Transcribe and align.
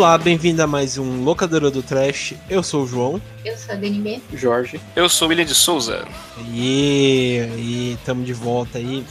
Olá, 0.00 0.16
bem-vindo 0.16 0.62
a 0.62 0.66
mais 0.66 0.96
um 0.96 1.24
Locadora 1.24 1.70
do 1.70 1.82
Trash. 1.82 2.32
Eu 2.48 2.62
sou 2.62 2.84
o 2.84 2.86
João. 2.86 3.20
Eu 3.44 3.54
sou 3.58 3.74
a 3.74 3.76
DNB. 3.76 4.22
Jorge. 4.32 4.80
Eu 4.96 5.10
sou 5.10 5.26
o 5.26 5.28
William 5.28 5.44
de 5.44 5.54
Souza. 5.54 6.08
E 6.54 7.38
aí, 7.52 7.92
estamos 8.00 8.24
de 8.24 8.32
volta 8.32 8.78
aí. 8.78 9.04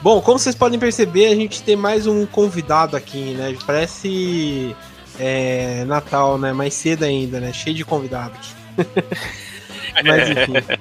Bom, 0.00 0.20
como 0.20 0.38
vocês 0.38 0.54
podem 0.54 0.78
perceber, 0.78 1.26
a 1.26 1.34
gente 1.34 1.60
tem 1.64 1.74
mais 1.74 2.06
um 2.06 2.24
convidado 2.24 2.96
aqui, 2.96 3.34
né? 3.34 3.52
Parece 3.66 4.76
é, 5.18 5.84
Natal, 5.86 6.38
né? 6.38 6.52
Mais 6.52 6.72
cedo 6.72 7.02
ainda, 7.02 7.40
né? 7.40 7.52
Cheio 7.52 7.74
de 7.74 7.84
convidado 7.84 8.32
aqui. 8.36 8.54
Mas 10.06 10.30
enfim. 10.30 10.78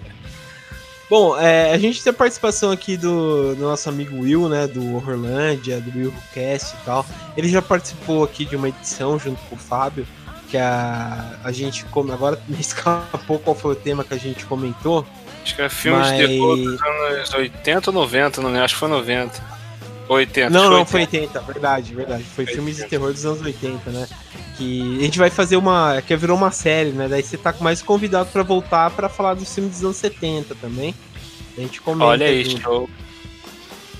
Bom, 1.09 1.37
é, 1.39 1.71
a 1.71 1.77
gente 1.77 2.03
tem 2.03 2.11
a 2.11 2.13
participação 2.13 2.69
aqui 2.69 2.97
do, 2.97 3.55
do, 3.55 3.61
nosso 3.61 3.87
amigo 3.87 4.19
Will, 4.19 4.49
né? 4.49 4.67
Do 4.67 4.95
Horrorlândia, 4.95 5.79
do 5.79 5.97
Will 5.97 6.13
Cast 6.33 6.75
e 6.75 6.85
tal. 6.85 7.05
Ele 7.37 7.47
já 7.47 7.61
participou 7.61 8.23
aqui 8.25 8.43
de 8.43 8.57
uma 8.57 8.67
edição 8.67 9.17
junto 9.17 9.41
com 9.43 9.55
o 9.55 9.57
Fábio, 9.57 10.05
que 10.49 10.57
a, 10.57 11.37
a 11.43 11.51
gente 11.51 11.85
come. 11.85 12.11
Agora 12.11 12.37
me 12.47 12.59
escapou 12.59 13.39
qual 13.39 13.55
foi 13.55 13.71
o 13.71 13.75
tema 13.75 14.03
que 14.03 14.13
a 14.13 14.17
gente 14.17 14.45
comentou. 14.45 15.05
Acho 15.43 15.55
que 15.55 15.61
é 15.61 15.69
filme 15.69 15.97
mas... 15.97 16.11
de 16.11 16.27
terror 16.27 16.57
dos 16.57 16.81
anos 16.81 17.33
80 17.33 17.89
ou 17.89 17.93
90, 17.93 18.41
não 18.41 18.49
lembro, 18.49 18.65
acho 18.65 18.73
que 18.73 18.79
foi 18.79 18.89
90. 18.89 19.56
80. 20.07 20.49
Não, 20.49 20.69
não, 20.69 20.85
foi 20.85 21.01
80, 21.01 21.39
verdade, 21.41 21.93
verdade. 21.93 22.23
Foi 22.23 22.43
80. 22.43 22.55
filmes 22.55 22.77
de 22.77 22.85
terror 22.85 23.11
dos 23.11 23.25
anos 23.25 23.41
80, 23.41 23.89
né? 23.91 24.07
Que 24.57 24.97
a 24.99 25.03
gente 25.03 25.17
vai 25.17 25.29
fazer 25.29 25.57
uma. 25.57 26.01
que 26.01 26.15
virou 26.15 26.37
uma 26.37 26.51
série, 26.51 26.91
né? 26.91 27.07
Daí 27.07 27.23
você 27.23 27.37
tá 27.37 27.53
mais 27.59 27.81
convidado 27.81 28.29
para 28.31 28.43
voltar 28.43 28.89
para 28.91 29.09
falar 29.09 29.33
dos 29.33 29.53
filmes 29.53 29.73
dos 29.73 29.83
anos 29.83 29.97
70 29.97 30.55
também. 30.55 30.95
A 31.57 31.61
gente 31.61 31.81
comenta. 31.81 32.05
Olha 32.05 32.27
aí, 32.27 32.43
junto. 32.43 32.61
show. 32.61 32.89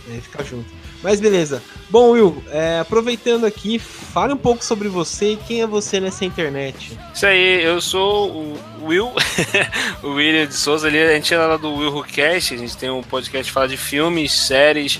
Aí 0.10 0.22
fica 0.22 0.44
junto. 0.44 0.78
Mas 1.04 1.20
beleza. 1.20 1.62
Bom, 1.90 2.12
Will, 2.12 2.44
é, 2.50 2.80
aproveitando 2.80 3.46
aqui, 3.46 3.78
fale 3.80 4.34
um 4.34 4.38
pouco 4.38 4.64
sobre 4.64 4.88
você 4.88 5.34
e 5.34 5.38
quem 5.38 5.62
é 5.62 5.68
você 5.68 6.00
nessa 6.00 6.26
internet. 6.26 6.98
Isso 7.14 7.26
aí, 7.26 7.64
eu 7.64 7.80
sou 7.80 8.32
o 8.32 8.86
Will, 8.86 9.14
o 10.04 10.10
William 10.10 10.48
de 10.48 10.54
Souza 10.54 10.88
ali, 10.88 11.00
a 11.00 11.14
gente 11.14 11.34
é 11.34 11.38
lá 11.38 11.56
do 11.56 11.74
Will 11.74 11.94
Who 11.94 12.04
Cast, 12.04 12.54
a 12.56 12.58
gente 12.58 12.76
tem 12.76 12.90
um 12.90 13.04
podcast 13.04 13.46
que 13.46 13.54
fala 13.54 13.68
de 13.68 13.78
filmes, 13.78 14.34
séries, 14.34 15.00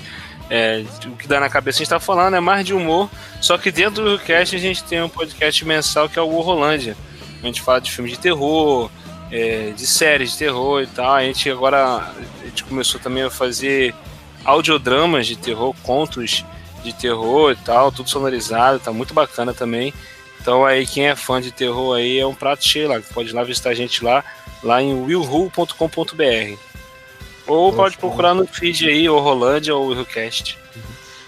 é, 0.50 0.84
o 1.06 1.16
que 1.16 1.28
dá 1.28 1.38
na 1.38 1.50
cabeça 1.50 1.78
a 1.78 1.80
gente 1.80 1.90
tá 1.90 2.00
falando 2.00 2.34
é 2.34 2.40
mais 2.40 2.64
de 2.64 2.72
humor, 2.72 3.10
só 3.40 3.58
que 3.58 3.70
dentro 3.70 4.04
do 4.04 4.18
cast 4.18 4.56
a 4.56 4.58
gente 4.58 4.82
tem 4.84 5.02
um 5.02 5.08
podcast 5.08 5.64
mensal 5.64 6.08
que 6.08 6.18
é 6.18 6.22
o 6.22 6.30
Horrorlândia. 6.30 6.96
A 7.42 7.46
gente 7.46 7.60
fala 7.60 7.80
de 7.80 7.90
filmes 7.90 8.12
de 8.12 8.18
terror, 8.18 8.90
é, 9.30 9.70
de 9.70 9.86
séries 9.86 10.32
de 10.32 10.38
terror 10.38 10.82
e 10.82 10.86
tal. 10.86 11.14
A 11.14 11.22
gente 11.22 11.50
agora 11.50 12.12
a 12.42 12.44
gente 12.44 12.64
começou 12.64 13.00
também 13.00 13.22
a 13.22 13.30
fazer 13.30 13.94
audiodramas 14.44 15.26
de 15.26 15.36
terror, 15.36 15.74
contos 15.82 16.44
de 16.82 16.92
terror 16.92 17.52
e 17.52 17.56
tal, 17.56 17.92
tudo 17.92 18.08
sonorizado, 18.08 18.78
tá 18.80 18.92
muito 18.92 19.12
bacana 19.12 19.52
também. 19.52 19.92
Então 20.40 20.64
aí 20.64 20.86
quem 20.86 21.08
é 21.08 21.16
fã 21.16 21.40
de 21.40 21.52
terror 21.52 21.96
aí 21.96 22.18
é 22.18 22.26
um 22.26 22.34
prato 22.34 22.66
cheio 22.66 22.88
lá, 22.88 23.00
pode 23.12 23.30
ir 23.30 23.32
lá 23.34 23.44
visitar 23.44 23.70
a 23.70 23.74
gente 23.74 24.02
lá, 24.02 24.24
lá 24.62 24.80
em 24.80 24.94
willhu.com.br. 24.94 26.67
Ou 27.48 27.72
pode 27.72 27.96
procurar 27.96 28.34
no 28.34 28.46
feed 28.46 28.86
aí, 28.88 29.08
ou 29.08 29.18
Rolândia 29.18 29.74
ou 29.74 29.88
Willcast. 29.88 30.58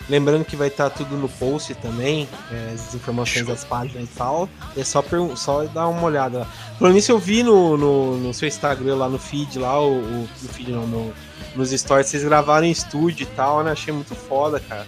Lembrando 0.08 0.44
que 0.44 0.56
vai 0.56 0.68
estar 0.68 0.90
tá 0.90 0.96
tudo 0.96 1.16
no 1.16 1.28
post 1.28 1.72
também, 1.76 2.28
é, 2.50 2.72
as 2.74 2.94
informações 2.94 3.46
das 3.46 3.64
páginas 3.64 4.04
e 4.04 4.12
tal. 4.18 4.48
É 4.76 4.84
só, 4.84 5.02
só 5.36 5.64
dar 5.64 5.88
uma 5.88 6.02
olhada. 6.02 6.46
Falando 6.78 6.94
nisso, 6.94 7.12
eu 7.12 7.18
vi 7.18 7.42
no, 7.42 7.76
no, 7.76 8.16
no, 8.18 8.34
seu 8.34 8.48
Instagram, 8.48 8.96
lá 8.96 9.08
no 9.08 9.18
feed, 9.18 9.58
lá, 9.58 9.80
o, 9.80 9.98
o 9.98 10.28
no 10.42 10.48
feed 10.48 10.72
não, 10.72 10.86
no, 10.86 11.14
nos 11.54 11.70
stories, 11.70 12.08
vocês 12.08 12.24
gravaram 12.24 12.66
em 12.66 12.72
estúdio 12.72 13.22
e 13.22 13.26
tal, 13.26 13.62
né? 13.62 13.70
Achei 13.70 13.94
muito 13.94 14.14
foda, 14.14 14.58
cara. 14.58 14.86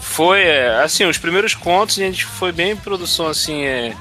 Foi, 0.00 0.40
é, 0.40 0.82
assim, 0.82 1.04
os 1.04 1.18
primeiros 1.18 1.54
contos 1.54 1.98
a 1.98 2.02
gente 2.02 2.24
foi 2.24 2.50
bem 2.50 2.74
produção, 2.74 3.28
assim, 3.28 3.62
é, 3.64 3.94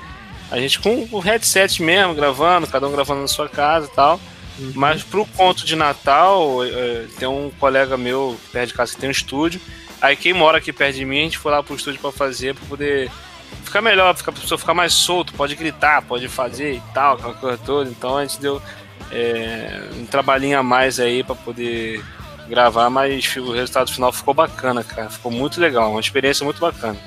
a 0.49 0.57
gente 0.57 0.79
com 0.79 1.07
o 1.11 1.19
headset 1.19 1.83
mesmo, 1.83 2.15
gravando, 2.15 2.65
cada 2.65 2.87
um 2.87 2.91
gravando 2.91 3.21
na 3.21 3.27
sua 3.27 3.49
casa 3.49 3.87
e 3.87 3.95
tal. 3.95 4.19
Uhum. 4.59 4.73
Mas 4.75 5.03
pro 5.03 5.25
conto 5.25 5.65
de 5.65 5.75
Natal, 5.75 6.63
é, 6.65 7.05
tem 7.17 7.27
um 7.27 7.49
colega 7.59 7.97
meu 7.97 8.37
perto 8.51 8.69
de 8.69 8.73
casa 8.73 8.93
que 8.93 8.99
tem 8.99 9.09
um 9.09 9.11
estúdio. 9.11 9.61
Aí 10.01 10.15
quem 10.15 10.33
mora 10.33 10.57
aqui 10.57 10.71
perto 10.71 10.95
de 10.95 11.05
mim, 11.05 11.19
a 11.19 11.23
gente 11.23 11.37
foi 11.37 11.51
lá 11.51 11.63
pro 11.63 11.75
estúdio 11.75 11.99
para 11.99 12.11
fazer, 12.11 12.55
para 12.55 12.65
poder 12.67 13.11
ficar 13.63 13.81
melhor, 13.81 14.15
ficar, 14.15 14.31
a 14.31 14.35
pessoa 14.35 14.57
ficar 14.57 14.73
mais 14.73 14.93
solto, 14.93 15.33
pode 15.33 15.55
gritar, 15.55 16.01
pode 16.01 16.27
fazer 16.27 16.75
e 16.75 16.81
tal, 16.93 17.15
aquela 17.15 17.33
coisa 17.33 17.57
toda. 17.57 17.89
Então 17.89 18.17
a 18.17 18.25
gente 18.25 18.39
deu 18.39 18.61
é, 19.11 19.81
um 19.95 20.05
trabalhinho 20.05 20.59
a 20.59 20.63
mais 20.63 20.99
aí 20.99 21.23
para 21.23 21.35
poder 21.35 22.03
gravar, 22.47 22.89
mas 22.89 23.35
o 23.37 23.51
resultado 23.51 23.91
final 23.91 24.11
ficou 24.11 24.33
bacana, 24.33 24.83
cara. 24.83 25.09
Ficou 25.09 25.31
muito 25.31 25.59
legal, 25.59 25.91
uma 25.91 25.99
experiência 25.99 26.43
muito 26.43 26.59
bacana. 26.59 26.97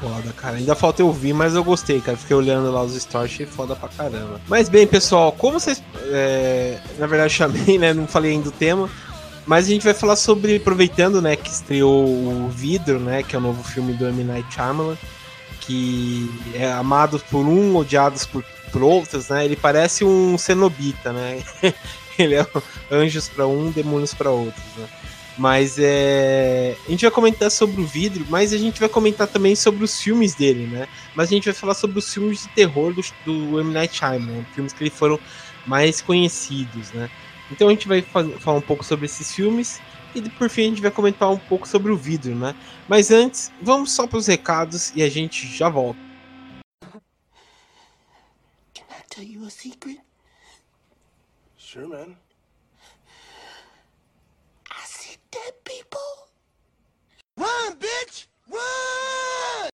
Foda, 0.00 0.32
cara. 0.32 0.56
Ainda 0.56 0.74
falta 0.74 1.02
eu 1.02 1.06
ouvir, 1.08 1.32
mas 1.32 1.54
eu 1.54 1.64
gostei, 1.64 2.00
cara. 2.00 2.16
Fiquei 2.16 2.36
olhando 2.36 2.70
lá 2.70 2.82
os 2.82 2.94
stories, 2.94 3.32
achei 3.32 3.46
foda 3.46 3.74
pra 3.74 3.88
caramba. 3.88 4.40
Mas 4.46 4.68
bem, 4.68 4.86
pessoal, 4.86 5.32
como 5.32 5.58
vocês. 5.58 5.82
É, 6.06 6.78
na 6.98 7.06
verdade, 7.06 7.32
chamei, 7.34 7.78
né? 7.78 7.92
Não 7.92 8.06
falei 8.06 8.32
ainda 8.32 8.44
do 8.44 8.52
tema. 8.52 8.88
Mas 9.44 9.64
a 9.64 9.68
gente 9.70 9.82
vai 9.82 9.94
falar 9.94 10.16
sobre, 10.16 10.56
aproveitando, 10.56 11.22
né, 11.22 11.34
que 11.34 11.48
estreou 11.48 12.04
o 12.04 12.50
Vidro, 12.50 13.00
né, 13.00 13.22
que 13.22 13.34
é 13.34 13.38
o 13.38 13.40
novo 13.40 13.64
filme 13.64 13.94
do 13.94 14.06
M. 14.06 14.22
Night 14.22 14.54
Shyamalan, 14.54 14.94
que 15.62 16.30
é 16.52 16.70
amado 16.70 17.18
por 17.30 17.46
um, 17.46 17.74
odiados 17.74 18.26
por, 18.26 18.44
por 18.70 18.82
outros, 18.82 19.28
né? 19.28 19.46
Ele 19.46 19.56
parece 19.56 20.04
um 20.04 20.36
cenobita, 20.36 21.14
né? 21.14 21.42
Ele 22.18 22.34
é 22.34 22.46
anjos 22.90 23.28
para 23.28 23.46
um, 23.46 23.70
demônios 23.70 24.12
para 24.12 24.30
outros, 24.30 24.64
né? 24.76 24.86
Mas 25.38 25.78
é. 25.78 26.76
A 26.84 26.90
gente 26.90 27.02
vai 27.02 27.10
comentar 27.12 27.48
sobre 27.48 27.80
o 27.80 27.86
vidro, 27.86 28.26
mas 28.28 28.52
a 28.52 28.58
gente 28.58 28.80
vai 28.80 28.88
comentar 28.88 29.28
também 29.28 29.54
sobre 29.54 29.84
os 29.84 30.00
filmes 30.00 30.34
dele, 30.34 30.66
né? 30.66 30.88
Mas 31.14 31.28
a 31.28 31.34
gente 31.34 31.44
vai 31.44 31.54
falar 31.54 31.74
sobre 31.74 32.00
os 32.00 32.12
filmes 32.12 32.42
de 32.42 32.48
terror 32.48 32.92
do, 32.92 33.02
do 33.24 33.60
M. 33.60 33.72
Night 33.72 33.96
Shyamalan, 33.96 34.44
filmes 34.52 34.72
que 34.72 34.82
ele 34.82 34.90
foram 34.90 35.18
mais 35.64 36.02
conhecidos, 36.02 36.90
né? 36.90 37.08
Então 37.52 37.68
a 37.68 37.70
gente 37.70 37.86
vai 37.86 38.02
falar 38.02 38.58
um 38.58 38.62
pouco 38.62 38.84
sobre 38.84 39.06
esses 39.06 39.32
filmes 39.32 39.80
e 40.12 40.20
por 40.30 40.50
fim 40.50 40.62
a 40.62 40.68
gente 40.70 40.82
vai 40.82 40.90
comentar 40.90 41.30
um 41.30 41.38
pouco 41.38 41.68
sobre 41.68 41.92
o 41.92 41.96
vidro, 41.96 42.34
né? 42.34 42.52
Mas 42.88 43.12
antes, 43.12 43.52
vamos 43.62 43.92
só 43.92 44.08
para 44.08 44.18
os 44.18 44.26
recados 44.26 44.92
e 44.96 45.04
a 45.04 45.08
gente 45.08 45.46
já 45.46 45.68
volta. 45.68 46.00
Can 48.74 48.82
I 48.90 49.02
tell 49.08 49.24
you 49.24 49.46
a 49.46 49.50
secret? 49.50 50.00
Sure, 51.56 51.86
man. 51.86 52.16
dead 55.30 55.54
people. 55.68 56.00
Run, 57.38 57.76
bitch! 57.78 58.26
Run! 58.50 59.68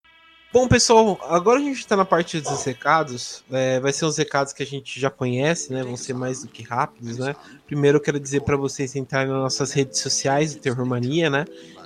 Bom, 0.52 0.68
pessoal, 0.68 1.18
agora 1.22 1.58
a 1.58 1.62
gente 1.62 1.78
está 1.78 1.96
na 1.96 2.04
parte 2.04 2.40
dos 2.40 2.62
recados. 2.64 3.44
É, 3.50 3.80
vai 3.80 3.92
ser 3.92 4.04
os 4.04 4.16
recados 4.16 4.52
que 4.52 4.62
a 4.62 4.66
gente 4.66 5.00
já 5.00 5.10
conhece, 5.10 5.72
né? 5.72 5.82
Vão 5.82 5.96
ser 5.96 6.14
mais 6.14 6.42
do 6.42 6.48
que 6.48 6.62
rápidos, 6.62 7.18
né? 7.18 7.34
Primeiro 7.66 7.98
eu 7.98 8.00
quero 8.00 8.20
dizer 8.20 8.42
para 8.42 8.56
vocês 8.56 8.94
entrarem 8.94 9.32
nas 9.32 9.42
nossas 9.42 9.72
redes 9.72 10.00
sociais 10.00 10.54
do 10.54 10.60
Terror 10.60 10.86
Mania, 10.86 11.28
né? 11.28 11.44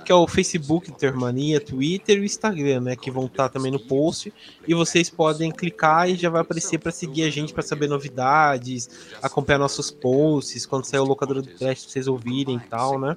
Que 0.09 0.13
é 0.13 0.15
o 0.15 0.27
Facebook 0.27 0.91
Termania, 0.93 1.61
Twitter 1.61 2.17
e 2.17 2.25
Instagram, 2.25 2.81
né? 2.81 2.95
Que 2.95 3.11
vão 3.11 3.27
estar 3.27 3.43
tá 3.43 3.49
também 3.49 3.71
no 3.71 3.79
post. 3.79 4.33
E 4.67 4.73
vocês 4.73 5.07
podem 5.07 5.51
clicar 5.51 6.09
e 6.09 6.15
já 6.15 6.31
vai 6.31 6.41
aparecer 6.41 6.79
para 6.79 6.91
seguir 6.91 7.21
a 7.21 7.29
gente, 7.29 7.53
para 7.53 7.61
saber 7.61 7.87
novidades, 7.87 8.89
acompanhar 9.21 9.59
nossos 9.59 9.91
posts, 9.91 10.65
quando 10.65 10.85
sair 10.85 10.99
o 10.99 11.05
locador 11.05 11.43
do 11.43 11.47
teste, 11.47 11.91
vocês 11.91 12.07
ouvirem 12.07 12.55
e 12.55 12.59
tal, 12.59 12.99
né? 12.99 13.15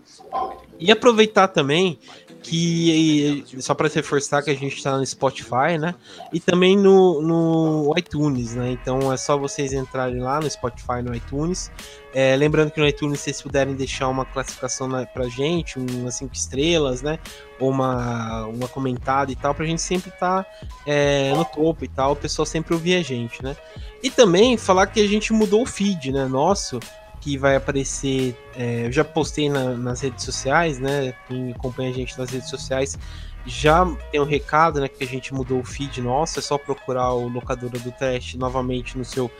E 0.78 0.92
aproveitar 0.92 1.48
também 1.48 1.98
que 2.42 3.44
só 3.60 3.74
para 3.74 3.88
reforçar 3.88 4.42
que 4.42 4.50
a 4.50 4.54
gente 4.54 4.76
está 4.76 4.96
no 4.96 5.06
Spotify, 5.06 5.78
né? 5.78 5.94
E 6.32 6.40
também 6.40 6.76
no, 6.76 7.22
no 7.22 7.94
iTunes, 7.96 8.54
né? 8.54 8.72
Então 8.72 9.12
é 9.12 9.16
só 9.16 9.38
vocês 9.38 9.72
entrarem 9.72 10.20
lá 10.20 10.40
no 10.40 10.50
Spotify, 10.50 11.02
no 11.02 11.14
iTunes. 11.14 11.70
É, 12.14 12.36
lembrando 12.36 12.70
que 12.70 12.80
no 12.80 12.86
iTunes, 12.86 13.20
vocês 13.20 13.40
puderem 13.40 13.74
deixar 13.74 14.08
uma 14.08 14.24
classificação 14.24 14.86
na, 14.86 15.06
pra 15.06 15.28
gente, 15.28 15.78
umas 15.78 16.16
5 16.16 16.34
estrelas, 16.34 17.00
né? 17.00 17.18
Ou 17.58 17.70
uma, 17.70 18.46
uma 18.46 18.68
comentada 18.68 19.30
e 19.30 19.36
tal, 19.36 19.54
pra 19.54 19.64
gente 19.64 19.80
sempre 19.80 20.10
estar 20.10 20.42
tá, 20.42 20.50
é, 20.86 21.32
no 21.34 21.44
topo 21.44 21.84
e 21.84 21.88
tal, 21.88 22.12
o 22.12 22.16
pessoal 22.16 22.44
sempre 22.44 22.74
ouvir 22.74 22.96
a 22.96 23.02
gente, 23.02 23.42
né? 23.42 23.56
E 24.02 24.10
também 24.10 24.56
falar 24.56 24.88
que 24.88 25.00
a 25.00 25.06
gente 25.06 25.32
mudou 25.32 25.62
o 25.62 25.66
feed, 25.66 26.12
né? 26.12 26.26
Nosso 26.26 26.80
que 27.22 27.38
vai 27.38 27.54
aparecer. 27.54 28.36
É, 28.54 28.86
eu 28.86 28.92
já 28.92 29.04
postei 29.04 29.48
na, 29.48 29.74
nas 29.76 30.00
redes 30.00 30.24
sociais, 30.24 30.78
né? 30.78 31.14
Quem 31.28 31.52
acompanha 31.52 31.90
a 31.90 31.92
gente 31.92 32.19
nas 32.19 32.30
redes 32.30 32.50
sociais 32.50 32.98
já 33.46 33.84
tem 34.10 34.20
um 34.20 34.24
recado, 34.24 34.80
né? 34.80 34.88
Que 34.88 35.04
a 35.04 35.06
gente 35.06 35.32
mudou 35.32 35.60
o 35.60 35.64
feed 35.64 36.02
nosso. 36.02 36.40
É 36.40 36.42
só 36.42 36.58
procurar 36.58 37.12
o 37.12 37.28
Locadora 37.28 37.78
do 37.78 37.92
Teste 37.92 38.36
novamente 38.36 38.98
no 38.98 39.04
seu 39.04 39.30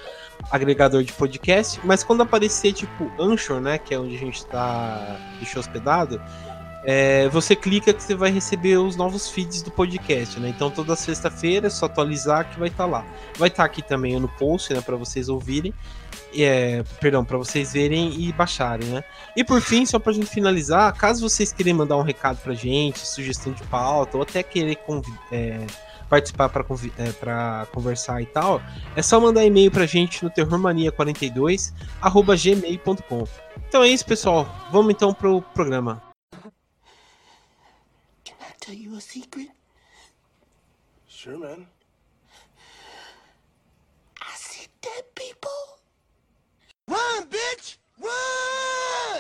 agregador 0.51 1.03
de 1.03 1.13
podcast. 1.13 1.81
Mas 1.85 2.05
quando 2.05 2.23
aparecer, 2.23 2.73
tipo, 2.73 3.11
Anchor, 3.21 3.61
né? 3.61 3.79
Que 3.79 3.95
é 3.95 3.99
onde 3.99 4.15
a 4.15 4.19
gente 4.19 4.37
está 4.37 5.19
hospedado. 5.57 6.23
É, 6.85 7.29
você 7.29 7.55
clica 7.55 7.93
que 7.93 8.03
você 8.03 8.15
vai 8.15 8.31
receber 8.31 8.77
os 8.77 8.97
novos 8.97 9.31
feeds 9.31 9.63
do 9.63 9.71
podcast, 9.71 10.41
né? 10.41 10.49
Então 10.49 10.71
toda 10.71 10.97
sexta-feira 10.97 11.69
é 11.69 11.71
só 11.71 11.87
atualizar 11.87 12.51
que 12.51 12.59
vai 12.59 12.69
estar 12.69 12.85
tá 12.85 12.91
lá. 12.91 13.07
Vai 13.39 13.49
estar 13.49 13.63
tá 13.63 13.67
aqui 13.67 13.83
também 13.83 14.19
no 14.19 14.29
post, 14.29 14.73
né, 14.75 14.81
para 14.81 14.97
vocês 14.97 15.29
ouvirem 15.29 15.73
é, 16.41 16.83
perdão, 17.01 17.25
para 17.25 17.37
vocês 17.37 17.73
verem 17.73 18.13
e 18.21 18.33
baixarem, 18.33 18.89
né? 18.89 19.05
E 19.37 19.45
por 19.45 19.61
fim, 19.61 19.85
só 19.85 19.99
pra 19.99 20.13
gente 20.13 20.27
finalizar, 20.27 20.95
caso 20.95 21.29
vocês 21.29 21.53
queiram 21.53 21.75
mandar 21.77 21.97
um 21.97 22.03
recado 22.03 22.39
pra 22.39 22.55
gente, 22.55 23.01
sugestão 23.01 23.53
de 23.53 23.63
pauta, 23.65 24.17
ou 24.17 24.23
até 24.23 24.43
querer 24.43 24.79
é, 25.31 25.67
participar 26.09 26.49
para 26.49 26.65
é, 26.99 27.67
conversar 27.67 28.23
e 28.23 28.27
tal, 28.27 28.63
é 28.97 29.03
só 29.03 29.21
mandar 29.21 29.45
e-mail 29.45 29.71
pra 29.71 29.87
gente 29.87 30.25
no 30.25 30.31
terrormania42 30.31 31.73
gmail.com. 32.03 33.25
Então 33.69 33.83
é 33.83 33.89
isso, 33.89 34.07
pessoal. 34.07 34.47
Vamos 34.71 34.93
então 34.93 35.13
pro 35.13 35.43
programa. 35.43 36.12
Tell 38.63 38.77
you 38.77 38.95
a 38.95 39.01
secret? 39.01 39.51
Sure, 41.09 41.37
man. 41.37 41.67
I 44.21 44.37
see 44.37 44.69
dead 44.81 45.05
people. 45.17 45.51
Run, 46.87 47.27
bitch! 47.29 47.79
Run! 48.01 49.19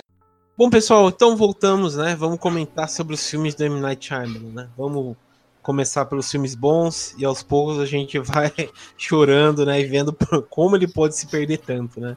Bom, 0.56 0.70
pessoal, 0.70 1.08
então 1.08 1.36
voltamos, 1.36 1.96
né? 1.96 2.14
Vamos 2.14 2.38
comentar 2.38 2.88
sobre 2.88 3.14
os 3.14 3.28
filmes 3.28 3.56
do 3.56 3.64
M. 3.64 3.80
Night 3.80 4.06
Shyamalan, 4.06 4.52
né? 4.52 4.70
Vamos 4.78 5.16
começar 5.60 6.04
pelos 6.04 6.30
filmes 6.30 6.54
bons 6.54 7.12
e 7.18 7.24
aos 7.24 7.42
poucos 7.42 7.80
a 7.80 7.84
gente 7.84 8.18
vai 8.22 8.52
chorando, 8.96 9.66
né, 9.66 9.80
e 9.80 9.84
vendo 9.84 10.16
como 10.50 10.76
ele 10.76 10.86
pode 10.86 11.16
se 11.16 11.26
perder 11.26 11.58
tanto, 11.58 12.00
né. 12.00 12.16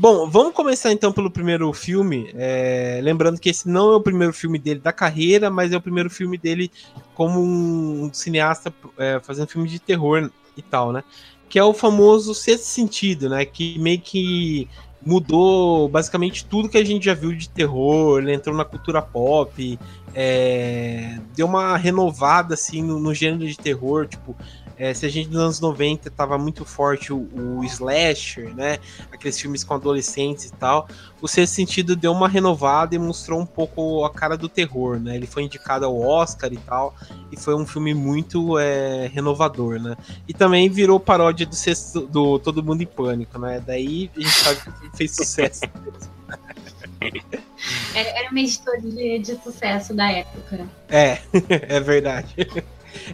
Bom, 0.00 0.30
vamos 0.30 0.54
começar 0.54 0.92
então 0.92 1.10
pelo 1.10 1.28
primeiro 1.28 1.72
filme, 1.72 2.30
é, 2.36 3.00
lembrando 3.02 3.40
que 3.40 3.48
esse 3.48 3.68
não 3.68 3.90
é 3.90 3.96
o 3.96 4.00
primeiro 4.00 4.32
filme 4.32 4.56
dele 4.56 4.78
da 4.78 4.92
carreira, 4.92 5.50
mas 5.50 5.72
é 5.72 5.76
o 5.76 5.80
primeiro 5.80 6.08
filme 6.08 6.38
dele 6.38 6.70
como 7.16 7.40
um 7.42 8.08
cineasta 8.14 8.72
é, 8.96 9.18
fazendo 9.20 9.48
filme 9.48 9.68
de 9.68 9.80
terror 9.80 10.30
e 10.56 10.62
tal, 10.62 10.92
né, 10.92 11.02
que 11.48 11.58
é 11.58 11.64
o 11.64 11.74
famoso 11.74 12.32
Sexto 12.32 12.66
Sentido, 12.66 13.28
né, 13.28 13.44
que 13.44 13.76
meio 13.80 14.00
que 14.00 14.68
mudou 15.04 15.88
basicamente 15.88 16.46
tudo 16.46 16.68
que 16.68 16.78
a 16.78 16.84
gente 16.84 17.04
já 17.04 17.14
viu 17.14 17.32
de 17.32 17.48
terror, 17.48 18.20
ele 18.20 18.32
entrou 18.32 18.54
na 18.54 18.64
cultura 18.64 19.02
pop, 19.02 19.76
é, 20.14 21.18
deu 21.34 21.46
uma 21.46 21.76
renovada 21.76 22.54
assim 22.54 22.84
no, 22.84 23.00
no 23.00 23.12
gênero 23.12 23.48
de 23.48 23.58
terror, 23.58 24.06
tipo, 24.06 24.36
é, 24.78 24.94
se 24.94 25.04
a 25.04 25.08
gente 25.08 25.28
nos 25.28 25.38
anos 25.38 25.60
90 25.60 26.08
tava 26.10 26.38
muito 26.38 26.64
forte 26.64 27.12
o, 27.12 27.28
o, 27.34 27.64
slasher, 27.64 28.54
né? 28.54 28.78
Aqueles 29.10 29.38
filmes 29.38 29.64
com 29.64 29.74
adolescentes 29.74 30.44
e 30.44 30.52
tal. 30.52 30.88
O 31.20 31.26
Sexto 31.26 31.54
Sentido 31.54 31.96
deu 31.96 32.12
uma 32.12 32.28
renovada 32.28 32.94
e 32.94 32.98
mostrou 32.98 33.40
um 33.40 33.46
pouco 33.46 34.04
a 34.04 34.10
cara 34.10 34.36
do 34.36 34.48
terror, 34.48 35.00
né? 35.00 35.16
Ele 35.16 35.26
foi 35.26 35.42
indicado 35.42 35.84
ao 35.84 36.00
Oscar 36.00 36.52
e 36.52 36.58
tal. 36.58 36.94
E 37.32 37.36
foi 37.36 37.56
um 37.56 37.66
filme 37.66 37.92
muito 37.92 38.56
é, 38.58 39.08
renovador, 39.08 39.80
né? 39.80 39.96
E 40.28 40.32
também 40.32 40.68
virou 40.68 41.00
paródia 41.00 41.44
do, 41.44 41.56
sexto, 41.56 42.02
do 42.06 42.38
Todo 42.38 42.62
Mundo 42.62 42.82
em 42.82 42.86
Pânico, 42.86 43.36
né? 43.38 43.60
Daí 43.66 44.10
a 44.16 44.20
gente 44.20 44.32
sabe 44.32 44.60
que 44.60 44.96
fez 44.96 45.16
sucesso. 45.16 45.62
Era 47.94 48.30
uma 48.30 48.40
editoria 48.40 49.18
de 49.18 49.34
sucesso 49.42 49.92
da 49.94 50.10
época. 50.10 50.68
É, 50.88 51.18
é 51.48 51.80
verdade. 51.80 52.34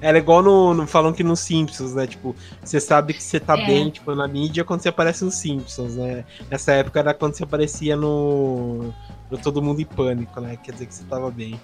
Era 0.00 0.18
igual 0.18 0.42
no, 0.42 0.74
no 0.74 0.86
falam 0.86 1.12
que 1.12 1.22
nos 1.22 1.40
Simpsons, 1.40 1.94
né? 1.94 2.06
Tipo, 2.06 2.34
você 2.62 2.80
sabe 2.80 3.14
que 3.14 3.22
você 3.22 3.40
tá 3.40 3.58
é. 3.58 3.66
bem, 3.66 3.90
tipo, 3.90 4.14
na 4.14 4.26
mídia 4.26 4.64
quando 4.64 4.80
você 4.80 4.88
aparece 4.88 5.24
nos 5.24 5.34
Simpsons, 5.34 5.96
né? 5.96 6.24
Nessa 6.50 6.72
época 6.72 7.00
era 7.00 7.14
quando 7.14 7.34
você 7.34 7.44
aparecia 7.44 7.96
no, 7.96 8.92
no 9.30 9.38
Todo 9.38 9.62
Mundo 9.62 9.80
em 9.80 9.84
Pânico, 9.84 10.40
né? 10.40 10.56
Quer 10.62 10.72
dizer 10.72 10.86
que 10.86 10.94
você 10.94 11.04
tava 11.04 11.30
bem. 11.30 11.60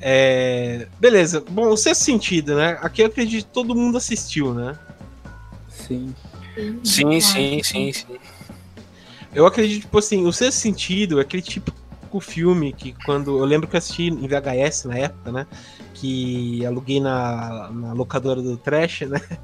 É... 0.00 0.86
Beleza. 0.98 1.44
Bom, 1.48 1.68
o 1.68 1.76
sexto 1.76 2.02
sentido, 2.02 2.54
né? 2.56 2.78
Aqui 2.82 3.02
eu 3.02 3.06
acredito 3.06 3.46
que 3.46 3.52
todo 3.52 3.74
mundo 3.74 3.96
assistiu, 3.96 4.52
né? 4.52 4.76
Sim. 5.68 6.14
Sim, 6.82 7.20
sim, 7.20 7.62
sim, 7.62 7.92
sim. 7.92 8.18
Eu 9.34 9.46
acredito, 9.46 9.82
tipo 9.82 9.98
assim, 9.98 10.26
o 10.26 10.32
sexto 10.32 10.58
sentido 10.58 11.18
é 11.18 11.22
aquele 11.22 11.42
tipo 11.42 11.72
filme 12.20 12.72
que 12.72 12.94
quando. 13.04 13.38
Eu 13.38 13.44
lembro 13.44 13.68
que 13.68 13.76
eu 13.76 13.78
assisti 13.78 14.08
em 14.08 14.26
VHS 14.26 14.84
na 14.84 14.98
época, 14.98 15.32
né? 15.32 15.46
Que 15.94 16.64
aluguei 16.66 17.00
na, 17.00 17.70
na 17.70 17.92
locadora 17.92 18.42
do 18.42 18.56
Trash, 18.56 19.02
né? 19.02 19.20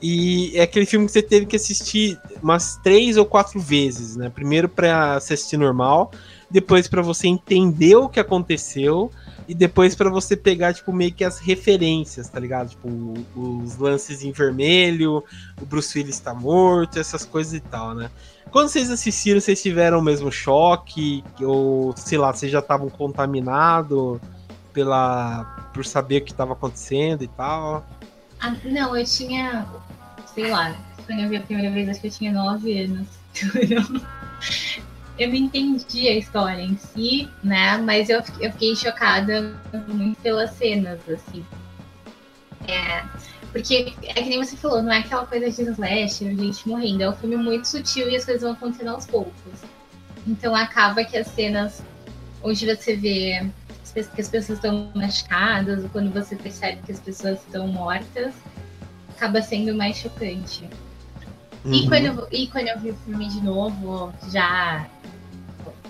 E 0.00 0.52
é 0.56 0.62
aquele 0.62 0.86
filme 0.86 1.06
que 1.06 1.12
você 1.12 1.22
teve 1.22 1.44
que 1.44 1.56
assistir 1.56 2.16
umas 2.40 2.76
três 2.76 3.16
ou 3.16 3.26
quatro 3.26 3.58
vezes, 3.58 4.14
né? 4.14 4.30
Primeiro 4.30 4.68
para 4.68 5.14
assistir 5.14 5.56
normal, 5.56 6.12
depois 6.48 6.86
para 6.86 7.02
você 7.02 7.26
entender 7.26 7.96
o 7.96 8.08
que 8.08 8.20
aconteceu 8.20 9.10
e 9.48 9.54
depois 9.54 9.94
para 9.94 10.10
você 10.10 10.36
pegar 10.36 10.74
tipo 10.74 10.92
meio 10.92 11.12
que 11.12 11.24
as 11.24 11.38
referências, 11.38 12.28
tá 12.28 12.38
ligado? 12.38 12.68
Tipo 12.68 12.88
os 13.34 13.76
lances 13.76 14.22
em 14.22 14.30
vermelho, 14.30 15.24
o 15.60 15.66
Bruce 15.66 15.98
Willis 15.98 16.16
está 16.16 16.32
morto, 16.32 16.98
essas 16.98 17.24
coisas 17.24 17.54
e 17.54 17.60
tal, 17.60 17.94
né? 17.94 18.10
Quando 18.50 18.68
vocês 18.68 18.90
assistiram, 18.90 19.40
vocês 19.40 19.60
tiveram 19.60 19.98
o 19.98 20.02
mesmo 20.02 20.32
choque? 20.32 21.22
Ou, 21.40 21.94
sei 21.96 22.18
lá, 22.18 22.32
vocês 22.32 22.50
já 22.50 22.60
estavam 22.60 22.88
contaminados 22.88 24.20
pela, 24.72 25.44
por 25.74 25.84
saber 25.84 26.22
o 26.22 26.24
que 26.24 26.30
estava 26.30 26.54
acontecendo 26.54 27.22
e 27.22 27.28
tal? 27.28 27.84
Ah, 28.40 28.54
não, 28.64 28.96
eu 28.96 29.04
tinha, 29.04 29.66
sei 30.34 30.50
lá, 30.50 30.74
quando 31.06 31.20
eu 31.20 31.28
vi 31.28 31.36
a 31.36 31.40
primeira 31.40 31.72
vez, 31.72 31.88
acho 31.88 32.00
que 32.00 32.06
eu 32.06 32.12
tinha 32.12 32.32
nove 32.32 32.80
anos. 32.80 33.08
eu 35.18 35.28
não 35.28 35.34
entendi 35.34 36.08
a 36.08 36.16
história 36.16 36.62
em 36.62 36.76
si, 36.76 37.28
né? 37.42 37.76
Mas 37.78 38.08
eu, 38.08 38.22
eu 38.40 38.52
fiquei 38.52 38.76
chocada 38.76 39.60
muito 39.88 40.18
pelas 40.20 40.52
cenas, 40.52 41.00
assim. 41.08 41.44
É, 42.68 43.04
porque 43.52 43.94
é 44.02 44.14
que 44.14 44.28
nem 44.28 44.42
você 44.42 44.56
falou, 44.56 44.82
não 44.82 44.92
é 44.92 44.98
aquela 44.98 45.26
coisa 45.26 45.50
de 45.50 45.70
slasher, 45.70 46.36
gente 46.36 46.68
morrendo. 46.68 47.02
É 47.02 47.08
um 47.08 47.14
filme 47.14 47.36
muito 47.36 47.66
sutil 47.66 48.08
e 48.08 48.16
as 48.16 48.24
coisas 48.24 48.42
vão 48.42 48.52
acontecendo 48.52 48.90
aos 48.90 49.06
poucos. 49.06 49.34
Então 50.26 50.54
acaba 50.54 51.04
que 51.04 51.16
as 51.16 51.26
cenas 51.28 51.82
onde 52.42 52.66
você 52.66 52.94
vê 52.94 53.50
que 54.14 54.20
as 54.20 54.28
pessoas 54.28 54.58
estão 54.58 54.90
machucadas, 54.94 55.82
ou 55.82 55.90
quando 55.90 56.12
você 56.12 56.36
percebe 56.36 56.82
que 56.84 56.92
as 56.92 57.00
pessoas 57.00 57.40
estão 57.40 57.66
mortas, 57.66 58.34
acaba 59.16 59.42
sendo 59.42 59.74
mais 59.74 59.96
chocante. 59.96 60.68
Uhum. 61.64 61.74
E, 61.74 61.88
quando 61.88 62.04
eu, 62.04 62.28
e 62.30 62.46
quando 62.46 62.68
eu 62.68 62.78
vi 62.78 62.90
o 62.90 62.96
filme 62.96 63.28
de 63.28 63.40
novo, 63.40 64.12
já 64.30 64.88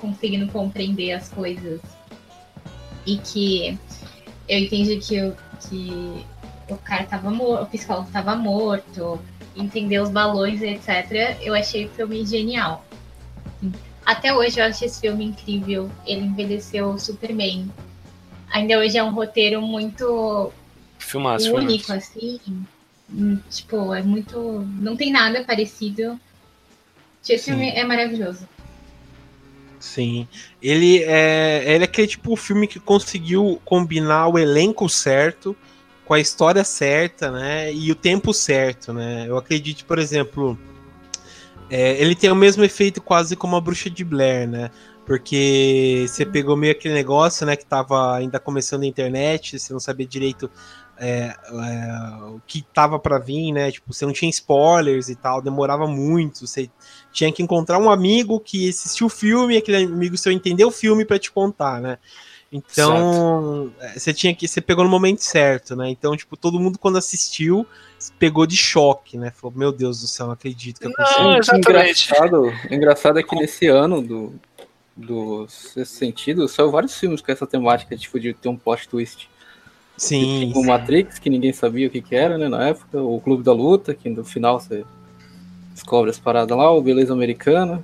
conseguindo 0.00 0.50
compreender 0.50 1.12
as 1.12 1.28
coisas 1.28 1.80
e 3.04 3.18
que 3.18 3.78
eu 4.48 4.58
entendi 4.58 4.96
que, 4.96 5.32
que 5.68 6.26
o 6.68 6.76
cara 6.76 7.04
tava 7.04 7.30
morto, 7.30 7.62
o 7.62 7.66
psicólogo 7.66 8.10
tava 8.10 8.34
morto, 8.36 9.20
entender 9.56 10.00
os 10.00 10.10
balões, 10.10 10.62
etc. 10.62 11.38
Eu 11.42 11.54
achei 11.54 11.86
o 11.86 11.90
filme 11.90 12.24
genial. 12.24 12.84
Até 14.04 14.32
hoje 14.32 14.58
eu 14.60 14.64
acho 14.64 14.84
esse 14.84 15.00
filme 15.00 15.24
incrível. 15.24 15.90
Ele 16.06 16.22
envelheceu 16.22 16.98
super 16.98 17.34
bem. 17.34 17.70
Ainda 18.50 18.78
hoje 18.78 18.96
é 18.96 19.02
um 19.02 19.12
roteiro 19.12 19.60
muito 19.60 20.52
Filmaço, 20.98 21.54
único, 21.54 21.84
filmaço. 21.84 21.92
assim. 22.16 22.40
Hum, 23.12 23.38
tipo, 23.50 23.94
é 23.94 24.02
muito. 24.02 24.66
Não 24.80 24.96
tem 24.96 25.10
nada 25.12 25.44
parecido. 25.44 26.18
Esse 27.22 27.38
Sim. 27.38 27.50
filme 27.52 27.68
é 27.70 27.84
maravilhoso. 27.84 28.48
Sim. 29.78 30.26
Ele 30.62 31.02
é, 31.04 31.74
ele 31.74 31.84
é 31.84 31.86
aquele 31.86 32.06
tipo 32.06 32.34
de 32.34 32.40
filme 32.40 32.66
que 32.66 32.80
conseguiu 32.80 33.60
combinar 33.64 34.28
o 34.28 34.38
elenco 34.38 34.88
certo 34.88 35.56
com 36.08 36.14
a 36.14 36.20
história 36.20 36.64
certa, 36.64 37.30
né? 37.30 37.70
E 37.70 37.92
o 37.92 37.94
tempo 37.94 38.32
certo, 38.32 38.94
né? 38.94 39.26
Eu 39.28 39.36
acredito, 39.36 39.84
por 39.84 39.98
exemplo, 39.98 40.58
é, 41.68 42.00
ele 42.00 42.14
tem 42.14 42.30
o 42.30 42.34
mesmo 42.34 42.64
efeito 42.64 43.02
quase 43.02 43.36
como 43.36 43.54
a 43.54 43.60
Bruxa 43.60 43.90
de 43.90 44.02
Blair, 44.04 44.48
né? 44.48 44.70
Porque 45.04 46.06
você 46.08 46.24
pegou 46.24 46.56
meio 46.56 46.72
aquele 46.72 46.94
negócio, 46.94 47.44
né? 47.44 47.56
Que 47.56 47.66
tava 47.66 48.16
ainda 48.16 48.40
começando 48.40 48.84
a 48.84 48.86
internet, 48.86 49.58
você 49.58 49.70
não 49.70 49.80
sabia 49.80 50.06
direito 50.06 50.50
é, 50.96 51.26
é, 51.26 52.24
o 52.24 52.40
que 52.46 52.62
tava 52.72 52.98
para 52.98 53.18
vir, 53.18 53.52
né? 53.52 53.70
Tipo, 53.70 53.92
você 53.92 54.06
não 54.06 54.12
tinha 54.14 54.30
spoilers 54.30 55.10
e 55.10 55.14
tal, 55.14 55.42
demorava 55.42 55.86
muito. 55.86 56.46
Você 56.46 56.70
tinha 57.12 57.30
que 57.30 57.42
encontrar 57.42 57.78
um 57.78 57.90
amigo 57.90 58.40
que 58.40 58.66
assistiu 58.66 59.08
o 59.08 59.10
filme, 59.10 59.58
aquele 59.58 59.84
amigo 59.84 60.16
seu 60.16 60.32
entendeu 60.32 60.68
o 60.68 60.72
filme 60.72 61.04
para 61.04 61.18
te 61.18 61.30
contar, 61.30 61.82
né? 61.82 61.98
Então, 62.50 63.70
certo. 63.78 63.96
É, 63.96 63.98
você 63.98 64.14
tinha 64.14 64.34
que. 64.34 64.48
Você 64.48 64.60
pegou 64.60 64.82
no 64.82 64.90
momento 64.90 65.20
certo, 65.20 65.76
né? 65.76 65.90
Então, 65.90 66.16
tipo, 66.16 66.36
todo 66.36 66.58
mundo 66.58 66.78
quando 66.78 66.96
assistiu 66.96 67.66
pegou 68.18 68.46
de 68.46 68.56
choque, 68.56 69.18
né? 69.18 69.30
Falou, 69.30 69.56
meu 69.56 69.72
Deus 69.72 70.00
do 70.00 70.06
céu, 70.06 70.26
não 70.26 70.34
acredito 70.34 70.80
que 70.80 70.86
aconteceu. 70.86 71.22
Não, 71.22 71.36
exatamente. 71.36 72.06
Engraçado, 72.06 72.52
engraçado 72.70 73.18
é 73.18 73.22
que 73.22 73.34
nesse 73.34 73.66
ano 73.66 74.00
do, 74.00 74.34
do 74.96 75.46
Sexto 75.48 75.92
Sentido, 75.92 76.48
saiu 76.48 76.70
vários 76.70 76.96
filmes 76.96 77.20
com 77.20 77.32
essa 77.32 77.46
temática, 77.46 77.96
tipo, 77.96 78.18
de 78.18 78.32
ter 78.32 78.48
um 78.48 78.56
plot 78.56 78.88
twist. 78.88 79.28
Sim. 79.96 80.46
Tipo, 80.48 80.60
o 80.60 80.66
Matrix, 80.66 81.18
que 81.18 81.28
ninguém 81.28 81.52
sabia 81.52 81.88
o 81.88 81.90
que, 81.90 82.00
que 82.00 82.14
era, 82.14 82.38
né, 82.38 82.48
na 82.48 82.68
época. 82.68 83.02
O 83.02 83.20
Clube 83.20 83.42
da 83.42 83.52
Luta, 83.52 83.92
que 83.94 84.08
no 84.08 84.24
final 84.24 84.60
você 84.60 84.84
descobre 85.72 86.10
as 86.10 86.18
paradas 86.18 86.56
lá. 86.56 86.70
O 86.70 86.80
Beleza 86.80 87.12
Americana. 87.12 87.82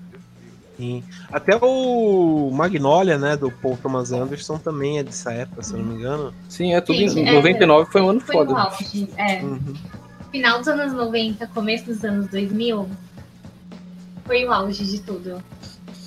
Sim. 0.77 1.05
Até 1.33 1.57
o 1.57 2.51
Magnolia, 2.53 3.17
né, 3.17 3.37
do 3.37 3.51
Paul 3.51 3.79
Thomas 3.81 4.13
Anderson 4.13 4.59
também 4.59 4.99
é 4.99 5.03
dessa 5.03 5.33
época, 5.33 5.63
se 5.63 5.73
eu 5.73 5.79
não 5.79 5.87
me 5.87 5.95
engano. 5.95 6.35
Sim, 6.49 6.75
é 6.75 6.81
tudo 6.81 6.99
Gente, 6.99 7.21
em 7.21 7.33
99 7.33 7.89
é, 7.89 7.93
foi 7.93 8.03
um 8.03 8.11
ano 8.11 8.21
foi 8.21 8.35
foda. 8.35 8.55
auge, 8.55 9.09
é. 9.17 9.43
Uhum. 9.43 9.75
Final 10.33 10.59
dos 10.59 10.69
anos 10.69 10.93
90, 10.93 11.47
começo 11.49 11.87
dos 11.87 12.05
anos 12.05 12.27
2000, 12.29 12.89
foi 14.25 14.45
o 14.45 14.53
auge 14.53 14.85
de 14.85 15.01
tudo. 15.01 15.43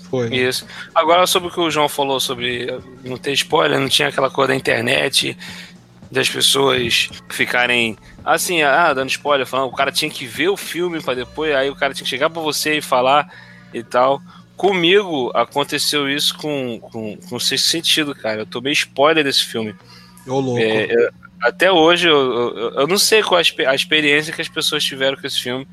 Foi. 0.09 0.33
Isso. 0.36 0.65
Agora, 0.93 1.25
sobre 1.27 1.50
o 1.50 1.51
que 1.51 1.59
o 1.59 1.69
João 1.69 1.88
falou 1.88 2.19
sobre 2.19 2.67
não 3.03 3.17
ter 3.17 3.31
spoiler, 3.33 3.79
não 3.79 3.89
tinha 3.89 4.09
aquela 4.09 4.29
coisa 4.29 4.50
da 4.50 4.55
internet. 4.55 5.38
das 6.09 6.29
pessoas 6.29 7.09
ficarem 7.29 7.97
assim, 8.24 8.62
ah, 8.62 8.93
dando 8.93 9.09
spoiler, 9.09 9.45
falando, 9.45 9.67
o 9.67 9.75
cara 9.75 9.91
tinha 9.91 10.09
que 10.09 10.25
ver 10.25 10.50
o 10.50 10.57
filme 10.57 11.01
para 11.01 11.15
depois, 11.15 11.53
aí 11.53 11.69
o 11.69 11.75
cara 11.75 11.93
tinha 11.93 12.03
que 12.03 12.09
chegar 12.09 12.29
para 12.29 12.41
você 12.41 12.77
e 12.77 12.81
falar 12.81 13.29
e 13.74 13.83
tal. 13.83 14.21
Comigo 14.57 15.31
aconteceu 15.35 16.09
isso 16.09 16.35
com, 16.35 16.79
com, 16.79 17.15
com 17.15 17.39
Sexto 17.39 17.67
Sentido, 17.67 18.15
cara. 18.15 18.41
Eu 18.41 18.45
tomei 18.45 18.73
spoiler 18.73 19.23
desse 19.23 19.45
filme. 19.45 19.75
Ô, 20.25 20.39
louco. 20.39 20.59
É, 20.59 20.85
eu, 20.91 21.11
até 21.41 21.71
hoje, 21.71 22.07
eu, 22.07 22.57
eu, 22.57 22.71
eu, 22.71 22.87
não 22.87 22.97
sei 22.97 23.21
qual 23.21 23.39
a, 23.39 23.69
a 23.69 23.75
experiência 23.75 24.33
que 24.33 24.41
as 24.41 24.49
pessoas 24.49 24.83
tiveram 24.83 25.15
com 25.15 25.27
esse 25.27 25.39
filme 25.39 25.67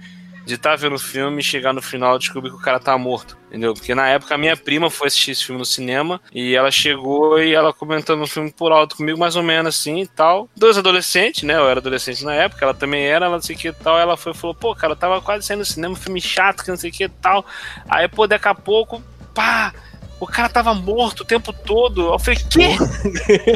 de 0.45 0.55
estar 0.55 0.71
tá 0.71 0.77
vendo 0.77 0.95
o 0.95 0.99
filme 0.99 1.41
e 1.41 1.45
chegar 1.45 1.73
no 1.73 1.81
final 1.81 2.17
e 2.17 2.19
descobrir 2.19 2.51
que 2.51 2.57
o 2.57 2.61
cara 2.61 2.79
tá 2.79 2.97
morto, 2.99 3.37
entendeu? 3.49 3.75
Porque 3.75 3.95
na 3.95 4.09
época 4.09 4.35
a 4.35 4.39
minha 4.39 4.57
prima 4.57 4.91
foi 4.91 5.09
assistir 5.09 5.31
esse 5.31 5.45
filme 5.45 5.59
no 5.59 5.65
cinema 5.65 6.21
e 6.33 6.55
ela 6.55 6.71
chegou 6.71 7.41
e 7.41 7.55
ela 7.55 7.73
comentando 7.73 8.23
o 8.23 8.27
filme 8.27 8.53
por 8.53 8.73
alto 8.73 8.97
comigo, 8.97 9.19
mais 9.19 9.37
ou 9.37 9.43
menos 9.43 9.75
assim 9.75 10.01
e 10.01 10.07
tal. 10.07 10.49
Dois 10.57 10.77
adolescentes, 10.77 11.43
né? 11.43 11.55
Eu 11.55 11.69
era 11.69 11.81
adolescente 11.81 12.25
na 12.25 12.35
época, 12.35 12.65
ela 12.65 12.75
também 12.75 13.05
era, 13.05 13.27
ela 13.27 13.37
não 13.37 13.43
sei 13.43 13.57
o 13.57 13.59
que 13.59 13.69
e 13.69 13.73
tal. 13.73 13.99
Ela 13.99 14.17
foi 14.17 14.33
e 14.33 14.37
falou, 14.37 14.55
pô, 14.55 14.75
cara, 14.75 14.93
eu 14.93 14.97
tava 14.97 15.21
quase 15.21 15.47
saindo 15.47 15.61
do 15.61 15.67
cinema, 15.67 15.97
filme 15.97 16.21
chato, 16.21 16.63
que 16.63 16.71
não 16.71 16.77
sei 16.77 16.91
o 16.91 16.93
que 16.93 17.05
e 17.05 17.09
tal. 17.09 17.45
Aí, 17.89 18.07
pô, 18.09 18.27
daqui 18.27 18.49
a 18.49 18.55
pouco, 18.55 19.03
pá, 19.33 19.73
o 20.21 20.27
cara 20.27 20.49
tava 20.49 20.75
morto 20.75 21.21
o 21.21 21.25
tempo 21.25 21.53
todo. 21.53 22.13
Eu 22.13 22.19
falei, 22.19 22.41
quê? 22.51 22.77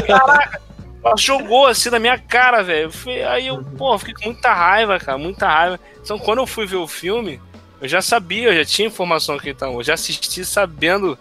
Caraca! 0.07 0.67
Jogou 1.17 1.67
assim 1.67 1.90
na 1.90 1.99
minha 1.99 2.19
cara, 2.19 2.62
velho. 2.62 2.90
Aí 3.31 3.47
eu, 3.47 3.62
pô, 3.76 3.97
fiquei 3.99 4.14
com 4.14 4.25
muita 4.26 4.52
raiva, 4.52 4.99
cara, 4.99 5.17
muita 5.17 5.49
raiva. 5.49 5.81
Então, 6.02 6.19
quando 6.19 6.38
eu 6.38 6.47
fui 6.47 6.67
ver 6.67 6.76
o 6.76 6.88
filme, 6.88 7.40
eu 7.81 7.88
já 7.88 8.02
sabia, 8.02 8.49
eu 8.49 8.57
já 8.57 8.64
tinha 8.64 8.88
informação 8.88 9.38
que 9.38 9.50
então, 9.50 9.75
eu 9.75 9.83
já 9.83 9.95
assisti 9.95 10.45
sabendo 10.45 11.19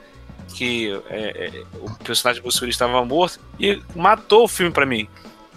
que 0.55 0.91
é, 1.09 1.51
é, 1.53 1.63
o 1.79 1.93
personagem 2.03 2.41
Willis 2.41 2.75
estava 2.75 3.05
morto 3.05 3.39
e 3.59 3.81
matou 3.95 4.45
o 4.45 4.47
filme 4.47 4.71
para 4.71 4.85
mim 4.85 5.07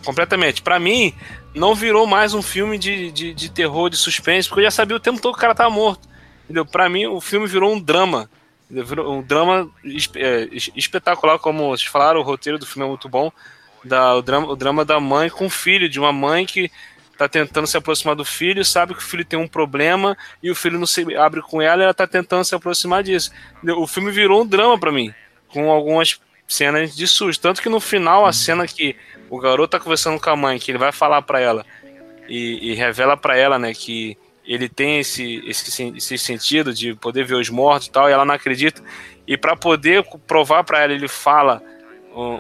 completamente. 0.05 0.63
Para 0.63 0.79
mim, 0.79 1.15
não 1.55 1.75
virou 1.75 2.07
mais 2.07 2.35
um 2.35 2.43
filme 2.43 2.79
de, 2.79 3.11
de, 3.11 3.35
de, 3.35 3.51
terror, 3.51 3.91
de 3.91 3.97
suspense, 3.97 4.49
porque 4.49 4.61
eu 4.61 4.65
já 4.65 4.71
sabia 4.71 4.97
o 4.97 5.01
tempo 5.01 5.21
todo 5.21 5.33
que 5.33 5.39
o 5.39 5.41
cara 5.41 5.55
tava 5.55 5.71
morto. 5.71 6.09
Entendeu? 6.45 6.67
Para 6.67 6.89
mim, 6.89 7.07
o 7.07 7.21
filme 7.21 7.47
virou 7.47 7.73
um 7.73 7.81
drama. 7.81 8.29
Virou 8.69 9.13
um 9.13 9.23
drama 9.23 9.69
é, 10.17 10.49
espetacular, 10.77 11.39
como 11.39 11.69
vocês 11.69 11.91
falaram, 11.91 12.21
o 12.21 12.23
roteiro 12.23 12.59
do 12.59 12.67
filme 12.67 12.87
é 12.87 12.89
muito 12.89 13.09
bom. 13.09 13.33
Da, 13.85 14.15
o, 14.15 14.23
drama, 14.23 14.49
o 14.49 14.57
drama 14.57 14.85
da 14.85 15.01
mãe 15.01 15.31
com 15.31 15.47
o 15.47 15.51
filho, 15.51 15.89
de 15.89 15.99
uma 15.99 16.13
mãe 16.13 16.45
que 16.45 16.71
tá 17.17 17.29
tentando 17.29 17.67
se 17.67 17.77
aproximar 17.77 18.17
do 18.17 18.25
filho, 18.25 18.65
sabe 18.65 18.95
que 18.95 19.01
o 19.01 19.07
filho 19.07 19.25
tem 19.25 19.39
um 19.39 19.47
problema 19.47 20.17
e 20.43 20.51
o 20.51 20.55
filho 20.55 20.79
não 20.79 20.87
se 20.87 21.15
abre 21.17 21.43
com 21.43 21.61
ela 21.61 21.83
ela 21.83 21.93
tá 21.93 22.07
tentando 22.07 22.45
se 22.45 22.55
aproximar 22.55 23.03
disso. 23.03 23.31
O 23.77 23.87
filme 23.87 24.11
virou 24.11 24.43
um 24.43 24.47
drama 24.47 24.79
para 24.79 24.91
mim, 24.91 25.13
com 25.49 25.71
algumas 25.71 26.19
cenas 26.49 26.97
de 26.97 27.07
susto. 27.07 27.43
Tanto 27.43 27.61
que 27.61 27.69
no 27.69 27.79
final, 27.79 28.25
a 28.25 28.33
cena 28.33 28.67
que 28.67 28.97
o 29.29 29.39
garoto 29.39 29.73
tá 29.73 29.81
conversando 29.81 30.19
com 30.19 30.31
a 30.31 30.37
mãe, 30.37 30.59
que 30.59 30.71
ele 30.71 30.79
vai 30.79 30.93
falar 30.93 31.23
para 31.23 31.41
ela 31.41 31.67
e, 32.29 32.71
e 32.71 32.75
revela 32.75 33.17
para 33.17 33.37
ela, 33.37 33.59
né, 33.59 33.75
que 33.75 34.17
ele 34.45 34.69
tem 34.69 34.99
esse, 34.99 35.43
esse, 35.47 35.93
esse 35.97 36.19
sentido 36.19 36.73
de 36.73 36.95
poder 36.95 37.25
ver 37.25 37.35
os 37.35 37.51
mortos 37.51 37.89
e 37.89 37.91
tal, 37.91 38.09
e 38.09 38.13
ela 38.13 38.25
não 38.25 38.35
acredita. 38.35 38.83
E 39.27 39.37
para 39.37 39.55
poder 39.55 40.03
provar 40.27 40.65
para 40.65 40.81
ela, 40.81 40.93
ele 40.93 41.07
fala 41.07 41.63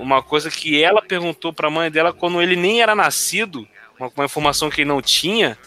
uma 0.00 0.22
coisa 0.22 0.50
que 0.50 0.82
ela 0.82 1.02
perguntou 1.02 1.52
para 1.52 1.68
a 1.68 1.70
mãe 1.70 1.90
dela 1.90 2.12
quando 2.12 2.40
ele 2.40 2.56
nem 2.56 2.82
era 2.82 2.94
nascido 2.94 3.66
uma, 3.98 4.10
uma 4.16 4.24
informação 4.24 4.70
que 4.70 4.80
ele 4.80 4.88
não 4.88 5.02
tinha. 5.02 5.58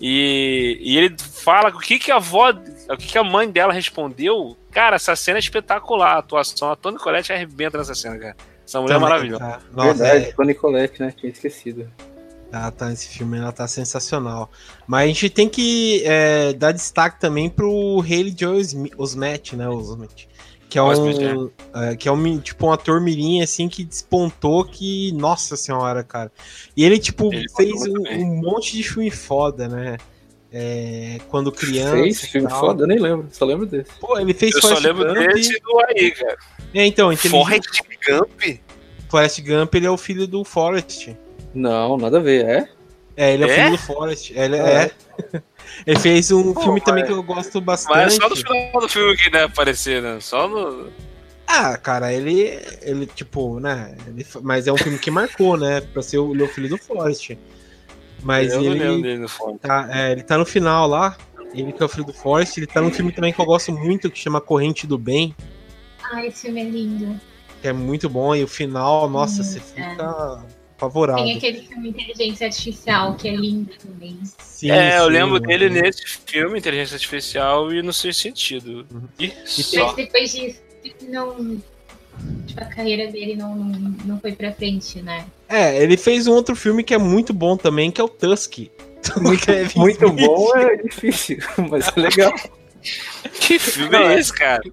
E, 0.00 0.78
e 0.80 0.96
ele 0.96 1.16
fala 1.18 1.70
o 1.70 1.78
que, 1.78 1.98
que 1.98 2.10
a 2.10 2.16
avó, 2.16 2.50
o 2.50 2.96
que, 2.96 3.06
que 3.06 3.18
a 3.18 3.24
mãe 3.24 3.50
dela 3.50 3.72
respondeu. 3.72 4.56
Cara, 4.70 4.96
essa 4.96 5.16
cena 5.16 5.38
é 5.38 5.40
espetacular. 5.40 6.16
A 6.16 6.18
atuação, 6.18 6.70
a 6.70 6.76
Toni 6.76 6.98
Colette 6.98 7.32
arrebenta 7.32 7.78
nessa 7.78 7.94
cena, 7.94 8.18
cara. 8.18 8.36
Essa 8.66 8.80
mulher 8.80 8.96
é 8.96 8.98
Também, 8.98 9.08
é 9.08 9.10
maravilhosa. 9.10 9.44
Tá. 9.44 9.60
Nossa, 9.72 10.04
Verdade, 10.04 10.24
é... 10.24 10.32
Toni 10.32 10.54
Colette, 10.54 11.00
né? 11.00 11.14
Tinha 11.16 11.32
esquecido. 11.32 11.90
Ela 12.52 12.70
tá 12.70 12.88
nesse 12.88 13.08
filme, 13.08 13.38
ela 13.38 13.52
tá 13.52 13.66
sensacional. 13.66 14.50
Mas 14.86 15.04
a 15.04 15.06
gente 15.06 15.30
tem 15.30 15.48
que 15.48 16.02
é, 16.04 16.52
dar 16.52 16.72
destaque 16.72 17.18
também 17.18 17.48
pro 17.48 18.00
Haley 18.00 18.34
Joel 18.38 18.60
Osment, 18.98 19.54
né? 19.54 19.68
Osment 19.68 20.28
que 20.68 20.78
é 20.78 20.82
um, 20.82 21.50
é, 21.74 21.96
que 21.96 22.08
é 22.08 22.12
um 22.12 22.38
tipo 22.38 22.66
um 22.66 22.72
ator 22.72 23.00
mirim 23.00 23.42
assim 23.42 23.68
que 23.68 23.84
despontou 23.84 24.64
que 24.64 25.12
nossa 25.12 25.56
senhora, 25.56 26.02
cara. 26.02 26.30
E 26.76 26.84
ele 26.84 26.98
tipo 26.98 27.32
ele 27.32 27.48
fez 27.48 27.82
um, 27.86 28.02
um, 28.08 28.40
monte 28.42 28.76
de 28.76 28.82
filme 28.82 29.10
foda, 29.10 29.68
né? 29.68 29.96
É, 30.52 31.18
quando 31.28 31.52
criança. 31.52 31.92
Fez 31.92 32.20
filme 32.20 32.48
tal. 32.48 32.60
foda, 32.60 32.84
eu 32.84 32.86
nem 32.86 32.98
lembro, 32.98 33.28
só 33.30 33.44
lembro 33.44 33.66
desse. 33.66 33.90
Pô, 34.00 34.18
ele 34.18 34.34
fez 34.34 34.54
Eu 34.54 34.62
Forrest 34.62 34.82
só 34.82 34.88
lembro 34.88 35.14
Gump. 35.14 35.34
desse 35.34 35.60
do 35.60 35.80
aí, 35.80 36.10
cara. 36.12 36.38
É, 36.74 36.86
então, 36.86 37.16
Forrest 37.16 37.68
Gump? 38.08 38.60
Forrest 39.08 39.40
Gump, 39.40 39.74
ele 39.74 39.86
é 39.86 39.90
o 39.90 39.96
filho 39.96 40.26
do 40.26 40.44
Forrest. 40.44 41.14
Não, 41.54 41.96
nada 41.96 42.18
a 42.18 42.20
ver, 42.20 42.44
é? 42.44 42.68
É, 43.16 43.34
ele 43.34 43.44
é, 43.44 43.48
é? 43.48 43.50
o 43.50 43.54
filho 43.54 43.70
do 43.70 43.78
Forrest. 43.78 44.30
Ele 44.30 44.56
é. 44.56 44.92
é. 45.32 45.42
Ele 45.86 45.98
fez 45.98 46.30
um 46.30 46.52
Pô, 46.52 46.60
filme 46.60 46.80
também 46.80 47.04
que 47.04 47.12
eu 47.12 47.22
gosto 47.22 47.60
bastante. 47.60 47.96
Mas 47.96 48.14
é 48.14 48.16
só 48.16 48.28
no 48.28 48.36
final 48.36 48.80
do 48.80 48.88
filme 48.88 49.16
que 49.16 49.30
deve 49.30 49.44
aparecer, 49.44 50.02
né? 50.02 50.18
Só 50.20 50.48
no. 50.48 50.90
Ah, 51.46 51.76
cara, 51.76 52.12
ele. 52.12 52.58
Ele, 52.82 53.06
tipo, 53.06 53.60
né? 53.60 53.96
Ele, 54.06 54.26
mas 54.42 54.66
é 54.66 54.72
um 54.72 54.76
filme 54.76 54.98
que 54.98 55.10
marcou, 55.10 55.56
né? 55.56 55.80
Pra 55.80 56.02
ser 56.02 56.18
o, 56.18 56.30
o 56.30 56.48
filho 56.48 56.68
do 56.68 56.78
Forrest. 56.78 57.36
Mas 58.22 58.52
eu 58.52 58.62
ele. 58.62 59.02
Dele 59.02 59.26
tá, 59.60 59.88
é, 59.92 60.12
ele 60.12 60.22
tá 60.22 60.36
no 60.36 60.44
final 60.44 60.88
lá. 60.88 61.16
Ele 61.54 61.72
que 61.72 61.82
é 61.82 61.86
o 61.86 61.88
filho 61.88 62.04
do 62.04 62.12
Forrest. 62.12 62.56
Ele 62.56 62.66
tá 62.66 62.80
num 62.80 62.90
filme 62.90 63.12
também 63.12 63.32
que 63.32 63.40
eu 63.40 63.44
gosto 63.44 63.72
muito, 63.72 64.10
que 64.10 64.18
chama 64.18 64.40
Corrente 64.40 64.86
do 64.86 64.98
Bem. 64.98 65.34
Ah, 66.02 66.24
esse 66.24 66.42
filme 66.42 66.60
é 66.60 66.64
lindo. 66.64 67.20
Que 67.62 67.68
é 67.68 67.72
muito 67.72 68.08
bom. 68.08 68.34
E 68.34 68.42
o 68.42 68.48
final, 68.48 69.08
nossa, 69.08 69.40
hum, 69.40 69.44
você 69.44 69.60
fica. 69.60 70.44
Favorável. 70.78 71.24
Tem 71.24 71.36
aquele 71.36 71.62
filme 71.62 71.88
Inteligência 71.88 72.46
Artificial, 72.46 73.14
que 73.14 73.28
é 73.28 73.34
lindo 73.34 73.72
também. 73.82 74.18
Sim, 74.38 74.70
é, 74.70 74.98
eu 74.98 75.08
lembro 75.08 75.40
dele 75.40 75.70
nesse 75.70 76.04
filme, 76.26 76.58
Inteligência 76.58 76.96
Artificial, 76.96 77.72
e 77.72 77.82
no 77.82 77.92
seu 77.92 78.12
sentido. 78.12 78.86
Uhum. 78.92 79.08
E 79.18 79.32
Mas 79.34 79.94
depois 79.96 80.32
disso, 80.32 80.60
não. 81.08 81.60
Tipo, 82.46 82.60
a 82.60 82.66
carreira 82.66 83.10
dele 83.10 83.36
não, 83.36 83.54
não, 83.54 83.94
não 84.04 84.20
foi 84.20 84.32
pra 84.32 84.52
frente, 84.52 85.00
né? 85.02 85.26
É, 85.48 85.82
ele 85.82 85.96
fez 85.96 86.26
um 86.26 86.32
outro 86.32 86.56
filme 86.56 86.82
que 86.82 86.94
é 86.94 86.98
muito 86.98 87.32
bom 87.32 87.56
também, 87.56 87.90
que 87.90 88.00
é 88.00 88.04
o 88.04 88.08
Tusk. 88.08 88.58
Muito, 89.20 89.48
é 89.48 89.68
muito 89.76 90.10
bom 90.10 90.56
é 90.56 90.78
difícil, 90.78 91.38
mas 91.70 91.86
é 91.96 92.00
legal. 92.00 92.34
que 93.38 93.56
filme 93.56 93.96
é 93.96 94.18
esse, 94.18 94.32
cara? 94.32 94.64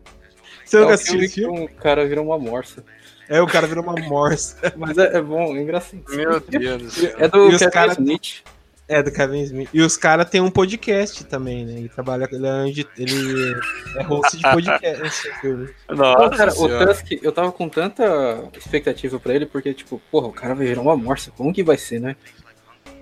Você 0.65 0.79
nunca 0.79 0.91
é 0.91 0.93
assistiu 0.95 1.29
filme? 1.29 1.59
Um 1.59 1.67
cara 1.67 2.07
vira 2.07 2.19
uma 2.19 2.39
morsa. 2.39 2.83
É, 3.29 3.41
o 3.41 3.47
cara 3.47 3.67
virou 3.67 3.83
uma 3.83 3.95
morsa. 4.07 4.73
Mas 4.77 4.97
é, 4.97 5.17
é 5.17 5.21
bom, 5.21 5.55
é 5.55 5.61
engraçado. 5.61 6.03
Meu 6.09 6.39
Deus 6.39 6.81
do 6.81 6.89
céu. 6.91 7.15
É 7.17 7.27
do 7.27 7.49
Kevin 7.49 7.69
cara... 7.69 7.93
Smith. 7.93 8.43
É, 8.87 9.01
do 9.01 9.11
Kevin 9.11 9.41
Smith. 9.43 9.69
E 9.73 9.81
os 9.81 9.95
caras 9.95 10.29
têm 10.29 10.41
um 10.41 10.51
podcast 10.51 11.23
também, 11.23 11.65
né? 11.65 11.73
Ele 11.73 11.89
trabalha, 11.89 12.27
ele 12.29 12.45
é, 12.45 12.67
ele 12.97 13.55
é 13.97 14.03
host 14.03 14.37
de 14.37 14.43
podcast. 14.43 15.31
Nossa, 15.89 16.29
Pô, 16.29 16.37
cara, 16.37 16.51
senhora. 16.51 16.83
o 16.83 16.87
Tusk, 16.87 17.11
eu 17.23 17.31
tava 17.31 17.51
com 17.53 17.69
tanta 17.69 18.49
expectativa 18.57 19.17
pra 19.19 19.33
ele, 19.33 19.45
porque, 19.45 19.73
tipo, 19.73 20.01
porra, 20.11 20.27
o 20.27 20.33
cara 20.33 20.53
vai 20.53 20.67
virar 20.67 20.81
uma 20.81 20.97
morsa, 20.97 21.31
como 21.31 21.53
que 21.53 21.63
vai 21.63 21.77
ser, 21.77 22.01
né? 22.01 22.17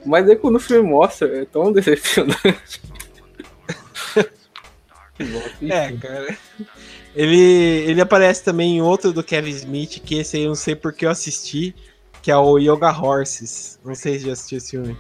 Mas 0.06 0.30
aí 0.30 0.36
quando 0.36 0.56
o 0.56 0.60
filme 0.60 0.88
mostra, 0.88 1.28
é 1.42 1.46
tão 1.46 1.72
decepcionante. 1.72 2.82
é, 5.64 5.92
cara. 5.94 6.38
Ele, 7.16 7.38
ele 7.38 8.02
aparece 8.02 8.44
também 8.44 8.78
em 8.78 8.82
outro 8.82 9.12
do 9.12 9.24
Kevin 9.24 9.52
Smith, 9.52 10.00
que 10.04 10.20
esse 10.20 10.38
aí 10.38 10.44
eu 10.44 10.50
não 10.50 10.56
sei 10.56 10.76
porque 10.76 11.06
eu 11.06 11.10
assisti, 11.10 11.76
que 12.22 12.32
é 12.32 12.38
o 12.38 12.58
Yoga 12.58 12.90
Horses. 12.90 13.80
Não 13.84 13.96
sei 13.96 14.20
se 14.20 14.26
já 14.26 14.34
assistiu 14.34 14.58
esse 14.58 14.72
filme. 14.72 14.98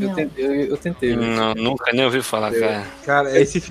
Eu 0.00 0.14
tentei, 0.14 0.44
eu, 0.44 0.52
eu 0.52 0.76
tentei. 0.76 1.16
Não, 1.16 1.54
nunca 1.54 1.92
nem 1.92 2.04
ouvi 2.04 2.22
falar, 2.22 2.52
cara. 2.52 2.86
Cara, 3.04 3.40
esse. 3.40 3.62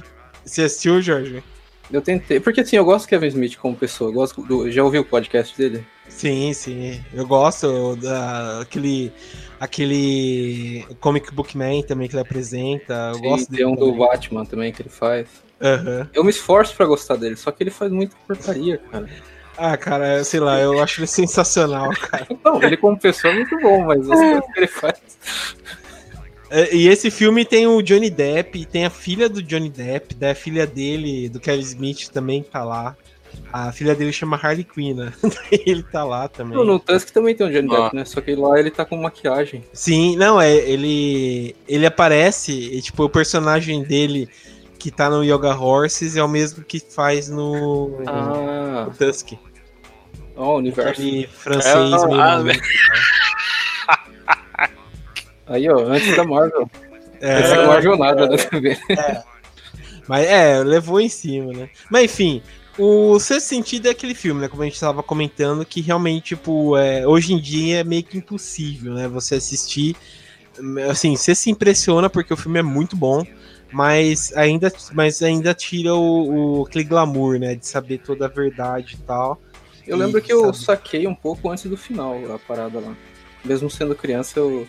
Você 0.43 0.63
assistiu, 0.63 1.01
Jorge? 1.01 1.43
Eu 1.91 2.01
tentei. 2.01 2.39
Porque 2.39 2.61
assim, 2.61 2.75
eu 2.75 2.85
gosto 2.85 3.05
do 3.05 3.09
Kevin 3.09 3.27
Smith 3.27 3.57
como 3.57 3.75
pessoa. 3.75 4.09
Eu 4.09 4.13
gosto 4.13 4.41
do, 4.43 4.71
já 4.71 4.83
ouviu 4.83 5.01
o 5.01 5.05
podcast 5.05 5.57
dele? 5.57 5.85
Sim, 6.07 6.53
sim. 6.53 7.03
Eu 7.13 7.25
gosto 7.27 7.95
da 7.97 8.61
aquele 8.61 9.11
aquele 9.59 10.85
Comic 10.99 11.33
Book 11.33 11.57
Man 11.57 11.81
também 11.81 12.07
que 12.07 12.15
ele 12.15 12.21
apresenta. 12.21 13.09
Eu 13.09 13.15
sim, 13.15 13.21
gosto 13.21 13.51
tem 13.51 13.65
um 13.65 13.75
também. 13.75 13.91
do 13.91 13.97
Batman 13.97 14.45
também 14.45 14.71
que 14.71 14.81
ele 14.81 14.89
faz. 14.89 15.27
Uhum. 15.61 16.07
Eu 16.13 16.23
me 16.23 16.31
esforço 16.31 16.75
para 16.75 16.85
gostar 16.85 17.15
dele, 17.15 17.35
só 17.35 17.51
que 17.51 17.63
ele 17.63 17.71
faz 17.71 17.91
muita 17.91 18.15
porcaria, 18.27 18.79
cara. 18.91 19.07
Ah, 19.57 19.77
cara, 19.77 20.23
sei 20.23 20.39
lá, 20.39 20.59
eu 20.59 20.81
acho 20.81 21.01
ele 21.01 21.07
sensacional, 21.07 21.91
cara. 22.09 22.27
Não, 22.43 22.61
ele 22.63 22.77
como 22.77 22.97
pessoa 22.97 23.31
é 23.31 23.35
muito 23.35 23.57
bom, 23.59 23.85
mas 23.85 24.09
as 24.09 24.19
coisas 24.19 24.45
que 24.53 24.59
ele 24.59 24.67
faz. 24.67 24.95
É, 26.49 26.75
e 26.75 26.87
esse 26.87 27.11
filme 27.11 27.45
tem 27.45 27.67
o 27.67 27.81
Johnny 27.81 28.09
Depp, 28.09 28.65
tem 28.65 28.85
a 28.85 28.89
filha 28.89 29.29
do 29.29 29.41
Johnny 29.41 29.69
Depp, 29.69 30.15
da 30.15 30.33
filha 30.33 30.65
dele, 30.65 31.29
do 31.29 31.39
Kevin 31.39 31.61
Smith 31.61 32.09
também 32.09 32.43
tá 32.43 32.63
lá. 32.63 32.97
A 33.53 33.71
filha 33.71 33.95
dele 33.95 34.11
chama 34.11 34.35
Harley 34.35 34.63
Quinn, 34.63 34.95
né? 34.95 35.13
ele 35.51 35.83
tá 35.83 36.03
lá 36.03 36.27
também. 36.27 36.57
No, 36.57 36.65
no 36.65 36.79
Tusk 36.79 37.11
também 37.11 37.35
tem 37.35 37.47
o 37.47 37.51
Johnny 37.51 37.69
Depp, 37.69 37.95
né? 37.95 38.03
Só 38.03 38.19
que 38.19 38.35
lá 38.35 38.59
ele 38.59 38.71
tá 38.71 38.83
com 38.83 38.97
maquiagem. 38.97 39.63
Sim, 39.71 40.17
não, 40.17 40.41
é, 40.41 40.53
ele 40.53 41.55
ele 41.67 41.85
aparece, 41.85 42.51
e, 42.51 42.81
tipo, 42.81 43.03
o 43.03 43.09
personagem 43.09 43.83
dele 43.83 44.27
que 44.81 44.89
tá 44.89 45.11
no 45.11 45.23
Yoga 45.23 45.55
Horses 45.55 46.17
é 46.17 46.23
o 46.23 46.27
mesmo 46.27 46.63
que 46.63 46.79
faz 46.79 47.29
no, 47.29 48.01
ah. 48.07 48.87
no 48.87 48.93
Tusk. 48.95 49.33
Oh, 50.35 50.53
o 50.53 50.55
universo. 50.57 50.89
Aquele 50.89 51.27
francês 51.27 52.03
é, 52.03 52.07
meio 52.07 52.19
ah, 52.19 52.43
Aí, 55.45 55.69
ó, 55.69 55.77
antes 55.85 56.15
da 56.15 56.23
Marvel. 56.23 56.67
É, 57.19 57.33
antes 57.35 57.51
da 57.51 57.67
Marvel 57.67 57.97
nada, 57.97 58.27
né. 58.27 58.37
É. 58.89 59.23
Mas 60.07 60.25
é, 60.25 60.63
levou 60.63 60.99
em 60.99 61.09
cima, 61.09 61.53
né? 61.53 61.69
Mas 61.91 62.05
enfim, 62.05 62.41
o 62.75 63.19
Sexto 63.19 63.49
Sentido 63.49 63.87
é 63.87 63.91
aquele 63.91 64.15
filme, 64.15 64.41
né? 64.41 64.47
Como 64.47 64.63
a 64.63 64.65
gente 64.65 64.73
estava 64.73 65.03
comentando, 65.03 65.63
que 65.63 65.79
realmente, 65.81 66.35
tipo, 66.35 66.75
é, 66.75 67.05
hoje 67.05 67.33
em 67.33 67.39
dia 67.39 67.81
é 67.81 67.83
meio 67.83 68.03
que 68.03 68.17
impossível, 68.17 68.95
né? 68.95 69.07
Você 69.07 69.35
assistir. 69.35 69.95
Assim, 70.89 71.15
você 71.15 71.33
se 71.33 71.49
impressiona 71.49 72.09
porque 72.09 72.33
o 72.33 72.37
filme 72.37 72.59
é 72.59 72.63
muito 72.63 72.95
bom, 72.95 73.25
mas 73.71 74.33
ainda, 74.35 74.71
mas 74.93 75.21
ainda 75.21 75.53
tira 75.53 75.93
o, 75.95 76.59
o 76.59 76.65
aquele 76.65 76.83
glamour, 76.83 77.39
né? 77.39 77.55
De 77.55 77.65
saber 77.65 77.99
toda 77.99 78.25
a 78.25 78.29
verdade 78.29 78.95
e 78.95 78.97
tal. 79.03 79.41
Eu 79.87 79.97
lembro 79.97 80.21
que 80.21 80.31
eu 80.31 80.53
saquei 80.53 81.07
um 81.07 81.15
pouco 81.15 81.49
antes 81.49 81.65
do 81.65 81.77
final 81.77 82.17
a 82.33 82.39
parada 82.39 82.79
lá. 82.79 82.95
Mesmo 83.43 83.69
sendo 83.69 83.95
criança, 83.95 84.39
eu. 84.39 84.67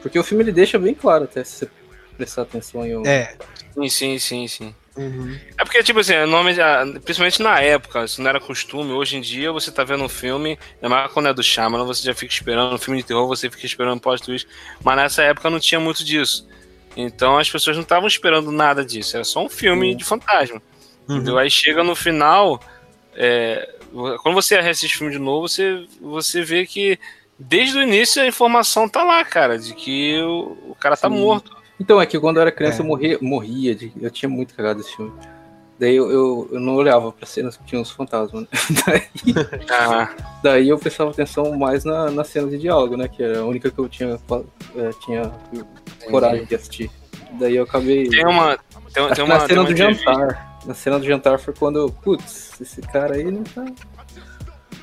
Porque 0.00 0.18
o 0.18 0.24
filme 0.24 0.44
ele 0.44 0.52
deixa 0.52 0.78
bem 0.78 0.94
claro 0.94 1.24
até 1.24 1.44
se 1.44 1.56
você 1.56 1.70
prestar 2.16 2.42
atenção 2.42 2.86
em. 2.86 3.06
É. 3.06 3.36
Sim, 3.74 3.88
sim, 3.88 4.18
sim, 4.18 4.48
sim. 4.48 4.74
Uhum. 4.98 5.38
É 5.56 5.64
porque, 5.64 5.80
tipo 5.84 6.00
assim, 6.00 6.14
nome, 6.26 6.54
principalmente 7.04 7.40
na 7.40 7.60
época, 7.60 8.04
isso 8.04 8.20
não 8.20 8.28
era 8.28 8.40
costume. 8.40 8.92
Hoje 8.92 9.16
em 9.16 9.20
dia, 9.20 9.52
você 9.52 9.70
tá 9.70 9.84
vendo 9.84 10.02
um 10.02 10.08
filme, 10.08 10.58
ainda 10.74 10.88
mais 10.88 11.12
quando 11.12 11.28
é 11.28 11.32
do 11.32 11.42
Shyamalan, 11.42 11.84
você 11.84 12.04
já 12.04 12.12
fica 12.12 12.32
esperando. 12.32 12.74
Um 12.74 12.78
filme 12.78 13.00
de 13.00 13.06
terror, 13.06 13.26
você 13.28 13.48
fica 13.48 13.64
esperando 13.64 14.00
plot 14.00 14.20
twist. 14.20 14.48
Mas 14.82 14.96
nessa 14.96 15.22
época 15.22 15.48
não 15.48 15.60
tinha 15.60 15.78
muito 15.78 16.04
disso. 16.04 16.48
Então 16.96 17.38
as 17.38 17.48
pessoas 17.48 17.76
não 17.76 17.84
estavam 17.84 18.08
esperando 18.08 18.50
nada 18.50 18.84
disso. 18.84 19.16
Era 19.16 19.24
só 19.24 19.44
um 19.44 19.48
filme 19.48 19.92
uhum. 19.92 19.96
de 19.96 20.04
fantasma. 20.04 20.60
Uhum. 21.08 21.38
Aí 21.38 21.48
chega 21.48 21.84
no 21.84 21.94
final. 21.94 22.60
É, 23.14 23.76
quando 24.22 24.34
você 24.34 24.56
assiste 24.56 24.96
o 24.96 24.98
filme 24.98 25.12
de 25.12 25.20
novo, 25.20 25.48
você, 25.48 25.86
você 26.00 26.42
vê 26.42 26.66
que 26.66 26.98
desde 27.38 27.78
o 27.78 27.82
início 27.82 28.20
a 28.20 28.26
informação 28.26 28.88
tá 28.88 29.04
lá, 29.04 29.24
cara, 29.24 29.58
de 29.58 29.74
que 29.74 30.20
o, 30.22 30.70
o 30.70 30.74
cara 30.74 30.96
tá 30.96 31.08
Sim. 31.08 31.20
morto. 31.20 31.56
Então, 31.80 32.00
é 32.00 32.06
que 32.06 32.18
quando 32.18 32.36
eu 32.36 32.42
era 32.42 32.52
criança 32.52 32.78
é. 32.78 32.80
eu 32.82 32.86
morria, 32.86 33.18
morria 33.20 33.74
de, 33.74 33.92
eu 34.00 34.10
tinha 34.10 34.28
muito 34.28 34.54
cagado 34.54 34.80
esse 34.80 34.94
filme. 34.96 35.12
Daí 35.78 35.94
eu, 35.94 36.10
eu, 36.10 36.48
eu, 36.52 36.60
não 36.60 36.74
olhava 36.74 37.12
pra 37.12 37.24
cenas 37.24 37.56
que 37.56 37.64
tinha 37.64 37.80
uns 37.80 37.90
fantasmas, 37.90 38.42
né? 38.42 38.48
daí, 38.84 39.34
ah. 39.70 40.10
daí 40.42 40.68
eu 40.68 40.76
prestava 40.76 41.10
atenção 41.10 41.56
mais 41.56 41.84
na, 41.84 42.10
na 42.10 42.24
cena 42.24 42.48
de 42.48 42.58
diálogo, 42.58 42.96
né? 42.96 43.06
Que 43.06 43.22
era 43.22 43.38
a 43.38 43.44
única 43.44 43.70
que 43.70 43.78
eu 43.78 43.88
tinha, 43.88 44.18
é, 44.76 44.90
tinha 45.04 45.32
coragem 46.10 46.44
de 46.46 46.54
assistir. 46.56 46.90
Daí 47.38 47.54
eu 47.54 47.62
acabei. 47.62 48.08
Tem 48.08 48.26
uma. 48.26 48.58
Tem, 48.92 49.08
tem 49.14 49.24
uma 49.24 49.38
na 49.38 49.46
cena 49.46 49.64
do 49.64 49.76
jantar. 49.76 50.58
Na 50.66 50.74
cena 50.74 50.98
do 50.98 51.06
jantar 51.06 51.38
foi 51.38 51.54
quando 51.54 51.78
eu. 51.78 51.90
Putz, 51.90 52.60
esse 52.60 52.80
cara 52.80 53.14
aí 53.14 53.30
não 53.30 53.44
tá. 53.44 53.64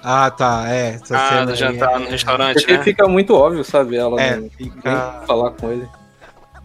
Ah, 0.02 0.32
tá, 0.32 0.66
é. 0.70 0.92
Essa 0.92 1.18
ah, 1.18 1.30
cena 1.30 1.46
do 1.48 1.56
jantar 1.56 1.96
é... 1.96 2.00
no 2.00 2.10
restaurante. 2.10 2.56
Porque 2.56 2.78
né? 2.78 2.84
fica 2.84 3.06
muito 3.06 3.36
óbvio, 3.36 3.66
sabe? 3.66 3.98
Ela 3.98 4.22
é, 4.22 4.38
não, 4.38 4.50
fica... 4.50 5.24
falar 5.28 5.52
com 5.52 5.72
ele. 5.72 5.90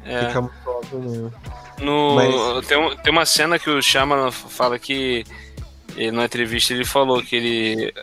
É. 0.05 0.27
Fica 0.27 0.41
muito 0.41 0.55
óbvio 0.67 0.99
mesmo. 1.01 1.33
No, 1.81 2.15
Mas... 2.15 2.67
tem, 2.67 2.97
tem 2.99 3.13
uma 3.13 3.27
cena 3.27 3.59
que 3.59 3.71
o 3.71 3.83
Chama 3.83 4.31
fala 4.31 4.79
que 4.79 5.25
ele, 5.97 6.13
na 6.13 6.25
entrevista 6.25 6.73
ele 6.73 6.85
falou 6.85 7.23
que 7.23 7.37
ele 7.37 7.95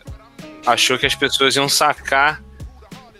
achou 0.65 0.97
que 0.97 1.05
as 1.05 1.15
pessoas 1.15 1.55
iam 1.55 1.69
sacar 1.69 2.41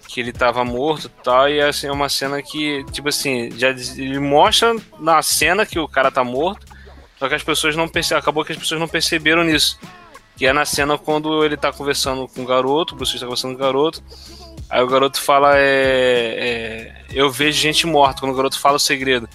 que 0.07 0.21
ele 0.21 0.31
tava 0.31 0.65
morto 0.65 1.05
e 1.05 1.23
tal, 1.23 1.47
e 1.47 1.61
assim, 1.61 1.85
é 1.85 1.91
uma 1.91 2.09
cena 2.09 2.41
que, 2.41 2.83
tipo 2.91 3.07
assim, 3.07 3.51
já 3.51 3.69
ele 3.69 4.17
mostra 4.19 4.75
na 4.99 5.21
cena 5.21 5.63
que 5.63 5.77
o 5.77 5.87
cara 5.87 6.09
tá 6.09 6.23
morto, 6.23 6.65
só 7.19 7.29
que 7.29 7.35
as 7.35 7.43
pessoas 7.43 7.75
não 7.75 7.87
perceberam, 7.87 8.21
acabou 8.21 8.43
que 8.43 8.51
as 8.51 8.57
pessoas 8.57 8.79
não 8.79 8.87
perceberam 8.87 9.43
nisso. 9.43 9.79
Que 10.35 10.47
é 10.47 10.53
na 10.53 10.65
cena 10.65 10.97
quando 10.97 11.43
ele 11.43 11.57
tá 11.57 11.71
conversando 11.71 12.27
com 12.27 12.41
o 12.41 12.45
garoto, 12.45 12.93
o 12.93 12.97
Bruce 12.97 13.11
Willis 13.11 13.21
tá 13.21 13.25
conversando 13.27 13.51
com 13.51 13.61
o 13.61 13.63
garoto, 13.63 14.03
Aí 14.69 14.81
o 14.81 14.87
garoto 14.87 15.21
fala: 15.21 15.57
é, 15.57 15.63
é, 16.37 17.05
Eu 17.13 17.29
vejo 17.29 17.59
gente 17.59 17.85
morta. 17.87 18.21
Quando 18.21 18.33
o 18.33 18.35
garoto 18.35 18.59
fala 18.59 18.75
o 18.75 18.79
segredo. 18.79 19.27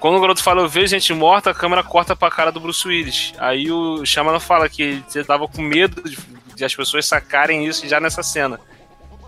Quando 0.00 0.16
o 0.16 0.20
garoto 0.20 0.42
fala 0.42 0.62
eu 0.62 0.68
vejo 0.68 0.88
gente 0.88 1.12
morta, 1.12 1.50
a 1.50 1.54
câmera 1.54 1.82
corta 1.82 2.14
pra 2.14 2.30
cara 2.30 2.52
do 2.52 2.60
Bruce 2.60 2.86
Willis. 2.86 3.32
Aí 3.38 3.70
o 3.70 4.04
Shyamalan 4.04 4.38
fala 4.38 4.68
que 4.68 5.02
você 5.06 5.24
tava 5.24 5.48
com 5.48 5.60
medo 5.60 6.02
de, 6.08 6.16
de, 6.54 6.64
as 6.64 6.74
pessoas 6.74 7.06
sacarem 7.06 7.66
isso 7.66 7.86
já 7.88 7.98
nessa 7.98 8.22
cena. 8.22 8.60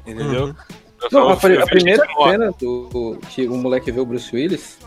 Entendeu? 0.07 0.47
Uhum. 0.47 0.55
Não, 1.11 1.29
a, 1.29 1.33
a 1.33 1.67
primeira 1.67 2.07
cena 2.25 2.53
do, 2.53 3.19
que 3.31 3.49
o 3.49 3.57
moleque 3.57 3.91
vê 3.91 3.99
o 4.01 4.07
Bruce 4.07 4.35
Willis, 4.35 4.79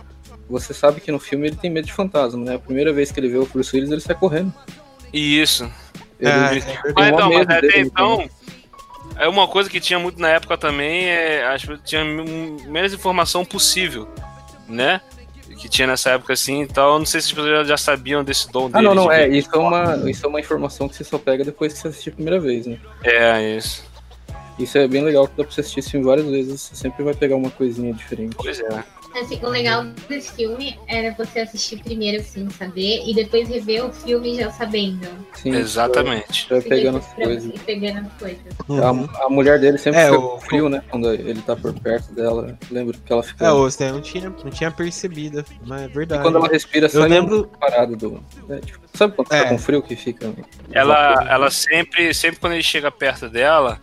você 0.50 0.74
sabe 0.74 1.02
que 1.02 1.12
no 1.12 1.20
filme 1.20 1.48
ele 1.48 1.56
tem 1.56 1.70
medo 1.70 1.86
de 1.86 1.94
fantasma, 1.94 2.44
né? 2.44 2.56
A 2.56 2.60
primeira 2.60 2.94
vez 2.94 3.12
que 3.12 3.20
ele 3.20 3.30
vê 3.30 3.38
o 3.38 3.46
Bruce 3.46 3.76
Willis, 3.76 3.92
ele 3.92 4.02
sai 4.02 4.16
correndo. 4.16 4.54
Isso. 5.12 5.70
Ele, 6.20 6.32
é, 6.32 6.52
ele, 6.52 6.60
é 6.62 6.94
mas, 6.96 7.14
então, 7.14 7.34
mas 7.34 7.50
até 7.50 7.80
então, 7.80 8.30
é 9.18 9.28
uma 9.28 9.48
coisa 9.48 9.70
que 9.70 9.80
tinha 9.80 10.00
muito 10.00 10.20
na 10.20 10.30
época 10.30 10.58
também, 10.58 11.06
é, 11.06 11.46
acho 11.46 11.78
que 11.78 11.84
tinha 11.84 12.04
menos 12.04 12.94
informação 12.94 13.46
possível, 13.46 14.08
né? 14.68 15.02
Que 15.60 15.70
tinha 15.70 15.88
nessa 15.88 16.12
época 16.12 16.34
assim, 16.34 16.62
então 16.62 17.00
não 17.00 17.06
sei 17.06 17.22
se 17.22 17.28
as 17.28 17.34
pessoas 17.34 17.68
já 17.68 17.78
sabiam 17.78 18.24
desse 18.24 18.52
dom 18.52 18.70
dele. 18.70 18.80
Ah, 18.80 18.82
não, 18.82 18.96
não, 18.96 19.12
é, 19.12 19.28
isso 19.28 19.50
é, 19.54 19.58
uma, 19.58 20.10
isso 20.10 20.26
é 20.26 20.30
uma 20.30 20.40
informação 20.40 20.90
que 20.90 20.96
você 20.96 21.04
só 21.04 21.18
pega 21.18 21.44
depois 21.44 21.74
que 21.74 21.80
você 21.80 21.88
assistir 21.90 22.10
a 22.10 22.14
primeira 22.14 22.40
vez, 22.40 22.66
né? 22.66 22.78
É, 23.04 23.56
isso. 23.56 23.84
Isso 24.58 24.78
é 24.78 24.88
bem 24.88 25.04
legal, 25.04 25.28
que 25.28 25.36
dá 25.36 25.44
pra 25.44 25.54
você 25.54 25.62
assistir 25.62 25.82
filme 25.84 26.06
várias 26.06 26.28
vezes, 26.28 26.62
você 26.62 26.76
sempre 26.76 27.04
vai 27.04 27.14
pegar 27.14 27.36
uma 27.36 27.50
coisinha 27.50 27.94
diferente. 27.94 28.36
Pois 28.36 28.60
é. 28.60 28.84
Assim, 29.16 29.40
o 29.44 29.50
legal 29.50 29.86
desse 30.10 30.32
filme 30.34 30.78
era 30.88 31.14
você 31.14 31.42
assistir 31.42 31.78
primeiro 31.84 32.24
sem 32.24 32.50
saber 32.50 33.04
e 33.06 33.14
depois 33.14 33.48
rever 33.48 33.86
o 33.86 33.94
filme 33.94 34.36
já 34.36 34.52
sabendo. 34.52 35.08
Sim, 35.34 35.52
Exatamente. 35.56 36.48
Vai 36.50 36.62
pegando 36.62 36.98
as 36.98 37.14
coisas. 37.14 37.62
Pegando 37.62 38.00
as 38.00 38.14
coisas. 38.14 38.42
Uhum. 38.68 39.10
A, 39.14 39.26
a, 39.26 39.30
mulher 39.30 39.60
dele 39.60 39.78
sempre 39.78 40.02
é, 40.02 40.12
o... 40.12 40.40
frio, 40.40 40.68
né? 40.68 40.84
Quando 40.90 41.14
ele 41.14 41.42
tá 41.42 41.56
por 41.56 41.74
perto 41.80 42.14
dela. 42.14 42.58
Lembro 42.72 42.98
que 42.98 43.14
ela 43.14 43.24
ficou. 43.24 43.66
É, 43.66 43.70
Stan 43.70 43.92
não 43.92 44.02
tinha, 44.02 44.30
não 44.30 44.52
tinha 44.52 44.72
percebido, 44.72 45.46
mas 45.66 45.84
é 45.84 45.88
verdade. 45.88 46.22
E 46.22 46.24
quando 46.24 46.38
ela 46.38 46.48
respira, 46.48 46.90
eu 46.92 47.02
lembro 47.04 47.52
parado 47.60 47.96
do. 47.96 48.24
É, 48.50 48.60
tipo, 48.60 48.80
sabe 48.94 49.16
quando 49.16 49.32
é. 49.32 49.44
tá 49.44 49.50
com 49.50 49.58
frio 49.58 49.82
que 49.82 49.96
fica? 49.96 50.34
Ela, 50.72 51.28
ela 51.30 51.52
sempre, 51.52 52.14
sempre 52.14 52.40
quando 52.40 52.54
ele 52.54 52.64
chega 52.64 52.92
perto 52.92 53.30
dela 53.30 53.80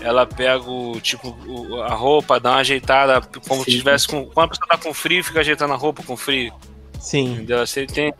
ela 0.00 0.26
pega 0.26 0.68
o 0.68 1.00
tipo 1.00 1.36
a 1.82 1.94
roupa, 1.94 2.40
dá 2.40 2.50
uma 2.52 2.58
ajeitada, 2.58 3.20
como 3.46 3.64
se 3.64 3.70
tivesse 3.70 4.08
com. 4.08 4.26
Quando 4.26 4.46
a 4.46 4.48
pessoa 4.48 4.68
tá 4.68 4.78
com 4.78 4.94
frio, 4.94 5.22
fica 5.22 5.40
ajeitando 5.40 5.72
a 5.72 5.76
roupa 5.76 6.02
com 6.02 6.16
frio. 6.16 6.52
Sim. 6.98 7.34
Entendeu? 7.34 7.66
Você 7.66 7.86
tem. 7.86 8.12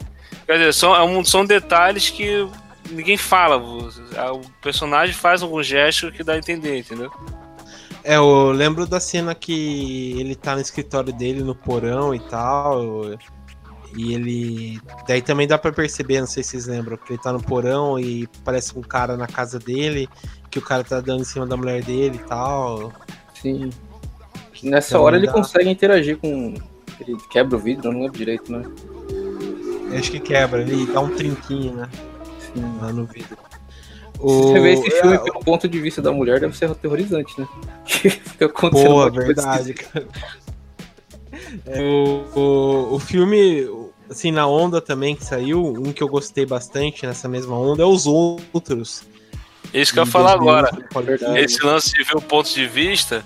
Quer 0.46 0.58
dizer, 0.58 0.74
são, 0.74 0.94
é 0.94 1.24
são 1.24 1.44
detalhes 1.44 2.10
que 2.10 2.46
ninguém 2.90 3.16
fala. 3.16 3.56
O 3.56 4.40
personagem 4.62 5.14
faz 5.14 5.42
algum 5.42 5.62
gesto 5.62 6.10
que 6.12 6.24
dá 6.24 6.34
a 6.34 6.38
entender, 6.38 6.78
entendeu? 6.78 7.10
É, 8.02 8.16
eu 8.16 8.50
lembro 8.50 8.86
da 8.86 8.98
cena 8.98 9.34
que 9.34 10.18
ele 10.18 10.34
tá 10.34 10.54
no 10.54 10.60
escritório 10.60 11.12
dele, 11.12 11.42
no 11.42 11.54
porão 11.54 12.14
e 12.14 12.20
tal. 12.20 13.04
E 13.96 14.14
ele. 14.14 14.80
Daí 15.06 15.20
também 15.20 15.46
dá 15.46 15.58
para 15.58 15.72
perceber, 15.72 16.20
não 16.20 16.26
sei 16.26 16.42
se 16.42 16.50
vocês 16.50 16.66
lembram, 16.66 16.96
que 16.96 17.12
ele 17.12 17.22
tá 17.22 17.32
no 17.32 17.42
porão 17.42 17.98
e 17.98 18.28
parece 18.44 18.78
um 18.78 18.82
cara 18.82 19.16
na 19.16 19.26
casa 19.26 19.58
dele 19.58 20.08
que 20.50 20.58
o 20.58 20.62
cara 20.62 20.82
tá 20.82 21.00
dando 21.00 21.22
em 21.22 21.24
cima 21.24 21.46
da 21.46 21.56
mulher 21.56 21.82
dele 21.82 22.20
e 22.22 22.28
tal. 22.28 22.92
Sim. 23.40 23.70
Nessa 24.62 24.90
então, 24.90 25.02
hora 25.02 25.16
ele 25.16 25.26
dá... 25.26 25.32
consegue 25.32 25.70
interagir 25.70 26.18
com. 26.18 26.54
Ele 27.00 27.16
quebra 27.30 27.56
o 27.56 27.58
vidro, 27.58 27.88
eu 27.88 27.92
não 27.92 28.02
lembro 28.02 28.18
direito, 28.18 28.52
né? 28.52 28.62
Eu 29.90 29.98
acho 29.98 30.10
que 30.10 30.20
quebra, 30.20 30.60
ele 30.60 30.86
dá 30.86 31.00
um 31.00 31.14
trinquinho, 31.14 31.74
né? 31.74 31.88
Sim. 32.38 32.62
Lá 32.80 32.92
no 32.92 33.06
vidro. 33.06 33.38
O... 34.18 34.28
Se 34.28 34.42
você 34.42 34.60
vê 34.60 34.72
esse 34.74 34.90
filme 34.90 35.16
é... 35.16 35.18
pelo 35.18 35.40
ponto 35.40 35.66
de 35.66 35.80
vista 35.80 36.02
da 36.02 36.12
mulher, 36.12 36.40
deve 36.40 36.54
ser 36.54 36.70
aterrorizante, 36.70 37.40
né? 37.40 37.48
Fica 37.86 38.46
acontecendo 38.46 38.88
Boa, 38.88 39.10
verdade, 39.10 39.72
cara. 39.72 40.06
É, 41.66 41.80
o, 41.80 42.38
o, 42.38 42.94
o 42.94 42.98
filme, 42.98 43.68
assim, 44.08 44.30
na 44.30 44.46
onda 44.46 44.80
também 44.80 45.14
que 45.14 45.24
saiu, 45.24 45.64
um 45.64 45.92
que 45.92 46.02
eu 46.02 46.08
gostei 46.08 46.46
bastante 46.46 47.06
nessa 47.06 47.28
mesma 47.28 47.58
onda 47.58 47.82
é 47.82 47.86
os 47.86 48.06
outros. 48.06 49.04
Isso 49.72 49.92
que 49.92 49.98
eu 49.98 50.04
ia 50.04 50.10
falar 50.10 50.32
agora. 50.32 50.70
Esse 51.36 51.64
lance 51.64 51.92
de 51.92 52.02
ver 52.02 52.16
o 52.16 52.22
ponto 52.22 52.52
de 52.52 52.66
vista. 52.66 53.24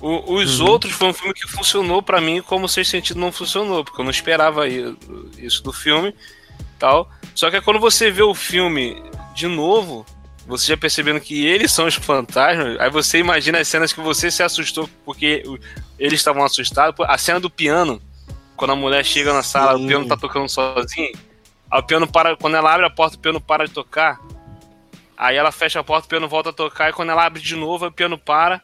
O, 0.00 0.34
os 0.34 0.60
uhum. 0.60 0.68
outros 0.68 0.92
foi 0.92 1.08
um 1.08 1.12
filme 1.12 1.34
que 1.34 1.46
funcionou 1.46 2.02
para 2.02 2.20
mim 2.20 2.40
como 2.40 2.68
Sem 2.68 2.84
Sentido 2.84 3.20
não 3.20 3.30
funcionou, 3.30 3.84
porque 3.84 4.00
eu 4.00 4.04
não 4.04 4.10
esperava 4.10 4.66
isso 4.66 5.62
do 5.62 5.72
filme 5.72 6.14
tal. 6.78 7.10
Só 7.34 7.50
que 7.50 7.60
quando 7.60 7.78
você 7.78 8.10
vê 8.10 8.22
o 8.22 8.34
filme 8.34 9.02
de 9.34 9.46
novo, 9.46 10.06
você 10.46 10.66
já 10.66 10.76
percebendo 10.76 11.20
que 11.20 11.46
eles 11.46 11.72
são 11.72 11.86
os 11.86 11.94
fantasmas, 11.94 12.78
aí 12.80 12.90
você 12.90 13.18
imagina 13.18 13.58
as 13.58 13.68
cenas 13.68 13.92
que 13.92 14.00
você 14.00 14.30
se 14.30 14.42
assustou 14.42 14.88
porque 15.04 15.44
eles 15.98 16.20
estavam 16.20 16.44
assustados. 16.44 16.94
A 17.08 17.18
cena 17.18 17.38
do 17.38 17.50
piano, 17.50 18.00
quando 18.56 18.72
a 18.72 18.76
mulher 18.76 19.04
chega 19.04 19.32
na 19.32 19.42
sala, 19.42 19.76
Sim. 19.76 19.84
o 19.84 19.88
piano 19.88 20.08
tá 20.08 20.16
tocando 20.16 20.48
sozinho, 20.48 21.12
aí 21.70 21.80
o 21.80 21.82
piano 21.82 22.06
para, 22.06 22.36
quando 22.36 22.56
ela 22.56 22.72
abre 22.72 22.86
a 22.86 22.90
porta, 22.90 23.16
o 23.16 23.20
piano 23.20 23.40
para 23.40 23.66
de 23.66 23.72
tocar. 23.72 24.20
Aí 25.16 25.36
ela 25.36 25.52
fecha 25.52 25.80
a 25.80 25.84
porta, 25.84 26.06
o 26.06 26.08
piano 26.08 26.28
volta 26.28 26.48
a 26.50 26.52
tocar, 26.52 26.90
e 26.90 26.92
quando 26.92 27.10
ela 27.10 27.24
abre 27.24 27.42
de 27.42 27.54
novo, 27.54 27.86
o 27.86 27.92
piano 27.92 28.18
para. 28.18 28.62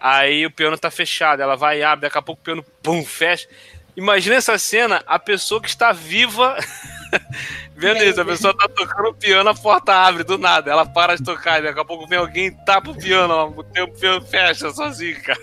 Aí 0.00 0.44
o 0.46 0.50
piano 0.50 0.76
tá 0.76 0.90
fechado, 0.90 1.42
ela 1.42 1.56
vai 1.56 1.78
e 1.78 1.82
abre, 1.82 2.02
daqui 2.02 2.18
a 2.18 2.22
pouco 2.22 2.40
o 2.40 2.44
piano, 2.44 2.64
pum, 2.82 3.04
fecha. 3.04 3.46
Imagina 3.96 4.36
essa 4.36 4.58
cena, 4.58 5.02
a 5.06 5.18
pessoa 5.18 5.60
que 5.60 5.68
está 5.68 5.92
viva 5.92 6.56
isso, 8.04 8.20
a 8.20 8.24
pessoa 8.24 8.56
tá 8.56 8.68
tocando 8.68 9.08
o 9.08 9.14
piano, 9.14 9.50
a 9.50 9.54
porta 9.54 9.92
abre 9.92 10.24
do 10.24 10.38
nada, 10.38 10.70
ela 10.70 10.86
para 10.86 11.16
de 11.16 11.22
tocar, 11.22 11.62
daqui 11.62 11.80
a 11.80 11.84
pouco 11.84 12.06
vem 12.06 12.18
alguém 12.18 12.52
tapa 12.52 12.90
o 12.90 12.94
piano, 12.94 13.54
o 13.58 13.64
piano 13.64 14.22
fecha 14.22 14.70
sozinho, 14.70 15.20
cara. 15.22 15.40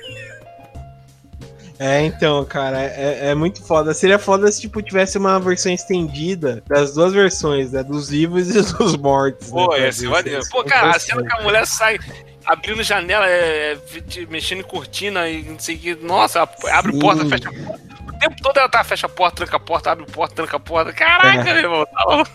É, 1.79 2.03
então, 2.03 2.43
cara, 2.43 2.81
é, 2.81 3.29
é, 3.29 3.35
muito 3.35 3.63
foda. 3.63 3.93
Seria 3.93 4.17
foda 4.17 4.51
se 4.51 4.61
tipo, 4.61 4.81
tivesse 4.81 5.17
uma 5.17 5.39
versão 5.39 5.71
estendida 5.71 6.63
das 6.67 6.95
duas 6.95 7.13
versões, 7.13 7.71
né? 7.71 7.83
Dos 7.83 8.09
vivos 8.09 8.49
e 8.49 8.61
dos 8.77 8.97
mortos. 8.97 9.49
Pô, 9.49 9.67
né, 9.75 9.87
esse 9.87 10.07
maneiro. 10.07 10.41
Pô, 10.49 10.63
cara, 10.63 10.89
a 10.89 10.99
cena 10.99 11.23
que 11.23 11.33
a 11.33 11.43
mulher 11.43 11.67
sai 11.67 11.99
abrindo 12.47 12.81
janela, 12.81 13.27
é, 13.27 13.73
é, 13.73 14.25
mexendo 14.29 14.59
em 14.59 14.63
cortina 14.63 15.27
e 15.27 15.43
não 15.43 15.59
sei 15.59 15.75
o 15.75 15.79
que. 15.79 15.95
Nossa, 15.95 16.47
abre 16.71 16.93
Sim. 16.93 16.99
porta, 16.99 17.25
fecha 17.25 17.51
porta. 17.51 17.87
O 18.07 18.19
tempo 18.19 18.35
todo 18.41 18.57
ela 18.57 18.69
tá, 18.69 18.83
fecha 18.83 19.05
a 19.05 19.09
porta, 19.09 19.35
tranca 19.37 19.57
a 19.57 19.59
porta, 19.59 19.91
abre 19.91 20.05
a 20.05 20.11
porta, 20.11 20.35
tranca 20.35 20.57
a 20.57 20.59
porta. 20.59 20.93
Caraca, 20.93 21.49
é. 21.49 21.53
meu 21.61 21.63
irmão, 21.63 21.85
tá 21.85 22.25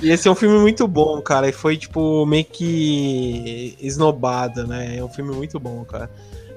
E 0.00 0.10
esse 0.10 0.28
é 0.28 0.30
um 0.30 0.36
filme 0.36 0.58
muito 0.60 0.86
bom, 0.86 1.20
cara. 1.20 1.48
E 1.48 1.52
foi, 1.52 1.76
tipo, 1.76 2.24
meio 2.24 2.44
que 2.44 3.76
esnobado, 3.80 4.66
né? 4.66 4.96
É 4.96 5.04
um 5.04 5.10
filme 5.10 5.34
muito 5.34 5.58
bom, 5.58 5.84
cara. 5.84 6.08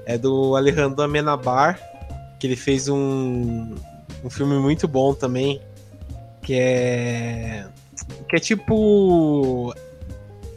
É 0.06 0.16
do 0.16 0.56
Alejandro 0.56 1.02
Amenabar, 1.02 1.78
que 2.38 2.46
ele 2.46 2.56
fez 2.56 2.88
um, 2.88 3.74
um 4.24 4.30
filme 4.30 4.56
muito 4.56 4.86
bom 4.86 5.12
também, 5.12 5.60
que 6.42 6.54
é. 6.54 7.66
Que 8.28 8.36
é 8.36 8.38
tipo. 8.38 9.74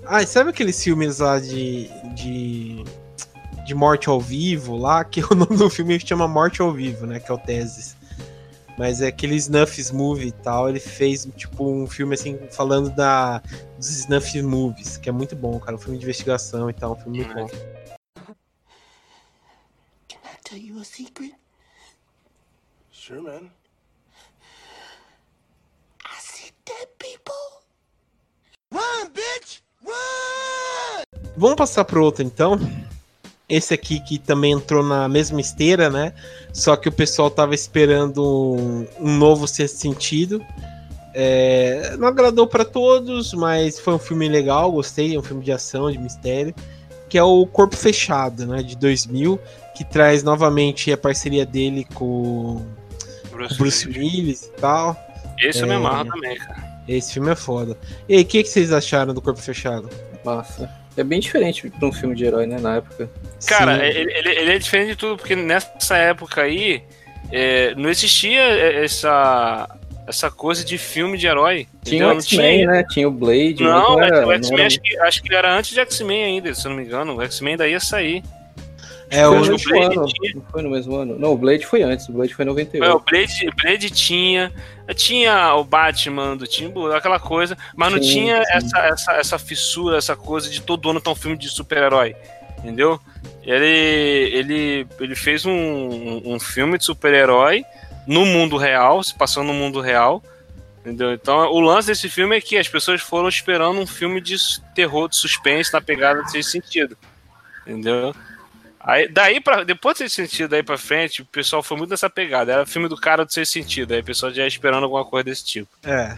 Ah, 0.07 0.25
sabe 0.25 0.49
aqueles 0.49 0.81
filmes 0.83 1.19
lá 1.19 1.39
de. 1.39 1.89
de. 2.13 2.83
de 3.65 3.75
morte 3.75 4.09
ao 4.09 4.19
vivo 4.19 4.75
lá? 4.75 5.03
Que 5.05 5.21
o 5.23 5.35
nome 5.35 5.57
do 5.57 5.69
filme 5.69 5.99
chama 5.99 6.27
Morte 6.27 6.61
ao 6.61 6.71
Vivo, 6.71 7.05
né? 7.05 7.19
Que 7.19 7.31
é 7.31 7.33
o 7.33 7.37
Teses. 7.37 7.95
Mas 8.77 9.01
é 9.01 9.07
aquele 9.07 9.35
Snuff 9.35 9.93
Movie 9.93 10.27
e 10.27 10.31
tal. 10.31 10.67
Ele 10.67 10.79
fez, 10.79 11.27
tipo, 11.37 11.65
um 11.65 11.87
filme 11.87 12.13
assim, 12.13 12.37
falando 12.51 12.89
da, 12.89 13.41
dos 13.77 13.89
Snuff 13.89 14.41
Movies, 14.41 14.97
que 14.97 15.07
é 15.07 15.11
muito 15.11 15.35
bom, 15.35 15.59
cara. 15.59 15.77
Um 15.77 15.79
filme 15.79 15.97
de 15.97 16.03
investigação 16.03 16.69
e 16.69 16.73
tal. 16.73 16.93
Um 16.93 16.95
filme 16.95 17.23
muito 17.23 17.33
bom. 17.33 17.49
tell 20.45 20.59
you 20.59 20.79
a 20.79 20.85
secret? 20.85 21.33
Sure, 22.91 23.21
man. 23.21 23.49
I 26.05 26.17
see 26.19 26.51
dead 26.63 26.87
people. 26.99 27.63
Run, 28.71 29.09
bitch! 29.11 29.64
Vamos 31.37 31.55
passar 31.55 31.85
pro 31.85 32.03
outro 32.03 32.23
então. 32.23 32.59
Esse 33.47 33.73
aqui 33.73 33.99
que 33.99 34.17
também 34.17 34.53
entrou 34.53 34.83
na 34.83 35.07
mesma 35.07 35.39
esteira, 35.39 35.89
né? 35.89 36.13
Só 36.51 36.75
que 36.75 36.89
o 36.89 36.91
pessoal 36.91 37.29
tava 37.29 37.53
esperando 37.53 38.23
um, 38.23 38.87
um 38.99 39.17
novo 39.17 39.47
sexto 39.47 39.77
sentido. 39.77 40.43
É, 41.13 41.95
não 41.97 42.07
agradou 42.07 42.47
para 42.47 42.65
todos, 42.65 43.33
mas 43.33 43.79
foi 43.79 43.93
um 43.93 43.99
filme 43.99 44.27
legal, 44.27 44.71
gostei, 44.71 45.15
é 45.15 45.19
um 45.19 45.23
filme 45.23 45.43
de 45.43 45.51
ação, 45.51 45.89
de 45.89 45.97
mistério, 45.97 46.53
que 47.07 47.17
é 47.17 47.23
o 47.23 47.45
Corpo 47.45 47.77
Fechado, 47.77 48.45
né, 48.45 48.61
de 48.61 48.75
2000, 48.75 49.39
que 49.75 49.85
traz 49.85 50.23
novamente 50.23 50.91
a 50.91 50.97
parceria 50.97 51.45
dele 51.45 51.87
com 51.93 52.65
Bruce, 53.31 53.57
Bruce 53.57 53.87
Willis 53.87 54.43
e 54.43 54.59
tal. 54.59 54.97
Esse 55.39 55.63
é, 55.63 55.65
me 55.65 55.75
amarra 55.75 56.05
também, 56.05 56.37
cara. 56.37 56.74
Esse 56.87 57.13
filme 57.13 57.31
é 57.31 57.35
foda. 57.35 57.77
E 58.07 58.15
aí, 58.15 58.21
o 58.21 58.25
que, 58.25 58.43
que 58.43 58.49
vocês 58.49 58.71
acharam 58.71 59.13
do 59.13 59.21
Corpo 59.21 59.39
Fechado? 59.41 59.89
Massa. 60.23 60.69
É 60.97 61.03
bem 61.03 61.19
diferente 61.19 61.69
pra 61.69 61.89
um 61.89 61.91
filme 61.91 62.15
de 62.15 62.25
herói, 62.25 62.45
né, 62.45 62.57
na 62.59 62.77
época. 62.77 63.09
Cara, 63.45 63.85
ele, 63.85 64.11
ele, 64.13 64.29
ele, 64.29 64.51
é 64.51 64.57
diferente 64.57 64.89
de 64.89 64.95
tudo, 64.95 65.17
porque 65.17 65.35
nessa 65.35 65.97
época 65.97 66.41
aí 66.41 66.81
é, 67.31 67.75
não 67.75 67.89
existia 67.89 68.41
essa, 68.41 69.67
essa 70.07 70.31
coisa 70.31 70.63
de 70.63 70.77
filme 70.77 71.17
de 71.17 71.27
herói. 71.27 71.67
Tinha 71.83 72.07
o 72.07 72.21
X-Men, 72.21 72.65
né? 72.65 72.85
Tinha 72.89 73.07
o 73.09 73.11
Blade. 73.11 73.61
Não, 73.61 74.01
era, 74.01 74.25
o 74.25 74.31
X-Men 74.31 74.59
era... 74.59 74.67
acho, 74.67 74.81
que, 74.81 74.97
acho 74.99 75.23
que 75.23 75.35
era 75.35 75.57
antes 75.57 75.71
de 75.71 75.79
X-Men 75.81 76.23
ainda, 76.23 76.53
se 76.53 76.65
eu 76.65 76.69
não 76.69 76.77
me 76.77 76.85
engano. 76.85 77.15
O 77.17 77.21
X-Men 77.21 77.53
ainda 77.53 77.67
ia 77.67 77.79
sair. 77.79 78.23
É, 79.15 79.27
o, 79.27 79.31
Blade 79.31 79.97
ano. 79.97 80.05
Tinha... 80.07 80.35
Não 80.35 80.41
foi 80.51 80.61
no 80.61 80.69
mesmo 80.69 80.95
ano. 80.95 81.17
Não, 81.17 81.31
o 81.31 81.37
Blade 81.37 81.65
foi 81.65 81.83
antes, 81.83 82.09
o 82.09 82.11
Blade 82.11 82.33
foi 82.33 82.43
em 82.43 82.47
98. 82.47 82.83
É, 82.83 82.93
o 82.93 82.99
Blade, 82.99 83.49
Blade 83.61 83.89
tinha. 83.89 84.51
Tinha 84.93 85.55
o 85.55 85.63
Batman 85.63 86.37
do 86.37 86.45
Timbu, 86.45 86.91
aquela 86.91 87.19
coisa, 87.19 87.57
mas 87.75 87.91
não 87.91 88.03
sim, 88.03 88.09
tinha 88.09 88.37
sim. 88.43 88.51
Essa, 88.51 88.77
essa, 88.79 89.11
essa 89.13 89.39
fissura, 89.39 89.97
essa 89.97 90.15
coisa 90.15 90.49
de 90.49 90.61
todo 90.61 90.89
ano 90.89 91.01
ter 91.01 91.09
um 91.09 91.15
filme 91.15 91.37
de 91.37 91.49
super-herói. 91.49 92.15
Entendeu? 92.59 92.99
Ele, 93.43 94.29
ele, 94.33 94.87
ele 94.99 95.15
fez 95.15 95.45
um, 95.45 96.21
um 96.25 96.39
filme 96.39 96.77
de 96.77 96.85
super-herói 96.85 97.63
no 98.05 98.25
mundo 98.25 98.57
real, 98.57 99.01
se 99.03 99.15
passando 99.15 99.47
no 99.47 99.53
mundo 99.53 99.81
real. 99.81 100.21
Entendeu? 100.81 101.13
Então, 101.13 101.51
o 101.51 101.59
lance 101.59 101.87
desse 101.87 102.07
filme 102.07 102.37
é 102.37 102.41
que 102.41 102.57
as 102.57 102.67
pessoas 102.67 103.01
foram 103.01 103.27
esperando 103.27 103.79
um 103.79 103.87
filme 103.87 104.21
de 104.21 104.35
terror, 104.75 105.09
de 105.09 105.15
suspense 105.15 105.73
na 105.73 105.81
pegada 105.81 106.21
desse 106.23 106.43
sentido. 106.43 106.95
Entendeu? 107.65 108.13
Aí, 108.87 109.07
daí 109.07 109.41
pra, 109.41 109.63
depois 109.63 109.97
desse 109.97 110.13
sentido, 110.13 110.51
daí 110.51 110.61
pra 110.61 110.77
frente, 110.77 111.23
o 111.23 111.25
pessoal 111.25 111.63
foi 111.63 111.75
muito 111.75 111.89
nessa 111.89 112.07
pegada. 112.07 112.51
Era 112.51 112.65
filme 112.67 112.87
do 112.87 112.95
cara 112.95 113.25
do 113.25 113.33
seu 113.33 113.43
sentido. 113.43 113.95
Aí 113.95 114.01
o 114.01 114.03
pessoal 114.03 114.31
já 114.31 114.43
ia 114.43 114.47
esperando 114.47 114.83
alguma 114.83 115.03
coisa 115.03 115.23
desse 115.23 115.43
tipo. 115.43 115.69
É. 115.83 116.15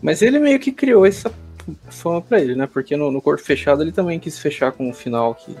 Mas 0.00 0.22
ele 0.22 0.38
meio 0.38 0.58
que 0.58 0.72
criou 0.72 1.04
essa 1.04 1.30
fama 1.90 2.22
pra 2.22 2.40
ele, 2.40 2.54
né? 2.54 2.66
Porque 2.66 2.96
no, 2.96 3.10
no 3.10 3.20
Corpo 3.20 3.44
Fechado 3.44 3.82
ele 3.82 3.92
também 3.92 4.18
quis 4.18 4.38
fechar 4.38 4.72
com 4.72 4.88
um 4.88 4.94
final 4.94 5.34
que 5.34 5.54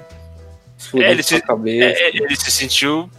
é, 0.94 1.10
ele 1.10 1.22
se, 1.22 1.38
cabeça. 1.42 2.00
É, 2.00 2.16
ele 2.16 2.36
se 2.36 2.50
sentiu 2.50 3.10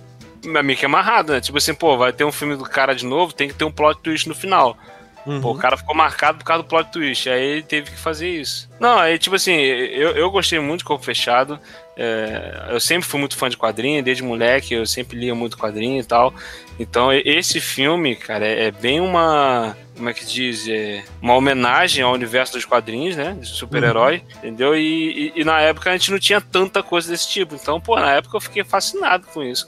meio 0.44 0.78
que 0.78 0.86
amarrado, 0.86 1.34
né? 1.34 1.42
Tipo 1.42 1.60
assim, 1.60 1.74
pô, 1.76 1.98
vai 1.98 2.12
ter 2.12 2.24
um 2.24 2.32
filme 2.32 2.56
do 2.56 2.64
cara 2.64 2.96
de 2.96 3.06
novo, 3.06 3.34
tem 3.34 3.48
que 3.48 3.54
ter 3.54 3.66
um 3.66 3.72
plot 3.72 4.02
twist 4.02 4.28
no 4.28 4.34
final. 4.34 4.76
Uhum. 5.26 5.42
Pô, 5.42 5.52
o 5.52 5.58
cara 5.58 5.78
ficou 5.78 5.96
marcado 5.96 6.40
por 6.40 6.46
causa 6.46 6.64
do 6.64 6.70
plot 6.70 6.92
twist. 6.92 7.30
Aí 7.30 7.44
ele 7.44 7.64
teve 7.64 7.92
que 7.92 7.98
fazer 7.98 8.30
isso. 8.30 8.70
Não, 8.80 8.98
aí, 8.98 9.18
tipo 9.18 9.36
assim, 9.36 9.54
eu, 9.54 10.12
eu 10.12 10.32
gostei 10.32 10.60
muito 10.60 10.80
de 10.80 10.86
Corpo 10.86 11.04
Fechado. 11.04 11.60
É, 12.02 12.68
eu 12.70 12.80
sempre 12.80 13.08
fui 13.08 13.20
muito 13.20 13.36
fã 13.36 13.50
de 13.50 13.58
quadrinhos, 13.58 14.06
desde 14.06 14.24
moleque, 14.24 14.74
eu 14.74 14.86
sempre 14.86 15.20
lia 15.20 15.36
muito 15.36 15.58
quadrinho 15.58 16.00
e 16.00 16.04
tal. 16.04 16.34
Então, 16.80 17.12
esse 17.12 17.60
filme, 17.60 18.16
cara, 18.16 18.48
é, 18.48 18.68
é 18.68 18.72
bem 18.72 19.02
uma. 19.02 19.76
Como 19.98 20.10
é 20.10 20.14
que 20.14 20.26
diz? 20.26 20.66
É 20.70 21.04
uma 21.22 21.36
homenagem 21.36 22.02
ao 22.02 22.14
universo 22.14 22.54
dos 22.54 22.64
quadrinhos, 22.64 23.18
né? 23.18 23.36
De 23.38 23.48
super-herói, 23.48 24.16
uhum. 24.16 24.38
entendeu? 24.38 24.76
E, 24.78 25.34
e, 25.36 25.42
e, 25.42 25.44
na 25.44 25.60
época 25.60 25.90
a 25.90 25.94
gente 25.98 26.10
não 26.10 26.20
tinha 26.20 26.40
tanta 26.40 26.82
coisa 26.82 27.12
desse 27.12 27.30
tipo. 27.30 27.54
Então, 27.54 27.82
pô, 27.82 28.00
na 28.00 28.14
época 28.14 28.38
eu 28.38 28.42
fiquei 28.42 28.64
fascinado 28.64 29.28
com 29.34 29.44
isso. 29.44 29.68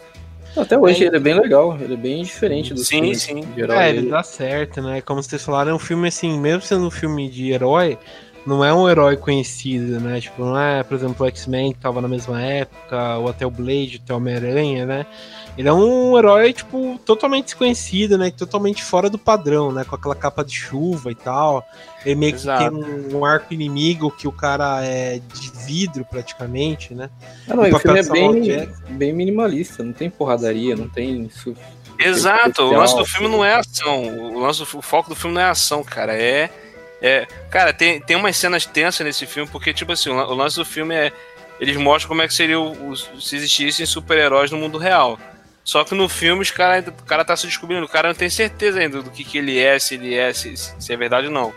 Até 0.55 0.77
hoje 0.77 1.03
é, 1.03 1.07
ele 1.07 1.15
é 1.15 1.19
bem 1.19 1.39
legal, 1.39 1.77
ele 1.79 1.93
é 1.93 1.97
bem 1.97 2.23
diferente 2.23 2.73
do 2.73 2.79
sim, 2.79 3.13
sim. 3.13 3.41
de 3.41 3.61
herói. 3.61 3.77
É, 3.77 3.89
ele 3.89 4.09
dá 4.09 4.21
certo, 4.21 4.81
né? 4.81 5.01
Como 5.01 5.21
vocês 5.21 5.43
falaram, 5.43 5.71
é 5.71 5.73
um 5.73 5.79
filme 5.79 6.07
assim, 6.07 6.39
mesmo 6.39 6.61
sendo 6.61 6.85
um 6.85 6.91
filme 6.91 7.29
de 7.29 7.51
herói, 7.51 7.97
não 8.45 8.65
é 8.65 8.73
um 8.73 8.89
herói 8.89 9.15
conhecido, 9.17 9.99
né? 9.99 10.19
Tipo, 10.19 10.43
não 10.43 10.59
é, 10.59 10.83
por 10.83 10.95
exemplo, 10.95 11.25
o 11.25 11.29
X-Men 11.29 11.73
que 11.73 11.79
tava 11.79 12.01
na 12.01 12.07
mesma 12.07 12.41
época, 12.41 13.17
ou 13.17 13.29
até 13.29 13.45
o 13.45 13.51
Blade, 13.51 14.01
até 14.03 14.13
o 14.13 14.17
Homem-Aranha, 14.17 14.85
né? 14.85 15.05
Ele 15.57 15.67
é 15.67 15.73
um 15.73 16.17
herói, 16.17 16.53
tipo, 16.53 16.99
totalmente 17.05 17.45
desconhecido, 17.45 18.17
né? 18.17 18.31
Totalmente 18.31 18.83
fora 18.83 19.09
do 19.09 19.17
padrão, 19.17 19.71
né? 19.71 19.83
Com 19.83 19.95
aquela 19.95 20.15
capa 20.15 20.43
de 20.43 20.55
chuva 20.55 21.11
e 21.11 21.15
tal. 21.15 21.63
Ele 22.05 22.15
meio 22.15 22.33
Exato. 22.33 22.63
que 22.63 22.69
tem 22.69 23.13
um, 23.13 23.19
um, 23.19 23.25
arco 23.25 23.53
inimigo 23.53 24.09
que 24.09 24.27
o 24.27 24.31
cara 24.31 24.83
é 24.83 25.19
de 25.19 25.51
vidro, 25.65 26.05
praticamente, 26.09 26.95
né? 26.95 27.09
Ah, 27.47 27.55
não, 27.55 27.63
o, 27.63 27.75
o 27.75 27.79
filme 27.79 27.99
é 27.99 28.03
bem, 28.03 28.69
bem 28.91 29.13
minimalista, 29.13 29.83
não 29.83 29.93
tem 29.93 30.09
porradaria, 30.09 30.75
não 30.75 30.89
tem... 30.89 31.29
Exato, 31.99 32.63
o 32.63 32.71
lance 32.75 32.95
do 32.95 33.05
filme 33.05 33.27
não 33.27 33.45
é 33.45 33.55
ação. 33.55 34.33
O, 34.33 34.39
lance, 34.39 34.63
o 34.63 34.81
foco 34.81 35.09
do 35.09 35.15
filme 35.15 35.35
não 35.35 35.41
é 35.41 35.49
ação, 35.49 35.83
cara. 35.83 36.15
É 36.15 36.49
é, 37.01 37.25
cara, 37.49 37.73
tem, 37.73 37.99
tem 37.99 38.15
umas 38.15 38.37
cenas 38.37 38.65
tensas 38.65 39.05
nesse 39.05 39.25
filme, 39.25 39.49
porque, 39.51 39.73
tipo 39.73 39.91
assim, 39.91 40.09
o, 40.09 40.33
lance 40.33 40.55
do 40.55 40.65
filme 40.65 40.93
é. 40.93 41.11
Eles 41.59 41.77
mostram 41.77 42.09
como 42.09 42.21
é 42.21 42.27
que 42.27 42.33
seria 42.33 42.59
o, 42.59 42.91
o 42.91 42.95
se 42.95 43.35
existissem 43.35 43.85
super-heróis 43.85 44.49
no 44.49 44.57
mundo 44.57 44.77
real. 44.77 45.19
Só 45.63 45.83
que 45.83 45.93
no 45.93 46.09
filme 46.09 46.41
os 46.41 46.49
cara, 46.49 46.83
o 46.87 47.05
cara 47.05 47.23
tá 47.23 47.35
se 47.35 47.45
descobrindo, 47.45 47.85
o 47.85 47.89
cara 47.89 48.07
não 48.07 48.15
tem 48.15 48.29
certeza 48.29 48.79
ainda 48.79 49.01
do 49.01 49.11
que, 49.11 49.23
que 49.23 49.37
ele 49.37 49.59
é, 49.59 49.77
se 49.77 49.93
ele 49.93 50.15
é, 50.15 50.33
se, 50.33 50.55
se 50.57 50.91
é 50.93 50.97
verdade 50.97 51.27
ou 51.27 51.33
não. 51.33 51.53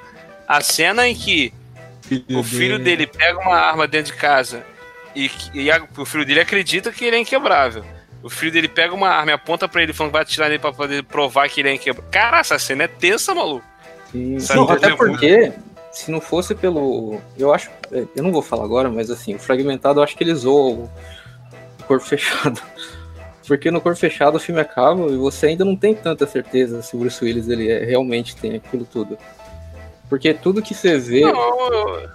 A 0.47 0.61
cena 0.61 1.09
em 1.09 1.15
que 1.15 1.55
filho 2.03 2.39
o 2.39 2.45
filho 2.45 2.79
dele. 2.79 3.07
dele 3.07 3.11
pega 3.17 3.39
uma 3.39 3.57
arma 3.57 3.89
dentro 3.89 4.13
de 4.13 4.19
casa 4.19 4.65
e, 5.17 5.31
e 5.55 5.71
a, 5.71 5.83
o 5.97 6.05
filho 6.05 6.25
dele 6.27 6.41
acredita 6.41 6.93
que 6.93 7.05
ele 7.05 7.17
é 7.17 7.19
inquebrável. 7.19 7.83
O 8.23 8.29
filho 8.29 8.53
dele 8.53 8.69
pega 8.69 8.95
uma 8.95 9.09
arma 9.09 9.31
e 9.31 9.35
aponta 9.35 9.67
pra 9.67 9.83
ele 9.83 9.95
falando 9.95 10.11
que 10.11 10.15
vai 10.15 10.23
atirar 10.23 10.49
nele 10.49 10.59
pra 10.59 10.73
poder 10.73 11.03
provar 11.05 11.49
que 11.49 11.63
ele 11.63 11.71
é 11.71 11.75
inquebrável. 11.75 12.11
Cara, 12.11 12.41
essa 12.41 12.59
cena 12.59 12.85
é 12.85 12.89
tensa, 12.89 13.35
maluco. 13.35 13.74
Não, 14.55 14.71
até 14.71 14.95
porque, 14.95 15.53
se 15.91 16.11
não 16.11 16.21
fosse 16.21 16.55
pelo. 16.55 17.21
Eu 17.37 17.53
acho. 17.53 17.71
Eu 17.91 18.23
não 18.23 18.33
vou 18.33 18.43
falar 18.43 18.65
agora, 18.65 18.89
mas 18.89 19.11
assim, 19.11 19.35
o 19.35 19.39
fragmentado 19.39 20.01
eu 20.01 20.05
acho 20.05 20.17
que 20.17 20.23
ele 20.23 20.35
zoou 20.35 20.91
o 21.81 21.85
corpo 21.85 22.05
fechado. 22.07 22.61
Porque 23.47 23.71
no 23.71 23.81
corpo 23.81 23.99
fechado 23.99 24.37
o 24.37 24.41
filme 24.41 24.61
acaba 24.61 25.07
e 25.07 25.17
você 25.17 25.49
ainda 25.49 25.65
não 25.65 25.77
tem 25.77 25.95
tanta 25.95 26.27
certeza 26.27 26.81
se 26.81 26.97
o 26.97 26.99
Bruce 26.99 27.23
Willis 27.23 27.49
ele 27.49 27.71
é, 27.71 27.85
realmente 27.85 28.37
tem 28.37 28.55
aquilo 28.55 28.87
tudo. 28.91 29.19
Porque 30.09 30.33
tudo 30.33 30.63
que 30.63 30.75
você 30.75 30.99
vê. 30.99 31.21
Não, 31.21 31.31
eu, 31.33 32.11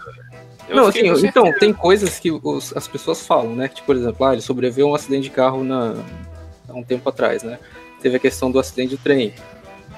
eu 0.69 0.75
não 0.75 0.87
assim, 0.87 1.07
então, 1.25 1.51
tem 1.53 1.73
coisas 1.73 2.19
que 2.19 2.31
os, 2.31 2.75
as 2.75 2.87
pessoas 2.87 3.25
falam, 3.25 3.55
né? 3.55 3.67
Que, 3.67 3.75
tipo, 3.75 3.87
por 3.87 3.95
exemplo, 3.95 4.25
ah, 4.25 4.33
ele 4.33 4.41
sobreviveu 4.41 4.87
a 4.87 4.91
um 4.91 4.95
acidente 4.95 5.23
de 5.23 5.29
carro 5.31 5.63
na, 5.63 5.95
há 6.67 6.73
um 6.73 6.83
tempo 6.83 7.07
atrás, 7.09 7.43
né? 7.43 7.59
Teve 8.01 8.17
a 8.17 8.19
questão 8.19 8.51
do 8.51 8.59
acidente 8.59 8.91
de 8.91 8.97
trem. 8.97 9.33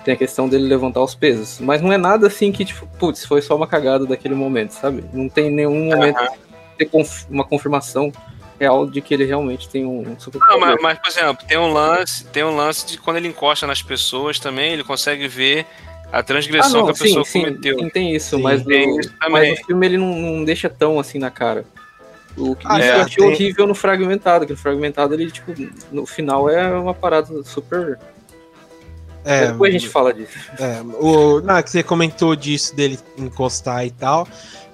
Tem 0.03 0.13
a 0.13 0.17
questão 0.17 0.49
dele 0.49 0.67
levantar 0.67 1.01
os 1.01 1.13
pesos. 1.13 1.59
Mas 1.59 1.81
não 1.81 1.91
é 1.91 1.97
nada 1.97 2.27
assim 2.27 2.51
que, 2.51 2.65
tipo, 2.65 2.87
putz, 2.97 3.25
foi 3.25 3.41
só 3.41 3.55
uma 3.55 3.67
cagada 3.67 4.05
daquele 4.05 4.33
momento, 4.33 4.71
sabe? 4.71 5.03
Não 5.13 5.29
tem 5.29 5.51
nenhum 5.51 5.85
momento 5.85 6.19
uhum. 6.19 6.27
ter 6.77 6.85
conf 6.85 7.25
uma 7.29 7.43
confirmação. 7.43 8.11
real 8.59 8.87
de 8.87 9.01
que 9.01 9.13
ele 9.13 9.25
realmente 9.25 9.69
tem 9.69 9.85
um 9.85 10.19
super 10.19 10.39
Não, 10.39 10.59
mas, 10.59 10.77
mas, 10.81 10.99
por 10.99 11.09
exemplo, 11.09 11.45
tem 11.47 11.57
um 11.57 11.71
lance, 11.71 12.25
tem 12.25 12.43
um 12.43 12.55
lance 12.55 12.85
de 12.85 12.97
quando 12.97 13.17
ele 13.17 13.27
encosta 13.27 13.65
nas 13.65 13.81
pessoas 13.81 14.39
também, 14.39 14.73
ele 14.73 14.83
consegue 14.83 15.27
ver 15.27 15.65
a 16.11 16.21
transgressão 16.21 16.81
ah, 16.81 16.83
não, 16.83 16.85
que 16.85 16.91
a 16.91 16.95
sim, 16.95 17.03
pessoa 17.03 17.25
sim, 17.25 17.41
cometeu. 17.41 17.79
Sim, 17.79 17.89
tem 17.89 18.15
isso, 18.15 18.35
sim, 18.35 18.41
mas, 18.41 18.63
tem 18.63 18.99
isso 18.99 19.13
mas 19.29 19.59
o 19.59 19.65
filme 19.65 19.85
ele 19.85 19.97
não, 19.97 20.13
não, 20.13 20.43
deixa 20.43 20.69
tão 20.69 20.99
assim 20.99 21.17
na 21.17 21.31
cara. 21.31 21.65
O 22.37 22.55
que 22.55 22.65
ah, 22.67 22.79
é, 22.79 22.89
eu 22.89 23.01
achei 23.01 23.17
tem... 23.17 23.25
horrível 23.27 23.67
no 23.67 23.75
fragmentado, 23.75 24.45
que 24.45 24.51
no 24.51 24.57
fragmentado 24.57 25.13
ele, 25.13 25.31
tipo, 25.31 25.53
no 25.91 26.05
final 26.05 26.49
é 26.49 26.67
uma 26.77 26.93
parada 26.93 27.43
super. 27.43 27.97
É, 29.23 29.47
Depois 29.47 29.73
a 29.73 29.77
gente 29.77 29.89
fala 29.89 30.13
disso. 30.13 30.37
É, 30.59 30.81
o, 30.99 31.41
não, 31.41 31.57
é 31.57 31.63
que 31.63 31.69
você 31.69 31.83
comentou 31.83 32.35
disso 32.35 32.75
dele 32.75 32.97
encostar 33.17 33.85
e 33.85 33.91
tal 33.91 34.27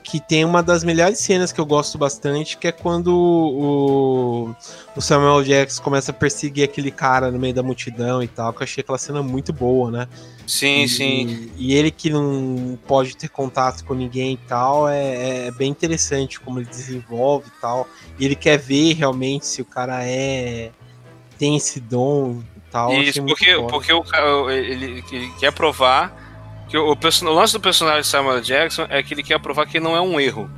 que 0.09 0.21
tem 0.21 0.45
uma 0.45 0.63
das 0.63 0.85
melhores 0.85 1.19
cenas 1.19 1.51
que 1.51 1.59
eu 1.59 1.65
gosto 1.65 1.97
bastante, 1.97 2.57
que 2.57 2.69
é 2.69 2.71
quando 2.71 3.13
o, 3.13 4.55
o 4.95 5.01
Samuel 5.01 5.43
Jackson 5.43 5.83
começa 5.83 6.11
a 6.11 6.13
perseguir 6.13 6.63
aquele 6.63 6.91
cara 6.91 7.29
no 7.29 7.37
meio 7.37 7.53
da 7.53 7.61
multidão 7.61 8.23
e 8.23 8.27
tal, 8.27 8.53
que 8.53 8.61
eu 8.61 8.63
achei 8.63 8.81
aquela 8.81 8.97
cena 8.97 9.21
muito 9.21 9.51
boa, 9.51 9.91
né? 9.91 10.07
Sim, 10.47 10.83
e, 10.83 10.87
sim. 10.87 11.51
E 11.57 11.75
ele 11.75 11.91
que 11.91 12.09
não 12.09 12.79
pode 12.87 13.17
ter 13.17 13.27
contato 13.27 13.83
com 13.83 13.93
ninguém 13.93 14.35
e 14.35 14.47
tal, 14.47 14.87
é, 14.87 15.47
é 15.47 15.51
bem 15.51 15.69
interessante 15.69 16.39
como 16.39 16.59
ele 16.59 16.69
desenvolve 16.69 17.49
e 17.49 17.59
tal. 17.59 17.85
E 18.17 18.23
ele 18.23 18.35
quer 18.35 18.57
ver 18.57 18.93
realmente 18.93 19.45
se 19.45 19.61
o 19.61 19.65
cara 19.65 20.05
é 20.05 20.71
tem 21.37 21.57
esse 21.57 21.81
dom 21.81 22.41
tal. 22.71 22.93
Isso, 22.93 23.23
porque, 23.23 23.55
porque 23.69 23.93
o, 23.93 24.49
ele, 24.49 25.03
ele 25.11 25.31
quer 25.39 25.51
provar 25.51 26.13
que 26.69 26.77
o, 26.77 26.91
o, 26.91 27.33
lance 27.33 27.53
do 27.53 27.59
personagem 27.59 28.01
de 28.01 28.07
Samuel 28.07 28.41
Jackson 28.41 28.85
é 28.89 29.01
que 29.01 29.13
ele 29.13 29.23
quer 29.23 29.39
provar 29.39 29.65
que 29.65 29.79
não 29.79 29.95
é 29.95 30.01
um 30.01 30.19
erro. 30.19 30.49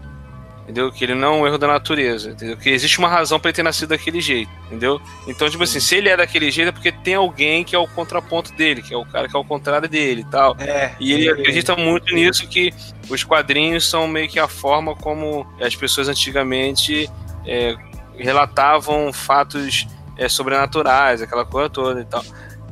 Entendeu? 0.63 0.91
Que 0.91 1.04
ele 1.04 1.15
não 1.15 1.28
é 1.28 1.38
um 1.38 1.48
erro 1.48 1.58
da 1.58 1.67
natureza. 1.67 2.30
Entendeu? 2.30 2.56
Que 2.56 2.69
existe 2.69 3.00
uma 3.00 3.08
razão 3.08 3.39
para 3.39 3.50
ele 3.50 3.56
ter 3.56 3.63
nascido 3.63 3.89
daquele 3.89 4.22
jeito. 4.22 4.52
Entendeu? 4.67 5.02
Então, 5.28 5.50
tipo 5.50 5.63
assim, 5.63 5.80
se 5.80 5.95
ele 5.95 6.10
é 6.10 6.17
daquele 6.17 6.52
jeito 6.52 6.69
é 6.69 6.72
porque 6.72 6.91
tem 6.91 7.15
alguém 7.15 7.63
que 7.63 7.76
é 7.76 7.80
o 7.80 7.88
contraponto 7.88 8.54
dele, 8.54 8.84
que 8.84 8.93
é 8.93 8.98
o 8.98 9.06
cara 9.06 9.28
que 9.28 9.36
é 9.36 9.39
o 9.39 9.43
contrário 9.43 9.89
dele 9.89 10.22
e 10.22 10.26
tal. 10.26 10.56
É, 10.60 10.93
e 11.00 11.12
ele 11.12 11.28
é, 11.28 11.32
acredita 11.32 11.76
muito 11.76 12.13
nisso 12.13 12.48
que 12.48 12.72
os 13.10 13.24
quadrinhos 13.24 13.89
são 13.89 14.08
meio 14.08 14.30
que 14.30 14.39
a 14.39 14.48
forma 14.48 14.95
como 14.95 15.48
as 15.60 15.76
pessoas 15.76 16.08
antigamente 16.08 17.10
é, 17.48 17.76
relatavam 18.15 19.12
fatos 19.12 19.88
é, 20.19 20.27
sobrenaturais, 20.27 21.21
aquela 21.21 21.45
coisa 21.45 21.69
toda 21.69 22.01
e 22.01 22.05
tal. 22.05 22.23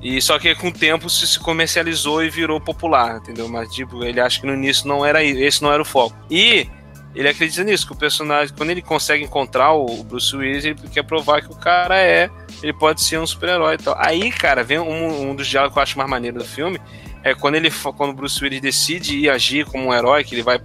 E 0.01 0.21
só 0.21 0.37
que 0.37 0.53
com 0.53 0.67
o 0.67 0.71
tempo 0.71 1.09
se, 1.09 1.25
se 1.25 1.39
comercializou 1.39 2.23
e 2.23 2.29
virou 2.29 2.61
popular, 2.61 3.17
entendeu? 3.17 3.47
Mas 3.47 3.73
tipo, 3.73 4.03
ele 4.03 4.19
acha 4.19 4.39
que 4.39 4.45
no 4.45 4.53
início 4.53 4.87
não 4.87 5.03
era 5.03 5.23
esse 5.23 5.63
não 5.63 5.71
era 5.71 5.81
o 5.81 5.85
foco. 5.85 6.15
E 6.29 6.69
ele 7.15 7.29
acredita 7.29 7.63
nisso, 7.63 7.87
que 7.87 7.93
o 7.93 7.95
personagem, 7.95 8.53
quando 8.55 8.69
ele 8.69 8.81
consegue 8.81 9.23
encontrar 9.23 9.73
o 9.73 10.03
Bruce 10.03 10.35
Willis, 10.35 10.65
ele 10.65 10.75
quer 10.93 11.03
provar 11.03 11.41
que 11.41 11.51
o 11.51 11.55
cara 11.55 11.97
é, 11.97 12.29
ele 12.61 12.73
pode 12.73 13.01
ser 13.01 13.17
um 13.17 13.25
super-herói 13.25 13.73
e 13.73 13.77
tal. 13.77 13.95
Aí, 13.97 14.31
cara, 14.31 14.63
vem 14.63 14.77
um, 14.77 15.29
um 15.31 15.35
dos 15.35 15.47
diálogos 15.47 15.73
que 15.73 15.79
eu 15.79 15.83
acho 15.83 15.97
mais 15.97 16.09
maneiro 16.09 16.37
do 16.37 16.45
filme, 16.45 16.79
é 17.23 17.33
quando 17.33 17.55
ele 17.55 17.71
quando 17.71 18.11
o 18.11 18.13
Bruce 18.13 18.43
Willis 18.43 18.61
decide 18.61 19.17
ir 19.17 19.29
agir 19.29 19.65
como 19.65 19.87
um 19.87 19.93
herói, 19.93 20.23
que 20.23 20.35
ele 20.35 20.43
vai 20.43 20.61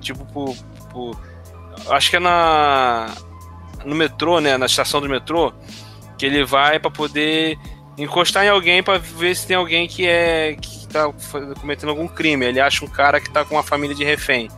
tipo 0.00 0.24
por, 0.32 0.56
por 0.90 1.16
acho 1.88 2.10
que 2.10 2.16
é 2.16 2.20
na 2.20 3.06
no 3.84 3.94
metrô, 3.94 4.40
né, 4.40 4.56
na 4.56 4.66
estação 4.66 5.00
do 5.00 5.08
metrô, 5.08 5.52
que 6.22 6.26
ele 6.26 6.44
vai 6.44 6.78
para 6.78 6.88
poder 6.88 7.58
encostar 7.98 8.44
em 8.44 8.48
alguém 8.48 8.80
para 8.80 8.96
ver 8.96 9.34
se 9.34 9.44
tem 9.44 9.56
alguém 9.56 9.88
que 9.88 10.06
é 10.06 10.54
que 10.54 10.86
tá 10.86 11.12
cometendo 11.60 11.88
algum 11.88 12.06
crime. 12.06 12.46
Ele 12.46 12.60
acha 12.60 12.84
um 12.84 12.88
cara 12.88 13.20
que 13.20 13.28
tá 13.28 13.44
com 13.44 13.56
uma 13.56 13.62
família 13.64 13.92
de 13.92 14.04
refém. 14.04 14.48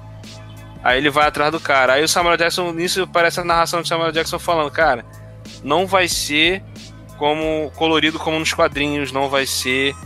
Aí 0.83 0.99
ele 0.99 1.09
vai 1.09 1.27
atrás 1.27 1.51
do 1.51 1.59
cara. 1.59 1.95
Aí 1.95 2.05
o 2.05 2.09
Samuel 2.09 2.37
Jackson, 2.37 2.71
nisso 2.73 3.07
parece 3.07 3.41
a 3.41 3.45
narração 3.45 3.81
de 3.81 3.89
Samuel 3.89 4.13
Jackson 4.13 4.39
falando, 4.39 4.71
cara, 4.71 5.07
não 5.63 5.87
vai 5.87 6.07
ser 6.07 6.63
como 7.17 7.73
colorido 7.77 8.19
como 8.19 8.39
nos 8.39 8.53
quadrinhos, 8.53 9.11
não 9.11 9.31
vai 9.31 9.47
ser 9.47 9.97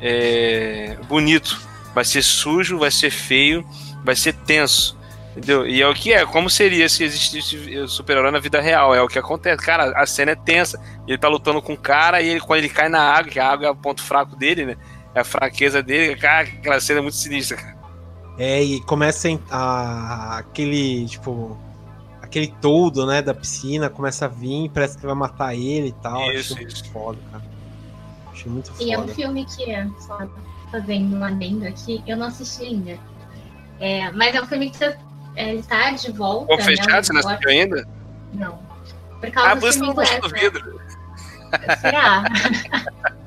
é, 0.00 0.96
bonito, 1.08 1.60
vai 1.92 2.04
ser 2.04 2.22
sujo, 2.22 2.78
vai 2.78 2.92
ser 2.92 3.10
feio, 3.10 3.66
vai 4.04 4.14
ser 4.14 4.34
tenso. 4.34 4.96
Entendeu? 5.38 5.68
E 5.68 5.80
é 5.80 5.86
o 5.86 5.94
que 5.94 6.12
é, 6.12 6.26
como 6.26 6.50
seria 6.50 6.88
se 6.88 7.04
existisse 7.04 7.86
super-herói 7.86 8.32
na 8.32 8.40
vida 8.40 8.60
real. 8.60 8.92
É 8.92 9.00
o 9.00 9.06
que 9.06 9.20
acontece. 9.20 9.64
Cara, 9.64 9.92
a 9.96 10.04
cena 10.04 10.32
é 10.32 10.34
tensa. 10.34 10.82
Ele 11.06 11.16
tá 11.16 11.28
lutando 11.28 11.62
com 11.62 11.74
o 11.74 11.76
cara 11.76 12.20
e 12.20 12.28
ele, 12.28 12.40
quando 12.40 12.58
ele 12.58 12.68
cai 12.68 12.88
na 12.88 13.00
água, 13.00 13.30
que 13.30 13.38
a 13.38 13.48
água 13.48 13.68
é 13.68 13.70
o 13.70 13.76
ponto 13.76 14.02
fraco 14.02 14.34
dele, 14.34 14.66
né? 14.66 14.76
É 15.14 15.20
a 15.20 15.24
fraqueza 15.24 15.80
dele, 15.80 16.16
cara, 16.16 16.48
aquela 16.48 16.80
cena 16.80 16.98
é 16.98 17.02
muito 17.02 17.16
sinistra, 17.16 17.56
cara. 17.56 17.78
É, 18.36 18.62
e 18.62 18.80
começa 18.80 19.28
a, 19.48 20.38
aquele, 20.38 21.06
tipo, 21.06 21.56
aquele 22.20 22.52
todo, 22.60 23.06
né, 23.06 23.22
da 23.22 23.32
piscina, 23.32 23.88
começa 23.88 24.24
a 24.24 24.28
vir, 24.28 24.70
parece 24.70 24.98
que 24.98 25.06
vai 25.06 25.14
matar 25.14 25.54
ele 25.54 25.88
e 25.88 25.92
tal. 25.92 26.20
Isso, 26.32 26.54
Acho 26.54 26.66
isso. 26.66 26.84
muito 26.84 26.92
foda, 26.92 27.18
cara. 27.30 27.44
Acho 28.32 28.50
muito 28.50 28.72
foda. 28.72 28.82
E 28.82 28.92
é 28.92 28.98
um 28.98 29.08
filme 29.08 29.44
que, 29.44 29.70
é, 29.70 29.86
só 30.00 30.18
fazendo 30.70 31.16
um 31.16 31.24
adendo 31.24 31.66
aqui, 31.66 32.02
eu 32.08 32.16
não 32.16 32.26
assisti 32.26 32.64
ainda. 32.64 32.98
É, 33.80 34.10
mas 34.10 34.34
é 34.34 34.42
um 34.42 34.46
filme 34.46 34.70
que 34.70 34.76
você 34.76 34.96
ele 35.36 35.62
tá 35.62 35.90
de 35.90 36.10
volta. 36.12 36.52
Ficou 36.52 36.64
fechado? 36.64 36.90
Né, 36.90 37.02
você 37.02 37.12
não 37.12 37.20
assistiu 37.20 37.50
ainda? 37.50 37.88
Não. 38.34 38.58
Por 39.20 39.30
causa 39.30 39.50
ah, 39.50 39.54
do 39.54 39.72
filme 39.72 39.88
inglês, 39.88 40.20
do 40.20 40.28
vidro. 40.28 40.80
Será? 41.80 42.24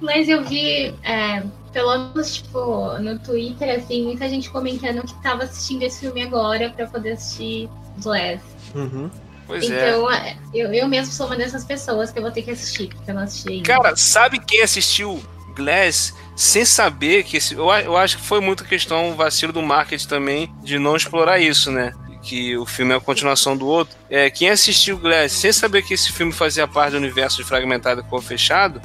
Mas 0.00 0.28
eu 0.28 0.44
vi, 0.44 0.94
é, 1.02 1.42
pelo 1.72 2.08
menos, 2.08 2.36
tipo, 2.36 2.98
no 2.98 3.18
Twitter, 3.18 3.78
assim, 3.78 4.04
muita 4.04 4.28
gente 4.28 4.50
comentando 4.50 5.02
que 5.02 5.14
tava 5.22 5.44
assistindo 5.44 5.82
esse 5.82 6.00
filme 6.00 6.22
agora 6.22 6.70
pra 6.70 6.86
poder 6.86 7.12
assistir 7.12 7.68
Glass. 8.02 8.40
Uhum. 8.74 9.10
Pois 9.46 9.64
então, 9.64 10.10
é. 10.10 10.36
eu, 10.54 10.72
eu 10.72 10.88
mesmo 10.88 11.12
sou 11.12 11.26
uma 11.26 11.36
dessas 11.36 11.64
pessoas 11.64 12.10
que 12.10 12.18
eu 12.18 12.22
vou 12.22 12.30
ter 12.30 12.42
que 12.42 12.52
assistir, 12.52 12.88
porque 12.88 13.10
eu 13.10 13.14
não 13.14 13.22
assisti 13.22 13.48
ainda. 13.50 13.66
Cara, 13.66 13.96
sabe 13.96 14.38
quem 14.38 14.62
assistiu 14.62 15.20
Glass 15.54 16.14
sem 16.40 16.64
saber 16.64 17.22
que 17.22 17.36
esse. 17.36 17.54
Eu, 17.54 17.70
eu 17.70 17.96
acho 17.98 18.16
que 18.16 18.24
foi 18.24 18.40
muito 18.40 18.64
questão 18.64 19.14
vacilo 19.14 19.52
do 19.52 19.60
marketing 19.60 20.08
também 20.08 20.54
de 20.62 20.78
não 20.78 20.96
explorar 20.96 21.38
isso, 21.38 21.70
né? 21.70 21.92
que 22.22 22.54
o 22.58 22.66
filme 22.66 22.92
é 22.92 22.96
a 22.96 23.00
continuação 23.00 23.56
do 23.56 23.66
outro. 23.66 23.96
É, 24.10 24.28
quem 24.28 24.50
assistiu 24.50 24.98
Glass 24.98 25.32
sem 25.32 25.52
saber 25.52 25.82
que 25.82 25.94
esse 25.94 26.12
filme 26.12 26.32
fazia 26.32 26.68
parte 26.68 26.92
do 26.92 26.98
universo 26.98 27.38
de 27.38 27.44
Fragmentado 27.44 28.04
com 28.04 28.20
Fechado 28.20 28.80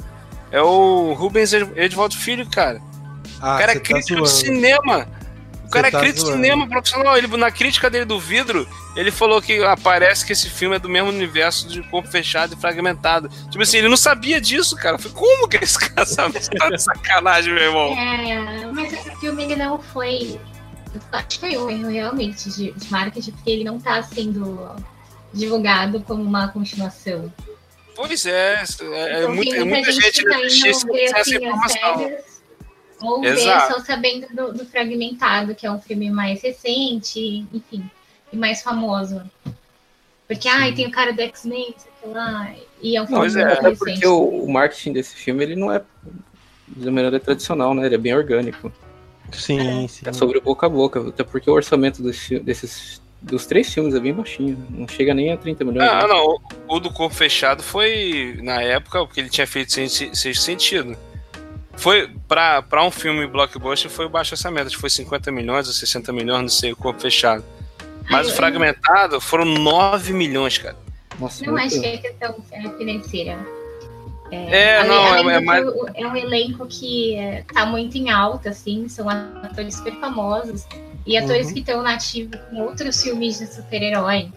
é 0.50 0.60
o 0.60 1.12
Rubens 1.12 1.52
Edvaldo 1.52 2.16
Filho, 2.16 2.48
cara. 2.48 2.80
Ah, 3.38 3.56
o 3.56 3.58
cara 3.58 3.72
é 3.72 3.78
crítico 3.78 4.20
tá 4.20 4.24
de 4.24 4.30
cinema. 4.30 5.06
O 5.66 5.70
cara 5.70 5.88
é 5.88 5.90
tá 5.90 6.00
crítico 6.00 6.26
de 6.26 6.32
cinema 6.32 6.68
profissional. 6.68 7.18
Ele, 7.18 7.26
na 7.36 7.50
crítica 7.50 7.90
dele 7.90 8.04
do 8.04 8.20
vidro, 8.20 8.68
ele 8.94 9.10
falou 9.10 9.42
que 9.42 9.62
ah, 9.64 9.76
parece 9.76 10.24
que 10.24 10.32
esse 10.32 10.48
filme 10.48 10.76
é 10.76 10.78
do 10.78 10.88
mesmo 10.88 11.08
universo 11.08 11.68
de 11.68 11.82
corpo 11.82 12.08
fechado 12.08 12.54
e 12.54 12.56
fragmentado. 12.56 13.28
Tipo 13.50 13.62
assim, 13.62 13.78
ele 13.78 13.88
não 13.88 13.96
sabia 13.96 14.40
disso, 14.40 14.76
cara. 14.76 14.96
Foi 14.96 15.10
como 15.10 15.48
que 15.48 15.56
esse 15.56 15.78
cara 15.78 16.06
sabe? 16.06 16.38
tá 16.56 16.70
de 16.70 16.80
sacanagem, 16.80 17.52
meu 17.52 17.64
irmão. 17.64 17.98
É, 17.98 18.66
mas 18.72 18.92
esse 18.92 19.10
filme 19.16 19.42
ele 19.42 19.56
não 19.56 19.78
foi. 19.80 20.40
Acho 21.12 21.26
que 21.28 21.38
foi 21.40 21.56
um 21.58 21.68
erro 21.68 21.90
realmente 21.90 22.48
de, 22.50 22.72
de 22.72 22.90
marketing, 22.90 23.32
porque 23.32 23.50
ele 23.50 23.64
não 23.64 23.78
tá 23.78 24.02
sendo 24.02 24.70
divulgado 25.32 26.00
como 26.00 26.22
uma 26.22 26.48
continuação. 26.48 27.32
Pois 27.94 28.26
é, 28.26 28.62
é, 28.62 29.18
então, 29.20 29.34
muita, 29.34 29.64
muita, 29.64 29.64
muita 29.64 29.92
gente, 29.92 30.16
gente 30.16 30.86
não 30.86 30.96
essa 30.96 31.34
informação. 31.34 31.98
Séries, 31.98 32.35
ou 33.00 33.24
Exato. 33.24 33.68
ver 33.68 33.74
só 33.74 33.84
sabendo 33.84 34.26
do, 34.34 34.52
do, 34.52 34.66
Fragmentado, 34.66 35.54
que 35.54 35.66
é 35.66 35.70
um 35.70 35.80
filme 35.80 36.10
mais 36.10 36.42
recente, 36.42 37.46
enfim, 37.52 37.88
e 38.32 38.36
mais 38.36 38.62
famoso. 38.62 39.22
Porque, 40.26 40.48
ai, 40.48 40.72
tem 40.72 40.86
o 40.86 40.90
cara 40.90 41.12
do 41.12 41.20
X-Men, 41.22 41.74
sei 41.78 42.12
lá, 42.12 42.52
e 42.82 42.96
é 42.96 43.02
um 43.02 43.06
filme 43.06 43.22
Mas 43.22 43.36
é, 43.36 43.42
é 43.42 43.74
porque 43.74 44.06
o, 44.06 44.44
o, 44.44 44.50
marketing 44.50 44.92
desse 44.92 45.14
filme, 45.14 45.44
ele 45.44 45.56
não 45.56 45.72
é 45.72 45.82
de 46.68 46.90
maneira 46.90 47.20
tradicional, 47.20 47.74
né? 47.74 47.86
Ele 47.86 47.94
é 47.94 47.98
bem 47.98 48.14
orgânico. 48.14 48.72
Sim, 49.32 49.84
é. 49.84 49.88
sim. 49.88 50.08
É 50.08 50.12
sobre 50.12 50.40
boca 50.40 50.66
a 50.66 50.68
boca, 50.68 51.08
até 51.08 51.22
porque 51.22 51.48
o 51.48 51.52
orçamento 51.52 52.02
desse, 52.02 52.38
desses 52.40 53.00
dos 53.20 53.46
três 53.46 53.72
filmes 53.72 53.94
é 53.94 54.00
bem 54.00 54.14
baixinho, 54.14 54.56
não 54.70 54.86
chega 54.86 55.14
nem 55.14 55.32
a 55.32 55.36
30 55.36 55.64
milhões. 55.64 55.88
Ah, 55.88 56.06
não, 56.06 56.26
o, 56.26 56.40
o 56.76 56.80
do 56.80 56.92
Corpo 56.92 57.14
Fechado 57.14 57.62
foi, 57.62 58.38
na 58.42 58.60
época, 58.62 59.04
porque 59.04 59.20
ele 59.20 59.30
tinha 59.30 59.46
feito 59.46 59.72
sem, 59.72 59.88
sem 59.88 60.34
sentido. 60.34 60.96
Foi, 61.76 62.10
pra, 62.26 62.62
pra 62.62 62.84
um 62.84 62.90
filme 62.90 63.26
blockbuster, 63.26 63.90
foi 63.90 64.06
o 64.06 64.08
baixo 64.08 64.34
orçamento. 64.34 64.66
Acho 64.66 64.76
que 64.76 64.80
foi 64.80 64.90
50 64.90 65.30
milhões 65.30 65.66
ou 65.66 65.72
60 65.72 66.12
milhões, 66.12 66.42
não 66.42 66.48
sei, 66.48 66.72
o 66.72 66.76
corpo 66.76 67.00
fechado. 67.00 67.44
Mas 68.10 68.26
Ai, 68.26 68.32
o 68.32 68.36
fragmentado 68.36 69.20
foram 69.20 69.44
9 69.44 70.12
milhões, 70.12 70.58
cara. 70.58 70.76
Nossa, 71.18 71.44
não 71.44 71.56
acho 71.56 71.80
que 71.80 71.86
é 71.86 71.96
questão 71.98 72.36
financeira. 72.78 73.38
É, 74.30 74.80
é 74.80 74.84
não, 74.84 75.30
é, 75.30 75.36
é, 75.36 75.40
mais... 75.40 75.64
é 75.94 76.06
um 76.06 76.16
elenco 76.16 76.66
que 76.66 77.14
é, 77.14 77.44
tá 77.52 77.64
muito 77.64 77.96
em 77.96 78.10
alta, 78.10 78.50
assim, 78.50 78.88
são 78.88 79.08
atores 79.08 79.76
super 79.76 79.94
famosos 80.00 80.66
e 81.06 81.16
atores 81.16 81.48
uhum. 81.48 81.54
que 81.54 81.60
estão 81.60 81.82
nativos 81.82 82.38
com 82.50 82.62
outros 82.62 83.00
filmes 83.02 83.38
de 83.38 83.46
super-herói. 83.46 84.28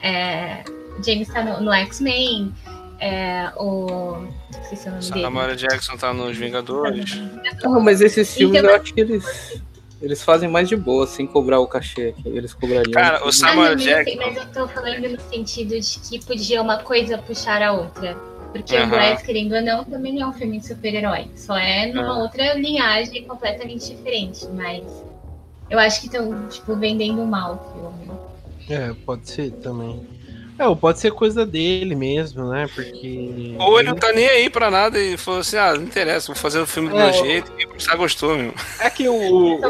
É, 0.00 0.64
James 1.04 1.28
tá 1.28 1.44
no, 1.44 1.60
no 1.60 1.72
X-Men, 1.72 2.52
é, 2.98 3.50
o. 3.56 4.26
Esqueci 4.50 4.88
o 4.88 4.90
nome 4.90 5.02
Samuel 5.02 5.46
dele. 5.48 5.68
Jackson 5.68 5.96
tá 5.96 6.12
nos 6.12 6.36
Vingadores. 6.36 7.20
Não, 7.62 7.80
mas 7.80 8.00
esses 8.00 8.34
filmes 8.34 8.58
então, 8.58 8.70
eu 8.70 8.76
acho 8.76 8.94
que 8.94 9.00
eles. 9.00 9.60
Eles 10.00 10.22
fazem 10.22 10.48
mais 10.48 10.68
de 10.68 10.76
boa, 10.76 11.06
sem 11.06 11.26
cobrar 11.26 11.58
o 11.58 11.66
cachê 11.66 12.14
que 12.22 12.28
eles 12.28 12.52
cobrariam. 12.52 12.92
Cara, 12.92 13.26
o 13.26 13.32
Samuel 13.32 13.72
ah, 13.72 13.74
Jackson. 13.74 14.16
Mas 14.16 14.36
eu 14.36 14.46
tô 14.52 14.68
falando 14.68 15.08
no 15.08 15.20
sentido 15.30 15.80
de 15.80 15.98
que 16.00 16.24
podia 16.24 16.60
uma 16.60 16.78
coisa 16.78 17.16
puxar 17.16 17.62
a 17.62 17.72
outra. 17.72 18.14
Porque 18.52 18.76
uhum. 18.76 18.86
o 18.86 18.90
Glass, 18.90 19.22
querendo 19.22 19.54
ou 19.54 19.62
não, 19.62 19.84
também 19.84 20.20
é 20.20 20.26
um 20.26 20.34
filme 20.34 20.58
de 20.58 20.66
super-herói. 20.66 21.30
Só 21.34 21.56
é 21.56 21.86
numa 21.86 22.14
uhum. 22.14 22.22
outra 22.22 22.54
linhagem 22.54 23.24
completamente 23.24 23.94
diferente. 23.94 24.46
Mas 24.48 24.84
eu 25.70 25.78
acho 25.78 26.00
que 26.00 26.06
estão, 26.06 26.46
tipo, 26.48 26.76
vendendo 26.76 27.24
mal 27.24 27.54
o 27.54 27.72
filme. 27.72 28.18
É, 28.68 28.94
pode 29.04 29.28
ser 29.28 29.50
também. 29.52 30.06
É, 30.58 30.66
ou 30.66 30.74
pode 30.74 30.98
ser 30.98 31.12
coisa 31.12 31.44
dele 31.44 31.94
mesmo, 31.94 32.48
né? 32.48 32.66
Porque. 32.74 33.54
Ou 33.58 33.78
ele 33.78 33.90
não 33.90 33.96
tá 33.96 34.12
nem 34.12 34.26
aí 34.26 34.48
pra 34.48 34.70
nada 34.70 34.98
e 34.98 35.16
falou 35.16 35.40
assim: 35.40 35.56
ah, 35.56 35.74
não 35.74 35.82
interessa, 35.82 36.28
vou 36.28 36.36
fazer 36.36 36.60
o 36.60 36.66
filme 36.66 36.88
do 36.88 36.98
é, 36.98 37.04
meu 37.04 37.12
jeito 37.12 37.52
e 37.58 37.66
o 37.66 37.78
já 37.78 37.94
gostou, 37.94 38.36
meu. 38.36 38.54
É 38.80 38.88
que 38.88 39.08
o. 39.08 39.14
o... 39.14 39.60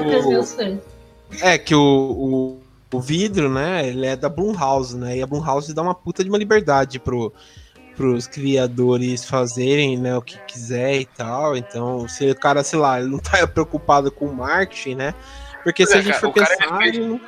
É 1.43 1.59
que 1.59 1.75
o, 1.75 1.81
o, 1.81 2.61
o, 2.97 3.01
vidro, 3.01 3.51
né? 3.51 3.89
Ele 3.89 4.07
é 4.07 4.15
da 4.15 4.29
Blumhouse, 4.29 4.97
né? 4.97 5.17
E 5.17 5.23
a 5.23 5.27
Blumhouse 5.27 5.75
dá 5.75 5.83
uma 5.83 5.95
puta 5.95 6.23
de 6.23 6.31
uma 6.31 6.39
liberdade 6.39 7.01
pro, 7.01 7.33
pros 7.97 8.29
criadores 8.29 9.25
fazerem 9.25 9.99
né, 9.99 10.17
o 10.17 10.23
que 10.23 10.39
quiser 10.47 11.01
e 11.01 11.05
tal. 11.05 11.57
Então, 11.57 12.07
se 12.07 12.31
o 12.31 12.35
cara, 12.37 12.63
sei 12.63 12.79
lá, 12.79 13.01
ele 13.01 13.11
não 13.11 13.19
tá 13.19 13.45
preocupado 13.49 14.13
com 14.13 14.27
o 14.27 14.35
marketing, 14.35 14.95
né? 14.95 15.15
Porque 15.65 15.85
se 15.85 15.95
é, 15.95 15.99
a 15.99 16.01
gente 16.01 16.13
cara, 16.13 16.21
for 16.21 16.33
pensar, 16.33 16.83
é 16.83 16.89
ele 16.89 17.01
não 17.01 17.21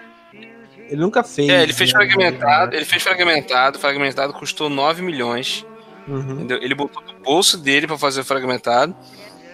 ele 0.89 1.01
nunca 1.01 1.23
fez. 1.23 1.49
É, 1.49 1.63
ele 1.63 1.73
fez 1.73 1.93
né? 1.93 1.99
fragmentado, 1.99 2.75
ele 2.75 2.85
fez 2.85 3.03
fragmentado, 3.03 3.79
fragmentado 3.79 4.33
custou 4.33 4.69
9 4.69 5.03
milhões. 5.03 5.65
Uhum. 6.07 6.47
Ele 6.49 6.75
botou 6.75 7.03
no 7.03 7.13
bolso 7.23 7.59
dele 7.59 7.87
para 7.87 7.99
fazer 7.99 8.25
fragmentado 8.25 8.97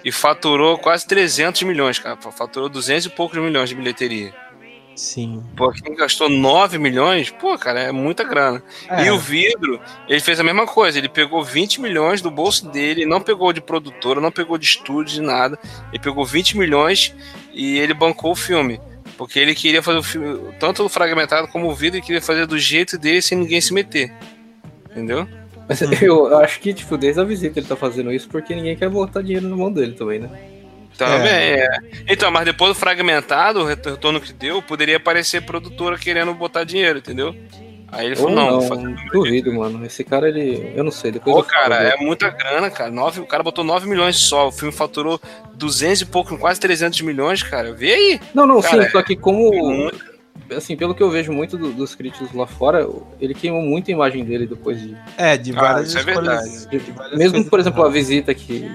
e 0.05 0.13
faturou 0.13 0.79
quase 0.79 1.07
300 1.07 1.63
milhões, 1.63 1.99
cara. 1.99 2.17
Faturou 2.17 2.69
200 2.69 3.07
e 3.07 3.11
poucos 3.11 3.39
milhões 3.39 3.69
de 3.69 3.75
bilheteria. 3.75 4.33
Sim. 4.95 5.43
Pô, 5.57 5.73
quem 5.73 5.97
gastou 5.97 6.29
9 6.29 6.79
milhões, 6.79 7.29
pô, 7.31 7.59
cara, 7.59 7.81
é 7.81 7.93
muita 7.93 8.23
grana. 8.23 8.63
É. 8.89 9.07
E 9.07 9.11
o 9.11 9.19
vidro, 9.19 9.81
ele 10.09 10.21
fez 10.21 10.39
a 10.39 10.45
mesma 10.45 10.67
coisa. 10.67 10.99
Ele 10.99 11.09
pegou 11.09 11.43
20 11.43 11.81
milhões 11.81 12.23
do 12.23 12.31
bolso 12.31 12.71
dele, 12.71 13.05
não 13.05 13.21
pegou 13.21 13.53
de 13.53 13.61
produtora, 13.61 14.21
não 14.21 14.31
pegou 14.31 14.57
de 14.57 14.67
estúdio, 14.67 15.15
de 15.15 15.21
nada. 15.21 15.59
Ele 15.93 15.99
pegou 15.99 16.25
20 16.25 16.57
milhões 16.57 17.13
e 17.53 17.77
ele 17.79 17.93
bancou 17.93 18.31
o 18.31 18.37
filme. 18.37 18.81
Porque 19.17 19.39
ele 19.39 19.55
queria 19.55 19.83
fazer 19.83 19.99
o 19.99 20.03
filme, 20.03 20.53
tanto 20.59 20.85
o 20.85 20.89
fragmentado 20.89 21.49
como 21.49 21.69
o 21.69 21.75
vídeo, 21.75 21.99
ele 21.99 22.07
queria 22.07 22.23
fazer 22.23 22.47
do 22.47 22.59
jeito 22.59 22.99
dele 22.99 23.23
sem 23.23 23.39
ninguém 23.39 23.61
se 23.61 23.73
meter. 23.73 24.13
Entendeu? 24.91 25.29
Mas 25.69 25.81
eu, 25.81 26.29
eu 26.29 26.39
acho 26.39 26.61
que, 26.61 26.75
tipo, 26.75 26.97
desde 26.97 27.21
a 27.21 27.25
visita 27.25 27.59
ele 27.59 27.67
tá 27.67 27.77
fazendo 27.77 28.13
isso 28.13 28.29
porque 28.29 28.55
ninguém 28.55 28.77
quer 28.77 28.89
botar 28.89 29.23
dinheiro 29.23 29.49
na 29.49 29.57
mão 29.57 29.73
dele 29.73 29.93
também, 29.93 30.19
né? 30.19 30.29
Também, 30.97 31.29
é. 31.29 31.65
é. 31.65 31.79
Então, 32.09 32.31
mas 32.31 32.45
depois 32.45 32.71
do 32.71 32.79
fragmentado, 32.79 33.61
o 33.61 33.65
retorno 33.65 34.21
que 34.21 34.33
deu, 34.33 34.63
poderia 34.63 34.97
aparecer 34.97 35.43
produtora 35.43 35.99
querendo 35.99 36.33
botar 36.35 36.65
dinheiro, 36.65 36.99
entendeu? 36.99 37.35
Aí 37.95 38.07
ele 38.07 38.17
falou, 38.17 38.33
não, 38.33 38.61
não 38.61 38.95
duvido, 39.13 39.53
mano. 39.53 39.85
Esse 39.87 40.03
cara, 40.03 40.29
ele. 40.29 40.73
Eu 40.75 40.83
não 40.83 40.91
sei. 40.91 41.13
Depois 41.13 41.37
Pô, 41.37 41.43
cara, 41.45 41.77
é 41.77 41.97
muita 41.97 42.29
grana, 42.29 42.69
cara. 42.69 42.91
Nove, 42.91 43.21
o 43.21 43.27
cara 43.27 43.43
botou 43.43 43.63
9 43.63 43.89
milhões 43.89 44.17
só. 44.17 44.49
O 44.49 44.53
filme 44.53 44.73
faturou 44.73 45.21
200 45.55 46.01
e 46.01 46.07
pouco, 46.07 46.37
quase 46.37 46.59
300 46.61 47.01
milhões, 47.03 47.43
cara. 47.43 47.73
Vê 47.73 47.93
aí. 47.93 48.21
Não, 48.35 48.47
não, 48.47 48.61
cara, 48.61 48.85
sim, 48.85 48.91
só 48.91 49.03
que 49.03 49.15
como. 49.15 49.91
Assim, 50.51 50.77
pelo 50.77 50.95
que 50.95 51.03
eu 51.03 51.09
vejo 51.09 51.33
muito 51.33 51.57
do, 51.57 51.73
dos 51.73 51.95
críticos 51.95 52.33
lá 52.35 52.47
fora, 52.47 52.87
ele 53.21 53.33
queimou 53.33 53.63
muito 53.63 53.89
a 53.91 53.95
imagem 53.95 54.25
dele 54.25 54.47
depois 54.47 54.81
de. 54.81 54.97
É, 55.17 55.37
de 55.37 55.53
várias 55.53 55.95
ah, 55.95 55.99
isso 55.99 55.99
é 55.99 56.03
verdade. 56.03 56.67
De, 56.69 56.79
de 56.81 57.17
mesmo, 57.17 57.45
por 57.45 57.61
exemplo, 57.61 57.85
a 57.85 57.89
visita 57.89 58.35
que, 58.35 58.71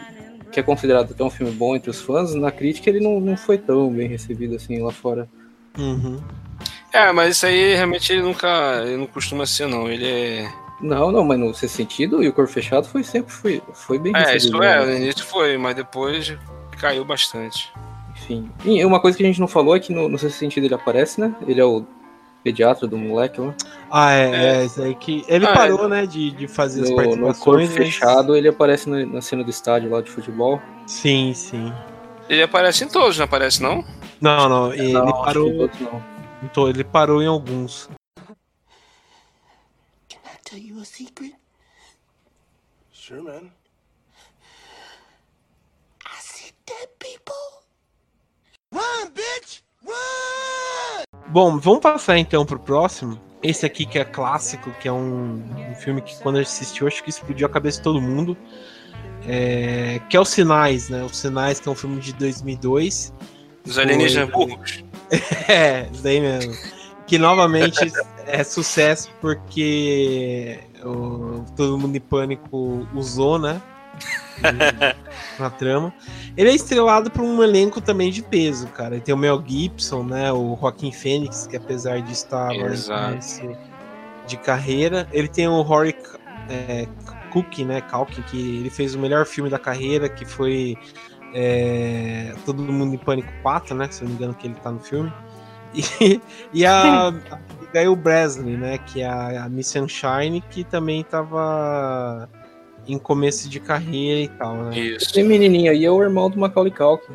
que 0.49 0.59
é 0.61 0.63
considerado 0.63 1.11
até 1.11 1.23
um 1.23 1.29
filme 1.29 1.51
bom 1.51 1.75
entre 1.75 1.89
os 1.89 1.99
fãs, 1.99 2.33
na 2.33 2.51
crítica 2.51 2.89
ele 2.89 3.01
não, 3.01 3.19
não 3.19 3.35
foi 3.35 3.57
tão 3.57 3.91
bem 3.91 4.07
recebido 4.07 4.55
assim 4.55 4.81
lá 4.81 4.91
fora. 4.91 5.27
Uhum. 5.77 6.19
É, 6.91 7.11
mas 7.11 7.37
isso 7.37 7.45
aí 7.45 7.75
realmente 7.75 8.11
ele 8.11 8.21
nunca. 8.21 8.81
Ele 8.83 8.97
não 8.97 9.07
costuma 9.07 9.45
ser, 9.45 9.67
não. 9.67 9.89
Ele 9.89 10.07
é. 10.07 10.51
Não, 10.81 11.11
não, 11.11 11.23
mas 11.23 11.37
no 11.37 11.53
ser 11.53 11.67
sentido 11.67 12.23
e 12.23 12.27
o 12.29 12.33
corpo 12.33 12.51
fechado 12.51 12.87
foi 12.87 13.03
sempre 13.03 13.33
foi, 13.33 13.61
foi 13.73 13.99
bem 13.99 14.13
É, 14.15 14.37
isso 14.37 14.63
é, 14.63 14.85
no 14.85 14.93
início 14.93 15.25
foi, 15.25 15.57
mas 15.57 15.75
depois 15.75 16.37
caiu 16.79 17.03
bastante. 17.03 17.69
Enfim. 18.11 18.49
E 18.63 18.83
uma 18.85 18.99
coisa 18.99 19.17
que 19.17 19.23
a 19.23 19.25
gente 19.25 19.41
não 19.41 19.47
falou 19.47 19.75
é 19.75 19.79
que 19.79 19.93
no, 19.93 20.07
no 20.07 20.17
ser 20.17 20.29
sentido 20.29 20.65
ele 20.65 20.73
aparece, 20.73 21.19
né? 21.19 21.35
Ele 21.45 21.59
é 21.59 21.65
o 21.65 21.85
pediatra 22.43 22.87
do 22.87 22.97
moleque 22.97 23.41
lá. 23.41 23.53
Ah, 23.91 24.13
é, 24.13 24.29
é, 24.29 24.61
é 24.61 24.65
isso 24.65 24.81
aí 24.81 24.95
que. 24.95 25.25
Ele 25.27 25.45
ah, 25.45 25.53
parou, 25.53 25.85
é... 25.85 25.87
né, 25.89 26.05
de, 26.05 26.31
de 26.31 26.47
fazer 26.47 26.81
no, 26.81 26.87
as 26.87 26.91
participações. 26.93 27.37
No 27.37 27.43
corpo 27.43 27.67
fechado, 27.67 28.35
ele 28.35 28.47
aparece 28.47 28.89
na, 28.89 29.05
na 29.05 29.21
cena 29.21 29.43
do 29.43 29.49
estádio 29.49 29.89
lá 29.89 30.01
de 30.01 30.09
futebol. 30.09 30.61
Sim, 30.87 31.33
sim. 31.33 31.73
Ele 32.29 32.43
aparece 32.43 32.85
em 32.85 32.87
todos, 32.87 33.17
não 33.17 33.25
aparece, 33.25 33.61
não? 33.61 33.83
Não, 34.21 34.47
não, 34.47 34.73
ele 34.73 34.93
não, 34.93 35.11
parou. 35.23 35.51
Todos, 35.51 35.79
não. 35.81 36.18
Então 36.43 36.69
ele 36.69 36.83
parou 36.83 37.21
em 37.21 37.27
alguns. 37.27 37.89
Can 40.07 40.19
I 40.25 40.37
tell 40.43 40.59
you 40.59 40.79
a 40.81 40.85
secret? 40.85 41.35
Sure, 42.91 43.21
man. 43.21 43.51
I 46.05 46.21
see 46.21 46.51
dead 46.65 46.89
people. 46.99 47.33
Run, 48.71 49.11
bitch! 49.13 49.61
Run! 49.83 51.03
Bom, 51.27 51.59
vamos 51.59 51.81
passar 51.81 52.17
então 52.17 52.45
pro 52.45 52.59
próximo. 52.59 53.19
Esse 53.41 53.65
aqui 53.65 53.85
que 53.85 53.99
é 53.99 54.05
clássico, 54.05 54.71
que 54.79 54.87
é 54.87 54.91
um, 54.91 55.43
um 55.71 55.75
filme 55.75 56.01
que 56.01 56.17
quando 56.21 56.37
a 56.37 56.43
gente 56.43 56.51
assistiu, 56.51 56.87
acho 56.87 57.03
que 57.03 57.09
explodiu 57.09 57.47
a 57.47 57.49
cabeça 57.49 57.77
de 57.77 57.83
todo 57.83 58.01
mundo. 58.01 58.37
É, 59.27 59.99
que 60.09 60.15
é 60.15 60.19
Os 60.19 60.29
Sinais, 60.29 60.89
né? 60.89 61.03
Os 61.03 61.17
Sinais, 61.17 61.59
que 61.59 61.67
é 61.67 61.71
um 61.71 61.75
filme 61.75 61.99
de 61.99 62.13
2002. 62.13 63.13
Os 63.65 63.77
alienígenas 63.77 64.29
burros. 64.29 64.83
é, 65.47 65.87
isso 65.91 66.03
daí 66.03 66.19
mesmo. 66.19 66.53
Que 67.05 67.17
novamente 67.17 67.91
é 68.27 68.43
sucesso 68.43 69.09
porque 69.19 70.59
o, 70.83 71.43
todo 71.55 71.77
mundo 71.77 71.95
em 71.95 71.99
pânico 71.99 72.87
usou, 72.93 73.39
né? 73.39 73.61
na 75.39 75.49
trama. 75.49 75.93
Ele 76.37 76.49
é 76.49 76.55
estrelado 76.55 77.11
por 77.11 77.21
um 77.21 77.43
elenco 77.43 77.81
também 77.81 78.11
de 78.11 78.21
peso, 78.21 78.67
cara. 78.67 78.95
Ele 78.95 79.03
tem 79.03 79.13
o 79.13 79.17
Mel 79.17 79.43
Gibson, 79.45 80.03
né? 80.03 80.31
O 80.31 80.57
Joaquim 80.59 80.91
Fênix, 80.91 81.47
que 81.47 81.57
apesar 81.57 82.01
de 82.01 82.11
estar 82.11 82.51
de 84.27 84.37
carreira, 84.37 85.07
ele 85.11 85.27
tem 85.27 85.47
o 85.47 85.61
Rory 85.61 85.95
é, 86.49 86.87
Cook, 87.31 87.59
né? 87.59 87.81
Calkin, 87.81 88.21
que 88.23 88.59
ele 88.59 88.69
fez 88.69 88.95
o 88.95 88.99
melhor 88.99 89.25
filme 89.25 89.49
da 89.49 89.59
carreira, 89.59 90.07
que 90.07 90.25
foi 90.25 90.77
é, 91.33 92.33
Todo 92.45 92.61
Mundo 92.63 92.95
em 92.95 92.97
Pânico 92.97 93.31
4, 93.41 93.75
né? 93.75 93.87
Se 93.89 94.01
eu 94.01 94.05
não 94.05 94.15
me 94.15 94.17
engano, 94.17 94.33
que 94.33 94.47
ele 94.47 94.55
tá 94.55 94.71
no 94.71 94.79
filme. 94.79 95.11
E, 95.73 96.21
e 96.53 96.65
a, 96.65 97.13
Gail 97.73 97.95
Bresley, 97.95 98.57
né? 98.57 98.77
Que 98.77 99.01
é 99.01 99.07
a, 99.07 99.45
a 99.45 99.49
Miss 99.49 99.67
Sunshine, 99.67 100.41
que 100.49 100.63
também 100.63 101.03
tava 101.03 102.29
em 102.87 102.97
começo 102.97 103.49
de 103.49 103.59
carreira 103.59 104.21
e 104.21 104.27
tal, 104.27 104.55
né? 104.55 104.79
Isso. 104.79 105.09
Esse 105.09 105.23
menininho 105.23 105.71
aí 105.71 105.85
é 105.85 105.91
o 105.91 106.01
irmão 106.01 106.29
do 106.29 106.39
Macaulay 106.39 106.71
Culkin. 106.71 107.13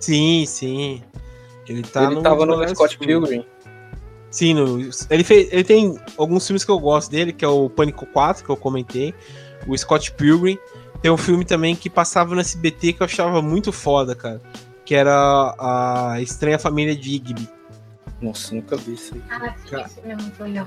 Sim, 0.00 0.44
sim. 0.46 1.02
Ele, 1.68 1.82
tá 1.82 2.04
ele 2.04 2.16
no 2.16 2.22
tava 2.22 2.44
no 2.44 2.68
Scott 2.68 2.98
Pilgrim. 2.98 3.44
Sim, 4.30 4.54
no, 4.54 4.90
ele, 5.10 5.22
fez, 5.22 5.52
ele 5.52 5.62
tem 5.62 5.94
alguns 6.16 6.46
filmes 6.46 6.64
que 6.64 6.70
eu 6.70 6.78
gosto 6.78 7.10
dele, 7.10 7.32
que 7.32 7.44
é 7.44 7.48
o 7.48 7.68
Pânico 7.68 8.06
4, 8.06 8.44
que 8.44 8.50
eu 8.50 8.56
comentei, 8.56 9.14
o 9.68 9.76
Scott 9.76 10.10
Pilgrim, 10.12 10.58
tem 11.02 11.10
um 11.10 11.16
filme 11.16 11.44
também 11.44 11.74
que 11.74 11.90
passava 11.90 12.34
no 12.34 12.40
SBT 12.40 12.92
que 12.92 13.02
eu 13.02 13.04
achava 13.04 13.42
muito 13.42 13.72
foda, 13.72 14.14
cara. 14.14 14.40
Que 14.84 14.94
era 14.94 15.12
a 15.58 16.20
Estranha 16.20 16.58
Família 16.58 16.94
de 16.94 17.16
Igby. 17.16 17.48
Nossa, 18.20 18.54
nunca 18.54 18.76
vi 18.76 18.94
isso 18.94 19.14
aí. 19.14 19.22
Ah, 19.28 19.54
cara, 19.68 19.86
esse 19.86 19.94
filme 19.96 20.12
é 20.12 20.16
muito 20.16 20.42
legal. 20.42 20.66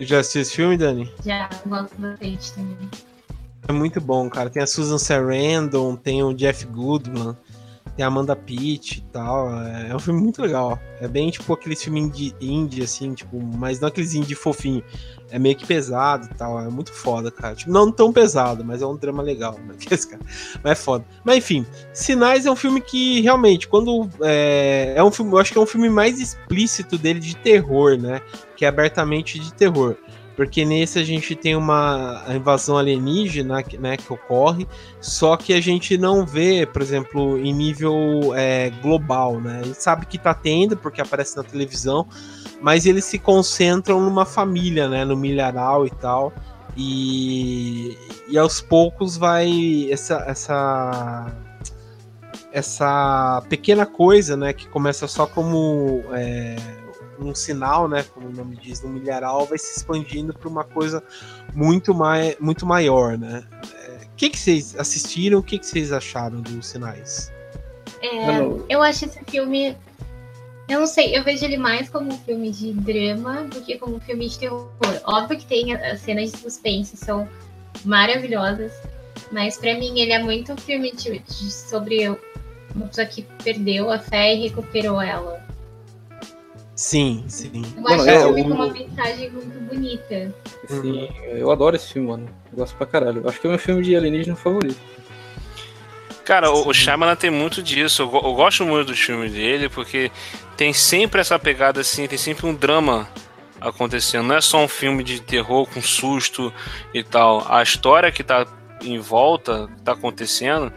Já 0.00 0.20
assistiu 0.20 0.42
esse 0.42 0.56
filme, 0.56 0.76
Dani? 0.78 1.12
Já, 1.24 1.50
gosto 1.66 1.94
bastante 1.98 2.52
também. 2.54 2.90
É 3.68 3.72
muito 3.72 4.00
bom, 4.00 4.28
cara. 4.30 4.48
Tem 4.48 4.62
a 4.62 4.66
Susan 4.66 4.98
Sarandon, 4.98 5.96
tem 5.96 6.22
o 6.22 6.32
Jeff 6.32 6.66
Goodman 6.66 7.36
tem 7.96 8.04
Amanda 8.04 8.34
Pitt 8.34 8.98
e 8.98 9.12
tal. 9.12 9.52
É, 9.54 9.88
é 9.90 9.96
um 9.96 9.98
filme 9.98 10.20
muito 10.20 10.40
legal. 10.40 10.78
É 11.00 11.08
bem 11.08 11.30
tipo 11.30 11.52
aqueles 11.52 11.82
filmes 11.82 12.04
indie, 12.04 12.34
indie, 12.40 12.82
assim, 12.82 13.12
tipo, 13.14 13.40
mas 13.42 13.80
não 13.80 13.88
aqueles 13.88 14.14
indie 14.14 14.34
fofinho. 14.34 14.82
É 15.30 15.38
meio 15.38 15.56
que 15.56 15.66
pesado 15.66 16.28
e 16.30 16.34
tal. 16.34 16.60
É 16.60 16.68
muito 16.68 16.92
foda, 16.92 17.30
cara. 17.30 17.54
Tipo, 17.54 17.70
não 17.70 17.90
tão 17.90 18.12
pesado, 18.12 18.64
mas 18.64 18.82
é 18.82 18.86
um 18.86 18.96
drama 18.96 19.22
legal. 19.22 19.58
Né? 19.66 19.74
Mas 20.62 20.72
é 20.72 20.74
foda. 20.74 21.04
Mas 21.24 21.38
enfim, 21.38 21.66
Sinais 21.92 22.46
é 22.46 22.50
um 22.50 22.56
filme 22.56 22.80
que 22.80 23.20
realmente, 23.20 23.66
quando. 23.66 24.08
É, 24.22 24.94
é 24.96 25.02
um 25.02 25.10
filme. 25.10 25.32
Eu 25.32 25.38
acho 25.38 25.52
que 25.52 25.58
é 25.58 25.60
um 25.60 25.66
filme 25.66 25.88
mais 25.88 26.20
explícito 26.20 26.98
dele 26.98 27.20
de 27.20 27.36
terror, 27.36 27.96
né? 27.98 28.20
Que 28.56 28.64
é 28.64 28.68
abertamente 28.68 29.38
de 29.38 29.52
terror 29.54 29.96
porque 30.36 30.64
nesse 30.64 30.98
a 30.98 31.04
gente 31.04 31.34
tem 31.36 31.54
uma 31.54 32.24
invasão 32.28 32.78
alienígena 32.78 33.62
né, 33.78 33.96
que 33.96 34.12
ocorre, 34.12 34.66
só 35.00 35.36
que 35.36 35.52
a 35.52 35.60
gente 35.60 35.98
não 35.98 36.24
vê, 36.24 36.66
por 36.66 36.80
exemplo, 36.80 37.38
em 37.38 37.52
nível 37.52 38.32
é, 38.34 38.70
global, 38.82 39.40
né? 39.40 39.60
A 39.62 39.66
gente 39.66 39.82
sabe 39.82 40.06
que 40.06 40.18
tá 40.18 40.32
tendo, 40.32 40.76
porque 40.76 41.00
aparece 41.00 41.36
na 41.36 41.42
televisão, 41.42 42.06
mas 42.60 42.86
eles 42.86 43.04
se 43.04 43.18
concentram 43.18 44.00
numa 44.00 44.24
família, 44.24 44.88
né? 44.88 45.04
No 45.04 45.16
milharal 45.16 45.86
e 45.86 45.90
tal. 45.90 46.32
E, 46.76 47.96
e 48.28 48.38
aos 48.38 48.62
poucos 48.62 49.16
vai 49.16 49.88
essa, 49.90 50.24
essa 50.26 51.32
essa 52.50 53.42
pequena 53.48 53.86
coisa, 53.86 54.36
né, 54.36 54.52
que 54.52 54.68
começa 54.68 55.08
só 55.08 55.26
como 55.26 56.04
é, 56.12 56.56
um 57.18 57.34
sinal, 57.34 57.88
né, 57.88 58.02
como 58.02 58.28
o 58.28 58.32
nome 58.32 58.56
diz, 58.56 58.82
um 58.82 58.88
milharal, 58.88 59.46
vai 59.46 59.58
se 59.58 59.78
expandindo 59.78 60.32
para 60.32 60.48
uma 60.48 60.64
coisa 60.64 61.02
muito, 61.54 61.94
mai 61.94 62.36
muito 62.40 62.66
maior, 62.66 63.18
né? 63.18 63.44
O 63.62 63.76
é, 63.76 64.06
que, 64.16 64.30
que 64.30 64.38
vocês 64.38 64.76
assistiram? 64.78 65.38
O 65.38 65.42
que, 65.42 65.58
que 65.58 65.66
vocês 65.66 65.92
acharam 65.92 66.40
dos 66.40 66.66
sinais? 66.66 67.32
É, 68.02 68.40
eu 68.68 68.82
acho 68.82 69.04
esse 69.04 69.20
filme. 69.24 69.76
Eu 70.68 70.80
não 70.80 70.86
sei, 70.86 71.16
eu 71.16 71.22
vejo 71.22 71.44
ele 71.44 71.56
mais 71.56 71.88
como 71.88 72.12
um 72.12 72.18
filme 72.18 72.50
de 72.50 72.72
drama 72.72 73.44
do 73.44 73.60
que 73.60 73.78
como 73.78 73.96
um 73.96 74.00
filme 74.00 74.28
de 74.28 74.38
terror. 74.38 74.68
Óbvio 75.04 75.38
que 75.38 75.46
tem 75.46 75.74
as 75.74 76.00
cenas 76.00 76.32
de 76.32 76.38
suspense, 76.38 76.96
são 76.96 77.28
maravilhosas, 77.84 78.72
mas 79.30 79.56
para 79.56 79.74
mim 79.74 79.98
ele 80.00 80.12
é 80.12 80.18
muito 80.18 80.52
um 80.52 80.56
filme 80.56 80.92
de, 80.92 81.18
de, 81.18 81.52
sobre 81.52 82.08
uma 82.74 82.86
pessoa 82.86 83.06
que 83.06 83.22
perdeu 83.42 83.90
a 83.90 83.98
fé 83.98 84.34
e 84.34 84.48
recuperou 84.48 85.00
ela. 85.00 85.41
Sim, 86.82 87.24
sim. 87.28 87.62
Eu 87.76 87.86
acho 87.86 88.10
é, 88.10 88.26
um 88.26 88.34
filme 88.34 88.42
com 88.42 88.54
uma 88.56 88.72
mensagem 88.72 89.30
muito 89.30 89.60
bonita. 89.72 90.34
Sim, 90.66 91.08
eu 91.26 91.48
adoro 91.52 91.76
esse 91.76 91.92
filme, 91.92 92.08
mano. 92.08 92.28
Eu 92.50 92.58
gosto 92.58 92.76
pra 92.76 92.84
caralho. 92.84 93.22
Acho 93.28 93.40
que 93.40 93.46
é 93.46 93.50
o 93.50 93.52
meu 93.52 93.58
filme 93.60 93.82
de 93.82 93.94
alienígena 93.94 94.34
favorito. 94.34 94.80
Cara, 96.24 96.50
o, 96.50 96.66
o 96.66 96.74
Shyamalan 96.74 97.14
tem 97.14 97.30
muito 97.30 97.62
disso. 97.62 98.02
Eu, 98.02 98.12
eu, 98.12 98.34
gosto 98.34 98.64
muito 98.64 98.88
dos 98.88 98.98
filmes 98.98 99.32
dele, 99.32 99.68
porque 99.68 100.10
tem 100.56 100.72
sempre 100.72 101.20
essa 101.20 101.38
pegada 101.38 101.80
assim, 101.80 102.08
tem 102.08 102.18
sempre 102.18 102.46
um 102.46 102.54
drama 102.54 103.08
acontecendo. 103.60 104.26
Não 104.26 104.34
é 104.34 104.40
só 104.40 104.58
um 104.58 104.68
filme 104.68 105.04
de 105.04 105.22
terror 105.22 105.68
com 105.72 105.80
susto 105.80 106.52
e 106.92 107.04
tal. 107.04 107.46
A 107.48 107.62
história 107.62 108.10
que 108.10 108.24
tá 108.24 108.44
em 108.82 108.98
volta, 108.98 109.68
que 109.68 109.82
tá 109.82 109.92
acontecendo, 109.92 110.72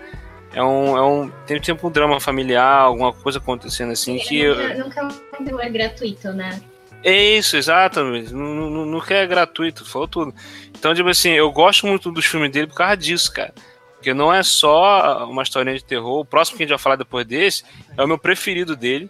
é 0.56 0.64
um, 0.64 0.98
é 0.98 1.02
um. 1.02 1.30
Tem 1.46 1.62
sempre 1.62 1.86
um 1.86 1.92
drama 1.92 2.18
familiar, 2.20 2.80
alguma 2.80 3.12
coisa 3.12 3.40
acontecendo 3.40 3.92
assim 3.92 4.18
que. 4.18 4.48
Nunca, 4.48 5.04
nunca 5.04 5.52
é 5.52 5.54
um 5.54 5.60
é 5.60 5.70
gratuito, 5.70 6.32
né? 6.32 6.62
É 7.04 7.38
isso, 7.38 7.58
exatamente. 7.58 8.34
Nunca 8.34 9.14
é 9.14 9.28
gratuito, 9.28 9.86
falou 9.86 10.08
tudo. 10.08 10.34
Então, 10.70 10.96
tipo 10.96 11.10
assim, 11.10 11.32
eu 11.32 11.52
gosto 11.52 11.86
muito 11.86 12.10
dos 12.10 12.26
filmes 12.26 12.52
dele 12.52 12.68
por 12.68 12.76
causa 12.76 12.96
disso, 12.96 13.32
cara. 13.34 13.54
Porque 13.96 14.14
não 14.14 14.34
é 14.34 14.42
só 14.42 15.28
uma 15.30 15.44
historinha 15.44 15.78
de 15.78 15.84
terror. 15.84 16.22
O 16.22 16.26
próximo 16.26 16.58
que 16.58 16.64
a 16.64 16.66
gente 16.66 16.76
vai 16.76 16.82
falar 16.82 16.96
depois 16.96 17.26
desse 17.28 17.66
é 17.98 18.04
o 18.04 18.08
meu 18.08 18.18
preferido 18.18 18.78
dele, 18.78 19.10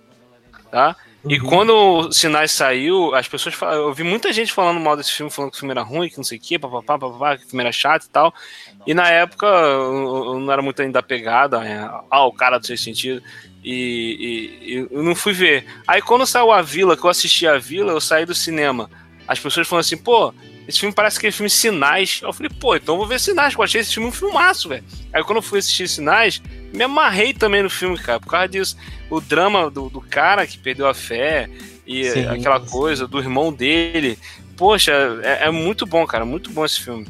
tá? 0.71 0.95
Uhum. 1.23 1.31
E 1.31 1.39
quando 1.39 1.73
o 1.73 2.11
Sinais 2.11 2.51
saiu, 2.51 3.15
as 3.15 3.27
pessoas 3.27 3.55
falaram, 3.55 3.81
eu 3.81 3.93
vi 3.93 4.03
muita 4.03 4.33
gente 4.33 4.51
falando 4.51 4.79
mal 4.79 4.97
desse 4.97 5.11
filme, 5.11 5.31
falando 5.31 5.51
que 5.51 5.57
o 5.57 5.59
filme 5.59 5.71
era 5.71 5.81
ruim, 5.81 6.09
que 6.09 6.17
não 6.17 6.23
sei 6.23 6.37
o 6.37 6.41
quê, 6.41 6.59
papapá, 6.59 6.99
papapá, 6.99 7.37
que 7.37 7.45
o 7.45 7.49
filme 7.49 7.63
era 7.63 7.71
chato 7.71 8.05
e 8.05 8.09
tal. 8.09 8.33
E 8.85 8.93
na 8.93 9.09
época 9.09 9.47
eu 9.47 10.39
não 10.39 10.51
era 10.51 10.61
muito 10.61 10.81
ainda 10.81 11.01
pegada, 11.01 11.65
é, 11.65 11.77
ah, 12.11 12.25
o 12.25 12.31
cara 12.31 12.57
do 12.57 12.65
seu 12.65 12.77
sentido. 12.77 13.21
E, 13.63 13.71
e, 14.63 14.73
e, 14.73 14.87
eu 14.91 15.03
não 15.03 15.15
fui 15.15 15.33
ver. 15.33 15.65
Aí 15.87 16.01
quando 16.01 16.25
saiu 16.25 16.51
a 16.51 16.61
Vila, 16.61 16.95
que 16.95 17.03
eu 17.03 17.09
assisti 17.09 17.47
a 17.47 17.57
Vila, 17.57 17.91
eu 17.91 18.01
saí 18.01 18.25
do 18.25 18.35
cinema. 18.35 18.89
As 19.27 19.39
pessoas 19.39 19.67
falaram 19.67 19.81
assim, 19.81 19.97
pô, 19.97 20.31
esse 20.67 20.79
filme 20.79 20.93
parece 20.93 21.17
aquele 21.17 21.31
filme 21.31 21.49
Sinais. 21.49 22.19
Eu 22.21 22.33
falei, 22.33 22.51
pô, 22.59 22.75
então 22.75 22.95
eu 22.95 22.99
vou 22.99 23.07
ver 23.07 23.19
Sinais, 23.19 23.53
porque 23.53 23.61
eu 23.61 23.65
achei 23.65 23.81
esse 23.81 23.93
filme 23.93 24.09
um 24.09 24.11
filmaço, 24.11 24.69
velho. 24.69 24.83
Aí 25.13 25.23
quando 25.23 25.37
eu 25.37 25.41
fui 25.41 25.59
assistir 25.59 25.87
Sinais, 25.87 26.41
me 26.73 26.83
amarrei 26.83 27.33
também 27.33 27.63
no 27.63 27.69
filme, 27.69 27.97
cara, 27.97 28.19
por 28.19 28.29
causa 28.29 28.47
disso. 28.47 28.77
O 29.09 29.19
drama 29.19 29.69
do, 29.69 29.89
do 29.89 30.01
cara 30.01 30.45
que 30.45 30.57
perdeu 30.57 30.87
a 30.87 30.93
fé 30.93 31.49
e 31.85 32.09
sim, 32.09 32.25
aquela 32.25 32.59
sim. 32.59 32.69
coisa 32.69 33.07
do 33.07 33.19
irmão 33.19 33.53
dele. 33.53 34.17
Poxa, 34.57 34.91
é, 35.23 35.45
é, 35.45 35.51
muito 35.51 35.85
bom, 35.85 36.05
cara, 36.05 36.25
muito 36.25 36.49
bom 36.49 36.65
esse 36.65 36.81
filme. 36.81 37.05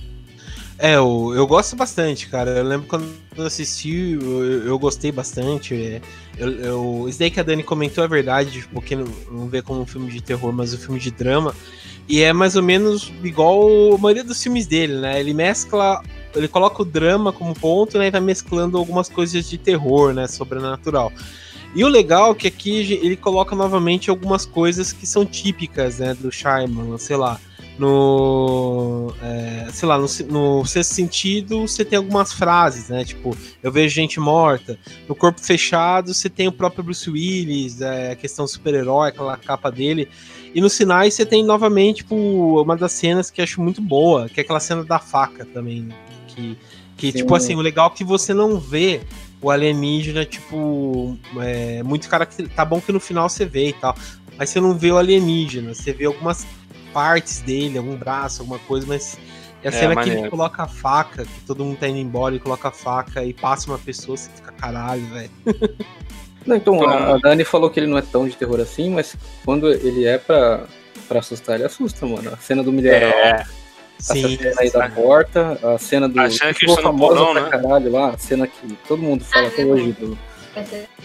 É, 0.77 0.95
eu, 0.95 1.31
eu 1.35 1.47
gosto 1.47 1.75
bastante, 1.75 2.27
cara. 2.27 2.51
Eu 2.51 2.63
lembro 2.63 2.87
quando 2.87 3.07
eu 3.37 3.45
assisti, 3.45 4.13
eu, 4.21 4.65
eu 4.65 4.79
gostei 4.79 5.11
bastante. 5.11 5.73
É, 5.73 6.01
eu, 6.37 6.51
eu, 6.51 7.05
isso 7.07 7.17
daí 7.17 7.31
que 7.31 7.39
a 7.39 7.43
Dani 7.43 7.63
comentou 7.63 8.03
é 8.03 8.07
verdade, 8.07 8.67
porque 8.73 8.95
não, 8.95 9.05
não 9.31 9.47
vê 9.47 9.61
como 9.61 9.81
um 9.81 9.85
filme 9.85 10.11
de 10.11 10.21
terror, 10.21 10.51
mas 10.51 10.73
um 10.73 10.77
filme 10.77 10.99
de 10.99 11.11
drama. 11.11 11.55
E 12.07 12.21
é 12.21 12.33
mais 12.33 12.55
ou 12.55 12.61
menos 12.61 13.11
igual 13.23 13.95
a 13.95 13.97
maioria 13.97 14.23
dos 14.23 14.41
filmes 14.43 14.67
dele, 14.67 14.95
né? 14.95 15.19
Ele 15.19 15.33
mescla. 15.33 16.03
Ele 16.35 16.47
coloca 16.47 16.81
o 16.81 16.85
drama 16.85 17.31
como 17.31 17.55
ponto, 17.55 17.97
né? 17.97 18.07
E 18.07 18.11
vai 18.11 18.21
mesclando 18.21 18.77
algumas 18.77 19.07
coisas 19.07 19.49
de 19.49 19.57
terror, 19.57 20.13
né? 20.13 20.27
Sobrenatural. 20.27 21.11
E 21.73 21.83
o 21.83 21.87
legal 21.87 22.31
é 22.31 22.35
que 22.35 22.47
aqui 22.47 22.99
ele 23.01 23.15
coloca 23.15 23.55
novamente 23.55 24.09
algumas 24.09 24.45
coisas 24.45 24.93
que 24.93 25.07
são 25.07 25.25
típicas, 25.25 25.99
né? 25.99 26.13
Do 26.13 26.31
Shyamalan, 26.31 26.97
sei 26.97 27.15
lá. 27.15 27.39
No. 27.77 29.13
É, 29.21 29.67
sei 29.71 29.87
lá, 29.87 29.97
no, 29.97 30.07
no 30.29 30.65
sexto 30.65 30.93
sentido, 30.93 31.61
você 31.67 31.83
tem 31.83 31.97
algumas 31.97 32.31
frases, 32.31 32.89
né? 32.89 33.03
Tipo, 33.03 33.35
eu 33.61 33.71
vejo 33.71 33.93
gente 33.93 34.19
morta. 34.19 34.79
No 35.07 35.15
corpo 35.15 35.41
fechado, 35.41 36.13
você 36.13 36.29
tem 36.29 36.47
o 36.47 36.51
próprio 36.51 36.83
Bruce 36.83 37.09
Willis, 37.09 37.81
é, 37.81 38.11
a 38.11 38.15
questão 38.15 38.47
super-herói, 38.47 39.09
aquela 39.09 39.35
capa 39.35 39.69
dele. 39.69 40.07
E 40.53 40.61
nos 40.61 40.71
sinais 40.71 41.13
você 41.13 41.25
tem 41.25 41.43
novamente 41.43 41.97
tipo, 41.97 42.15
uma 42.61 42.77
das 42.77 42.93
cenas 42.93 43.29
que 43.29 43.41
acho 43.41 43.61
muito 43.61 43.81
boa, 43.81 44.29
que 44.29 44.39
é 44.39 44.43
aquela 44.43 44.61
cena 44.61 44.85
da 44.85 44.99
faca 44.99 45.45
também. 45.45 45.89
Que, 46.27 46.57
que 46.95 47.11
tipo 47.11 47.35
assim, 47.35 47.55
o 47.55 47.61
legal 47.61 47.91
é 47.93 47.97
que 47.97 48.05
você 48.05 48.33
não 48.33 48.57
vê 48.57 49.01
o 49.41 49.49
alienígena, 49.49 50.23
tipo, 50.25 51.17
é, 51.39 51.83
muito 51.83 52.07
cara 52.07 52.25
que 52.25 52.47
tá 52.47 52.63
bom 52.63 52.79
que 52.79 52.93
no 52.93 53.01
final 53.01 53.27
você 53.27 53.45
vê 53.45 53.69
e 53.69 53.73
tal. 53.73 53.95
Mas 54.37 54.49
você 54.49 54.61
não 54.61 54.73
vê 54.73 54.91
o 54.91 54.97
alienígena, 54.97 55.73
você 55.73 55.91
vê 55.91 56.05
algumas 56.05 56.47
partes 56.95 57.41
dele, 57.41 57.77
algum 57.77 57.97
braço, 57.97 58.41
alguma 58.41 58.57
coisa, 58.59 58.87
mas 58.87 59.19
é 59.61 59.67
a 59.67 59.69
é, 59.69 59.73
cena 59.73 60.01
que 60.01 60.09
ele 60.09 60.29
coloca 60.29 60.63
a 60.63 60.67
faca, 60.67 61.25
que 61.25 61.41
todo 61.45 61.65
mundo 61.65 61.77
tá 61.77 61.89
indo 61.89 61.99
embora 61.99 62.33
e 62.33 62.39
coloca 62.39 62.69
a 62.69 62.71
faca 62.71 63.21
e 63.21 63.33
passa 63.33 63.69
uma 63.69 63.77
pessoa, 63.77 64.15
você 64.15 64.29
fica 64.29 64.53
caralho, 64.53 65.05
velho. 65.07 65.29
Não, 66.47 66.55
então, 66.55 66.87
a 66.87 67.17
Dani 67.17 67.43
falou 67.43 67.71
que 67.71 67.79
ele 67.79 67.87
não 67.87 67.97
é 67.97 68.03
tão 68.03 68.27
de 68.27 68.35
terror 68.37 68.59
assim, 68.59 68.91
mas 68.91 69.17
quando 69.43 69.67
ele 69.67 70.05
é 70.05 70.19
pra, 70.19 70.65
pra 71.07 71.17
assustar, 71.17 71.55
ele 71.55 71.63
assusta, 71.63 72.05
mano. 72.05 72.31
A 72.31 72.37
cena 72.37 72.61
do 72.61 72.71
milharal. 72.71 73.09
É. 73.09 73.43
Sim, 73.97 74.37
cena 74.37 74.53
aí 74.59 74.69
da 74.69 74.87
porta, 74.87 75.57
a 75.63 75.79
cena 75.79 76.07
do. 76.07 76.19
A 76.19 76.29
cena 76.29 76.53
que 76.53 76.59
ficou 76.59 76.77
famosa 76.79 77.15
porão, 77.15 77.33
pra 77.33 77.41
né? 77.41 77.49
caralho 77.49 77.91
lá, 77.91 78.09
a 78.09 78.17
cena 78.19 78.45
que 78.45 78.77
todo 78.87 79.01
mundo 79.01 79.25
fala 79.25 79.47
até 79.47 79.65
hoje 79.65 79.91
do. 79.93 80.15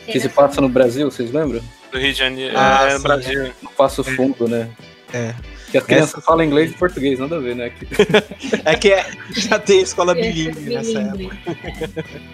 Que 0.05 0.21
se 0.21 0.29
passa 0.29 0.61
no 0.61 0.69
Brasil, 0.69 1.11
vocês 1.11 1.33
lembram? 1.33 1.63
Do 1.91 1.99
Rio 1.99 2.13
de 2.13 2.19
Janeiro, 2.19 2.55
ah, 2.55 2.89
é, 2.91 2.95
no 2.95 3.01
Brasil. 3.01 3.51
No 3.63 3.71
Passo 3.71 4.05
Fundo, 4.05 4.47
né? 4.47 4.69
É. 5.15 5.35
Que 5.71 5.79
as 5.79 5.85
crianças 5.85 6.15
Essa... 6.15 6.21
falam 6.21 6.45
inglês 6.45 6.73
e 6.73 6.75
português, 6.75 7.19
nada 7.19 7.37
a 7.37 7.39
ver, 7.39 7.55
né? 7.55 7.73
é 8.65 8.75
que 8.75 8.93
é, 8.93 9.07
já 9.31 9.59
tem 9.59 9.83
escola 9.83 10.15
bilíngue 10.15 10.61
nessa 10.75 11.01
época. 11.01 11.37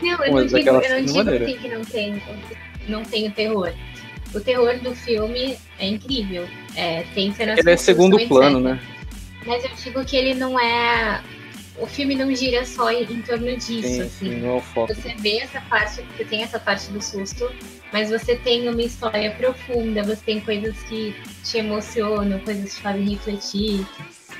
Não, 0.02 0.24
eu 0.24 0.32
não 0.32 0.46
digo, 0.46 0.68
eu 0.68 0.72
não 0.72 1.04
digo 1.04 1.30
assim 1.30 1.56
que 1.58 1.68
não 1.68 1.84
tem 1.84 2.22
não 2.88 3.02
tem 3.04 3.28
o 3.28 3.30
terror. 3.30 3.72
O 4.34 4.40
terror 4.40 4.78
do 4.80 4.94
filme 4.94 5.56
é 5.78 5.86
incrível. 5.86 6.46
É, 6.74 7.04
tem 7.14 7.32
cenas 7.32 7.58
Ele 7.58 7.70
é 7.70 7.76
segundo 7.76 8.18
plano, 8.26 8.60
né? 8.60 8.80
Mas 9.46 9.64
eu 9.64 9.70
digo 9.82 10.04
que 10.04 10.16
ele 10.16 10.34
não 10.34 10.58
é. 10.58 11.22
O 11.78 11.86
filme 11.86 12.14
não 12.14 12.34
gira 12.34 12.64
só 12.64 12.90
em, 12.90 13.22
torno 13.22 13.54
disso. 13.56 13.82
Sim, 13.82 14.02
assim. 14.02 14.08
sim, 14.08 14.36
não 14.36 14.50
é 14.50 14.54
o 14.54 14.60
foco. 14.60 14.94
Você 14.94 15.14
vê 15.14 15.38
essa 15.38 15.60
parte, 15.62 16.02
você 16.02 16.24
tem 16.24 16.42
essa 16.42 16.58
parte 16.58 16.90
do 16.90 17.02
susto, 17.02 17.50
mas 17.92 18.10
você 18.10 18.36
tem 18.36 18.68
uma 18.68 18.82
história 18.82 19.30
profunda, 19.32 20.02
você 20.02 20.22
tem 20.24 20.40
coisas 20.40 20.76
que 20.84 21.14
te 21.44 21.58
emocionam, 21.58 22.38
coisas 22.40 22.70
que 22.70 22.76
te 22.76 22.82
fazem 22.82 23.08
refletir. 23.08 23.86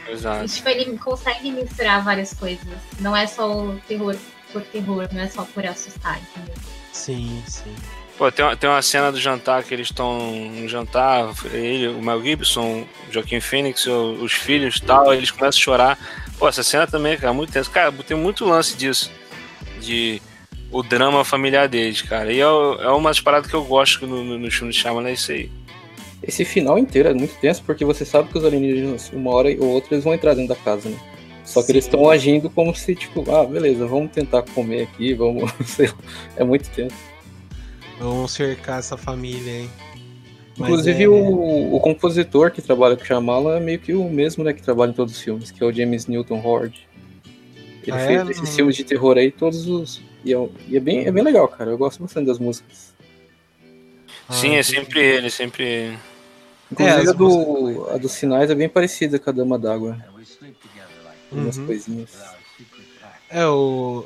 Exato. 0.08 0.44
E, 0.44 0.48
tipo, 0.48 0.68
ele 0.68 0.98
consegue 0.98 1.50
misturar 1.50 2.02
várias 2.02 2.32
coisas. 2.32 2.66
Não 3.00 3.14
é 3.14 3.26
só 3.26 3.50
o 3.50 3.80
terror 3.86 4.16
por 4.52 4.62
terror, 4.62 5.08
não 5.12 5.20
é 5.20 5.28
só 5.28 5.44
por 5.44 5.66
assustar, 5.66 6.18
entendeu? 6.20 6.54
Sim, 6.92 7.42
sim. 7.46 7.74
Pô, 8.16 8.32
tem 8.32 8.44
uma, 8.44 8.56
tem 8.56 8.70
uma 8.70 8.80
cena 8.80 9.12
do 9.12 9.20
jantar 9.20 9.62
que 9.62 9.74
eles 9.74 9.88
estão 9.88 10.18
no 10.18 10.66
jantar, 10.66 11.34
ele, 11.52 11.88
o 11.88 12.00
Mel 12.00 12.22
Gibson, 12.22 12.86
o 13.08 13.12
Joaquim 13.12 13.40
Phoenix, 13.40 13.86
os 13.86 14.32
filhos 14.32 14.76
e 14.76 14.82
tal, 14.82 15.12
eles 15.12 15.30
começam 15.30 15.60
a 15.60 15.62
chorar. 15.62 15.98
Pô, 16.38 16.48
essa 16.48 16.62
cena 16.62 16.86
também, 16.86 17.16
cara, 17.16 17.32
muito 17.32 17.52
tenso. 17.52 17.70
Cara, 17.70 17.92
tem 17.92 18.16
muito 18.16 18.44
lance 18.44 18.76
disso, 18.76 19.10
de 19.80 20.20
o 20.70 20.82
drama 20.82 21.24
familiar 21.24 21.68
deles, 21.68 22.02
cara. 22.02 22.32
E 22.32 22.40
é, 22.40 22.42
é 22.42 22.90
uma 22.90 23.10
das 23.10 23.20
paradas 23.20 23.48
que 23.48 23.54
eu 23.54 23.64
gosto 23.64 24.06
no, 24.06 24.22
no, 24.22 24.38
no 24.38 24.50
filme 24.50 24.72
de 24.72 24.78
Shyamalan, 24.78 25.08
é 25.08 25.12
isso 25.12 25.32
aí. 25.32 25.50
Esse 26.22 26.44
final 26.44 26.78
inteiro 26.78 27.08
é 27.08 27.14
muito 27.14 27.38
tenso, 27.38 27.62
porque 27.62 27.84
você 27.84 28.04
sabe 28.04 28.28
que 28.28 28.38
os 28.38 28.44
alienígenas, 28.44 29.10
uma 29.12 29.30
hora 29.30 29.48
ou 29.60 29.68
outra, 29.68 29.94
eles 29.94 30.04
vão 30.04 30.14
entrar 30.14 30.34
dentro 30.34 30.54
da 30.54 30.60
casa, 30.60 30.88
né? 30.88 30.98
Só 31.44 31.60
que 31.60 31.68
Sim. 31.68 31.72
eles 31.74 31.84
estão 31.84 32.10
agindo 32.10 32.50
como 32.50 32.74
se, 32.74 32.94
tipo, 32.94 33.24
ah, 33.30 33.44
beleza, 33.44 33.86
vamos 33.86 34.10
tentar 34.10 34.42
comer 34.42 34.82
aqui, 34.82 35.14
vamos, 35.14 35.50
sei 35.64 35.86
lá. 35.86 35.94
É 36.36 36.44
muito 36.44 36.68
tenso. 36.70 36.96
Vamos 37.98 38.32
cercar 38.32 38.80
essa 38.80 38.96
família 38.96 39.52
aí. 39.52 39.70
Inclusive 40.58 41.04
é... 41.04 41.08
o, 41.08 41.74
o 41.74 41.80
compositor 41.80 42.50
que 42.50 42.62
trabalha 42.62 42.96
com 42.96 43.02
o 43.02 43.06
Shyamalan 43.06 43.56
é 43.56 43.60
meio 43.60 43.78
que 43.78 43.92
o 43.94 44.08
mesmo, 44.08 44.42
né, 44.42 44.52
que 44.52 44.62
trabalha 44.62 44.90
em 44.90 44.94
todos 44.94 45.14
os 45.14 45.20
filmes, 45.20 45.50
que 45.50 45.62
é 45.62 45.66
o 45.66 45.72
James 45.72 46.06
Newton 46.06 46.40
Howard. 46.42 46.88
Ele 47.82 47.96
ah, 47.96 48.06
fez 48.06 48.28
é? 48.28 48.30
esses 48.32 48.56
filmes 48.56 48.74
de 48.74 48.84
terror 48.84 49.16
aí, 49.16 49.30
todos 49.30 49.68
os. 49.68 50.02
E 50.24 50.34
é, 50.34 50.48
e 50.68 50.76
é, 50.76 50.80
bem, 50.80 51.06
é 51.06 51.12
bem 51.12 51.22
legal, 51.22 51.46
cara. 51.46 51.70
Eu 51.70 51.78
gosto 51.78 52.02
bastante 52.02 52.26
das 52.26 52.38
músicas. 52.38 52.94
Sim, 54.30 54.56
ah, 54.56 54.58
é 54.58 54.62
sempre 54.62 55.00
ele, 55.00 55.30
sempre. 55.30 55.96
Inclusive 56.72 57.06
é, 57.06 57.10
a, 57.10 57.12
do, 57.12 57.90
a 57.90 57.96
dos 57.96 58.12
sinais 58.12 58.50
é 58.50 58.54
bem 58.54 58.68
parecida 58.68 59.20
com 59.20 59.30
a 59.30 59.32
Dama 59.32 59.56
d'Água. 59.56 59.96
Umas 61.30 61.58
uhum. 61.58 61.66
coisinhas. 61.66 62.10
É, 63.30 63.46
o, 63.46 64.04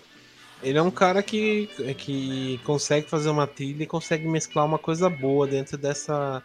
Ele 0.63 0.79
é 0.79 0.83
um 0.83 0.91
cara 0.91 1.23
que, 1.23 1.69
que 1.97 2.61
consegue 2.65 3.09
fazer 3.09 3.31
uma 3.31 3.47
trilha 3.47 3.85
e 3.85 3.87
consegue 3.87 4.29
mesclar 4.29 4.67
uma 4.67 4.79
coisa 4.79 5.09
boa 5.09 5.47
dentro 5.47 5.79
dessa, 5.79 6.43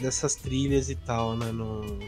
dessas 0.00 0.34
trilhas 0.34 0.90
e 0.90 0.94
tal, 0.94 1.34
né? 1.36 1.50
No, 1.50 1.98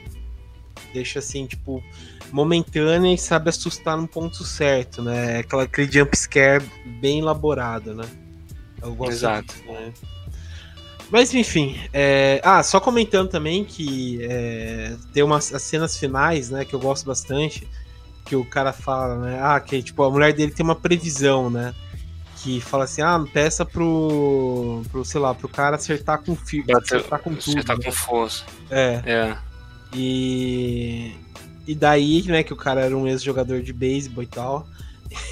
deixa 0.93 1.19
assim, 1.19 1.47
tipo, 1.47 1.83
momentânea 2.31 3.15
e 3.15 3.19
sabe 3.19 3.49
assustar 3.49 3.97
no 3.97 4.07
ponto 4.07 4.45
certo, 4.45 5.03
né? 5.03 5.39
Aquela, 5.39 5.63
aquele 5.63 5.91
jump 5.91 6.17
scare 6.17 6.65
bem 7.01 7.21
elaborado, 7.21 7.95
né? 7.95 8.05
Eu 8.83 8.95
gosto 8.95 9.13
Exato. 9.13 9.55
Disso, 9.55 9.73
né? 9.73 9.93
Mas 11.11 11.33
enfim, 11.35 11.79
é... 11.93 12.41
ah, 12.43 12.63
só 12.63 12.81
comentando 12.81 13.29
também 13.29 13.65
que 13.65 14.19
é... 14.23 14.97
tem 15.13 15.23
umas 15.23 15.55
as 15.55 15.63
cenas 15.63 15.97
finais, 15.97 16.51
né, 16.51 16.65
que 16.65 16.75
eu 16.75 16.81
gosto 16.81 17.07
bastante, 17.07 17.67
que 18.27 18.37
o 18.37 18.45
cara 18.45 18.73
fala, 18.73 19.17
né, 19.19 19.39
ah, 19.41 19.59
que 19.61 19.83
tipo, 19.83 20.03
a 20.03 20.11
mulher 20.11 20.33
dele 20.33 20.53
tem 20.53 20.65
uma 20.65 20.75
previsão, 20.75 21.49
né, 21.49 21.75
que 22.37 22.61
fala 22.61 22.85
assim, 22.85 23.01
ah, 23.01 23.25
peça 23.33 23.65
pro, 23.65 24.83
pro 24.91 25.05
sei 25.05 25.21
lá, 25.21 25.35
pro 25.35 25.49
cara 25.49 25.77
acertar 25.77 26.23
com 26.23 26.37
fio, 26.37 26.65
acertar 26.77 27.21
com 27.21 27.35
tudo. 27.35 27.59
Acertar 27.59 27.79
né? 27.79 27.85
com 27.85 27.93
força. 27.93 28.45
É. 28.71 29.03
É. 29.07 29.39
E 29.95 31.15
e 31.67 31.75
daí, 31.75 32.23
né, 32.23 32.43
que 32.45 32.53
o 32.53 32.57
cara 32.57 32.83
era 32.83 32.97
um 32.97 33.09
ex-jogador 33.09 33.61
de 33.61 33.73
beisebol 33.73 34.23
e 34.23 34.27
tal. 34.27 34.67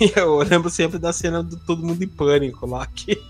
E 0.01 0.13
eu 0.17 0.39
lembro 0.39 0.71
sempre 0.71 0.99
da 0.99 1.13
cena 1.13 1.43
do 1.43 1.57
Todo 1.57 1.85
Mundo 1.85 2.03
em 2.03 2.09
Pânico 2.09 2.65
lá, 2.65 2.87
que, 2.87 3.21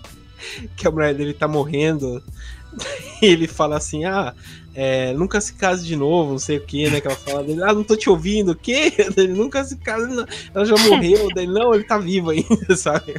que 0.77 0.87
a 0.87 0.91
mulher 0.91 1.13
dele 1.13 1.33
tá 1.33 1.47
morrendo. 1.47 2.23
E 3.21 3.27
ele 3.27 3.47
fala 3.47 3.77
assim: 3.77 4.03
Ah, 4.03 4.33
é, 4.75 5.13
nunca 5.13 5.39
se 5.39 5.53
case 5.53 5.85
de 5.85 5.95
novo, 5.95 6.31
não 6.33 6.39
sei 6.39 6.57
o 6.57 6.61
que, 6.61 6.89
né? 6.89 6.99
Que 6.99 7.07
ela 7.07 7.15
fala 7.15 7.43
dele, 7.43 7.63
ah, 7.63 7.73
não 7.73 7.83
tô 7.83 7.95
te 7.95 8.09
ouvindo, 8.09 8.51
o 8.51 8.55
quê? 8.55 8.91
Ele 9.15 9.33
nunca 9.33 9.63
se 9.63 9.77
case, 9.77 10.13
não. 10.13 10.25
ela 10.53 10.65
já 10.65 10.75
morreu, 10.75 11.29
daí, 11.33 11.47
não, 11.47 11.73
ele 11.73 11.85
tá 11.85 11.97
vivo 11.97 12.31
ainda, 12.31 12.75
sabe? 12.75 13.15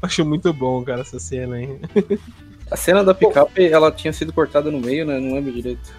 Acho 0.00 0.24
muito 0.24 0.52
bom, 0.52 0.82
cara, 0.84 1.00
essa 1.00 1.18
cena 1.18 1.56
aí. 1.56 1.68
A 2.70 2.76
cena 2.76 3.02
da 3.02 3.12
picape, 3.12 3.66
ela 3.66 3.90
tinha 3.90 4.12
sido 4.12 4.32
cortada 4.32 4.70
no 4.70 4.78
meio, 4.78 5.04
né? 5.04 5.18
Não 5.18 5.34
lembro 5.34 5.52
direito. 5.52 5.92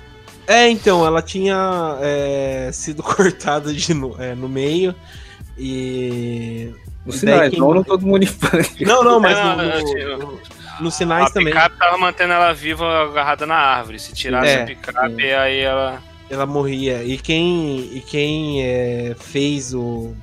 É, 0.48 0.70
então, 0.70 1.06
ela 1.06 1.22
tinha 1.22 1.98
é, 2.02 2.70
sido 2.72 3.04
cortada 3.04 3.74
de, 3.74 3.94
no, 3.94 4.22
é, 4.22 4.36
no 4.36 4.48
meio 4.48 4.96
e. 5.58 6.72
Nos 7.06 7.18
sinais, 7.18 7.50
quem... 7.50 7.60
não 7.60 7.74
no 7.74 7.84
todo 7.84 8.06
mundo 8.06 8.26
Não, 8.82 9.04
não, 9.04 9.20
mas 9.20 9.38
no, 9.38 10.18
no, 10.18 10.32
no, 10.32 10.40
nos 10.80 10.96
sinais 10.96 11.28
a 11.28 11.34
também. 11.34 11.54
A 11.54 11.56
picape 11.56 11.78
tava 11.78 11.98
mantendo 11.98 12.34
ela 12.34 12.54
viva 12.54 13.04
agarrada 13.04 13.46
na 13.46 13.56
árvore. 13.56 14.00
Se 14.00 14.14
tirasse 14.14 14.50
é, 14.50 14.64
a 14.64 14.66
picape, 14.66 15.26
é. 15.26 15.38
aí 15.38 15.60
ela. 15.60 16.02
Ela 16.30 16.46
morria. 16.46 17.04
E 17.04 17.18
quem, 17.18 17.80
e 17.94 18.02
quem 18.02 18.64
é, 18.64 19.16
fez 19.20 19.74
o. 19.74 20.16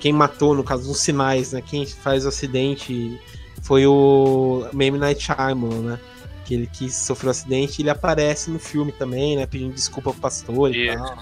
Quem 0.00 0.12
matou, 0.12 0.54
no 0.54 0.62
caso, 0.62 0.88
nos 0.88 0.98
sinais, 0.98 1.52
né? 1.52 1.62
Quem 1.64 1.86
faz 1.86 2.24
o 2.24 2.28
acidente 2.28 3.18
foi 3.62 3.86
o 3.86 4.68
Mame 4.72 4.98
Night 4.98 5.22
Shyamalan, 5.24 5.82
né? 5.82 6.00
Que 6.44 6.54
ele 6.54 6.66
que 6.66 6.90
sofreu 6.90 7.28
um 7.28 7.30
acidente, 7.30 7.82
ele 7.82 7.90
aparece 7.90 8.50
no 8.50 8.58
filme 8.58 8.92
também, 8.92 9.36
né? 9.36 9.46
Pedindo 9.46 9.74
desculpa 9.74 10.12
pro 10.12 10.20
pastor 10.20 10.74
e, 10.74 10.90
e 10.90 10.96
tal. 10.96 11.18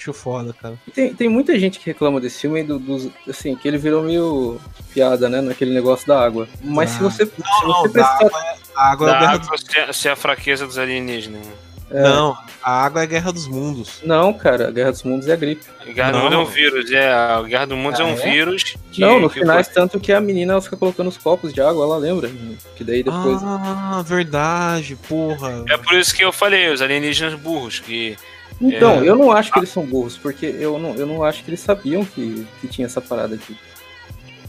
Acho 0.00 0.14
foda, 0.14 0.54
cara. 0.54 0.78
Tem, 0.94 1.12
tem 1.12 1.28
muita 1.28 1.58
gente 1.58 1.78
que 1.78 1.84
reclama 1.84 2.18
desse 2.22 2.40
filme, 2.40 2.62
do, 2.62 2.78
do, 2.78 3.12
assim, 3.28 3.54
que 3.54 3.68
ele 3.68 3.76
virou 3.76 4.02
meio 4.02 4.58
piada, 4.94 5.28
né? 5.28 5.42
Naquele 5.42 5.74
negócio 5.74 6.08
da 6.08 6.18
água. 6.24 6.48
Mas 6.64 6.90
ah. 6.90 6.94
se 6.94 7.02
você. 7.02 7.24
Não, 7.24 7.30
se 7.30 7.66
não, 7.66 7.82
você 7.82 7.88
prestar... 7.90 8.14
água, 8.14 8.30
é, 8.40 8.56
a 8.74 8.90
água, 8.92 9.10
é 9.10 9.12
a 9.12 9.30
água 9.32 9.56
do... 9.56 9.94
se 9.94 10.08
é 10.08 10.12
a 10.12 10.16
fraqueza 10.16 10.66
dos 10.66 10.78
alienígenas. 10.78 11.46
É. 11.90 12.02
Não, 12.02 12.38
a 12.62 12.84
água 12.84 13.00
é 13.00 13.04
a 13.04 13.06
Guerra 13.06 13.32
dos 13.32 13.46
Mundos. 13.46 14.00
Não, 14.02 14.32
cara, 14.32 14.68
a 14.68 14.70
Guerra 14.70 14.92
dos 14.92 15.02
Mundos 15.02 15.28
é 15.28 15.32
a 15.32 15.36
gripe. 15.36 15.66
A 15.80 15.92
Guerra 15.92 16.12
dos 16.12 16.22
Mundos 16.22 16.38
é 16.38 16.38
um 16.38 16.46
vírus, 16.46 16.90
é. 16.92 17.12
A 17.12 17.42
Guerra 17.42 17.66
dos 17.66 17.78
Mundos 17.78 18.00
ah, 18.00 18.02
é 18.02 18.06
um 18.06 18.12
é? 18.12 18.30
vírus. 18.30 18.76
Que, 18.92 19.00
não, 19.02 19.20
no 19.20 19.28
final, 19.28 19.62
foi... 19.62 19.74
tanto 19.74 20.00
que 20.00 20.12
a 20.12 20.20
menina 20.20 20.52
ela 20.52 20.62
fica 20.62 20.78
colocando 20.78 21.08
os 21.08 21.18
copos 21.18 21.52
de 21.52 21.60
água, 21.60 21.84
ela 21.84 21.98
lembra. 21.98 22.30
Que 22.74 22.84
daí 22.84 23.02
depois. 23.02 23.42
Ah, 23.42 24.02
verdade, 24.06 24.96
porra. 25.08 25.64
É 25.68 25.76
por 25.76 25.92
isso 25.94 26.14
que 26.14 26.24
eu 26.24 26.32
falei, 26.32 26.70
os 26.70 26.80
alienígenas 26.80 27.34
burros, 27.34 27.80
que 27.80 28.16
então, 28.60 29.02
é... 29.02 29.08
eu 29.08 29.16
não 29.16 29.32
acho 29.32 29.52
que 29.52 29.58
eles 29.58 29.70
são 29.70 29.84
burros, 29.86 30.16
porque 30.16 30.46
eu 30.46 30.78
não, 30.78 30.94
eu 30.94 31.06
não 31.06 31.24
acho 31.24 31.42
que 31.42 31.50
eles 31.50 31.60
sabiam 31.60 32.04
que, 32.04 32.46
que 32.60 32.68
tinha 32.68 32.86
essa 32.86 33.00
parada 33.00 33.34
aqui. 33.34 33.56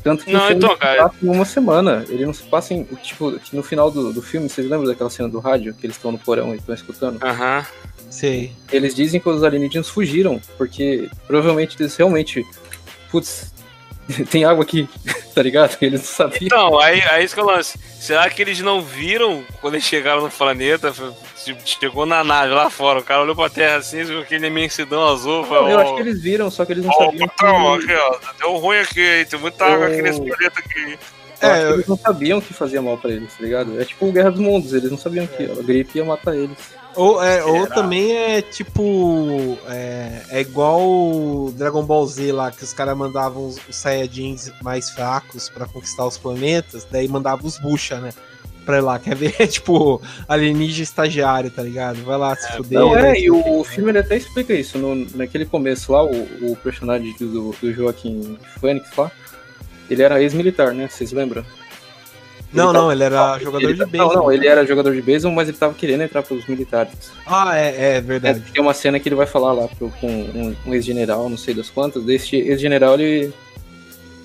Tanto 0.03 0.25
que 0.25 0.33
não, 0.33 0.47
o 0.47 0.51
então, 0.51 0.75
cara... 0.77 1.03
passa 1.03 1.15
em 1.23 1.29
uma 1.29 1.45
semana. 1.45 2.03
Ele 2.09 2.25
não 2.25 2.33
se 2.33 2.43
passa 2.43 2.73
em. 2.73 2.83
Tipo, 2.83 3.39
no 3.53 3.63
final 3.63 3.91
do, 3.91 4.11
do 4.11 4.21
filme, 4.21 4.49
vocês 4.49 4.67
lembram 4.67 4.87
daquela 4.87 5.09
cena 5.09 5.29
do 5.29 5.39
rádio 5.39 5.73
que 5.73 5.85
eles 5.85 5.95
estão 5.95 6.11
no 6.11 6.17
porão 6.17 6.53
e 6.53 6.57
estão 6.57 6.73
escutando? 6.73 7.23
Aham. 7.23 7.59
Uhum. 7.59 7.91
Sei. 8.09 8.51
Eles 8.71 8.93
dizem 8.93 9.21
que 9.21 9.29
os 9.29 9.43
alienígenas 9.43 9.87
fugiram, 9.87 10.41
porque 10.57 11.09
provavelmente 11.27 11.77
eles 11.79 11.95
realmente. 11.95 12.45
Putz, 13.09 13.53
tem 14.29 14.43
água 14.43 14.63
aqui, 14.63 14.87
tá 15.33 15.41
ligado? 15.41 15.77
Eles 15.81 16.01
não 16.01 16.07
sabiam. 16.07 16.39
Então, 16.41 16.79
aí, 16.79 17.01
aí 17.09 17.23
isso 17.23 17.33
que 17.33 17.41
eu 17.41 17.45
lance. 17.45 17.77
Será 17.99 18.29
que 18.29 18.41
eles 18.41 18.59
não 18.61 18.81
viram 18.81 19.43
quando 19.59 19.75
eles 19.75 19.85
chegaram 19.85 20.21
no 20.21 20.29
planeta? 20.29 20.93
Chegou 21.65 22.05
na 22.05 22.23
nave 22.23 22.53
lá 22.53 22.69
fora, 22.69 22.99
o 22.99 23.03
cara 23.03 23.21
olhou 23.21 23.35
pra 23.35 23.49
terra 23.49 23.77
assim, 23.77 24.03
viu 24.03 24.19
aquele 24.19 24.47
imensidão 24.47 25.07
azul. 25.07 25.45
Não, 25.45 25.69
eu 25.69 25.79
acho 25.79 25.95
que 25.95 26.01
eles 26.01 26.21
viram, 26.21 26.49
só 26.51 26.65
que 26.65 26.73
eles 26.73 26.85
não 26.85 26.93
oh, 26.93 27.05
sabiam. 27.05 27.27
Patrão, 27.27 27.79
que... 27.79 27.91
aqui, 27.91 27.93
ó, 27.95 28.19
deu 28.39 28.57
ruim 28.57 28.77
aqui, 28.77 29.25
tem 29.29 29.39
muita 29.39 29.65
água 29.65 29.87
aqui 29.87 30.01
nesse 30.01 30.19
planeta 30.21 30.59
aqui. 30.59 30.99
É, 31.41 31.63
eu... 31.63 31.73
eles 31.73 31.87
não 31.87 31.97
sabiam 31.97 32.39
que 32.39 32.53
fazia 32.53 32.81
mal 32.81 32.97
pra 32.97 33.11
eles, 33.11 33.33
tá 33.33 33.43
ligado? 33.43 33.81
É 33.81 33.85
tipo 33.85 34.11
Guerra 34.11 34.29
dos 34.29 34.39
Mundos, 34.39 34.73
eles 34.73 34.91
não 34.91 34.97
sabiam 34.97 35.25
que 35.25 35.43
a 35.43 35.63
gripe 35.63 35.97
ia 35.97 36.05
matar 36.05 36.35
eles. 36.35 36.57
Ou, 36.95 37.23
é, 37.23 37.43
ou 37.43 37.67
também 37.67 38.15
é 38.15 38.41
tipo. 38.41 39.57
É, 39.67 40.21
é 40.29 40.41
igual 40.41 41.51
Dragon 41.55 41.83
Ball 41.83 42.05
Z 42.05 42.31
lá, 42.31 42.51
que 42.51 42.63
os 42.63 42.73
caras 42.73 42.97
mandavam 42.97 43.47
os, 43.47 43.57
os 43.67 43.75
Saiyajins 43.75 44.51
mais 44.61 44.89
fracos 44.89 45.49
para 45.49 45.65
conquistar 45.65 46.05
os 46.05 46.17
planetas, 46.17 46.85
daí 46.89 47.07
mandavam 47.07 47.47
os 47.47 47.57
Bucha, 47.57 47.99
né? 47.99 48.11
Pra 48.65 48.77
ir 48.77 48.81
lá, 48.81 48.99
quer 48.99 49.15
ver? 49.15 49.31
tipo, 49.47 50.01
alienígena 50.27 50.83
estagiário, 50.83 51.49
tá 51.49 51.63
ligado? 51.63 52.03
Vai 52.03 52.17
lá 52.17 52.35
se 52.35 52.47
é, 52.47 52.51
fuder. 52.57 52.79
Não, 52.79 52.95
é, 52.97 53.19
e 53.19 53.31
o, 53.31 53.59
o 53.59 53.63
filme 53.63 53.91
ele 53.91 53.99
até 53.99 54.17
explica 54.17 54.53
isso. 54.53 54.77
No, 54.77 54.95
naquele 55.15 55.45
começo 55.45 55.91
lá, 55.91 56.03
o, 56.03 56.51
o 56.51 56.55
personagem 56.57 57.15
do, 57.19 57.51
do 57.51 57.73
Joaquim 57.73 58.37
Fênix 58.59 58.89
lá, 58.95 59.11
ele 59.89 60.03
era 60.03 60.21
ex-militar, 60.21 60.73
né? 60.73 60.87
Vocês 60.89 61.11
lembram? 61.11 61.45
Não, 62.53 62.73
não, 62.73 62.91
ele 62.91 63.03
era 63.03 63.39
jogador 63.39 63.69
ele, 63.69 63.73
de 63.73 63.85
beisebol. 63.85 64.13
Não, 64.13 64.23
não, 64.23 64.31
ele 64.31 64.47
era 64.47 64.65
jogador 64.65 64.93
de 64.93 65.01
beisebol, 65.01 65.35
mas 65.35 65.47
ele 65.47 65.57
tava 65.57 65.73
querendo 65.73 66.01
entrar 66.01 66.21
pros 66.21 66.45
militares. 66.47 67.11
Ah, 67.25 67.57
é, 67.57 67.97
é 67.97 68.01
verdade. 68.01 68.43
É, 68.45 68.51
tem 68.51 68.61
uma 68.61 68.73
cena 68.73 68.99
que 68.99 69.07
ele 69.07 69.15
vai 69.15 69.25
falar 69.25 69.53
lá 69.53 69.67
pro, 69.67 69.89
com 70.01 70.07
um, 70.07 70.55
um 70.65 70.73
ex-general, 70.73 71.29
não 71.29 71.37
sei 71.37 71.53
das 71.53 71.69
quantas. 71.69 72.03
Desse 72.03 72.35
ex-general, 72.35 72.95
ele. 72.99 73.33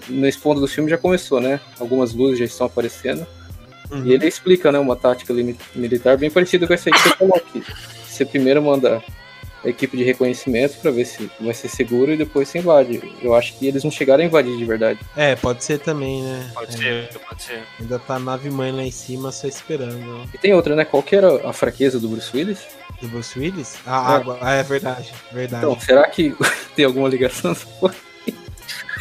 Nesse 0.08 0.38
ponto 0.38 0.60
do 0.60 0.68
filme 0.68 0.88
já 0.88 0.98
começou, 0.98 1.40
né? 1.40 1.60
Algumas 1.80 2.14
luzes 2.14 2.38
já 2.38 2.44
estão 2.44 2.66
aparecendo. 2.66 3.26
Uhum. 3.90 4.04
E 4.04 4.12
ele 4.12 4.26
explica, 4.26 4.70
né, 4.72 4.78
uma 4.78 4.96
tática 4.96 5.32
militar 5.74 6.16
bem 6.16 6.30
parecida 6.30 6.66
com 6.66 6.74
essa 6.74 6.88
aí 6.88 6.92
que 6.92 6.98
você 6.98 7.10
falou 7.10 7.36
aqui. 7.36 7.62
Você 8.08 8.24
primeiro 8.24 8.62
manda 8.62 9.02
equipe 9.68 9.96
de 9.96 10.04
reconhecimento 10.04 10.78
para 10.78 10.90
ver 10.90 11.04
se 11.04 11.30
vai 11.40 11.54
ser 11.54 11.68
seguro 11.68 12.12
e 12.12 12.16
depois 12.16 12.48
se 12.48 12.58
invade. 12.58 13.02
Eu 13.22 13.34
acho 13.34 13.54
que 13.54 13.66
eles 13.66 13.82
não 13.82 13.90
chegaram 13.90 14.22
a 14.22 14.26
invadir 14.26 14.56
de 14.56 14.64
verdade. 14.64 15.00
É, 15.16 15.36
pode 15.36 15.64
ser 15.64 15.78
também, 15.78 16.22
né? 16.22 16.50
Pode 16.54 16.74
é. 16.74 17.08
ser, 17.08 17.18
pode 17.18 17.42
ser. 17.42 17.62
Ainda 17.80 17.98
tá 17.98 18.14
a 18.16 18.18
nave 18.18 18.50
mãe 18.50 18.72
lá 18.72 18.82
em 18.82 18.90
cima 18.90 19.32
só 19.32 19.46
esperando. 19.46 20.28
E 20.32 20.38
tem 20.38 20.54
outra, 20.54 20.74
né? 20.76 20.84
Qual 20.84 21.02
que 21.02 21.16
era 21.16 21.48
a 21.48 21.52
fraqueza 21.52 21.98
do 21.98 22.08
Bruce 22.08 22.36
Willis? 22.36 22.66
Do 23.00 23.08
Bruce 23.08 23.38
Willis? 23.38 23.76
A 23.86 24.12
é. 24.12 24.16
água. 24.16 24.38
Ah, 24.40 24.54
é 24.54 24.62
verdade, 24.62 25.12
verdade. 25.32 25.64
Então, 25.64 25.80
será 25.80 26.08
que 26.08 26.34
tem 26.74 26.84
alguma 26.84 27.08
ligação? 27.08 27.56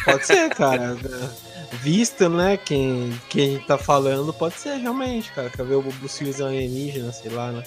Pode 0.04 0.26
ser, 0.26 0.48
cara. 0.50 0.96
Visto, 1.72 2.28
né, 2.28 2.56
quem, 2.56 3.12
quem 3.28 3.58
tá 3.58 3.76
falando, 3.76 4.32
pode 4.32 4.54
ser 4.58 4.76
realmente, 4.76 5.32
cara. 5.32 5.50
Quer 5.50 5.64
ver 5.64 5.74
o 5.74 5.82
Bruce 5.82 6.22
Willis 6.22 6.40
alienígena, 6.40 7.12
sei 7.12 7.30
lá, 7.30 7.52
né? 7.52 7.62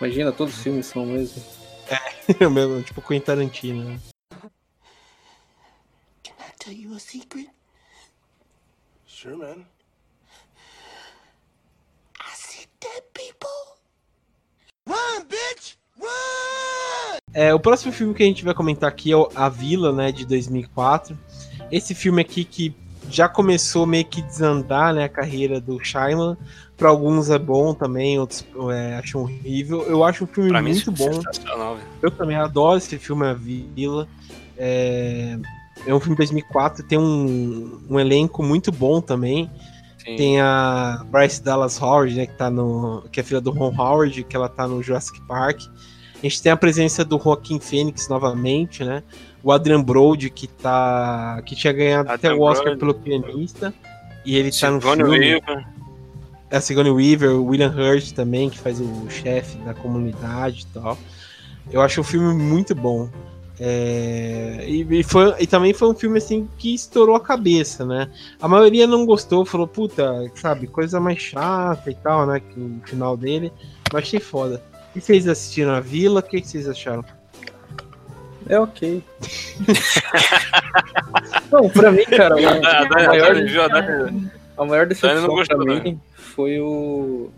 Imagina, 0.00 0.32
todos 0.32 0.56
os 0.56 0.62
filmes 0.62 0.86
são 0.86 1.06
mesmo. 1.06 1.42
É, 1.88 2.48
mesmo, 2.48 2.82
tipo 2.82 3.02
Quentin 3.02 3.24
Tarantino. 3.24 3.84
Né? 3.84 4.00
Can 6.22 6.34
I 6.38 6.52
tell 6.58 6.72
you 6.72 6.94
a 6.94 6.98
secret? 6.98 7.50
Sure, 9.06 9.36
man. 9.36 9.64
I 12.20 12.34
see 12.34 12.66
dead 12.80 13.02
people. 13.12 13.48
Run, 14.86 15.24
bitch! 15.24 15.76
Run! 15.98 17.18
É, 17.32 17.52
o 17.52 17.60
próximo 17.60 17.92
filme 17.92 18.14
que 18.14 18.22
a 18.22 18.26
gente 18.26 18.44
vai 18.44 18.54
comentar 18.54 18.88
aqui 18.88 19.10
é 19.12 19.16
o 19.16 19.28
A 19.34 19.48
Vila, 19.48 19.92
né, 19.92 20.12
de 20.12 20.24
2004. 20.24 21.18
Esse 21.70 21.94
filme 21.94 22.22
aqui 22.22 22.44
que 22.44 22.74
já 23.10 23.28
começou 23.28 23.86
meio 23.86 24.04
que 24.04 24.22
desandar, 24.22 24.94
né, 24.94 25.04
a 25.04 25.08
carreira 25.08 25.60
do 25.60 25.82
Shyamalan, 25.82 26.36
para 26.76 26.88
alguns 26.88 27.30
é 27.30 27.38
bom 27.38 27.72
também, 27.72 28.18
outros 28.18 28.44
é, 28.72 28.96
acham 28.96 29.22
horrível. 29.22 29.82
Eu 29.82 30.02
acho 30.02 30.24
um 30.24 30.26
filme 30.26 30.50
pra 30.50 30.60
muito 30.60 30.90
mim, 30.90 30.98
bom. 30.98 31.22
Eu 32.02 32.10
também 32.10 32.36
adoro 32.36 32.78
esse 32.78 32.98
filme, 32.98 33.26
A 33.26 33.32
Vila. 33.32 34.08
É, 34.56 35.38
é 35.86 35.94
um 35.94 36.00
filme 36.00 36.14
de 36.14 36.18
2004, 36.18 36.84
tem 36.84 36.98
um, 36.98 37.80
um 37.88 38.00
elenco 38.00 38.42
muito 38.42 38.72
bom 38.72 39.00
também. 39.00 39.50
Sim. 39.98 40.16
Tem 40.16 40.40
a 40.40 41.04
Bryce 41.10 41.42
Dallas 41.42 41.80
Howard, 41.80 42.14
né, 42.14 42.26
que, 42.26 42.34
tá 42.34 42.50
no, 42.50 43.04
que 43.10 43.20
é 43.20 43.22
filha 43.22 43.40
do 43.40 43.50
Ron 43.50 43.74
Howard, 43.76 44.22
que 44.24 44.36
ela 44.36 44.48
tá 44.48 44.66
no 44.68 44.82
Jurassic 44.82 45.20
Park. 45.26 45.62
A 46.16 46.26
gente 46.26 46.42
tem 46.42 46.52
a 46.52 46.56
presença 46.56 47.04
do 47.04 47.18
Joaquim 47.18 47.60
Phoenix 47.60 48.08
novamente, 48.08 48.84
né? 48.84 49.02
O 49.44 49.52
Adrian 49.52 49.82
Brody, 49.82 50.30
que, 50.30 50.48
tá, 50.48 51.40
que 51.44 51.54
tinha 51.54 51.72
ganhado 51.72 52.10
Adrian 52.10 52.32
até 52.32 52.40
o 52.40 52.42
Oscar 52.42 52.76
Brody. 52.76 52.80
pelo 52.80 52.94
pianista. 52.94 53.74
E 54.24 54.36
ele 54.36 54.50
tá 54.50 54.70
no 54.70 54.80
filme. 54.80 55.02
Weaver. 55.02 55.66
É 56.50 56.56
a 56.56 56.60
Sigourney 56.60 56.92
Weaver, 56.92 57.32
o 57.32 57.46
William 57.46 57.70
Hurt 57.70 58.12
também, 58.12 58.48
que 58.48 58.58
faz 58.58 58.80
o 58.80 59.10
chefe 59.10 59.58
da 59.58 59.74
comunidade 59.74 60.62
e 60.62 60.66
tal. 60.72 60.96
Eu 61.70 61.82
acho 61.82 62.00
o 62.00 62.04
filme 62.04 62.32
muito 62.32 62.74
bom. 62.74 63.10
É, 63.58 64.64
e, 64.66 64.82
e, 65.00 65.02
foi, 65.02 65.34
e 65.40 65.46
também 65.46 65.72
foi 65.72 65.88
um 65.88 65.94
filme 65.94 66.18
assim 66.18 66.48
que 66.58 66.74
estourou 66.74 67.14
a 67.14 67.20
cabeça, 67.20 67.84
né? 67.84 68.10
A 68.40 68.48
maioria 68.48 68.86
não 68.86 69.06
gostou, 69.06 69.44
falou, 69.44 69.66
puta, 69.66 70.30
sabe, 70.34 70.66
coisa 70.66 70.98
mais 70.98 71.18
chata 71.18 71.90
e 71.90 71.94
tal, 71.94 72.26
né? 72.26 72.40
Que 72.40 72.58
o 72.58 72.80
final 72.84 73.16
dele. 73.16 73.52
Mas 73.92 74.04
achei 74.04 74.20
foda. 74.20 74.62
E 74.94 75.00
vocês 75.00 75.28
assistiram 75.28 75.72
a 75.72 75.80
Vila? 75.80 76.20
O 76.20 76.22
que, 76.22 76.40
que 76.40 76.48
vocês 76.48 76.68
acharam? 76.68 77.04
É 78.48 78.58
ok. 78.58 79.02
não, 81.50 81.68
pra 81.70 81.90
mim, 81.90 82.04
cara, 82.04 82.34
a, 82.34 82.38
a, 82.82 82.88
maior, 82.88 83.36
a 84.56 84.64
maior 84.64 84.86
decepção 84.86 85.44
pra 85.44 85.56
mim 85.58 86.00
foi 86.14 86.60
o. 86.60 87.30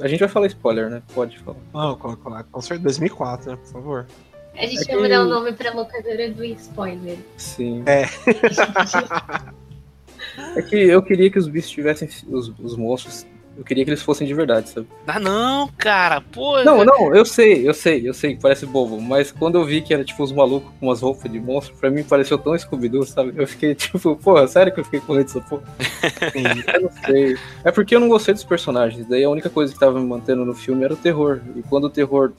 A 0.00 0.08
gente 0.08 0.20
vai 0.20 0.28
falar 0.28 0.46
spoiler, 0.48 0.90
né? 0.90 1.02
Pode 1.14 1.38
falar. 1.38 1.56
Não, 1.72 1.96
com, 1.96 2.14
com, 2.16 2.44
com 2.44 2.60
certeza 2.60 2.84
2004, 2.84 3.52
né? 3.52 3.56
Por 3.56 3.72
favor. 3.72 4.06
A 4.54 4.66
gente 4.66 4.82
é 4.82 4.84
vai 4.84 4.96
que... 4.96 5.02
mudar 5.02 5.22
o 5.22 5.28
nome 5.28 5.52
pra 5.52 5.72
locadora 5.72 6.30
do 6.30 6.44
spoiler. 6.44 7.18
Sim. 7.36 7.82
É. 7.86 8.02
é 10.58 10.62
que 10.62 10.76
eu 10.76 11.02
queria 11.02 11.30
que 11.30 11.38
os 11.38 11.48
bichos 11.48 11.70
tivessem. 11.70 12.08
Os, 12.28 12.52
os 12.58 12.76
monstros 12.76 13.26
eu 13.56 13.64
queria 13.64 13.84
que 13.84 13.90
eles 13.90 14.02
fossem 14.02 14.26
de 14.26 14.34
verdade, 14.34 14.68
sabe? 14.68 14.86
Ah, 15.06 15.18
não, 15.18 15.68
cara, 15.78 16.20
pô. 16.20 16.62
Não, 16.62 16.84
não, 16.84 17.14
eu 17.14 17.24
sei, 17.24 17.66
eu 17.66 17.72
sei, 17.72 18.06
eu 18.06 18.12
sei 18.12 18.34
que 18.34 18.42
parece 18.42 18.66
bobo, 18.66 19.00
mas 19.00 19.32
quando 19.32 19.56
eu 19.56 19.64
vi 19.64 19.80
que 19.80 19.94
era 19.94 20.04
tipo 20.04 20.22
os 20.22 20.32
malucos 20.32 20.70
com 20.78 20.86
umas 20.86 21.00
roupas 21.00 21.30
de 21.30 21.40
monstro, 21.40 21.74
pra 21.76 21.90
mim 21.90 22.02
pareceu 22.02 22.36
tão 22.36 22.56
scooby 22.56 22.90
sabe? 23.06 23.32
Eu 23.36 23.46
fiquei 23.46 23.74
tipo, 23.76 24.16
porra, 24.16 24.46
sério 24.46 24.72
que 24.72 24.80
eu 24.80 24.84
fiquei 24.84 25.00
com 25.00 25.14
medo 25.14 25.24
dessa 25.24 25.40
porra? 25.40 25.62
eu 26.74 26.80
não 26.82 26.90
sei. 27.06 27.36
É 27.64 27.72
porque 27.72 27.94
eu 27.94 28.00
não 28.00 28.08
gostei 28.08 28.34
dos 28.34 28.44
personagens, 28.44 29.06
daí 29.08 29.24
a 29.24 29.30
única 29.30 29.48
coisa 29.48 29.72
que 29.72 29.78
tava 29.78 29.98
me 29.98 30.06
mantendo 30.06 30.44
no 30.44 30.54
filme 30.54 30.84
era 30.84 30.92
o 30.92 30.96
terror. 30.96 31.40
E 31.54 31.62
quando 31.62 31.84
o 31.84 31.90
terror 31.90 32.32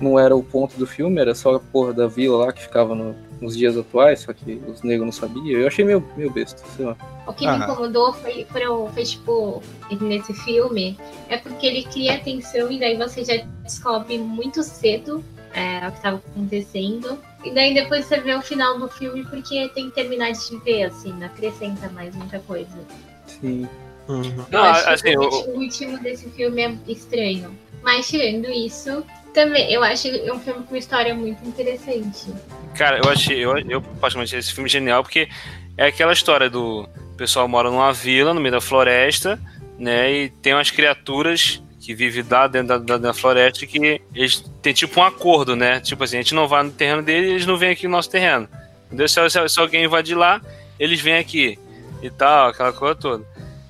não 0.00 0.18
era 0.18 0.34
o 0.34 0.42
ponto 0.42 0.78
do 0.78 0.86
filme, 0.86 1.20
era 1.20 1.34
só 1.34 1.56
a 1.56 1.60
porra 1.60 1.92
da 1.92 2.06
vila 2.06 2.46
lá 2.46 2.52
que 2.52 2.62
ficava 2.62 2.94
no, 2.94 3.14
nos 3.40 3.56
dias 3.56 3.76
atuais, 3.76 4.20
só 4.20 4.32
que 4.32 4.60
os 4.66 4.82
negros 4.82 5.06
não 5.06 5.12
sabiam. 5.12 5.60
Eu 5.60 5.66
achei 5.66 5.84
meio, 5.84 6.06
meio 6.16 6.30
besta, 6.30 6.62
sei 6.76 6.84
lá. 6.84 6.96
O 7.26 7.32
que 7.32 7.46
ah. 7.46 7.56
me 7.56 7.64
incomodou 7.64 8.12
foi, 8.12 8.46
foi, 8.50 8.62
foi, 8.92 9.02
tipo, 9.04 9.62
nesse 10.00 10.34
filme, 10.34 10.98
é 11.28 11.36
porque 11.36 11.66
ele 11.66 11.84
cria 11.84 12.14
atenção 12.14 12.70
e 12.70 12.78
daí 12.78 12.96
você 12.96 13.24
já 13.24 13.44
descobre 13.62 14.18
muito 14.18 14.62
cedo 14.62 15.24
é, 15.54 15.86
o 15.86 15.90
que 15.90 15.96
estava 15.96 16.16
acontecendo. 16.16 17.18
E 17.44 17.50
daí 17.52 17.72
depois 17.72 18.04
você 18.04 18.20
vê 18.20 18.34
o 18.34 18.42
final 18.42 18.78
do 18.78 18.88
filme 18.88 19.24
porque 19.24 19.68
tem 19.74 19.88
que 19.88 19.94
terminar 19.94 20.32
de 20.32 20.56
ver, 20.58 20.84
assim, 20.84 21.12
não 21.12 21.26
acrescenta 21.26 21.88
mais 21.90 22.14
muita 22.14 22.38
coisa. 22.40 22.78
Sim. 23.26 23.66
Uhum. 24.08 24.44
Não, 24.50 24.64
assim, 24.64 25.16
o, 25.16 25.22
o 25.22 25.58
último 25.60 25.98
desse 25.98 26.28
filme 26.30 26.62
é 26.62 26.76
estranho. 26.88 27.56
Mas 27.82 28.08
tirando 28.08 28.50
isso, 28.50 29.04
também, 29.32 29.72
eu 29.72 29.82
acho 29.82 30.08
um 30.08 30.38
filme 30.38 30.62
com 30.64 30.74
uma 30.74 30.78
história 30.78 31.14
muito 31.14 31.46
interessante. 31.46 32.26
Cara, 32.74 33.00
eu 33.02 33.10
achei, 33.10 33.38
eu, 33.38 33.58
eu 33.58 33.82
particularmente 33.82 34.36
esse 34.36 34.52
filme 34.52 34.68
genial, 34.68 35.02
porque 35.02 35.28
é 35.76 35.86
aquela 35.86 36.12
história 36.12 36.48
do 36.48 36.88
pessoal 37.16 37.46
mora 37.48 37.70
numa 37.70 37.92
vila, 37.92 38.32
no 38.32 38.40
meio 38.40 38.52
da 38.52 38.60
floresta, 38.60 39.38
né? 39.78 40.12
E 40.12 40.28
tem 40.28 40.54
umas 40.54 40.70
criaturas 40.70 41.62
que 41.80 41.94
vivem 41.94 42.24
lá 42.30 42.46
dentro 42.46 42.68
da, 42.68 42.78
da, 42.78 42.98
da, 42.98 43.14
floresta 43.14 43.66
que 43.66 44.00
eles 44.14 44.44
têm 44.60 44.72
tipo 44.72 45.00
um 45.00 45.02
acordo, 45.02 45.56
né? 45.56 45.80
Tipo 45.80 46.04
assim, 46.04 46.18
a 46.18 46.22
gente 46.22 46.34
não 46.34 46.46
vai 46.46 46.62
no 46.62 46.70
terreno 46.70 47.02
deles 47.02 47.30
eles 47.30 47.46
não 47.46 47.56
vêm 47.56 47.70
aqui 47.70 47.86
no 47.86 47.92
nosso 47.92 48.10
terreno. 48.10 48.48
Entendeu? 48.86 49.08
Se, 49.08 49.30
se, 49.30 49.48
se 49.48 49.60
alguém 49.60 49.84
invadir 49.84 50.16
lá, 50.16 50.40
eles 50.78 51.00
vêm 51.00 51.16
aqui 51.16 51.58
e 52.02 52.10
tal, 52.10 52.48
aquela 52.48 52.72
coisa 52.72 52.94
toda. 52.94 53.24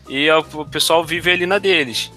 E 0.09 0.29
o 0.31 0.65
pessoal 0.67 1.05
vive 1.05 1.31
ali 1.31 1.47
na 1.47 1.59
deles. 1.59 2.11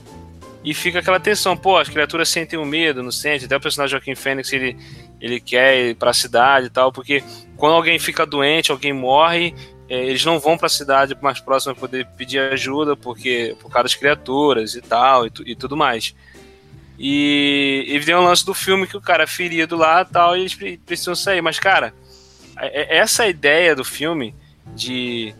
E 0.64 0.74
fica 0.74 0.99
aquela 0.99 1.20
tensão, 1.20 1.57
pô, 1.57 1.78
as 1.78 1.89
criaturas 1.89 2.30
sentem 2.30 2.57
o 2.57 2.66
medo, 2.66 3.03
não 3.03 3.11
sente? 3.11 3.45
Até 3.45 3.57
o 3.57 3.59
personagem 3.59 3.91
Joaquim 3.91 4.16
Fênix, 4.16 4.53
ele, 4.53 4.78
ele 5.20 5.39
quer 5.39 5.89
ir 5.89 5.95
pra 5.95 6.14
cidade 6.14 6.68
e 6.68 6.70
tal, 6.70 6.91
porque 6.91 7.22
quando 7.57 7.76
alguém 7.76 7.99
fica 7.99 8.26
doente, 8.26 8.72
alguém 8.72 8.93
morre, 8.93 9.53
é, 9.89 10.05
eles 10.05 10.24
não 10.24 10.39
vão 10.39 10.57
para 10.57 10.68
a 10.68 10.70
cidade 10.70 11.18
mais 11.22 11.41
próxima 11.41 11.74
para 11.74 11.82
poder 11.82 12.07
pedir 12.18 12.39
ajuda, 12.39 12.95
porque 12.95 13.55
por 13.59 13.70
causa 13.70 13.84
das 13.84 13.95
criaturas 13.95 14.74
e 14.76 14.82
tal, 14.82 15.28
e, 15.28 15.32
e 15.45 15.55
tudo 15.55 15.76
mais. 15.76 16.16
E, 16.97 17.86
e 17.88 17.99
tem 17.99 18.16
um 18.16 18.24
lance 18.24 18.45
do 18.45 18.53
filme 18.53 18.88
que 18.88 18.95
o 18.95 19.01
cara 19.01 19.24
é 19.24 19.28
ferido 19.28 19.76
lá 19.76 20.05
tal, 20.05 20.38
e 20.38 20.41
eles 20.41 20.55
precisam 20.86 21.16
sair. 21.16 21.41
Mas, 21.41 21.59
cara, 21.59 21.93
é, 22.57 22.95
é 22.95 22.97
essa 22.99 23.28
ideia 23.28 23.76
do 23.76 23.84
filme 23.84 24.34
de. 24.76 25.36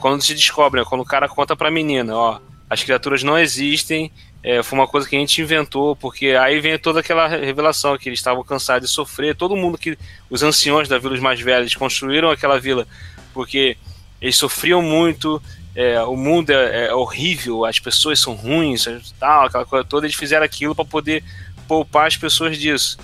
Quando 0.00 0.22
se 0.22 0.34
descobre, 0.34 0.84
quando 0.84 1.02
o 1.02 1.06
cara 1.06 1.28
conta 1.28 1.54
pra 1.54 1.70
menina, 1.70 2.14
ó, 2.14 2.40
as 2.68 2.82
criaturas 2.82 3.22
não 3.22 3.38
existem, 3.38 4.10
é, 4.46 4.62
foi 4.62 4.78
uma 4.78 4.86
coisa 4.86 5.08
que 5.08 5.16
a 5.16 5.18
gente 5.18 5.42
inventou, 5.42 5.96
porque 5.96 6.28
aí 6.28 6.60
vem 6.60 6.78
toda 6.78 7.00
aquela 7.00 7.26
revelação 7.26 7.98
que 7.98 8.08
eles 8.08 8.20
estavam 8.20 8.44
cansados 8.44 8.88
de 8.88 8.94
sofrer. 8.94 9.34
Todo 9.34 9.56
mundo 9.56 9.76
que. 9.76 9.98
Os 10.30 10.40
anciões 10.44 10.88
da 10.88 11.00
vila, 11.00 11.20
mais 11.20 11.40
velhos, 11.40 11.74
construíram 11.74 12.30
aquela 12.30 12.60
vila 12.60 12.86
porque 13.34 13.76
eles 14.20 14.36
sofriam 14.36 14.80
muito, 14.80 15.42
é, 15.74 16.00
o 16.02 16.16
mundo 16.16 16.50
é, 16.50 16.86
é, 16.86 16.94
horrível, 16.94 17.64
as 17.64 17.80
pessoas 17.80 18.20
são 18.20 18.34
ruins, 18.34 18.86
tal, 19.18 19.46
aquela 19.46 19.66
coisa 19.66 19.84
toda. 19.84 20.06
Eles 20.06 20.16
fizeram 20.16 20.46
aquilo 20.46 20.76
para 20.76 20.84
poder 20.84 21.24
poupar 21.66 22.06
as 22.06 22.16
pessoas 22.16 22.56
disso. 22.56 22.98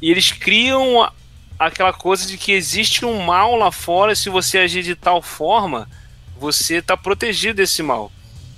E 0.00 0.10
eles 0.10 0.32
criam 0.32 1.06
aquela 1.58 1.92
coisa 1.92 2.26
de 2.26 2.38
que 2.38 2.52
existe 2.52 3.04
um 3.04 3.20
mal 3.20 3.56
lá 3.56 3.70
fora, 3.70 4.14
se 4.14 4.30
você 4.30 4.56
agir 4.56 4.82
de 4.82 4.94
tal 4.94 5.20
forma, 5.20 5.86
você 6.40 6.76
está 6.76 6.96
protegido 6.96 7.58
desse 7.58 7.82
mal. 7.82 8.10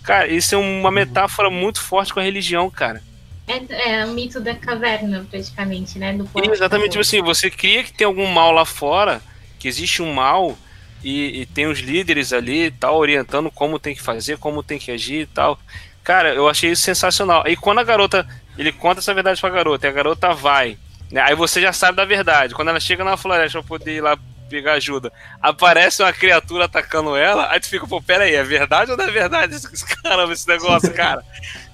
Cara, 0.03 0.29
isso 0.29 0.55
é 0.55 0.59
uma 0.59 0.91
metáfora 0.91 1.51
muito 1.51 1.81
forte 1.81 2.13
com 2.13 2.21
a 2.21 2.23
religião, 2.23 2.71
cara. 2.71 3.03
É, 3.47 3.99
é 4.01 4.07
o 4.07 4.11
mito 4.13 4.41
da 4.41 4.55
caverna, 4.55 5.27
praticamente, 5.29 5.99
né? 5.99 6.13
Do 6.13 6.29
exatamente 6.53 6.91
tipo 6.91 7.01
assim, 7.01 7.21
você 7.21 7.51
cria 7.51 7.83
que 7.83 7.93
tem 7.93 8.07
algum 8.07 8.27
mal 8.27 8.53
lá 8.53 8.65
fora, 8.65 9.21
que 9.59 9.67
existe 9.67 10.03
um 10.03 10.13
mal, 10.13 10.57
e, 11.03 11.43
e, 11.43 11.47
tem 11.47 11.67
os 11.67 11.81
líderes 11.81 12.33
ali 12.33 12.67
e 12.67 12.71
tal, 12.71 12.97
orientando 12.97 13.51
como 13.51 13.79
tem 13.79 13.95
que 13.95 14.03
fazer, 14.03 14.39
como 14.39 14.63
tem 14.63 14.79
que 14.79 14.91
agir 14.91 15.23
e 15.23 15.27
tal. 15.27 15.59
Cara, 16.05 16.35
eu 16.35 16.49
achei 16.49 16.71
isso 16.71 16.83
sensacional. 16.83 17.45
E 17.47 17.57
quando 17.57 17.79
a 17.79 17.85
garota, 17.85 18.27
ele 18.57 18.71
conta 18.71 19.01
essa 19.01 19.15
verdade 19.15 19.41
pra 19.41 19.51
garota, 19.51 19.87
e 19.87 19.91
a 19.91 19.93
garota 19.93 20.33
vai, 20.33 20.79
né? 21.11 21.23
Aí 21.23 21.35
você 21.35 21.61
já 21.61 21.73
sabe 21.73 21.97
da 21.97 22.05
verdade. 22.05 22.55
Quando 22.55 22.69
ela 22.69 22.81
chega 22.81 23.03
na 23.03 23.17
floresta 23.17 23.59
pra 23.61 23.69
poder 23.69 23.97
ir 23.97 24.01
lá 24.01 24.17
pegar 24.51 24.75
ajuda, 24.75 25.13
aparece 25.41 26.03
uma 26.03 26.13
criatura 26.13 26.65
atacando 26.65 27.17
ela, 27.17 27.51
aí 27.51 27.61
tu 27.61 27.69
fica, 27.69 27.87
pô, 27.87 28.03
pera 28.03 28.25
aí, 28.25 28.35
é 28.35 28.43
verdade 28.43 28.91
ou 28.91 28.97
não 28.97 29.05
é 29.05 29.11
verdade? 29.11 29.57
Caramba, 30.03 30.33
esse 30.33 30.47
negócio, 30.49 30.93
cara. 30.93 31.25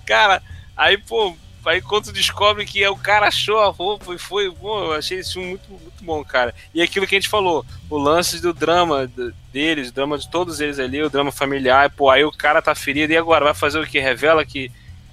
cara, 0.04 0.42
aí, 0.76 0.98
pô, 0.98 1.34
aí 1.64 1.80
quando 1.80 2.12
descobre 2.12 2.64
que 2.64 2.82
é 2.82 2.90
o 2.90 2.96
cara 2.96 3.28
achou 3.28 3.58
a 3.58 3.68
roupa 3.68 4.14
e 4.14 4.18
foi, 4.18 4.50
pô, 4.50 4.84
eu 4.84 4.92
achei 4.92 5.18
isso 5.18 5.40
muito, 5.40 5.68
muito 5.70 6.04
bom, 6.04 6.24
cara. 6.24 6.54
E 6.74 6.80
aquilo 6.80 7.06
que 7.06 7.14
a 7.14 7.18
gente 7.18 7.28
falou, 7.28 7.64
o 7.90 7.96
lance 7.96 8.40
do 8.40 8.52
drama 8.52 9.10
deles, 9.52 9.88
o 9.88 9.92
drama 9.92 10.18
de 10.18 10.28
todos 10.28 10.60
eles 10.60 10.78
ali, 10.78 11.02
o 11.02 11.10
drama 11.10 11.32
familiar, 11.32 11.90
pô, 11.90 12.10
aí 12.10 12.24
o 12.24 12.32
cara 12.32 12.62
tá 12.62 12.74
ferido 12.74 13.12
e 13.12 13.16
agora 13.16 13.46
vai 13.46 13.54
fazer 13.54 13.80
o 13.80 13.86
que? 13.86 13.98
Revela 13.98 14.44
que, 14.44 14.70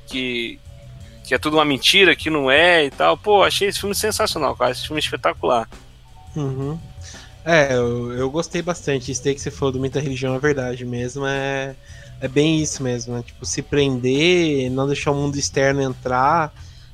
que, 0.08 0.60
que 1.24 1.34
é 1.34 1.38
tudo 1.38 1.58
uma 1.58 1.66
mentira, 1.66 2.16
que 2.16 2.30
não 2.30 2.52
é 2.52 2.86
e 2.86 2.92
tal. 2.92 3.18
Pô, 3.18 3.44
achei 3.44 3.68
esse 3.68 3.80
filme 3.80 3.96
sensacional, 3.96 4.56
cara. 4.56 4.72
Esse 4.72 4.86
filme 4.86 5.00
é 5.00 5.04
espetacular. 5.04 5.68
Uhum. 6.36 6.80
É, 7.46 7.74
eu, 7.74 8.14
eu 8.14 8.30
gostei 8.30 8.62
bastante. 8.62 9.12
Isso 9.12 9.24
daí 9.24 9.36
que 9.36 9.42
você 9.42 9.52
falou 9.52 9.74
do 9.74 9.80
mito 9.80 9.96
da 9.96 10.02
religião 10.02 10.34
é 10.34 10.40
verdade 10.40 10.86
mesmo. 10.86 11.26
É, 11.26 11.76
é 12.22 12.28
bem 12.28 12.62
isso 12.62 12.82
mesmo, 12.82 13.16
né? 13.16 13.24
Tipo, 13.26 13.46
se 13.46 13.62
prender, 13.62 14.70
não 14.72 14.88
deixar 14.88 15.12
o 15.12 15.16
mundo 15.16 15.38
externo 15.38 15.82
entrar. 15.82 16.54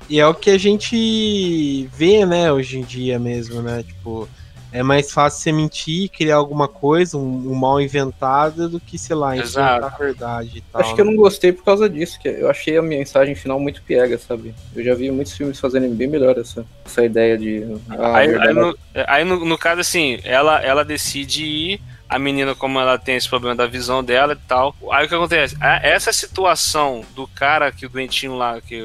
E 0.09 0.19
é 0.19 0.25
o 0.25 0.33
que 0.33 0.49
a 0.49 0.57
gente 0.57 1.87
vê, 1.93 2.25
né, 2.25 2.51
hoje 2.51 2.79
em 2.79 2.83
dia 2.83 3.19
mesmo, 3.19 3.61
né? 3.61 3.83
Tipo, 3.83 4.27
é 4.71 4.83
mais 4.83 5.11
fácil 5.11 5.41
você 5.41 5.51
mentir, 5.51 6.09
criar 6.09 6.35
alguma 6.35 6.67
coisa, 6.67 7.17
um, 7.17 7.51
um 7.51 7.55
mal 7.55 7.81
inventado, 7.81 8.69
do 8.69 8.79
que, 8.79 8.97
sei 8.97 9.15
lá, 9.15 9.35
inventar 9.35 9.83
a 9.83 9.89
verdade 9.89 10.59
e 10.59 10.61
tal. 10.61 10.81
Acho 10.81 10.95
que 10.95 11.01
eu 11.01 11.05
não 11.05 11.15
gostei 11.15 11.51
por 11.51 11.63
causa 11.63 11.89
disso, 11.89 12.19
que 12.19 12.27
eu 12.27 12.49
achei 12.49 12.77
a 12.77 12.81
mensagem 12.81 13.33
final 13.35 13.59
muito 13.59 13.81
piega, 13.81 14.17
sabe? 14.17 14.53
Eu 14.75 14.83
já 14.83 14.93
vi 14.93 15.09
muitos 15.09 15.33
filmes 15.33 15.59
fazendo 15.59 15.93
bem 15.95 16.07
melhor 16.07 16.37
essa, 16.37 16.65
essa 16.85 17.03
ideia 17.03 17.37
de. 17.37 17.63
Ah, 17.89 18.17
aí, 18.17 18.35
aí, 18.35 18.53
no, 18.53 18.77
aí 19.07 19.23
no, 19.23 19.45
no, 19.45 19.57
caso, 19.57 19.81
assim, 19.81 20.19
ela, 20.23 20.61
ela 20.61 20.85
decide 20.85 21.43
ir. 21.43 21.81
A 22.07 22.17
menina, 22.17 22.55
como 22.55 22.79
ela 22.79 22.97
tem 22.97 23.17
esse 23.17 23.29
problema 23.29 23.55
da 23.55 23.67
visão 23.67 24.03
dela 24.03 24.33
e 24.33 24.47
tal. 24.47 24.75
Aí 24.91 25.05
o 25.05 25.07
que 25.07 25.13
acontece? 25.13 25.55
Essa 25.61 26.11
situação 26.11 27.05
do 27.15 27.27
cara 27.27 27.71
que 27.71 27.85
o 27.85 27.89
doentinho 27.89 28.35
lá, 28.35 28.59
que 28.59 28.81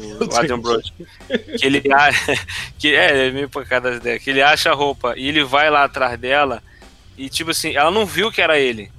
o 0.00 0.36
Adam 0.36 0.60
Brody. 0.60 0.92
Que 1.58 1.66
ele 1.66 1.82
que 2.78 2.94
é, 2.94 3.28
é 3.28 3.30
meio 3.30 3.48
pancada 3.48 3.94
ideia, 3.94 4.18
que 4.18 4.30
ele 4.30 4.42
acha 4.42 4.70
a 4.70 4.74
roupa 4.74 5.14
e 5.16 5.28
ele 5.28 5.44
vai 5.44 5.70
lá 5.70 5.84
atrás 5.84 6.18
dela 6.18 6.62
e 7.16 7.28
tipo 7.28 7.50
assim, 7.50 7.76
ela 7.76 7.90
não 7.90 8.06
viu 8.06 8.32
que 8.32 8.40
era 8.40 8.58
ele. 8.58 8.90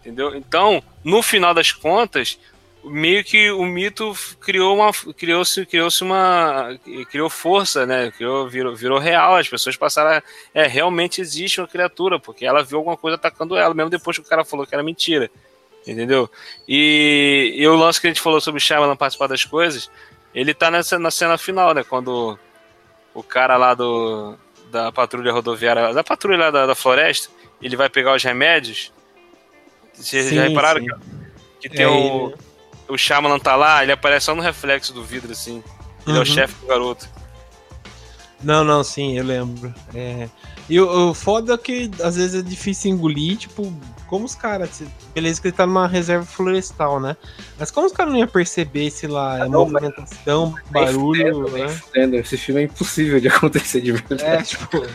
Entendeu? 0.00 0.34
Então, 0.34 0.82
no 1.04 1.22
final 1.22 1.54
das 1.54 1.70
contas, 1.72 2.38
meio 2.82 3.22
que 3.22 3.50
o 3.50 3.64
mito 3.64 4.12
criou 4.40 4.74
uma 4.74 4.90
criou-se 5.16 5.66
criou-se 5.66 6.02
uma 6.02 6.78
criou 7.10 7.28
força 7.28 7.84
né 7.84 8.10
criou 8.10 8.48
virou, 8.48 8.74
virou 8.74 8.98
real 8.98 9.36
as 9.36 9.48
pessoas 9.48 9.76
passaram 9.76 10.12
a, 10.12 10.22
é 10.54 10.66
realmente 10.66 11.20
existe 11.20 11.60
uma 11.60 11.68
criatura 11.68 12.18
porque 12.18 12.46
ela 12.46 12.64
viu 12.64 12.78
alguma 12.78 12.96
coisa 12.96 13.16
atacando 13.16 13.54
ela 13.54 13.74
mesmo 13.74 13.90
depois 13.90 14.16
que 14.16 14.24
o 14.24 14.26
cara 14.26 14.44
falou 14.44 14.66
que 14.66 14.74
era 14.74 14.82
mentira 14.82 15.30
entendeu 15.86 16.30
e, 16.68 17.54
e 17.56 17.66
o 17.66 17.74
lance 17.74 18.00
que 18.00 18.06
a 18.06 18.10
gente 18.10 18.20
falou 18.20 18.40
sobre 18.40 18.58
o 18.58 18.60
Shyamalan 18.60 18.96
participar 18.96 19.26
das 19.26 19.44
coisas 19.44 19.90
ele 20.34 20.54
tá 20.54 20.70
nessa 20.70 20.98
na 20.98 21.10
cena 21.10 21.38
final 21.38 21.74
né 21.74 21.82
quando 21.82 22.38
o 23.14 23.22
cara 23.22 23.56
lá 23.56 23.74
do 23.74 24.36
da 24.70 24.92
patrulha 24.92 25.32
rodoviária 25.32 25.92
da 25.92 26.04
patrulha 26.04 26.38
lá 26.38 26.50
da, 26.50 26.66
da 26.66 26.74
floresta 26.74 27.28
ele 27.60 27.76
vai 27.76 27.88
pegar 27.88 28.14
os 28.14 28.22
remédios 28.22 28.92
vocês 29.94 30.26
sim, 30.26 30.36
já 30.36 30.42
repararam 30.42 30.80
sim. 30.80 30.88
que, 31.60 31.68
que 31.68 31.76
tem 31.76 31.84
é, 31.84 31.88
o 31.88 32.28
ele 32.28 32.50
o 32.90 32.98
Shyamalan 32.98 33.38
tá 33.38 33.54
lá, 33.54 33.82
ele 33.82 33.92
aparece 33.92 34.26
só 34.26 34.34
no 34.34 34.42
reflexo 34.42 34.92
do 34.92 35.02
vidro, 35.02 35.30
assim. 35.30 35.62
Ele 36.06 36.12
uhum. 36.12 36.16
é 36.16 36.18
o 36.18 36.18
uhum. 36.18 36.24
chefe 36.24 36.54
do 36.60 36.66
garoto. 36.66 37.08
Não, 38.42 38.64
não, 38.64 38.82
sim, 38.82 39.16
eu 39.16 39.24
lembro. 39.24 39.72
É... 39.94 40.28
E 40.70 40.80
o, 40.80 41.10
o 41.10 41.14
foda 41.14 41.54
é 41.54 41.58
que 41.58 41.90
às 42.00 42.14
vezes 42.14 42.40
é 42.40 42.48
difícil 42.48 42.92
engolir, 42.92 43.36
tipo, 43.36 43.72
como 44.06 44.24
os 44.24 44.36
caras. 44.36 44.82
Beleza 45.12 45.40
que 45.40 45.48
ele 45.48 45.56
tá 45.56 45.66
numa 45.66 45.88
reserva 45.88 46.24
florestal, 46.24 47.00
né? 47.00 47.16
Mas 47.58 47.72
como 47.72 47.88
os 47.88 47.92
caras 47.92 48.12
não 48.12 48.20
iam 48.20 48.28
perceber, 48.28 48.88
sei 48.90 49.08
lá, 49.08 49.42
ah, 49.42 49.48
não, 49.48 49.68
movimentação, 49.68 50.54
barulho. 50.70 51.48
né? 51.50 52.18
Esse 52.20 52.36
filme 52.36 52.60
é 52.60 52.64
impossível 52.64 53.18
de 53.18 53.26
acontecer 53.28 53.80
de 53.80 53.90
verdade. 53.90 54.22
É, 54.22 54.42
tipo. 54.42 54.86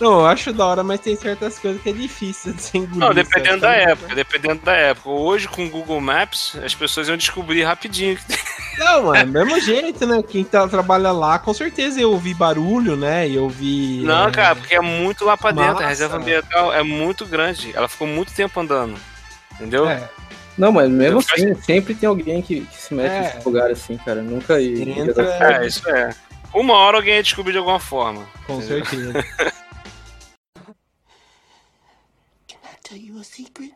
Não, 0.00 0.20
eu 0.20 0.26
acho 0.26 0.52
da 0.52 0.64
hora, 0.64 0.84
mas 0.84 1.00
tem 1.00 1.16
certas 1.16 1.58
coisas 1.58 1.82
que 1.82 1.88
é 1.88 1.92
difícil 1.92 2.52
de 2.52 2.62
se 2.62 2.78
engolir. 2.78 2.98
Não, 2.98 3.12
dependendo 3.12 3.60
da 3.60 3.72
época, 3.72 4.14
dependendo 4.14 4.62
da 4.62 4.72
época. 4.72 5.10
Hoje, 5.10 5.48
com 5.48 5.66
o 5.66 5.70
Google 5.70 6.00
Maps, 6.00 6.56
as 6.64 6.74
pessoas 6.74 7.08
iam 7.08 7.16
descobrir 7.16 7.64
rapidinho. 7.64 8.16
Não, 8.78 9.04
mano, 9.04 9.16
é 9.16 9.24
mesmo 9.44 9.60
jeito, 9.60 10.06
né? 10.06 10.22
Quem 10.22 10.44
tá, 10.44 10.68
trabalha 10.68 11.10
lá, 11.10 11.38
com 11.38 11.52
certeza 11.52 12.00
eu 12.00 12.12
ouvi 12.12 12.32
barulho, 12.32 12.96
né? 12.96 13.28
E 13.28 13.34
eu 13.34 13.48
vi. 13.48 14.02
Não, 14.04 14.28
é... 14.28 14.30
cara, 14.30 14.54
porque 14.54 14.76
é 14.76 14.80
muito 14.80 15.24
lá 15.24 15.36
pra 15.36 15.50
dentro. 15.50 15.74
Massa. 15.74 15.84
A 15.84 15.88
reserva 15.88 16.16
ambiental 16.16 16.72
é 16.72 16.82
muito 16.82 17.26
grande. 17.26 17.72
Ela 17.74 17.88
ficou 17.88 18.06
muito 18.06 18.32
tempo 18.32 18.60
andando. 18.60 18.94
Entendeu? 19.54 19.88
É. 19.88 20.08
Não, 20.56 20.70
mas 20.70 20.88
mesmo 20.88 21.18
assim, 21.18 21.54
sempre 21.54 21.94
tem 21.94 22.08
alguém 22.08 22.42
que, 22.42 22.62
que 22.62 22.76
se 22.76 22.94
mete 22.94 23.12
é. 23.12 23.20
nesse 23.20 23.46
lugar 23.46 23.70
assim, 23.70 23.96
cara. 23.96 24.22
Nunca 24.22 24.60
ia. 24.60 25.00
Entra... 25.00 25.24
É, 25.24 25.66
isso 25.66 25.88
é. 25.88 26.10
Uma 26.54 26.74
hora 26.74 26.98
alguém 26.98 27.14
ia 27.14 27.22
descobrir 27.22 27.52
de 27.52 27.58
alguma 27.58 27.80
forma. 27.80 28.24
Com 28.46 28.58
entendeu? 28.58 28.84
certeza. 28.84 29.24
you 33.18 33.22
a 33.22 33.24
secret? 33.24 33.72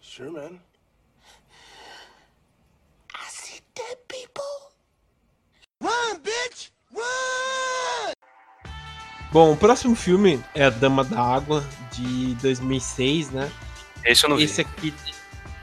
Sure, 0.00 0.30
man. 0.30 0.60
I 3.14 3.28
see 3.28 3.60
dead 3.74 3.96
people. 4.06 4.44
Run, 5.80 6.20
bitch! 6.22 6.70
Run! 6.92 8.12
Bom, 9.32 9.52
o 9.52 9.56
próximo 9.56 9.94
filme 9.94 10.42
é 10.54 10.64
A 10.64 10.70
Dama 10.70 11.04
da 11.04 11.20
Água, 11.20 11.64
de 11.92 12.34
2006, 12.36 13.30
né? 13.30 13.50
Esse 14.04 14.24
eu 14.24 14.30
não 14.30 14.38
esse 14.38 14.62
vi. 14.62 14.68
Aqui, 14.68 14.94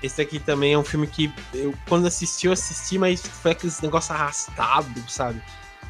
esse 0.03 0.21
aqui 0.21 0.39
também 0.39 0.73
é 0.73 0.77
um 0.77 0.83
filme 0.83 1.07
que 1.07 1.31
eu, 1.53 1.73
quando 1.87 2.07
assisti, 2.07 2.47
eu 2.47 2.53
assisti, 2.53 2.97
mas 2.97 3.21
foi 3.21 3.51
aquele 3.51 3.73
negócio 3.81 4.13
arrastado, 4.13 5.09
sabe? 5.09 5.41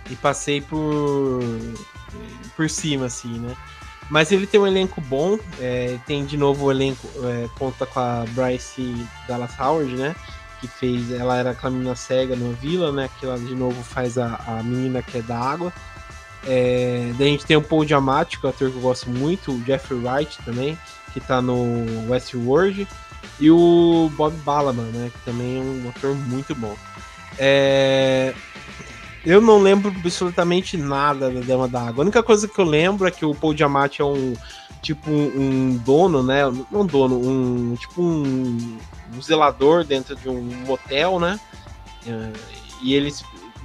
E 0.09 0.15
passei 0.15 0.61
por, 0.61 1.41
por 2.55 2.69
cima, 2.69 3.07
assim, 3.07 3.39
né? 3.39 3.55
Mas 4.09 4.31
ele 4.31 4.45
tem 4.45 4.59
um 4.59 4.67
elenco 4.67 5.01
bom, 5.01 5.37
é, 5.59 5.97
tem 6.05 6.25
de 6.25 6.37
novo 6.37 6.65
o 6.65 6.71
elenco, 6.71 7.07
é, 7.23 7.49
conta 7.57 7.85
com 7.85 7.99
a 7.99 8.23
Bryce 8.29 9.05
Dallas 9.27 9.59
Howard, 9.59 9.93
né? 9.95 10.15
Que 10.61 10.67
fez, 10.67 11.11
ela 11.11 11.37
era 11.37 11.51
aquela 11.51 11.71
menina 11.71 11.95
cega 11.95 12.35
no 12.35 12.53
Vila, 12.53 12.91
né? 12.91 13.09
Que 13.19 13.25
ela 13.25 13.37
de 13.37 13.55
novo 13.55 13.81
faz 13.83 14.17
a, 14.17 14.39
a 14.47 14.63
menina 14.63 15.01
que 15.01 15.17
é 15.17 15.21
da 15.21 15.37
água. 15.37 15.73
É, 16.47 17.11
daí 17.17 17.29
a 17.29 17.31
gente 17.31 17.45
tem 17.45 17.57
o 17.57 17.61
Paul 17.61 17.85
Giamatti, 17.85 18.39
que 18.39 18.45
é 18.45 18.47
um 18.47 18.51
ator 18.51 18.69
que 18.69 18.77
eu 18.77 18.81
gosto 18.81 19.09
muito, 19.09 19.51
o 19.51 19.63
Jeffrey 19.65 19.99
Wright 19.99 20.37
também, 20.45 20.77
que 21.11 21.19
tá 21.19 21.41
no 21.41 22.07
Westworld, 22.07 22.87
e 23.39 23.49
o 23.49 24.11
Bob 24.15 24.35
Balaban, 24.43 24.83
né? 24.93 25.11
Que 25.11 25.25
também 25.25 25.57
é 25.57 25.61
um 25.61 25.89
ator 25.89 26.15
muito 26.15 26.53
bom. 26.53 26.75
É, 27.39 28.33
eu 29.25 29.41
não 29.41 29.59
lembro 29.59 29.93
absolutamente 29.95 30.77
nada 30.77 31.29
da 31.29 31.41
Dama 31.41 31.67
da 31.67 31.81
Água. 31.81 32.03
A 32.03 32.05
única 32.05 32.21
coisa 32.21 32.47
que 32.47 32.59
eu 32.59 32.65
lembro 32.65 33.07
é 33.07 33.11
que 33.11 33.25
o 33.25 33.33
Paul 33.33 33.55
Giamatti 33.55 34.01
é 34.01 34.05
um 34.05 34.33
tipo 34.81 35.09
um, 35.09 35.31
um 35.35 35.77
dono, 35.77 36.21
né? 36.21 36.41
Não 36.71 36.85
dono, 36.85 37.15
um 37.17 37.75
tipo 37.75 38.01
um, 38.01 38.77
um 39.15 39.21
zelador 39.21 39.83
dentro 39.83 40.15
de 40.15 40.29
um 40.29 40.41
motel, 40.65 41.19
né? 41.19 41.39
É, 42.05 42.31
e 42.83 42.93
ele, 42.93 43.11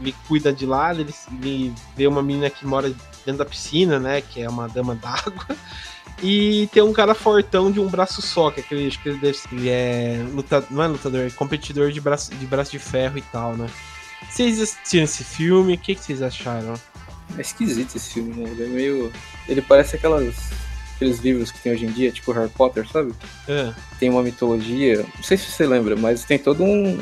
ele 0.01 0.15
cuida 0.27 0.51
de 0.51 0.65
lá, 0.65 0.95
ele, 0.95 1.15
ele 1.43 1.75
vê 1.95 2.07
uma 2.07 2.23
menina 2.23 2.49
que 2.49 2.67
mora 2.67 2.89
dentro 3.27 3.39
da 3.39 3.45
piscina, 3.45 3.99
né? 3.99 4.23
Que 4.23 4.41
é 4.41 4.49
uma 4.49 4.67
dama 4.69 4.95
d'água. 4.95 5.47
E 6.23 6.69
tem 6.71 6.83
um 6.83 6.93
cara 6.93 7.15
fortão 7.15 7.73
de 7.73 7.81
um 7.81 7.87
braço 7.87 8.21
só, 8.21 8.51
que 8.51 8.61
é 8.61 8.63
aquele, 8.63 8.89
acho 8.89 9.03
que 9.03 9.09
ele 9.09 9.19
deve 9.19 9.39
ele 9.53 9.71
é 9.71 10.23
lutador, 10.35 10.69
não 10.71 10.83
é 10.83 10.87
lutador, 10.87 11.21
é 11.21 11.31
competidor 11.31 11.91
de 11.91 11.99
braço, 11.99 12.35
de 12.35 12.47
braço 12.47 12.73
de 12.73 12.79
ferro 12.79 13.17
e 13.17 13.23
tal, 13.23 13.57
né? 13.57 13.67
Vocês 14.29 14.61
assistiram 14.61 15.05
esse 15.05 15.25
filme? 15.25 15.75
O 15.75 15.79
que, 15.79 15.95
que 15.95 16.03
vocês 16.03 16.23
acharam? 16.23 16.75
É 17.37 17.41
esquisito 17.41 17.97
esse 17.97 18.15
filme, 18.15 18.35
né? 18.35 18.51
Ele 18.51 18.65
é 18.65 18.67
meio. 18.67 19.13
Ele 19.49 19.63
parece 19.63 19.97
aquelas. 19.97 20.37
Aqueles 20.97 21.21
livros 21.21 21.51
que 21.51 21.59
tem 21.61 21.73
hoje 21.73 21.87
em 21.87 21.91
dia, 21.91 22.13
tipo 22.13 22.31
Harry 22.33 22.51
Potter, 22.51 22.87
sabe? 22.87 23.15
É. 23.49 23.73
Tem 23.99 24.11
uma 24.11 24.23
mitologia. 24.23 24.99
Não 25.17 25.23
sei 25.23 25.39
se 25.39 25.51
você 25.51 25.67
lembra, 25.67 25.97
mas 25.97 26.25
tem 26.25 26.39
todo 26.39 26.63
um, 26.63 27.01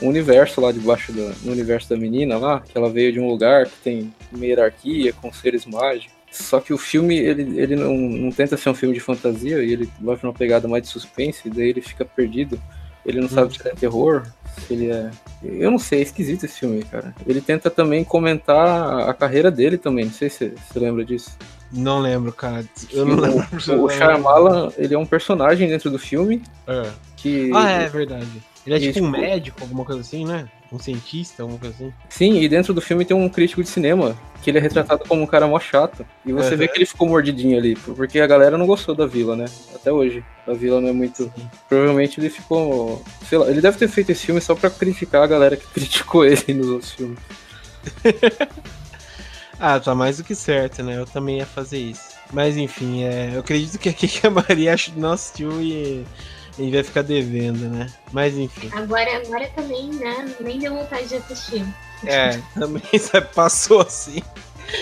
universo 0.00 0.60
lá 0.60 0.72
debaixo 0.72 1.12
do 1.12 1.50
universo 1.50 1.88
da 1.88 1.96
menina 1.96 2.36
lá, 2.38 2.60
que 2.60 2.76
ela 2.76 2.90
veio 2.90 3.12
de 3.12 3.20
um 3.20 3.28
lugar 3.28 3.66
que 3.66 3.76
tem 3.82 4.14
uma 4.32 4.44
hierarquia 4.44 5.12
com 5.12 5.32
seres 5.32 5.64
mágicos. 5.64 6.14
Só 6.30 6.60
que 6.60 6.72
o 6.72 6.78
filme, 6.78 7.16
ele, 7.16 7.58
ele 7.58 7.76
não, 7.76 7.94
não 7.96 8.30
tenta 8.30 8.56
ser 8.56 8.68
um 8.68 8.74
filme 8.74 8.94
de 8.94 9.00
fantasia, 9.00 9.62
e 9.62 9.72
ele 9.72 9.88
vai 10.00 10.16
pra 10.16 10.28
uma 10.28 10.34
pegada 10.34 10.68
mais 10.68 10.82
de 10.82 10.88
suspense, 10.88 11.42
e 11.46 11.50
daí 11.50 11.70
ele 11.70 11.80
fica 11.80 12.04
perdido. 12.04 12.60
Ele 13.06 13.20
não 13.20 13.26
hum. 13.26 13.30
sabe 13.30 13.56
se 13.56 13.66
é 13.66 13.72
terror, 13.72 14.26
ele 14.68 14.90
é. 14.90 15.10
Eu 15.42 15.70
não 15.70 15.78
sei, 15.78 16.00
é 16.00 16.02
esquisito 16.02 16.44
esse 16.44 16.58
filme, 16.58 16.82
cara. 16.82 17.14
Ele 17.26 17.40
tenta 17.40 17.70
também 17.70 18.02
comentar 18.02 19.08
a 19.08 19.14
carreira 19.14 19.50
dele 19.50 19.78
também. 19.78 20.06
Não 20.06 20.12
sei 20.12 20.28
se 20.28 20.50
você 20.50 20.78
lembra 20.78 21.04
disso. 21.04 21.30
Não 21.72 22.00
lembro, 22.00 22.32
cara. 22.32 22.64
Eu 22.90 23.04
não 23.04 23.16
lembro. 23.16 23.46
O, 23.68 23.84
o 23.84 23.90
Shyamalan, 23.90 24.72
ele 24.76 24.94
é 24.94 24.98
um 24.98 25.06
personagem 25.06 25.68
dentro 25.68 25.90
do 25.90 25.98
filme. 25.98 26.42
É. 26.66 26.90
Que... 27.16 27.50
Ah, 27.54 27.70
é 27.70 27.88
verdade. 27.88 28.42
Ele 28.66 28.74
é 28.74 28.92
tipo 28.92 29.04
um 29.04 29.10
médico, 29.10 29.62
alguma 29.62 29.84
coisa 29.84 30.00
assim, 30.00 30.24
né? 30.26 30.48
Um 30.72 30.78
cientista, 30.78 31.42
alguma 31.42 31.58
coisa 31.58 31.74
assim. 31.76 31.92
Sim, 32.08 32.40
e 32.40 32.48
dentro 32.48 32.74
do 32.74 32.80
filme 32.80 33.04
tem 33.04 33.16
um 33.16 33.28
crítico 33.28 33.62
de 33.62 33.68
cinema, 33.68 34.16
que 34.42 34.50
ele 34.50 34.58
é 34.58 34.60
retratado 34.60 35.04
como 35.06 35.22
um 35.22 35.26
cara 35.26 35.46
mó 35.46 35.60
chato. 35.60 36.04
E 36.24 36.32
você 36.32 36.52
uhum. 36.52 36.56
vê 36.56 36.68
que 36.68 36.78
ele 36.78 36.86
ficou 36.86 37.08
mordidinho 37.08 37.56
ali, 37.56 37.76
porque 37.76 38.18
a 38.18 38.26
galera 38.26 38.58
não 38.58 38.66
gostou 38.66 38.94
da 38.94 39.06
vila, 39.06 39.36
né? 39.36 39.46
Até 39.74 39.92
hoje. 39.92 40.24
A 40.46 40.52
vila 40.52 40.80
não 40.80 40.88
é 40.88 40.92
muito. 40.92 41.32
Provavelmente 41.68 42.20
ele 42.20 42.30
ficou. 42.30 43.02
Sei 43.28 43.38
lá, 43.38 43.48
ele 43.48 43.60
deve 43.60 43.78
ter 43.78 43.88
feito 43.88 44.10
esse 44.10 44.26
filme 44.26 44.40
só 44.40 44.54
pra 44.54 44.70
criticar 44.70 45.22
a 45.22 45.26
galera 45.26 45.56
que 45.56 45.66
criticou 45.72 46.24
ele 46.24 46.54
nos 46.54 46.68
outros 46.68 46.92
filmes. 46.92 47.18
ah, 49.58 49.78
tá 49.78 49.94
mais 49.94 50.18
do 50.18 50.24
que 50.24 50.34
certo, 50.34 50.82
né? 50.82 50.98
Eu 50.98 51.06
também 51.06 51.38
ia 51.38 51.46
fazer 51.46 51.78
isso. 51.78 52.16
Mas 52.32 52.56
enfim, 52.56 53.04
é, 53.04 53.30
eu 53.34 53.40
acredito 53.40 53.78
que 53.78 53.88
aqui 53.88 54.08
a 54.26 54.30
Maria 54.30 54.74
não 54.96 55.12
assistiu 55.12 55.60
e 55.62 56.04
e 56.58 56.70
vai 56.70 56.82
ficar 56.82 57.02
devendo, 57.02 57.68
né? 57.68 57.86
Mas 58.12 58.36
enfim. 58.36 58.70
Agora, 58.72 59.16
agora 59.16 59.48
também, 59.54 59.90
né? 59.90 60.34
Nem 60.40 60.58
deu 60.58 60.74
vontade 60.74 61.08
de 61.08 61.16
assistir. 61.16 61.64
É, 62.04 62.40
também 62.54 62.82
passou 63.34 63.80
assim. 63.80 64.22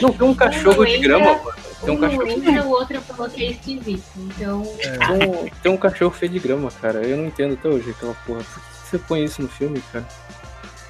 Não 0.00 0.12
tem 0.12 0.26
um 0.26 0.34
cachorro 0.34 0.82
um 0.82 0.84
de 0.84 0.92
entra, 0.92 1.08
grama, 1.08 1.24
mano. 1.24 1.54
Tem 1.84 1.90
um, 1.90 1.96
um 1.96 2.00
cachorro. 2.00 2.28
entra, 2.28 2.62
o 2.64 2.70
outro 2.70 3.00
falou 3.02 3.28
que 3.28 3.44
é 3.44 3.50
esquisito. 3.50 4.04
Então. 4.16 4.62
É. 4.78 4.98
Tem, 4.98 5.28
um, 5.28 5.50
tem 5.62 5.72
um 5.72 5.76
cachorro 5.76 6.10
feio 6.10 6.32
de 6.32 6.38
grama, 6.38 6.70
cara. 6.70 7.00
Eu 7.00 7.16
não 7.16 7.26
entendo 7.26 7.54
até 7.54 7.68
hoje 7.68 7.90
aquela 7.90 8.14
porra. 8.26 8.42
Por 8.42 8.62
que 8.62 8.90
você 8.90 8.98
põe 8.98 9.24
isso 9.24 9.42
no 9.42 9.48
filme, 9.48 9.82
cara? 9.92 10.06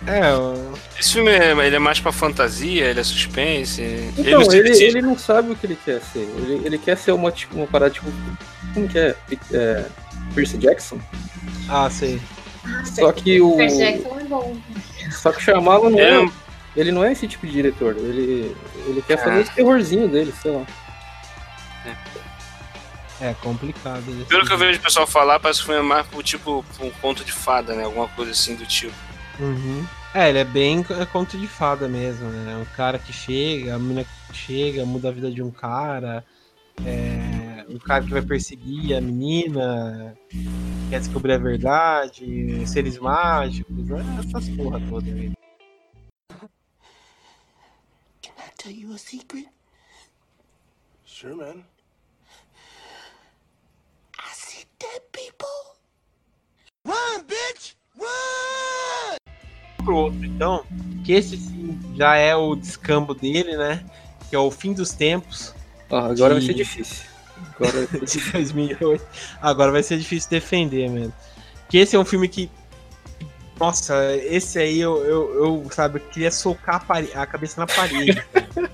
É, 0.07 0.33
eu... 0.33 0.75
esse 1.01 1.15
filme 1.15 1.31
é, 1.31 1.53
ele 1.67 1.77
é 1.77 1.79
mais 1.79 1.99
pra 1.99 2.13
fantasia, 2.13 2.85
ele 2.85 3.01
é 3.01 3.05
suspense. 3.05 3.83
Então, 4.19 4.43
ele, 4.43 4.59
ele, 4.59 4.85
ele, 4.85 5.03
não 5.03 5.17
sabe 5.17 5.53
o 5.53 5.57
que 5.57 5.67
ele 5.67 5.79
quer 5.83 6.01
ser. 6.01 6.29
Ele, 6.37 6.61
ele 6.65 6.79
quer 6.79 6.97
ser 6.97 7.13
uma, 7.13 7.33
tipo, 7.33 7.57
uma 7.57 7.67
parada 7.67 7.91
tipo. 7.91 8.07
Como 8.75 8.89
que 8.89 8.99
é? 8.99 9.15
é 9.53 9.85
Percy 10.35 10.59
Jackson. 10.59 11.01
Ah, 11.69 11.89
sei. 11.91 12.21
Só 12.85 13.13
que 13.13 13.41
o. 13.41 13.57
Percy 13.57 13.79
Jackson 13.79 14.21
é 14.21 14.25
bom. 14.25 14.57
Só 15.11 15.33
que 15.33 15.39
o 15.39 15.41
Shyamalan 15.41 15.91
não 15.91 15.99
é. 15.99 16.25
é. 16.25 16.29
Ele 16.77 16.91
não 16.91 17.05
é 17.05 17.13
esse 17.13 17.29
tipo 17.29 17.47
de 17.47 17.53
diretor. 17.53 17.97
Ele, 17.97 18.57
ele 18.87 19.03
quer 19.03 19.17
fazer 19.17 19.39
ah. 19.39 19.41
esse 19.41 19.55
terrorzinho 19.55 20.09
dele, 20.09 20.33
sei 20.43 20.51
lá. 20.51 20.67
É, 23.21 23.29
é 23.29 23.35
complicado. 23.35 24.05
Pelo 24.29 24.45
que 24.45 24.53
eu 24.53 24.59
vejo 24.59 24.79
o 24.79 24.83
pessoal 24.83 25.07
falar, 25.07 25.39
parece 25.39 25.61
que 25.61 25.67
foi 25.67 25.81
mais 25.83 26.07
pro 26.07 26.23
tipo 26.23 26.65
um 26.81 26.91
conto 26.91 27.25
de 27.25 27.33
fada, 27.33 27.75
né? 27.75 27.85
Alguma 27.85 28.09
coisa 28.09 28.33
assim 28.33 28.57
do 28.57 28.67
tipo. 28.67 28.95
Uhum. 29.39 29.87
É, 30.13 30.29
ele 30.29 30.39
é 30.39 30.45
bem 30.45 30.85
é 31.01 31.07
conto 31.07 31.37
de 31.37 31.47
fada 31.47 31.89
mesmo, 31.89 32.29
né? 32.29 32.61
O 32.63 32.77
cara 32.77 32.99
que 32.99 33.13
chega, 33.13 33.75
a 33.75 33.79
menina 33.79 34.05
que 34.05 34.37
chega, 34.37 34.85
muda 34.85 35.09
a 35.09 35.13
vida 35.13 35.31
de 35.31 35.43
um 35.43 35.51
cara. 35.51 36.25
É, 36.85 37.65
um 37.69 37.79
cara 37.79 38.05
que 38.05 38.11
vai 38.11 38.23
perseguir 38.23 38.97
a 38.97 39.01
menina, 39.01 40.17
quer 40.91 40.99
descobrir 41.01 41.33
a 41.33 41.39
verdade, 41.39 42.67
seres 42.67 42.99
mágicos, 42.99 43.89
né? 43.89 44.01
essas 44.19 44.49
porra 44.51 44.81
toda 44.89 45.07
aí. 45.07 45.33
Can 48.23 48.33
I 48.39 48.51
tell 48.57 48.73
you 48.73 48.93
a 48.95 48.99
secret? 48.99 49.49
Sure, 51.05 51.35
man. 51.35 51.65
I 54.19 54.35
see 54.35 54.65
dead 54.79 55.03
people. 55.13 55.47
Run, 56.87 57.25
bitch! 57.25 57.77
Run! 57.97 59.17
Pro 59.85 59.97
outro, 59.97 60.25
então, 60.25 60.65
que 61.05 61.13
esse 61.13 61.37
sim 61.37 61.79
já 61.97 62.17
é 62.17 62.35
o 62.35 62.55
descambo 62.55 63.15
dele, 63.15 63.57
né? 63.57 63.85
Que 64.29 64.37
é 64.37 64.39
o 64.39 64.51
fim 64.51 64.73
dos 64.73 64.93
tempos. 64.93 65.55
Ah, 65.91 66.07
agora 66.07 66.35
de... 66.35 66.41
vai 66.41 66.43
ser 66.43 66.55
difícil. 66.55 67.05
Agora... 67.55 67.87
de 68.05 68.31
2008. 68.33 69.07
Agora 69.41 69.73
vai 69.73 69.83
ser 69.83 69.99
difícil 69.99 70.31
defender, 70.31 70.89
mesmo. 70.89 71.13
Que 71.69 71.79
esse 71.79 71.97
é 71.97 71.99
um 71.99 72.05
filme 72.05 72.29
que. 72.29 72.51
Nossa, 73.59 74.17
esse 74.17 74.59
aí 74.59 74.81
eu, 74.81 74.97
eu, 75.05 75.45
eu 75.45 75.67
sabe, 75.71 75.99
eu 75.99 76.03
queria 76.11 76.31
socar 76.31 76.77
a, 76.77 76.81
pare... 76.81 77.11
a 77.15 77.25
cabeça 77.25 77.61
na 77.61 77.67
parede. 77.67 78.23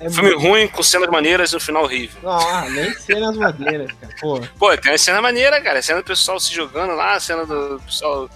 É 0.00 0.08
filme 0.08 0.30
muito... 0.30 0.46
ruim, 0.46 0.68
com 0.68 0.82
cenas 0.82 1.10
maneiras 1.10 1.50
e 1.52 1.56
um 1.56 1.60
final 1.60 1.82
horrível. 1.82 2.30
Ah, 2.30 2.68
nem 2.70 2.92
cenas 2.94 3.36
maneiras, 3.36 3.90
cara. 4.00 4.14
Pô. 4.20 4.40
Pô, 4.58 4.76
tem 4.76 4.92
uma 4.92 4.98
cena 4.98 5.20
maneira, 5.20 5.60
cara. 5.60 5.80
A 5.80 5.82
cena 5.82 6.00
do 6.00 6.04
pessoal 6.04 6.38
se 6.38 6.54
jogando 6.54 6.94
lá, 6.94 7.14
a 7.14 7.20
cena 7.20 7.44
do 7.44 7.80
pessoal 7.84 8.30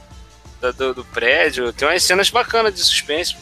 do, 0.61 0.73
do, 0.73 0.95
do 0.95 1.05
prédio. 1.05 1.73
Tem 1.73 1.87
umas 1.87 2.03
cenas 2.03 2.31
bacanas 2.31 2.75
de 2.75 2.81
suspense. 2.81 3.37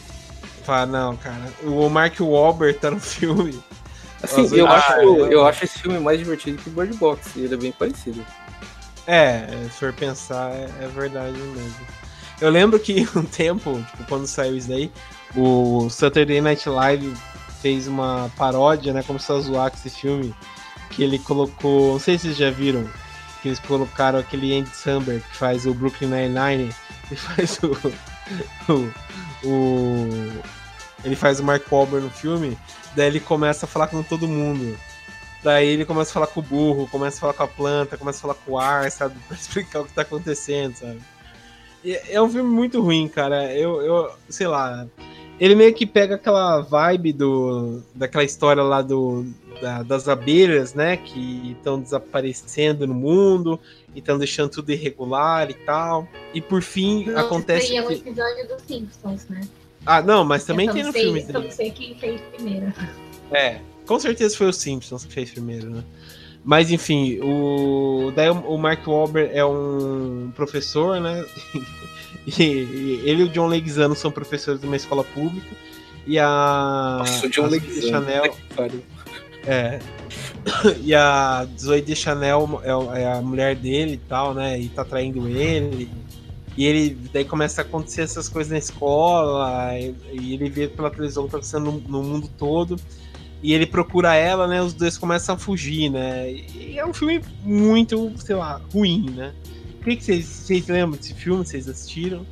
Ah, 0.68 0.86
não, 0.86 1.16
cara. 1.16 1.52
O 1.64 1.88
Mark 1.88 2.20
Wahlberg 2.20 2.78
tá 2.78 2.90
no 2.90 3.00
filme. 3.00 3.60
Assim, 4.22 4.54
eu, 4.54 4.66
acho, 4.66 4.92
eu 5.30 5.46
acho 5.46 5.64
esse 5.64 5.78
filme 5.78 5.98
mais 5.98 6.18
divertido 6.18 6.62
que 6.62 6.68
o 6.68 6.72
Bird 6.72 6.96
Box. 6.96 7.36
Ele 7.36 7.54
é 7.54 7.56
bem 7.56 7.72
parecido. 7.72 8.24
É, 9.06 9.46
se 9.64 9.78
for 9.78 9.92
pensar, 9.92 10.52
é, 10.52 10.68
é 10.80 10.88
verdade 10.88 11.36
mesmo. 11.36 11.86
Eu 12.40 12.50
lembro 12.50 12.78
que 12.78 13.06
um 13.16 13.24
tempo, 13.24 13.82
tipo, 13.90 14.04
quando 14.04 14.26
saiu 14.26 14.56
isso 14.56 14.68
daí, 14.68 14.90
o 15.36 15.88
Saturday 15.90 16.40
Night 16.40 16.68
Live 16.68 17.14
fez 17.60 17.86
uma 17.86 18.30
paródia, 18.36 18.92
né? 18.92 19.02
Como 19.02 19.18
se 19.18 19.26
fosse 19.26 19.48
zoar 19.48 19.70
com 19.70 19.76
esse 19.76 19.90
filme. 19.90 20.34
Que 20.90 21.02
ele 21.04 21.18
colocou. 21.18 21.92
Não 21.92 22.00
sei 22.00 22.18
se 22.18 22.24
vocês 22.24 22.36
já 22.36 22.50
viram. 22.50 22.88
Que 23.42 23.48
eles 23.48 23.60
colocaram 23.60 24.18
aquele 24.18 24.58
Andy 24.58 24.70
Samberg 24.70 25.22
que 25.22 25.36
faz 25.36 25.66
o 25.66 25.72
Brooklyn 25.72 26.08
Nine-Nine. 26.08 26.74
E 27.10 27.16
faz 27.16 27.58
o, 27.62 28.72
o, 28.72 28.92
o. 29.44 30.42
Ele 31.04 31.16
faz 31.16 31.40
o 31.40 31.44
Mark 31.44 31.64
Wahlberg 31.70 32.04
no 32.04 32.10
filme. 32.10 32.58
Daí 32.94 33.06
ele 33.06 33.20
começa 33.20 33.66
a 33.66 33.68
falar 33.68 33.86
com 33.86 34.02
todo 34.02 34.28
mundo. 34.28 34.76
Daí 35.42 35.68
ele 35.68 35.84
começa 35.84 36.10
a 36.10 36.14
falar 36.14 36.26
com 36.26 36.40
o 36.40 36.42
burro, 36.42 36.88
começa 36.88 37.16
a 37.16 37.20
falar 37.20 37.32
com 37.32 37.42
a 37.42 37.48
planta, 37.48 37.96
começa 37.96 38.18
a 38.18 38.22
falar 38.22 38.34
com 38.34 38.52
o 38.52 38.58
ar, 38.58 38.90
sabe? 38.90 39.14
Pra 39.26 39.36
explicar 39.36 39.80
o 39.80 39.84
que 39.84 39.92
tá 39.92 40.02
acontecendo, 40.02 40.76
sabe? 40.76 41.00
E 41.82 41.98
é 42.10 42.20
um 42.20 42.28
filme 42.28 42.50
muito 42.50 42.80
ruim, 42.82 43.08
cara. 43.08 43.52
Eu, 43.54 43.80
eu 43.80 44.12
sei 44.28 44.46
lá. 44.46 44.86
Ele 45.38 45.54
meio 45.54 45.72
que 45.72 45.86
pega 45.86 46.16
aquela 46.16 46.60
vibe 46.60 47.14
do, 47.14 47.80
daquela 47.94 48.22
história 48.22 48.62
lá 48.62 48.82
do, 48.82 49.24
da, 49.62 49.82
das 49.82 50.06
abelhas, 50.06 50.74
né? 50.74 50.98
Que 50.98 51.52
estão 51.52 51.80
desaparecendo 51.80 52.86
no 52.86 52.92
mundo 52.92 53.58
e 53.94 54.00
estão 54.00 54.18
deixando 54.18 54.50
tudo 54.50 54.70
irregular 54.70 55.50
e 55.50 55.54
tal. 55.54 56.06
E 56.34 56.42
por 56.42 56.60
fim 56.60 57.06
Não, 57.06 57.18
acontece. 57.18 57.64
Isso 57.64 57.72
aí 57.72 57.78
é 57.78 57.88
um 57.88 57.90
episódio 57.90 58.48
dos 58.48 58.62
Simpsons, 58.66 59.26
né? 59.30 59.40
Ah, 59.84 60.02
não, 60.02 60.24
mas 60.24 60.44
também 60.44 60.70
tem 60.70 60.82
no 60.82 60.92
sei, 60.92 61.02
filme. 61.02 61.24
Eu 61.28 61.42
não 61.42 61.50
sei 61.50 61.70
quem 61.70 61.94
fez 61.94 62.20
primeiro. 62.34 62.72
É, 63.32 63.60
com 63.86 63.98
certeza 63.98 64.36
foi 64.36 64.48
o 64.48 64.52
Simpsons 64.52 65.04
que 65.04 65.12
fez 65.12 65.30
primeiro, 65.30 65.70
né? 65.70 65.84
Mas 66.44 66.70
enfim, 66.70 67.18
o 67.20 68.12
daí 68.14 68.30
o 68.30 68.56
Mark 68.56 68.86
Wahlberg 68.86 69.30
é 69.34 69.44
um 69.44 70.32
professor, 70.34 71.00
né? 71.00 71.24
e, 72.26 72.42
e 72.42 73.02
ele 73.04 73.22
e 73.22 73.24
o 73.24 73.28
John 73.28 73.46
Leguizamo 73.46 73.94
são 73.94 74.10
professores 74.10 74.60
de 74.60 74.66
uma 74.66 74.76
escola 74.76 75.04
pública 75.04 75.48
e 76.06 76.18
a 76.18 76.96
Nossa, 77.00 77.26
o 77.26 77.30
John 77.30 77.46
Leguizamo. 77.46 77.88
Chanel 77.88 78.36
é 79.46 79.80
e 80.82 80.94
a 80.94 81.46
Zoe 81.58 81.82
de 81.82 81.94
Chanel 81.94 82.60
é, 82.64 83.02
é 83.02 83.12
a 83.12 83.20
mulher 83.20 83.54
dele 83.54 83.94
e 83.94 84.08
tal, 84.08 84.34
né? 84.34 84.58
E 84.58 84.68
tá 84.68 84.84
traindo 84.84 85.28
ele. 85.28 85.90
E 86.56 86.64
ele 86.64 86.98
daí 87.12 87.24
começa 87.24 87.62
a 87.62 87.64
acontecer 87.64 88.02
essas 88.02 88.28
coisas 88.28 88.50
na 88.50 88.58
escola, 88.58 89.78
e, 89.78 89.94
e 90.12 90.34
ele 90.34 90.50
vê 90.50 90.68
pela 90.68 90.90
televisão 90.90 91.24
que 91.24 91.30
tá 91.30 91.36
acontecendo 91.38 91.72
no, 91.72 91.80
no, 91.80 92.02
mundo 92.02 92.28
todo. 92.36 92.76
E 93.42 93.54
ele 93.54 93.66
procura 93.66 94.14
ela, 94.14 94.46
né? 94.46 94.60
Os 94.60 94.74
dois 94.74 94.98
começam 94.98 95.34
a 95.34 95.38
fugir, 95.38 95.90
né? 95.90 96.30
E 96.30 96.78
é 96.78 96.84
um 96.84 96.92
filme 96.92 97.22
muito, 97.42 98.12
sei 98.18 98.36
lá, 98.36 98.60
ruim, 98.72 99.10
né? 99.10 99.32
O 99.80 99.84
que, 99.84 99.98
vocês 99.98 100.68
lembram 100.68 100.98
desse 100.98 101.14
filme? 101.14 101.44
Vocês 101.44 101.66
assistiram? 101.66 102.26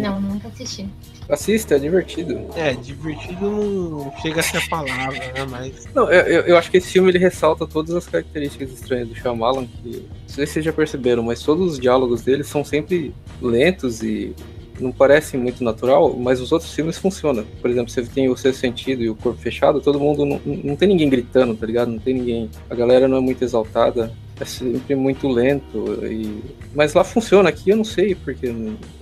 Não, 0.00 0.20
nunca 0.20 0.46
assisti. 0.46 0.88
Assista, 1.28 1.76
é 1.76 1.78
divertido. 1.78 2.46
É, 2.54 2.72
divertido 2.74 3.50
não 3.50 4.12
chega 4.20 4.40
a 4.40 4.42
ser 4.42 4.58
a 4.58 4.68
palavra, 4.68 5.18
né? 5.18 5.46
Mas. 5.48 5.86
Não, 5.94 6.10
eu, 6.10 6.42
eu 6.42 6.56
acho 6.56 6.70
que 6.70 6.76
esse 6.76 6.90
filme 6.90 7.10
ele 7.10 7.18
ressalta 7.18 7.66
todas 7.66 7.94
as 7.94 8.06
características 8.06 8.70
estranhas 8.72 9.08
do 9.08 9.14
Shyamalan, 9.14 9.66
que 9.66 9.90
não 9.90 10.28
sei 10.28 10.46
se 10.46 10.54
vocês 10.54 10.64
já 10.64 10.72
perceberam, 10.72 11.22
mas 11.22 11.42
todos 11.42 11.72
os 11.72 11.78
diálogos 11.78 12.22
dele 12.22 12.44
são 12.44 12.64
sempre 12.64 13.14
lentos 13.40 14.02
e 14.02 14.34
não 14.80 14.92
parecem 14.92 15.38
muito 15.38 15.62
natural, 15.62 16.14
mas 16.16 16.40
os 16.40 16.52
outros 16.52 16.74
filmes 16.74 16.98
funcionam. 16.98 17.44
Por 17.60 17.70
exemplo, 17.70 17.90
você 17.90 18.02
tem 18.02 18.28
o 18.28 18.36
Sexto 18.36 18.60
Sentido 18.60 19.02
e 19.02 19.08
o 19.08 19.14
Corpo 19.14 19.40
Fechado, 19.40 19.80
todo 19.80 20.00
mundo 20.00 20.24
não, 20.26 20.40
não 20.44 20.76
tem 20.76 20.88
ninguém 20.88 21.08
gritando, 21.08 21.54
tá 21.54 21.66
ligado? 21.66 21.90
Não 21.90 21.98
tem 21.98 22.14
ninguém. 22.14 22.50
A 22.68 22.74
galera 22.74 23.06
não 23.06 23.18
é 23.18 23.20
muito 23.20 23.42
exaltada 23.42 24.12
é 24.40 24.44
sempre 24.44 24.94
muito 24.94 25.28
lento. 25.28 25.98
E... 26.04 26.42
Mas 26.74 26.94
lá 26.94 27.04
funciona, 27.04 27.48
aqui 27.48 27.70
eu 27.70 27.76
não 27.76 27.84
sei, 27.84 28.14
porque 28.14 28.52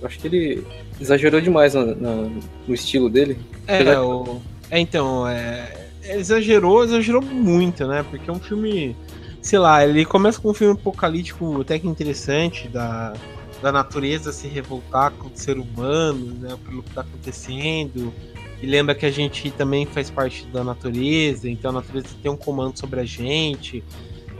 acho 0.03 0.19
que 0.19 0.27
ele 0.27 0.63
exagerou 0.99 1.41
demais 1.41 1.73
na, 1.73 1.85
na, 1.85 2.29
no 2.67 2.73
estilo 2.73 3.09
dele. 3.09 3.37
É, 3.67 3.99
o... 3.99 4.41
é 4.69 4.79
então, 4.79 5.27
é... 5.27 5.87
exagerou, 6.03 6.83
exagerou 6.83 7.21
muito, 7.21 7.87
né? 7.87 8.05
Porque 8.09 8.29
é 8.29 8.33
um 8.33 8.39
filme, 8.39 8.95
sei 9.41 9.59
lá, 9.59 9.85
ele 9.85 10.05
começa 10.05 10.39
com 10.39 10.51
um 10.51 10.53
filme 10.53 10.73
apocalíptico 10.73 11.61
até 11.61 11.79
que 11.79 11.87
interessante, 11.87 12.67
da, 12.67 13.13
da 13.61 13.71
natureza 13.71 14.31
se 14.31 14.47
revoltar 14.47 15.11
com 15.11 15.27
o 15.27 15.31
ser 15.33 15.57
humano, 15.57 16.35
né? 16.39 16.55
Pelo 16.63 16.83
que 16.83 16.91
tá 16.91 17.01
acontecendo. 17.01 18.13
E 18.61 18.65
lembra 18.65 18.95
que 18.95 19.05
a 19.05 19.11
gente 19.11 19.51
também 19.51 19.85
faz 19.85 20.09
parte 20.09 20.45
da 20.45 20.63
natureza, 20.63 21.49
então 21.49 21.71
a 21.71 21.73
natureza 21.73 22.07
tem 22.21 22.31
um 22.31 22.37
comando 22.37 22.79
sobre 22.79 23.01
a 23.01 23.03
gente. 23.03 23.83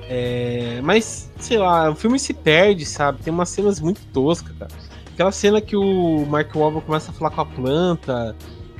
É, 0.09 0.79
mas, 0.83 1.31
sei 1.39 1.57
lá, 1.57 1.89
o 1.89 1.95
filme 1.95 2.19
se 2.19 2.33
perde, 2.33 2.85
sabe? 2.85 3.21
Tem 3.23 3.33
umas 3.33 3.49
cenas 3.49 3.79
muito 3.79 4.01
toscas, 4.07 4.55
cara. 4.57 4.71
Aquela 5.13 5.31
cena 5.31 5.61
que 5.61 5.75
o 5.75 6.25
Mark 6.25 6.53
Wahlberg 6.55 6.85
começa 6.85 7.11
a 7.11 7.13
falar 7.13 7.31
com 7.31 7.41
a 7.41 7.45
planta, 7.45 8.35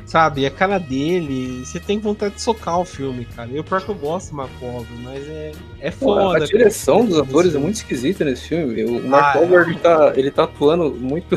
sabe? 0.05 0.45
A 0.45 0.51
cara 0.51 0.79
dele, 0.79 1.63
você 1.63 1.79
tem 1.79 1.99
vontade 1.99 2.35
de 2.35 2.41
socar 2.41 2.79
o 2.79 2.85
filme, 2.85 3.25
cara. 3.25 3.49
Eu 3.51 3.63
pior 3.63 3.81
que 3.81 3.89
eu 3.89 3.95
gosto 3.95 4.31
do 4.31 4.37
Mark 4.37 4.51
Wahlberg, 4.61 5.03
mas 5.03 5.27
é, 5.27 5.51
é 5.79 5.91
foda. 5.91 6.21
Pô, 6.21 6.31
a 6.31 6.39
direção 6.39 6.97
cara. 6.97 7.09
dos 7.09 7.19
atores 7.19 7.55
é 7.55 7.59
muito 7.59 7.75
esquisita 7.75 8.25
nesse 8.25 8.49
filme. 8.49 8.83
O 8.83 9.07
Mark 9.07 9.35
ah, 9.35 9.39
Wahlberg 9.39 9.75
é. 9.75 9.79
tá, 9.79 10.13
ele 10.15 10.31
tá 10.31 10.43
atuando 10.43 10.91
muito... 10.91 11.35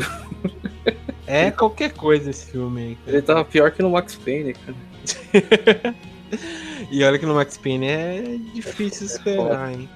é 1.27 1.51
qualquer 1.51 1.93
coisa 1.93 2.29
esse 2.29 2.51
filme 2.51 2.81
aí. 2.81 2.95
Cara. 2.95 3.17
Ele 3.17 3.21
tá 3.21 3.43
pior 3.45 3.71
que 3.71 3.83
no 3.83 3.91
Max 3.91 4.15
Payne, 4.15 4.53
cara. 4.53 5.95
E 6.91 7.03
olha 7.03 7.19
que 7.19 7.25
no 7.25 7.35
Max 7.35 7.57
Payne 7.57 7.87
é 7.87 8.21
difícil 8.53 9.07
é 9.07 9.11
esperar, 9.11 9.73
hein? 9.73 9.89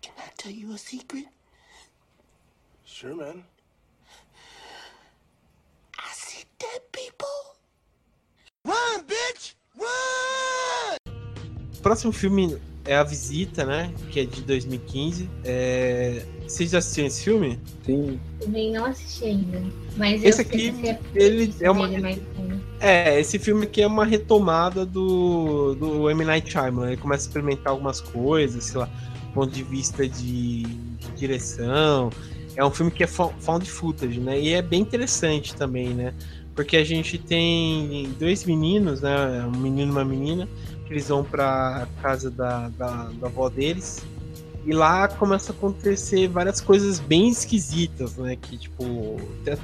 Can 0.00 0.12
I 0.18 0.30
tell 0.36 0.52
you 0.52 0.72
a 0.72 0.78
secret? 0.78 1.28
Sure, 2.84 3.14
man. 3.14 3.44
I 5.98 6.14
see 6.14 6.44
dead 6.58 6.82
people. 6.92 7.26
Run, 8.64 9.02
bitch! 9.06 9.54
Run! 9.76 10.96
Próximo 11.82 12.12
filme 12.12 12.60
é 12.84 12.96
A 12.96 13.02
Visita, 13.02 13.64
né? 13.64 13.92
Que 14.10 14.20
é 14.20 14.24
de 14.24 14.42
2015. 14.42 15.28
É... 15.44 16.24
Vocês 16.46 16.70
já 16.70 16.78
assistiram 16.78 17.06
esse 17.08 17.24
filme? 17.24 17.58
Sim. 17.84 18.20
Também 18.40 18.72
não 18.72 18.84
assisti 18.84 19.24
ainda. 19.24 19.62
Mas 19.96 20.22
esse 20.22 20.40
aqui, 20.40 20.72
é 20.84 20.98
ele 21.14 21.54
é 21.60 21.70
uma. 21.70 21.88
É, 22.78 23.18
esse 23.18 23.38
filme 23.38 23.64
aqui 23.64 23.82
é 23.82 23.86
uma 23.86 24.04
retomada 24.04 24.84
do, 24.84 25.74
do 25.74 26.10
M. 26.10 26.24
Night 26.24 26.50
Shyamalan. 26.50 26.88
Ele 26.88 26.96
começa 26.96 27.26
a 27.26 27.28
experimentar 27.28 27.72
algumas 27.72 28.00
coisas, 28.00 28.64
sei 28.64 28.80
lá, 28.80 28.90
ponto 29.36 29.52
de 29.52 29.62
vista 29.62 30.08
de, 30.08 30.62
de 30.62 31.10
direção. 31.14 32.10
É 32.56 32.64
um 32.64 32.70
filme 32.70 32.90
que 32.90 33.04
é 33.04 33.06
found 33.06 33.70
footage, 33.70 34.18
né? 34.18 34.40
E 34.40 34.54
é 34.54 34.62
bem 34.62 34.80
interessante 34.80 35.54
também, 35.54 35.90
né? 35.90 36.14
Porque 36.54 36.78
a 36.78 36.84
gente 36.84 37.18
tem 37.18 38.10
dois 38.18 38.44
meninos, 38.44 39.02
né? 39.02 39.44
Um 39.44 39.58
menino 39.58 39.90
e 39.90 39.92
uma 39.92 40.04
menina, 40.04 40.48
que 40.86 40.92
eles 40.94 41.08
vão 41.08 41.22
pra 41.22 41.86
casa 42.00 42.30
da, 42.30 42.70
da, 42.70 43.10
da 43.20 43.26
avó 43.26 43.50
deles. 43.50 44.02
E 44.66 44.72
lá 44.72 45.06
começa 45.06 45.52
a 45.52 45.54
acontecer 45.54 46.26
várias 46.26 46.60
coisas 46.60 46.98
bem 46.98 47.28
esquisitas, 47.28 48.16
né? 48.16 48.34
Que, 48.34 48.58
tipo, 48.58 48.84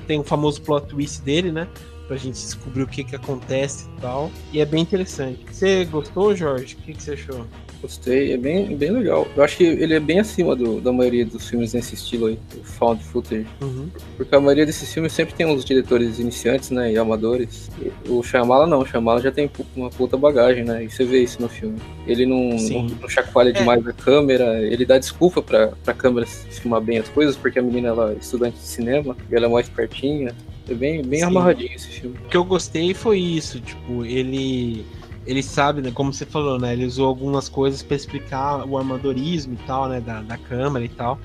tem 0.06 0.20
o 0.20 0.22
famoso 0.22 0.62
plot 0.62 0.86
twist 0.86 1.22
dele, 1.22 1.50
né? 1.50 1.66
Pra 2.06 2.16
gente 2.16 2.34
descobrir 2.34 2.84
o 2.84 2.86
que 2.86 3.02
que 3.02 3.16
acontece 3.16 3.88
e 3.88 4.00
tal. 4.00 4.30
E 4.52 4.60
é 4.60 4.64
bem 4.64 4.80
interessante. 4.80 5.44
Você 5.50 5.84
gostou, 5.86 6.36
Jorge? 6.36 6.76
O 6.76 6.78
que, 6.82 6.94
que 6.94 7.02
você 7.02 7.12
achou? 7.12 7.44
Gostei, 7.82 8.32
é 8.32 8.36
bem, 8.36 8.76
bem 8.76 8.92
legal. 8.92 9.26
Eu 9.36 9.42
acho 9.42 9.56
que 9.56 9.64
ele 9.64 9.94
é 9.94 9.98
bem 9.98 10.20
acima 10.20 10.54
do, 10.54 10.80
da 10.80 10.92
maioria 10.92 11.26
dos 11.26 11.48
filmes 11.48 11.74
nesse 11.74 11.94
estilo 11.94 12.26
aí, 12.26 12.38
o 12.56 12.62
found 12.62 13.02
footage. 13.02 13.44
Uhum. 13.60 13.88
Porque 14.16 14.32
a 14.32 14.40
maioria 14.40 14.64
desses 14.64 14.92
filmes 14.92 15.12
sempre 15.12 15.34
tem 15.34 15.44
uns 15.44 15.64
diretores 15.64 16.20
iniciantes, 16.20 16.70
né, 16.70 16.92
e 16.92 16.96
amadores. 16.96 17.68
O 18.08 18.22
Shyamala 18.22 18.68
não, 18.68 18.82
o 18.82 18.86
Shyamala 18.86 19.20
já 19.20 19.32
tem 19.32 19.50
uma 19.74 19.90
puta 19.90 20.16
bagagem, 20.16 20.62
né, 20.64 20.84
e 20.84 20.90
você 20.90 21.04
vê 21.04 21.24
isso 21.24 21.42
no 21.42 21.48
filme. 21.48 21.76
Ele 22.06 22.24
não, 22.24 22.50
não, 22.50 22.86
não, 23.00 23.08
chacoalha 23.08 23.50
é. 23.50 23.52
demais 23.52 23.84
a 23.84 23.92
câmera, 23.92 24.62
ele 24.62 24.86
dá 24.86 24.96
desculpa 24.96 25.42
pra, 25.42 25.72
pra 25.82 25.92
câmera 25.92 26.24
filmar 26.24 26.80
bem 26.80 26.98
as 26.98 27.08
coisas, 27.08 27.36
porque 27.36 27.58
a 27.58 27.62
menina 27.62 27.88
ela 27.88 28.12
é 28.12 28.14
estudante 28.14 28.58
de 28.58 28.66
cinema, 28.66 29.16
e 29.28 29.34
ela 29.34 29.46
é 29.46 29.48
mais 29.48 29.68
pertinha. 29.68 30.32
É 30.70 30.74
bem, 30.74 31.02
bem 31.02 31.24
amarradinho 31.24 31.74
esse 31.74 31.88
filme. 31.88 32.16
O 32.24 32.28
que 32.28 32.36
eu 32.36 32.44
gostei 32.44 32.94
foi 32.94 33.18
isso, 33.18 33.60
tipo, 33.60 34.04
ele 34.04 34.84
ele 35.26 35.42
sabe, 35.42 35.80
né, 35.80 35.90
como 35.92 36.12
você 36.12 36.26
falou, 36.26 36.58
né, 36.58 36.72
ele 36.72 36.84
usou 36.84 37.06
algumas 37.06 37.48
coisas 37.48 37.82
para 37.82 37.96
explicar 37.96 38.66
o 38.66 38.76
armadorismo 38.76 39.54
e 39.54 39.66
tal, 39.66 39.88
né, 39.88 40.00
da, 40.00 40.20
da 40.22 40.36
câmera 40.36 40.84
e 40.84 40.88
tal, 40.88 41.18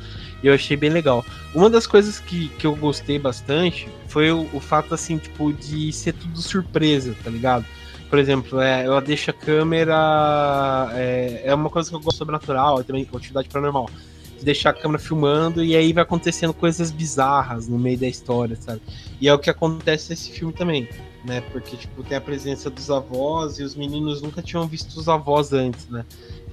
e 0.43 0.48
eu 0.48 0.54
achei 0.54 0.78
bem 0.78 0.89
legal. 0.89 1.26
Uma 1.54 1.70
das 1.70 1.88
coisas 1.88 2.20
que, 2.20 2.50
que 2.50 2.68
eu 2.68 2.76
gostei 2.76 3.18
bastante 3.18 3.89
foi 4.08 4.32
o, 4.32 4.48
o 4.54 4.60
fato, 4.60 4.93
assim, 4.93 5.18
tipo, 5.18 5.52
de 5.52 5.91
ser 5.91 6.14
tudo 6.14 6.41
surpresa, 6.41 7.16
tá 7.24 7.30
ligado? 7.30 7.66
Por 8.10 8.20
exemplo, 8.20 8.62
é, 8.62 8.86
ela 8.86 9.02
deixa 9.02 9.32
a 9.32 9.34
câmera. 9.34 10.89
É, 10.93 11.41
é 11.45 11.54
uma 11.54 11.70
coisa 11.70 11.89
que 11.89 11.95
eu 11.95 12.00
gosto 12.00 12.18
sobrenatural, 12.18 12.82
também 12.84 13.06
atividade 13.14 13.50
paranormal. 13.50 13.89
De 14.38 14.46
deixar 14.46 14.70
a 14.70 14.74
câmera 14.74 15.00
filmando 15.00 15.64
e 15.64 15.76
aí 15.76 15.92
vai 15.92 16.04
acontecendo 16.04 16.54
coisas 16.54 16.92
bizarras 16.92 17.68
no 17.68 17.78
meio 17.78 17.98
da 17.98 18.08
história, 18.08 18.56
sabe? 18.56 18.82
E 19.20 19.28
é 19.28 19.34
o 19.34 19.40
que 19.40 19.50
acontece 19.50 20.12
nesse 20.12 20.32
filme 20.32 20.54
também 20.54 20.88
né? 21.28 21.42
Porque, 21.52 21.76
tipo, 21.76 22.04
tem 22.04 22.18
a 22.18 22.22
presença 22.22 22.70
dos 22.70 22.90
avós 22.90 23.60
e 23.60 23.64
os 23.64 23.76
meninos 23.76 24.22
nunca 24.22 24.42
tinham 24.42 24.66
visto 24.66 24.96
os 24.98 25.10
avós 25.10 25.52
antes, 25.52 25.88
né? 25.90 26.06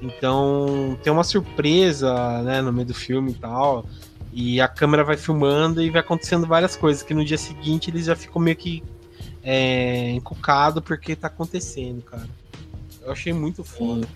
Então, 0.02 0.98
tem 1.02 1.12
uma 1.12 1.22
surpresa, 1.22 2.42
né, 2.42 2.60
no 2.60 2.72
meio 2.72 2.88
do 2.88 2.94
filme 2.94 3.30
e 3.30 3.34
tal. 3.34 3.86
E 4.32 4.60
a 4.60 4.66
câmera 4.66 5.04
vai 5.04 5.16
filmando 5.16 5.80
e 5.80 5.88
vai 5.90 6.00
acontecendo 6.00 6.44
várias 6.44 6.76
coisas 6.76 7.04
que 7.04 7.14
no 7.14 7.24
dia 7.24 7.38
seguinte 7.38 7.88
eles 7.88 8.06
já 8.06 8.16
ficam 8.16 8.42
meio 8.42 8.56
que 8.56 8.82
é, 9.44 10.10
encucado 10.10 10.82
porque 10.82 11.14
tá 11.14 11.28
acontecendo, 11.28 12.02
cara. 12.02 12.28
Eu 13.00 13.12
achei 13.12 13.32
muito 13.32 13.62
foda. 13.62 14.08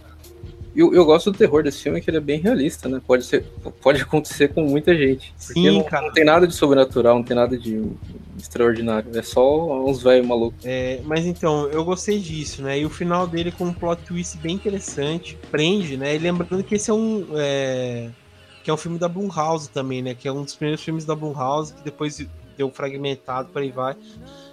Eu, 0.79 0.95
eu 0.95 1.05
gosto 1.05 1.33
do 1.33 1.37
terror 1.37 1.64
desse 1.64 1.83
filme, 1.83 2.01
que 2.01 2.09
ele 2.09 2.18
é 2.18 2.20
bem 2.20 2.39
realista, 2.39 2.89
né? 2.89 3.03
Pode, 3.05 3.24
ser, 3.24 3.45
pode 3.83 4.01
acontecer 4.01 4.55
com 4.55 4.62
muita 4.62 4.95
gente. 4.97 5.35
Sim, 5.37 5.72
não, 5.72 5.83
cara. 5.83 6.07
Não 6.07 6.12
tem 6.12 6.24
nada 6.24 6.47
de 6.47 6.55
sobrenatural, 6.55 7.16
não 7.16 7.24
tem 7.24 7.35
nada 7.35 7.59
de 7.59 7.83
extraordinário. 8.39 9.11
É 9.18 9.22
só 9.22 9.85
uns 9.85 10.01
velhos 10.01 10.24
malucos. 10.24 10.64
É, 10.64 11.01
mas 11.03 11.26
então, 11.26 11.66
eu 11.70 11.85
gostei 11.85 12.20
disso, 12.20 12.62
né? 12.62 12.79
E 12.79 12.87
o 12.87 12.91
final 12.91 13.26
dele 13.26 13.51
com 13.51 13.64
um 13.64 13.72
plot 13.72 14.01
twist 14.05 14.39
bem 14.39 14.55
interessante. 14.55 15.37
Prende, 15.51 15.97
né? 15.97 16.14
E 16.14 16.18
lembrando 16.18 16.62
que 16.62 16.76
esse 16.76 16.89
é 16.89 16.95
um. 16.95 17.26
É, 17.35 18.11
que 18.62 18.70
é 18.70 18.72
um 18.72 18.76
filme 18.76 19.01
da 19.01 19.09
Blumhouse 19.09 19.68
também, 19.70 20.01
né? 20.01 20.14
Que 20.14 20.29
é 20.29 20.33
um 20.33 20.45
dos 20.45 20.55
primeiros 20.55 20.85
filmes 20.85 21.05
da 21.05 21.16
Blumhouse, 21.16 21.74
que 21.74 21.83
depois 21.83 22.24
deu 22.57 22.70
fragmentado, 22.70 23.49
por 23.49 23.62
aí 23.62 23.72
vai. 23.72 23.97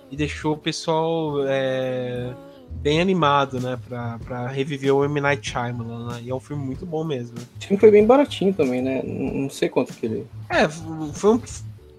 E 0.10 0.18
deixou 0.18 0.54
o 0.54 0.58
pessoal. 0.58 1.46
É, 1.46 2.34
bem 2.82 3.02
animado, 3.02 3.60
né, 3.60 3.80
pra, 3.88 4.20
pra 4.24 4.48
reviver 4.48 4.94
o 4.94 5.04
M. 5.04 5.20
Night 5.20 5.50
Shyamalan, 5.50 6.14
né? 6.14 6.22
E 6.24 6.30
é 6.30 6.36
um 6.36 6.40
filme 6.40 6.64
muito 6.64 6.86
bom 6.86 7.04
mesmo. 7.04 7.38
O 7.38 7.64
filme 7.64 7.80
foi 7.80 7.92
bem 7.92 8.06
baratinho 8.06 8.54
também, 8.54 8.82
né? 8.82 9.02
Não 9.04 9.50
sei 9.50 9.70
quanto 9.70 9.94
que 9.94 10.06
ele... 10.06 10.28
É, 10.50 10.68
foi 10.70 11.36
um 11.36 11.42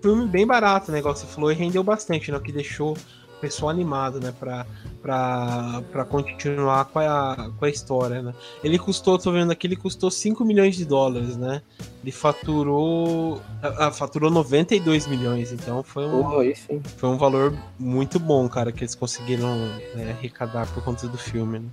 filme 0.01 0.27
bem 0.29 0.47
barato, 0.47 0.93
né, 0.93 0.99
igual 0.99 1.14
você 1.14 1.27
falou, 1.27 1.51
e 1.51 1.55
rendeu 1.55 1.83
bastante, 1.83 2.31
né, 2.31 2.39
o 2.39 2.41
que 2.41 2.53
deixou 2.53 2.97
pessoal 3.41 3.70
animado, 3.70 4.20
né, 4.20 4.32
pra, 4.39 4.66
pra, 5.03 5.82
pra 5.93 6.05
continuar 6.05 6.87
com 6.87 6.99
a, 6.99 7.51
com 7.59 7.64
a 7.64 7.68
história, 7.68 8.22
né. 8.22 8.34
Ele 8.62 8.78
custou, 8.78 9.18
tô 9.18 9.32
vendo 9.32 9.51
aqui, 9.51 9.66
ele 9.66 9.76
custou 9.76 10.11
5 10.11 10.45
milhões 10.45 10.76
de 10.76 10.84
dólares, 10.84 11.37
né, 11.37 11.62
ele 12.03 12.12
faturou, 12.12 13.41
ah, 13.62 13.91
faturou 13.91 14.30
92 14.30 15.07
milhões, 15.07 15.53
então 15.53 15.82
foi 15.82 16.05
um, 16.05 16.20
oh, 16.20 16.80
foi 16.97 17.09
um 17.09 17.16
valor 17.16 17.57
muito 17.78 18.18
bom, 18.18 18.49
cara, 18.49 18.72
que 18.72 18.80
eles 18.80 18.95
conseguiram 18.95 19.49
é, 19.97 20.11
arrecadar 20.11 20.66
por 20.72 20.82
conta 20.82 21.07
do 21.07 21.18
filme, 21.18 21.59
né. 21.61 21.68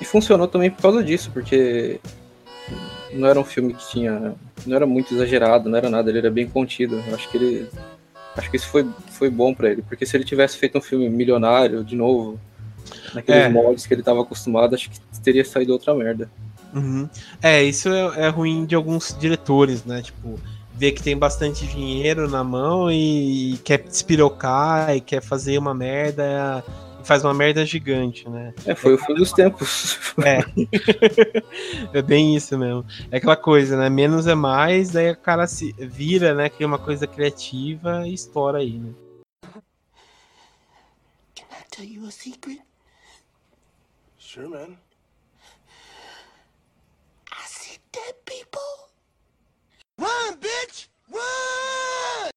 E 0.00 0.04
funcionou 0.04 0.46
também 0.46 0.70
por 0.70 0.80
causa 0.80 1.02
disso, 1.02 1.30
porque 1.32 2.00
não 3.12 3.28
era 3.28 3.38
um 3.38 3.44
filme 3.44 3.74
que 3.74 3.88
tinha. 3.88 4.34
Não 4.66 4.76
era 4.76 4.86
muito 4.86 5.14
exagerado, 5.14 5.68
não 5.68 5.76
era 5.76 5.88
nada, 5.88 6.10
ele 6.10 6.18
era 6.18 6.30
bem 6.30 6.48
contido. 6.48 7.02
Eu 7.06 7.14
acho 7.14 7.28
que 7.28 7.36
ele. 7.36 7.68
Acho 8.38 8.50
que 8.50 8.56
isso 8.56 8.68
foi, 8.68 8.88
foi 9.10 9.28
bom 9.28 9.52
para 9.52 9.70
ele, 9.70 9.82
porque 9.82 10.06
se 10.06 10.16
ele 10.16 10.24
tivesse 10.24 10.56
feito 10.56 10.78
um 10.78 10.80
filme 10.80 11.08
milionário, 11.08 11.82
de 11.82 11.96
novo, 11.96 12.38
naqueles 13.12 13.42
é. 13.42 13.48
moldes 13.48 13.86
que 13.86 13.92
ele 13.92 14.00
estava 14.00 14.22
acostumado, 14.22 14.74
acho 14.74 14.90
que 14.90 15.00
teria 15.22 15.44
saído 15.44 15.72
outra 15.72 15.94
merda. 15.94 16.30
Uhum. 16.72 17.08
É, 17.42 17.62
isso 17.62 17.88
é, 17.88 18.26
é, 18.26 18.28
ruim 18.28 18.64
de 18.64 18.74
alguns 18.74 19.16
diretores, 19.18 19.84
né? 19.84 20.02
Tipo, 20.02 20.38
ver 20.74 20.92
que 20.92 21.02
tem 21.02 21.16
bastante 21.16 21.66
dinheiro 21.66 22.28
na 22.28 22.44
mão 22.44 22.90
e, 22.90 23.54
e 23.54 23.58
quer 23.58 23.78
despirocar 23.82 24.94
e 24.94 25.00
quer 25.00 25.20
fazer 25.20 25.58
uma 25.58 25.74
merda 25.74 26.62
faz 27.04 27.24
uma 27.24 27.34
merda 27.34 27.64
gigante, 27.64 28.28
né? 28.28 28.54
É, 28.66 28.74
foi 28.74 28.94
o 28.94 28.98
fim 28.98 29.14
dos 29.14 29.32
tempos. 29.32 29.98
É. 30.24 30.40
é 31.98 32.02
bem 32.02 32.36
isso 32.36 32.56
mesmo. 32.58 32.84
É 33.10 33.18
aquela 33.18 33.36
coisa, 33.36 33.76
né? 33.76 33.88
Menos 33.88 34.26
é 34.26 34.34
mais, 34.34 34.90
daí 34.90 35.10
o 35.12 35.16
cara 35.16 35.46
se 35.46 35.72
vira, 35.78 36.34
né? 36.34 36.48
Cria 36.48 36.66
uma 36.66 36.78
coisa 36.78 37.06
criativa 37.06 38.06
e 38.06 38.14
estoura 38.14 38.58
aí, 38.58 38.78
né? 38.78 38.92
Can 41.34 41.44
I 41.44 41.64
tell 41.70 41.84
you 41.84 42.06
a 42.06 42.10
secret? 42.10 42.60
Sure, 44.18 44.48
man. 44.48 44.76
I 47.32 47.46
see 47.46 47.78
dead 47.92 48.14
people. 48.24 48.60
Run, 49.98 50.36
bitch! 50.36 50.88
Run! 51.10 52.30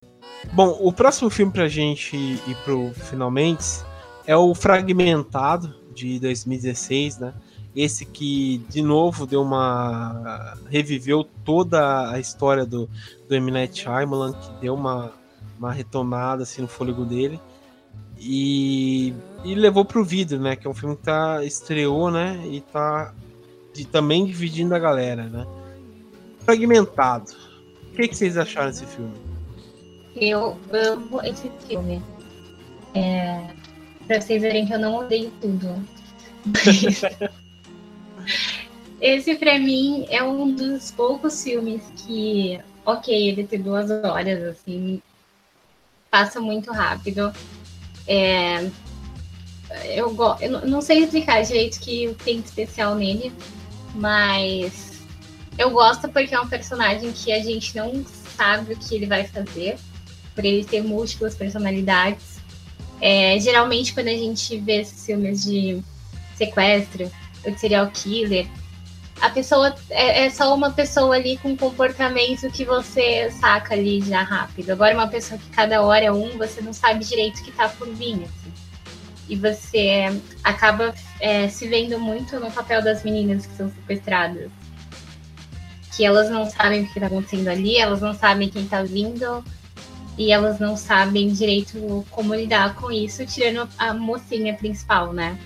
Bom, 0.53 0.77
o 0.81 0.91
próximo 0.91 1.29
filme 1.29 1.51
pra 1.51 1.67
gente 1.67 2.15
ir 2.15 2.55
pro 2.63 2.93
finalmente 2.93 3.90
é 4.25 4.35
o 4.35 4.53
Fragmentado 4.53 5.73
de 5.93 6.19
2016, 6.19 7.19
né? 7.19 7.33
Esse 7.75 8.05
que 8.05 8.57
de 8.69 8.81
novo 8.81 9.25
deu 9.25 9.41
uma 9.41 10.57
reviveu 10.69 11.23
toda 11.45 12.11
a 12.11 12.19
história 12.19 12.65
do 12.65 12.89
do 13.29 13.35
M 13.35 13.49
Night 13.49 13.81
Shyamalan, 13.81 14.33
que 14.33 14.61
deu 14.61 14.73
uma 14.75 15.13
uma 15.57 15.71
retomada 15.71 16.43
assim 16.43 16.61
no 16.61 16.67
fôlego 16.67 17.05
dele. 17.05 17.39
E, 18.23 19.13
e 19.43 19.55
levou 19.55 19.83
pro 19.83 20.03
vídeo, 20.03 20.39
né? 20.39 20.55
Que 20.55 20.67
é 20.67 20.69
um 20.69 20.73
filme 20.73 20.95
que 20.95 21.03
tá 21.03 21.43
estreou, 21.43 22.11
né? 22.11 22.39
E 22.45 22.61
tá 22.61 23.13
de, 23.73 23.85
também 23.85 24.25
dividindo 24.25 24.75
a 24.75 24.79
galera, 24.79 25.23
né? 25.23 25.47
Fragmentado. 26.41 27.31
O 27.91 27.95
que, 27.95 28.07
que 28.07 28.15
vocês 28.15 28.37
acharam 28.37 28.69
desse 28.69 28.85
filme? 28.85 29.13
Eu 30.15 30.57
amo 30.71 31.21
esse 31.23 31.51
filme. 31.67 32.01
É, 32.93 33.47
Pra 34.11 34.19
vocês 34.19 34.41
verem 34.41 34.67
que 34.67 34.73
eu 34.73 34.79
não 34.79 34.95
odeio 34.95 35.31
tudo. 35.39 35.87
Esse, 38.99 39.35
pra 39.35 39.57
mim, 39.57 40.05
é 40.09 40.21
um 40.21 40.53
dos 40.53 40.91
poucos 40.91 41.41
filmes 41.41 41.81
que, 41.95 42.59
ok, 42.85 43.29
ele 43.29 43.47
tem 43.47 43.61
duas 43.61 43.89
horas, 43.89 44.43
assim, 44.43 45.01
passa 46.09 46.41
muito 46.41 46.73
rápido. 46.73 47.31
É, 48.05 48.69
eu, 49.95 50.13
eu 50.41 50.67
não 50.67 50.81
sei 50.81 51.05
explicar 51.05 51.41
direito 51.43 51.79
que 51.79 52.13
tem 52.25 52.41
de 52.41 52.47
especial 52.47 52.95
nele, 52.95 53.31
mas 53.95 55.01
eu 55.57 55.69
gosto 55.69 56.09
porque 56.09 56.35
é 56.35 56.41
um 56.41 56.49
personagem 56.49 57.13
que 57.13 57.31
a 57.31 57.41
gente 57.41 57.77
não 57.77 58.05
sabe 58.35 58.73
o 58.73 58.77
que 58.77 58.93
ele 58.93 59.05
vai 59.05 59.25
fazer, 59.25 59.77
por 60.35 60.43
ele 60.43 60.65
ter 60.65 60.83
múltiplas 60.83 61.33
personalidades. 61.33 62.30
É, 63.01 63.39
geralmente, 63.39 63.93
quando 63.93 64.07
a 64.07 64.11
gente 64.11 64.57
vê 64.59 64.81
esses 64.81 65.05
filmes 65.05 65.43
de 65.43 65.81
sequestro 66.35 67.11
ou 67.43 67.51
de 67.51 67.59
serial 67.59 67.89
killer, 67.91 68.47
a 69.19 69.29
pessoa 69.29 69.75
é, 69.89 70.25
é, 70.25 70.29
só 70.29 70.53
uma 70.53 70.71
pessoa 70.71 71.15
ali 71.15 71.37
com 71.37 71.55
comportamento 71.55 72.49
que 72.51 72.65
você 72.65 73.29
saca 73.31 73.73
ali 73.73 74.01
já 74.01 74.21
rápido. 74.23 74.71
Agora, 74.71 74.95
uma 74.95 75.07
pessoa 75.07 75.39
que 75.39 75.49
cada 75.49 75.81
hora 75.81 76.05
é 76.05 76.11
um, 76.11 76.37
você 76.37 76.61
não 76.61 76.73
sabe 76.73 77.05
direito 77.05 77.39
o 77.39 77.43
que 77.43 77.51
tá 77.51 77.69
por 77.69 77.87
vir. 77.93 78.15
Assim. 78.15 78.51
E 79.29 79.35
você 79.35 80.21
acaba 80.43 80.93
é, 81.19 81.47
se 81.47 81.67
vendo 81.67 81.99
muito 81.99 82.39
no 82.39 82.51
papel 82.51 82.83
das 82.83 83.03
meninas 83.03 83.45
que 83.45 83.55
são 83.55 83.69
sequestradas. 83.69 84.51
Que 85.95 86.03
elas 86.03 86.29
não 86.29 86.49
sabem 86.49 86.81
o 86.81 86.87
que 86.87 86.97
está 86.97 87.07
acontecendo 87.07 87.47
ali, 87.47 87.77
elas 87.77 88.01
não 88.01 88.15
sabem 88.15 88.49
quem 88.49 88.63
está 88.63 88.81
vindo, 88.81 89.43
e 90.17 90.31
elas 90.31 90.59
não 90.59 90.75
sabem 90.75 91.31
direito 91.31 92.05
como 92.11 92.35
lidar 92.35 92.75
com 92.75 92.91
isso, 92.91 93.25
tirando 93.25 93.67
a 93.77 93.93
mocinha 93.93 94.53
principal, 94.53 95.13
né? 95.13 95.37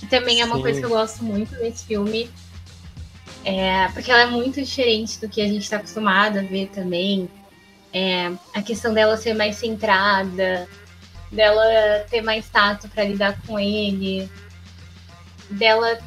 Que 0.00 0.06
também 0.06 0.40
é 0.40 0.44
uma 0.44 0.56
Sim. 0.56 0.62
coisa 0.62 0.80
que 0.80 0.86
eu 0.86 0.90
gosto 0.90 1.24
muito 1.24 1.54
desse 1.56 1.84
filme. 1.84 2.30
É, 3.44 3.88
porque 3.88 4.10
ela 4.10 4.22
é 4.22 4.26
muito 4.26 4.62
diferente 4.62 5.20
do 5.20 5.28
que 5.28 5.40
a 5.40 5.46
gente 5.46 5.62
está 5.62 5.76
acostumado 5.76 6.38
a 6.38 6.42
ver 6.42 6.68
também. 6.68 7.28
É, 7.92 8.32
a 8.54 8.62
questão 8.62 8.94
dela 8.94 9.16
ser 9.16 9.34
mais 9.34 9.56
centrada, 9.56 10.66
dela 11.30 11.64
ter 12.08 12.22
mais 12.22 12.48
tato 12.48 12.88
para 12.88 13.04
lidar 13.04 13.40
com 13.46 13.58
ele, 13.58 14.30
dela 15.50 15.98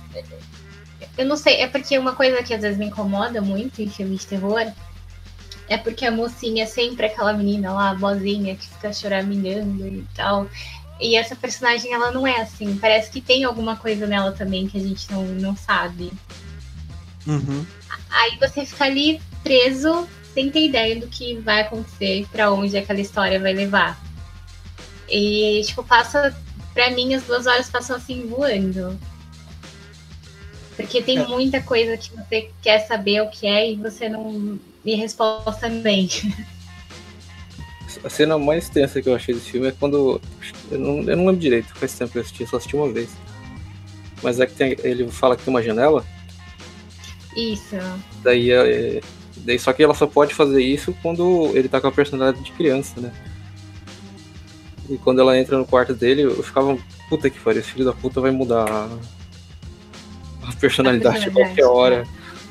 Eu 1.17 1.25
não 1.25 1.37
sei, 1.37 1.57
é 1.57 1.67
porque 1.67 1.97
uma 1.97 2.15
coisa 2.15 2.41
que 2.41 2.53
às 2.53 2.61
vezes 2.61 2.77
me 2.77 2.85
incomoda 2.85 3.41
muito 3.41 3.81
em 3.81 3.89
filmes 3.89 4.21
de 4.21 4.27
terror 4.27 4.65
é 5.67 5.77
porque 5.77 6.05
a 6.05 6.11
mocinha 6.11 6.63
é 6.63 6.67
sempre 6.67 7.07
aquela 7.07 7.33
menina 7.33 7.73
lá, 7.73 7.93
bozinha, 7.93 8.55
que 8.55 8.67
fica 8.67 8.93
choramingando 8.93 9.87
e 9.87 10.05
tal. 10.15 10.47
E 10.99 11.15
essa 11.15 11.35
personagem, 11.35 11.93
ela 11.93 12.11
não 12.11 12.25
é 12.25 12.41
assim. 12.41 12.77
Parece 12.77 13.11
que 13.11 13.19
tem 13.19 13.43
alguma 13.43 13.75
coisa 13.75 14.05
nela 14.07 14.31
também 14.31 14.67
que 14.67 14.77
a 14.77 14.81
gente 14.81 15.11
não, 15.11 15.23
não 15.25 15.55
sabe. 15.55 16.11
Uhum. 17.27 17.65
Aí 18.09 18.37
você 18.39 18.65
fica 18.65 18.85
ali 18.85 19.21
preso, 19.43 20.07
sem 20.33 20.49
ter 20.49 20.67
ideia 20.67 20.99
do 20.99 21.07
que 21.07 21.35
vai 21.37 21.61
acontecer, 21.61 22.25
para 22.31 22.51
onde 22.51 22.77
aquela 22.77 23.01
história 23.01 23.39
vai 23.39 23.53
levar. 23.53 23.99
E, 25.09 25.61
tipo, 25.65 25.83
passa. 25.83 26.35
Pra 26.73 26.91
mim, 26.91 27.13
as 27.13 27.23
duas 27.23 27.47
horas 27.47 27.69
passam 27.69 27.95
assim 27.95 28.27
voando. 28.27 28.99
Porque 30.75 31.01
tem 31.01 31.19
é. 31.19 31.27
muita 31.27 31.61
coisa 31.61 31.95
que 31.95 32.11
você 32.13 32.51
quer 32.61 32.79
saber 32.79 33.21
o 33.21 33.29
que 33.29 33.47
é 33.47 33.71
e 33.71 33.75
você 33.75 34.09
não. 34.09 34.59
E 34.85 34.95
resposta 34.95 35.67
nem. 35.67 36.07
A 38.03 38.09
cena 38.09 38.37
mais 38.37 38.69
tensa 38.69 39.01
que 39.01 39.09
eu 39.09 39.15
achei 39.15 39.33
desse 39.33 39.51
filme 39.51 39.67
é 39.67 39.71
quando. 39.71 40.21
Eu 40.69 40.79
não, 40.79 40.97
eu 40.99 41.17
não 41.17 41.25
lembro 41.25 41.37
direito, 41.37 41.73
faz 41.75 41.93
tempo 41.93 42.11
que 42.11 42.17
eu 42.19 42.21
assisti, 42.21 42.45
só 42.45 42.57
assisti 42.57 42.75
uma 42.75 42.91
vez. 42.91 43.09
Mas 44.21 44.39
é 44.39 44.45
que 44.45 44.53
tem, 44.53 44.75
ele 44.83 45.09
fala 45.09 45.35
que 45.35 45.43
tem 45.43 45.53
uma 45.53 45.63
janela. 45.63 46.05
Isso. 47.35 47.75
Daí, 48.21 48.51
é, 48.51 49.01
daí 49.37 49.57
só 49.57 49.73
que 49.73 49.83
ela 49.83 49.93
só 49.93 50.05
pode 50.05 50.33
fazer 50.33 50.61
isso 50.61 50.95
quando 51.01 51.51
ele 51.55 51.67
tá 51.67 51.81
com 51.81 51.87
a 51.87 51.91
personalidade 51.91 52.43
de 52.43 52.51
criança, 52.51 53.01
né? 53.01 53.11
E 54.89 54.97
quando 54.97 55.19
ela 55.19 55.37
entra 55.37 55.57
no 55.57 55.65
quarto 55.65 55.93
dele, 55.93 56.21
eu 56.23 56.43
ficava, 56.43 56.77
puta 57.09 57.29
que 57.29 57.39
pariu, 57.39 57.59
esse 57.59 57.71
filho 57.71 57.85
da 57.85 57.93
puta 57.93 58.21
vai 58.21 58.31
mudar 58.31 58.67
a 60.43 60.53
personalidade 60.59 61.27
a 61.27 61.31
qualquer 61.31 61.65
hora. 61.65 62.07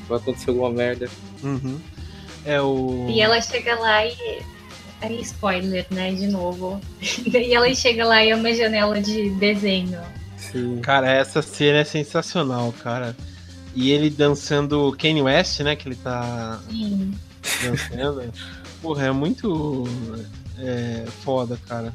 Vai 0.07 0.19
acontecer 0.19 0.49
alguma 0.49 0.69
merda. 0.69 1.09
Uhum. 1.41 1.79
É 2.45 2.61
o... 2.61 3.07
E 3.09 3.21
ela 3.21 3.41
chega 3.41 3.75
lá 3.75 4.05
e. 4.05 4.41
Aí, 5.01 5.21
spoiler, 5.21 5.85
né? 5.91 6.13
De 6.13 6.27
novo. 6.27 6.79
e 7.01 7.53
ela 7.53 7.73
chega 7.73 8.05
lá 8.05 8.23
e 8.23 8.29
é 8.29 8.35
uma 8.35 8.53
janela 8.53 9.01
de 9.01 9.29
desenho. 9.31 9.99
Sim. 10.37 10.79
Cara, 10.81 11.11
essa 11.11 11.41
cena 11.41 11.79
é 11.79 11.83
sensacional, 11.83 12.73
cara. 12.83 13.15
E 13.73 13.91
ele 13.91 14.09
dançando 14.09 14.95
Kanye 14.97 15.21
West, 15.21 15.59
né? 15.61 15.75
Que 15.75 15.89
ele 15.89 15.95
tá 15.95 16.59
Sim. 16.69 17.13
dançando. 17.61 18.31
Porra, 18.81 19.07
é 19.07 19.11
muito 19.11 19.85
é, 20.57 21.03
foda, 21.23 21.59
cara. 21.67 21.93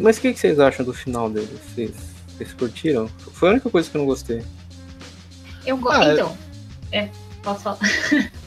Mas 0.00 0.16
o 0.16 0.20
que, 0.22 0.32
que 0.32 0.40
vocês 0.40 0.58
acham 0.58 0.84
do 0.84 0.94
final 0.94 1.28
dele? 1.28 1.58
Vocês, 1.74 1.92
vocês 2.26 2.52
curtiram? 2.54 3.08
Foi 3.32 3.50
a 3.50 3.52
única 3.52 3.70
coisa 3.70 3.88
que 3.88 3.96
eu 3.96 4.00
não 4.00 4.06
gostei. 4.06 4.42
Eu 5.66 5.76
gosto. 5.76 6.02
Ah, 6.02 6.12
então, 6.12 6.38
é, 6.90 7.08
posso 7.42 7.62
falar? 7.62 7.78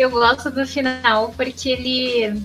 eu 0.00 0.10
gosto 0.10 0.50
do 0.50 0.66
final 0.66 1.32
porque 1.36 1.70
ele. 1.70 2.42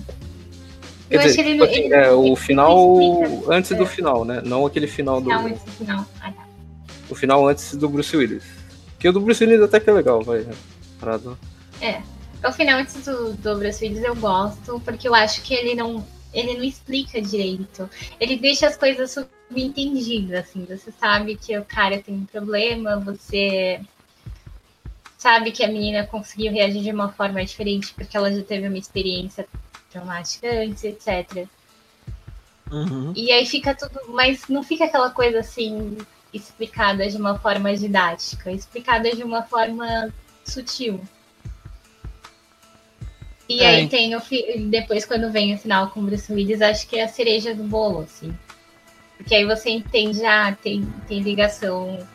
Quer 1.08 1.16
eu 1.16 1.20
dizer, 1.22 1.40
ele, 1.40 1.52
tipo 1.52 1.64
assim, 1.64 1.80
ele, 1.84 1.94
é, 1.94 2.10
o 2.10 2.36
final 2.36 3.00
explica, 3.00 3.52
antes 3.52 3.70
é. 3.70 3.74
do 3.74 3.86
final, 3.86 4.24
né? 4.24 4.42
Não 4.44 4.66
aquele 4.66 4.86
final, 4.86 5.20
final 5.20 5.40
do. 5.40 5.46
Antes 5.48 5.62
do 5.64 5.70
final. 5.72 6.06
Ah, 6.20 6.32
tá. 6.32 6.46
O 7.08 7.14
final 7.14 7.48
antes 7.48 7.74
do 7.76 7.88
Bruce 7.88 8.16
Willis. 8.16 8.44
Que 8.98 9.08
o 9.08 9.12
do 9.12 9.20
Bruce 9.20 9.44
Willis 9.44 9.62
até 9.62 9.78
que 9.78 9.88
é 9.88 9.92
legal, 9.92 10.22
vai. 10.22 10.40
Né? 10.40 10.54
Parado. 10.98 11.38
É. 11.80 12.00
O 12.46 12.52
final 12.52 12.78
antes 12.78 13.04
do, 13.04 13.32
do 13.32 13.56
Bruce 13.56 13.84
Willis 13.84 14.04
eu 14.04 14.14
gosto, 14.16 14.80
porque 14.84 15.08
eu 15.08 15.14
acho 15.14 15.42
que 15.42 15.54
ele 15.54 15.74
não 15.74 16.04
ele 16.34 16.54
não 16.54 16.64
explica 16.64 17.20
direito. 17.20 17.88
Ele 18.20 18.36
deixa 18.36 18.66
as 18.66 18.76
coisas 18.76 19.16
subentendidas, 19.48 20.40
assim. 20.40 20.66
Você 20.68 20.92
sabe 21.00 21.36
que 21.36 21.56
o 21.56 21.64
cara 21.64 21.98
tem 21.98 22.14
um 22.14 22.26
problema, 22.26 22.98
você 22.98 23.80
sabe 25.16 25.50
que 25.50 25.64
a 25.64 25.68
menina 25.68 26.06
conseguiu 26.06 26.52
reagir 26.52 26.82
de 26.82 26.90
uma 26.90 27.10
forma 27.10 27.44
diferente 27.44 27.94
porque 27.94 28.16
ela 28.16 28.32
já 28.32 28.42
teve 28.42 28.68
uma 28.68 28.78
experiência 28.78 29.46
traumática 29.90 30.48
antes, 30.48 30.84
etc. 30.84 31.46
Uhum. 32.70 33.12
E 33.14 33.30
aí 33.30 33.46
fica 33.46 33.74
tudo, 33.74 34.00
mas 34.08 34.48
não 34.48 34.62
fica 34.62 34.84
aquela 34.84 35.10
coisa 35.10 35.40
assim 35.40 35.96
explicada 36.32 37.08
de 37.08 37.16
uma 37.16 37.38
forma 37.38 37.74
didática, 37.74 38.50
explicada 38.52 39.10
de 39.10 39.22
uma 39.22 39.42
forma 39.42 40.12
sutil. 40.44 41.00
E 43.48 43.60
é. 43.60 43.66
aí 43.66 43.88
tem 43.88 44.14
o 44.14 44.20
depois 44.68 45.04
quando 45.06 45.30
vem 45.30 45.54
o 45.54 45.58
final 45.58 45.90
com 45.90 46.00
o 46.00 46.02
Bruce 46.02 46.32
Willis, 46.32 46.60
acho 46.60 46.86
que 46.88 46.98
é 46.98 47.04
a 47.04 47.08
cereja 47.08 47.54
do 47.54 47.62
bolo, 47.62 48.00
assim. 48.00 48.36
Porque 49.16 49.34
aí 49.34 49.44
você 49.44 49.70
entende, 49.70 50.24
ah, 50.24 50.56
tem, 50.60 50.86
tem 51.08 51.20
ligação. 51.20 52.06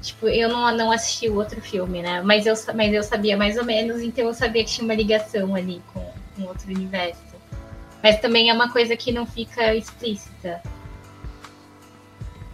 Tipo, 0.00 0.28
eu 0.28 0.48
não, 0.48 0.76
não 0.76 0.92
assisti 0.92 1.28
o 1.28 1.36
outro 1.36 1.60
filme, 1.60 2.02
né? 2.02 2.22
Mas 2.22 2.46
eu, 2.46 2.54
mas 2.74 2.92
eu 2.92 3.02
sabia 3.02 3.36
mais 3.36 3.56
ou 3.56 3.64
menos, 3.64 4.00
então 4.00 4.26
eu 4.26 4.34
sabia 4.34 4.64
que 4.64 4.70
tinha 4.70 4.84
uma 4.84 4.94
ligação 4.94 5.54
ali 5.54 5.82
com, 5.92 6.00
com 6.36 6.42
outro 6.44 6.68
universo. 6.68 7.20
Mas 8.02 8.20
também 8.20 8.48
é 8.48 8.52
uma 8.52 8.70
coisa 8.70 8.96
que 8.96 9.10
não 9.10 9.26
fica 9.26 9.74
explícita. 9.74 10.62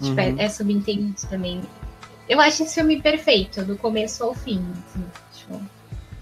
Tipo, 0.01 0.18
é, 0.20 0.30
uhum. 0.30 0.38
é, 0.38 0.45
é 0.45 0.49
subentendido 0.49 1.28
também. 1.28 1.61
Eu 2.26 2.40
acho 2.40 2.62
esse 2.62 2.74
filme 2.74 3.01
perfeito, 3.01 3.62
do 3.62 3.76
começo 3.76 4.24
ao 4.24 4.34
fim. 4.34 4.64
Assim, 4.86 5.05
tipo, 5.34 5.61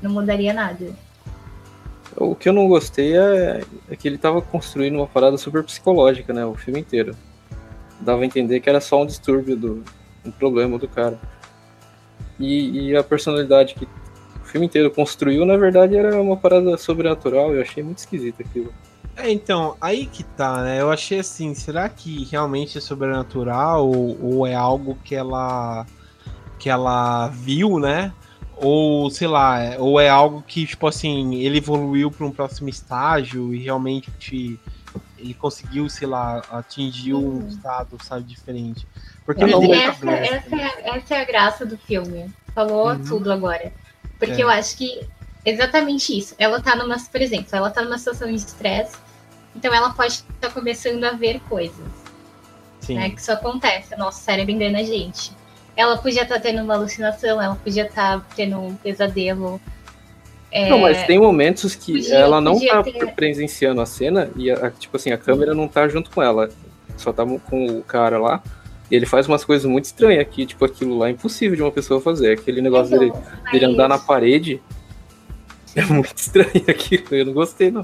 não 0.01 0.11
mudaria 0.11 0.53
nada. 0.53 0.93
O 2.17 2.35
que 2.35 2.49
eu 2.49 2.53
não 2.53 2.69
gostei 2.69 3.17
é, 3.17 3.63
é, 3.89 3.97
que 3.97 4.09
ele 4.09 4.19
tava 4.19 4.43
construindo 4.43 4.97
uma 4.97 5.07
parada 5.07 5.39
super 5.39 5.63
psicológica, 5.63 6.33
né? 6.33 6.45
O 6.45 6.55
filme 6.55 6.81
inteiro. 6.81 7.17
Dava 8.01 8.23
a 8.23 8.27
entender 8.27 8.61
que 8.61 8.69
era 8.69 8.81
só 8.81 9.01
um 9.01 9.07
distúrbio 9.07 9.57
do 9.57 9.85
um 10.25 10.31
problema 10.31 10.79
do 10.79 10.89
cara. 10.89 11.19
E, 12.39 12.89
e 12.89 12.97
a 12.97 13.03
personalidade 13.03 13.75
que 13.75 13.85
o 13.85 14.45
filme 14.45 14.67
inteiro 14.67 14.91
construiu, 14.91 15.45
na 15.45 15.57
verdade, 15.57 15.97
era 15.97 16.21
uma 16.21 16.37
parada 16.37 16.77
sobrenatural. 16.77 17.55
Eu 17.55 17.63
achei 17.63 17.83
muito 17.83 17.99
esquisito 17.99 18.41
aquilo. 18.41 18.73
É, 19.17 19.31
então, 19.31 19.77
aí 19.81 20.07
que 20.07 20.25
tá, 20.25 20.63
né? 20.63 20.81
Eu 20.81 20.91
achei 20.91 21.21
assim, 21.21 21.55
será 21.55 21.89
que 21.89 22.25
realmente 22.25 22.79
é 22.79 22.81
sobrenatural 22.81 23.87
ou, 23.87 24.19
ou 24.23 24.47
é 24.47 24.55
algo 24.55 24.97
que 25.05 25.15
ela 25.15 25.87
que 26.59 26.71
ela 26.71 27.29
viu, 27.29 27.79
né? 27.79 28.13
Ou, 28.57 29.11
sei 29.11 29.27
lá, 29.27 29.59
ou 29.79 29.99
é 29.99 30.09
algo 30.09 30.43
que, 30.43 30.65
tipo 30.65 30.87
assim, 30.87 31.35
ele 31.35 31.59
evoluiu 31.59 32.11
para 32.11 32.25
um 32.25 32.31
próximo 32.31 32.69
estágio 32.69 33.53
e 33.53 33.59
realmente 33.59 34.61
ele 35.19 35.35
conseguiu, 35.35 35.89
sei 35.89 36.07
lá, 36.07 36.43
atingir 36.51 37.15
um 37.15 37.41
uhum. 37.41 37.49
estado, 37.49 37.99
sabe, 38.03 38.25
diferente. 38.25 38.87
Porque 39.25 39.45
ele 39.45 39.73
essa, 39.73 40.11
essa, 40.11 40.57
é, 40.57 40.97
essa 40.97 41.15
é 41.15 41.21
a 41.21 41.25
graça 41.25 41.65
do 41.65 41.77
filme. 41.79 42.31
Falou 42.55 42.89
uhum. 42.89 43.05
tudo 43.05 43.33
agora. 43.33 43.73
Porque 44.19 44.41
é. 44.41 44.45
eu 44.45 44.51
acho 44.51 44.77
que 44.77 45.07
exatamente 45.45 46.17
isso. 46.17 46.35
Ela 46.39 46.61
tá 46.61 46.77
numa, 46.77 46.97
por 46.99 47.21
exemplo, 47.21 47.49
ela 47.53 47.71
tá 47.71 47.83
numa 47.83 47.99
situação 47.99 48.29
de 48.29 48.37
estresse, 48.37 48.97
então 49.55 49.73
ela 49.73 49.91
pode 49.91 50.13
estar 50.13 50.25
tá 50.41 50.51
começando 50.51 51.03
a 51.05 51.13
ver 51.13 51.41
coisas. 51.49 52.03
Sim. 52.81 52.97
Né, 52.97 53.11
que 53.11 53.21
isso 53.21 53.31
acontece, 53.31 53.95
o 53.95 53.99
nosso 53.99 54.21
cérebro 54.21 54.53
engana 54.53 54.81
a 54.81 54.85
gente. 54.85 55.33
Ela 55.77 55.97
podia 55.97 56.23
estar 56.23 56.35
tá 56.35 56.41
tendo 56.41 56.63
uma 56.63 56.75
alucinação, 56.75 57.41
ela 57.41 57.55
podia 57.55 57.87
estar 57.87 58.21
tá 58.21 58.27
tendo 58.35 58.59
um 58.59 58.75
pesadelo. 58.75 59.61
É... 60.51 60.69
Não, 60.69 60.81
mas 60.81 61.07
tem 61.07 61.19
momentos 61.19 61.75
que 61.75 61.93
podia, 61.93 62.17
ela 62.17 62.41
não 62.41 62.59
tá 62.59 62.83
ter... 62.83 63.15
presenciando 63.15 63.81
a 63.81 63.87
cena 63.87 64.31
e, 64.37 64.51
a, 64.51 64.71
tipo 64.71 64.97
assim, 64.97 65.13
a 65.13 65.17
câmera 65.17 65.55
não 65.55 65.69
tá 65.69 65.89
junto 65.89 66.11
com 66.11 66.23
ela. 66.23 66.51
Só 66.97 67.13
tá 67.13 67.25
com 67.25 67.79
o 67.79 67.83
cara 67.83 68.19
lá. 68.19 68.43
E 68.93 68.95
ele 68.95 69.07
faz 69.07 69.27
umas 69.27 69.43
coisas 69.43 69.65
muito 69.65 69.87
estranhas 69.87 70.21
aqui, 70.21 70.45
tipo, 70.45 70.63
aquilo 70.67 70.99
lá 70.99 71.09
é 71.09 71.13
impossível 71.13 71.57
de 71.57 71.63
uma 71.63 71.73
pessoa 71.73 71.99
fazer. 71.99 72.35
Aquele 72.35 72.61
negócio 72.61 72.95
então, 72.95 73.09
dele, 73.09 73.27
mas... 73.43 73.53
dele 73.53 73.65
andar 73.65 73.89
na 73.89 73.99
parede. 73.99 74.61
É 75.75 75.83
muito 75.87 76.15
estranho 76.15 76.65
aquilo, 76.69 77.07
eu 77.13 77.25
não 77.25 77.33
gostei, 77.33 77.71
não. 77.71 77.81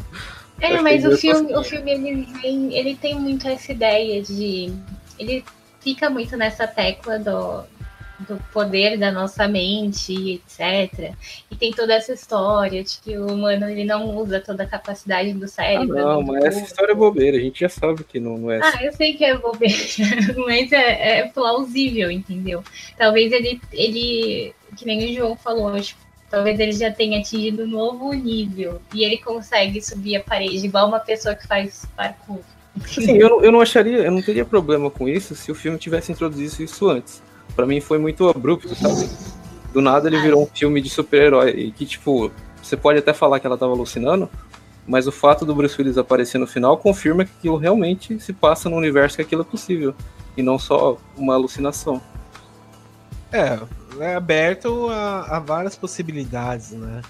É, 0.61 0.79
mas 0.83 1.07
o 1.07 1.17
filme, 1.17 1.57
o 1.57 1.65
filme 1.65 1.91
ele, 1.91 2.29
vem, 2.43 2.75
ele 2.75 2.95
tem 2.95 3.19
muito 3.19 3.49
essa 3.49 3.73
ideia 3.73 4.21
de. 4.21 4.71
Ele 5.19 5.43
fica 5.81 6.11
muito 6.11 6.37
nessa 6.37 6.67
tecla 6.67 7.19
do, 7.19 7.65
do 8.19 8.37
poder 8.53 8.99
da 8.99 9.13
nossa 9.13 9.47
mente, 9.47 10.35
etc. 10.35 11.13
E 11.51 11.57
tem 11.57 11.73
toda 11.73 11.95
essa 11.95 12.13
história 12.13 12.83
de 12.83 12.99
que 12.99 13.17
o 13.17 13.27
humano 13.27 13.69
ele 13.69 13.85
não 13.85 14.17
usa 14.17 14.41
toda 14.41 14.65
a 14.65 14.67
capacidade 14.67 15.33
do 15.33 15.47
cérebro. 15.47 15.99
Ah, 15.99 16.15
não, 16.15 16.23
mas 16.23 16.45
essa 16.45 16.61
história 16.61 16.93
é 16.93 16.97
bobeira, 16.97 17.37
a 17.37 17.41
gente 17.41 17.61
já 17.61 17.69
sabe 17.69 18.03
que 18.03 18.19
não, 18.19 18.37
não 18.37 18.51
é 18.51 18.61
Ah, 18.63 18.83
eu 18.83 18.93
sei 18.93 19.15
que 19.15 19.25
é 19.25 19.37
bobeira, 19.37 19.77
mas 20.47 20.73
é, 20.73 21.19
é, 21.19 21.29
plausível, 21.29 22.11
entendeu? 22.11 22.63
Talvez 22.97 23.33
ele, 23.33 23.61
ele, 23.73 24.53
que 24.77 24.85
nem 24.85 25.11
o 25.11 25.15
João 25.15 25.37
falou, 25.37 25.81
tipo, 25.81 26.01
talvez 26.29 26.59
ele 26.59 26.73
já 26.73 26.91
tenha 26.91 27.21
atingido 27.21 27.63
um 27.63 27.69
novo 27.69 28.13
nível 28.13 28.83
e 28.93 29.05
ele 29.05 29.19
consegue 29.19 29.81
subir 29.81 30.17
a 30.17 30.21
parede, 30.23 30.67
igual 30.67 30.89
uma 30.89 31.01
pessoa 31.01 31.35
que 31.35 31.47
faz 31.47 31.87
parkour. 31.97 32.41
Sim, 32.87 33.17
eu, 33.17 33.43
eu 33.43 33.51
não 33.51 33.61
acharia, 33.61 33.99
eu 33.99 34.11
não 34.11 34.23
teria 34.23 34.45
problema 34.45 34.91
com 34.91 35.09
isso 35.09 35.35
se 35.35 35.51
o 35.51 35.55
filme 35.55 35.79
tivesse 35.79 36.13
introduzido 36.13 36.63
isso 36.63 36.89
antes 36.89 37.28
para 37.59 37.67
mim 37.67 37.81
foi 37.81 37.99
muito 37.99 38.29
abrupto, 38.29 38.73
sabe? 38.77 39.11
Do 39.73 39.83
nada 39.83 40.09
ele 40.09 40.21
virou 40.21 40.45
um 40.45 40.47
filme 40.47 40.81
de 40.81 40.89
super-herói. 40.89 41.51
E 41.51 41.73
que, 41.73 41.85
tipo, 41.85 42.31
você 42.63 42.77
pode 42.77 43.01
até 43.01 43.13
falar 43.13 43.41
que 43.41 43.49
ela 43.49 43.59
tava 43.59 43.73
alucinando, 43.73 44.31
mas 44.87 45.09
o 45.09 45.13
fato 45.13 45.45
do 45.45 45.53
Bruce 45.57 45.75
Willis 45.77 45.99
aparecer 45.99 46.39
no 46.39 46.47
final 46.47 46.79
confirma 46.79 47.25
que 47.25 47.33
aquilo 47.37 47.57
realmente 47.57 48.21
se 48.21 48.33
passa 48.33 48.71
no 48.71 48.77
universo 48.77 49.17
que 49.17 49.23
aquilo 49.23 49.43
é 49.43 49.45
possível. 49.45 49.93
E 50.37 50.43
não 50.43 50.57
só 50.57 50.99
uma 51.17 51.35
alucinação. 51.35 52.01
É, 53.33 53.59
é 53.99 54.15
aberto 54.15 54.89
a, 54.89 55.39
a 55.39 55.41
várias 55.41 55.75
possibilidades, 55.75 56.71
né? 56.71 57.03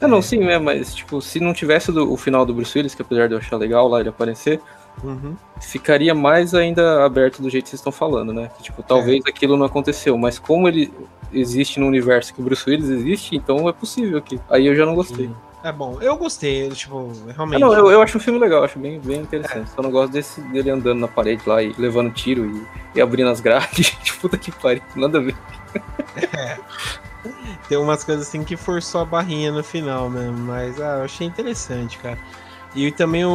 É, 0.00 0.06
não, 0.06 0.22
sim, 0.22 0.44
é, 0.44 0.56
mas 0.56 0.94
tipo, 0.94 1.20
se 1.20 1.40
não 1.40 1.52
tivesse 1.52 1.90
do, 1.90 2.12
o 2.12 2.16
final 2.16 2.46
do 2.46 2.54
Bruce 2.54 2.78
Willis, 2.78 2.94
que 2.94 3.02
apesar 3.02 3.26
de 3.26 3.34
eu 3.34 3.38
achar 3.38 3.56
legal 3.56 3.88
lá 3.88 3.98
ele 3.98 4.10
aparecer, 4.10 4.60
uhum. 5.02 5.36
ficaria 5.60 6.14
mais 6.14 6.54
ainda 6.54 7.04
aberto 7.04 7.42
do 7.42 7.50
jeito 7.50 7.64
que 7.64 7.70
vocês 7.70 7.80
estão 7.80 7.92
falando, 7.92 8.32
né? 8.32 8.50
Que, 8.56 8.64
tipo, 8.64 8.82
talvez 8.82 9.22
é. 9.26 9.30
aquilo 9.30 9.56
não 9.56 9.66
aconteceu, 9.66 10.16
mas 10.16 10.38
como 10.38 10.68
ele 10.68 10.92
existe 11.32 11.80
no 11.80 11.86
universo 11.86 12.34
que 12.34 12.40
o 12.40 12.44
Bruce 12.44 12.68
Willis 12.68 12.88
existe, 12.88 13.36
então 13.36 13.68
é 13.68 13.72
possível 13.72 14.20
que. 14.22 14.40
Aí 14.48 14.66
eu 14.66 14.74
já 14.74 14.86
não 14.86 14.94
gostei. 14.94 15.26
Sim. 15.26 15.36
É 15.64 15.72
bom, 15.72 15.98
eu 16.00 16.16
gostei, 16.16 16.68
tipo, 16.70 17.10
realmente. 17.34 17.60
não, 17.60 17.74
eu, 17.74 17.90
eu 17.90 18.00
acho 18.00 18.18
um 18.18 18.20
filme 18.20 18.38
legal, 18.38 18.62
acho 18.62 18.78
bem, 18.78 19.00
bem 19.00 19.22
interessante. 19.22 19.68
É. 19.68 19.74
Só 19.74 19.82
não 19.82 19.90
gosto 19.90 20.12
desse, 20.12 20.40
dele 20.40 20.70
andando 20.70 21.00
na 21.00 21.08
parede 21.08 21.42
lá 21.44 21.60
e 21.60 21.74
levando 21.76 22.12
tiro 22.12 22.46
e, 22.46 22.66
e 22.94 23.00
abrindo 23.00 23.30
as 23.30 23.40
grades. 23.40 23.90
tipo, 24.04 24.20
puta 24.20 24.38
que 24.38 24.52
pariu, 24.52 24.82
nada 24.94 25.18
a 25.18 25.20
ver. 25.20 25.36
É. 26.38 26.56
Tem 27.68 27.76
umas 27.78 28.04
coisas 28.04 28.28
assim 28.28 28.44
que 28.44 28.56
forçou 28.56 29.00
a 29.00 29.04
barrinha 29.04 29.50
no 29.50 29.64
final 29.64 30.08
mesmo, 30.08 30.38
mas 30.38 30.80
ah, 30.80 30.98
eu 30.98 31.04
achei 31.04 31.26
interessante, 31.26 31.98
cara. 31.98 32.18
E 32.76 32.92
também 32.92 33.24
o, 33.24 33.30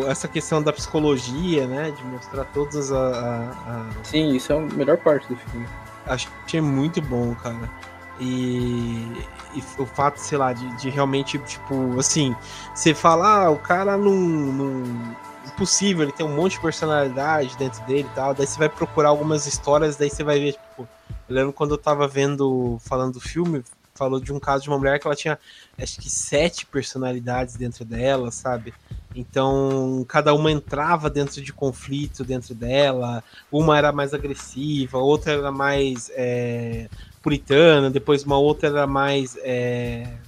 o, 0.00 0.10
essa 0.10 0.26
questão 0.26 0.62
da 0.62 0.72
psicologia, 0.72 1.66
né? 1.66 1.90
De 1.90 2.02
mostrar 2.04 2.44
todas 2.46 2.90
a, 2.90 2.96
a, 2.96 3.90
a... 3.90 3.90
Sim, 4.02 4.34
isso 4.34 4.50
é 4.50 4.56
a 4.56 4.60
melhor 4.60 4.96
parte 4.96 5.28
do 5.28 5.36
filme. 5.36 5.68
Achei 6.06 6.60
muito 6.62 7.02
bom, 7.02 7.34
cara. 7.34 7.70
E, 8.18 9.06
e, 9.54 9.62
o 9.78 9.84
fato, 9.84 10.16
sei 10.16 10.38
lá, 10.38 10.54
de, 10.54 10.66
de, 10.76 10.88
realmente, 10.88 11.38
tipo, 11.40 12.00
assim, 12.00 12.34
você 12.74 12.94
falar, 12.94 13.44
ah, 13.44 13.50
o 13.50 13.58
cara 13.58 13.98
não, 13.98 14.10
não. 14.10 15.16
Impossível, 15.46 16.04
ele 16.04 16.12
tem 16.12 16.24
um 16.24 16.34
monte 16.34 16.52
de 16.52 16.60
personalidade 16.60 17.56
dentro 17.58 17.84
dele 17.84 18.08
e 18.10 18.14
tal. 18.14 18.32
Daí 18.32 18.46
você 18.46 18.58
vai 18.58 18.70
procurar 18.70 19.10
algumas 19.10 19.46
histórias, 19.46 19.96
daí 19.96 20.08
você 20.08 20.24
vai 20.24 20.38
ver, 20.40 20.52
tipo, 20.52 20.88
eu 21.28 21.34
lembro 21.34 21.52
quando 21.52 21.72
eu 21.72 21.78
tava 21.78 22.08
vendo, 22.08 22.78
falando 22.80 23.14
do 23.14 23.20
filme, 23.20 23.62
falou 23.94 24.18
de 24.20 24.32
um 24.32 24.38
caso 24.40 24.62
de 24.62 24.70
uma 24.70 24.78
mulher 24.78 24.98
que 24.98 25.06
ela 25.06 25.16
tinha, 25.16 25.38
acho 25.80 25.98
que 25.98 26.10
sete 26.10 26.66
personalidades 26.66 27.56
dentro 27.56 27.84
dela, 27.84 28.30
sabe? 28.30 28.74
Então, 29.14 30.04
cada 30.08 30.34
uma 30.34 30.52
entrava 30.52 31.08
dentro 31.08 31.42
de 31.42 31.52
conflito 31.52 32.24
dentro 32.24 32.54
dela. 32.54 33.24
Uma 33.50 33.78
era 33.78 33.90
mais 33.90 34.12
agressiva, 34.12 34.98
outra 34.98 35.32
era 35.32 35.50
mais 35.50 36.10
é, 36.14 36.88
puritana, 37.22 37.90
depois 37.90 38.24
uma 38.24 38.38
outra 38.38 38.68
era 38.68 38.86
mais 38.86 39.36
é, 39.42 40.18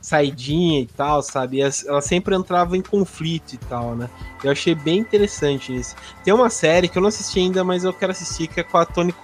saidinha 0.00 0.80
e 0.80 0.86
tal, 0.86 1.22
sabe? 1.22 1.60
ela 1.60 2.00
sempre 2.00 2.34
entrava 2.34 2.76
em 2.76 2.82
conflito 2.82 3.54
e 3.54 3.58
tal, 3.58 3.94
né? 3.96 4.08
Eu 4.42 4.50
achei 4.50 4.74
bem 4.74 4.98
interessante 4.98 5.74
isso. 5.74 5.94
Tem 6.24 6.32
uma 6.32 6.48
série 6.48 6.88
que 6.88 6.96
eu 6.96 7.02
não 7.02 7.08
assisti 7.08 7.40
ainda, 7.40 7.64
mas 7.64 7.84
eu 7.84 7.92
quero 7.92 8.12
assistir, 8.12 8.46
que 8.46 8.60
é 8.60 8.62
com 8.62 8.78
a 8.78 8.86
Toni, 8.86 9.14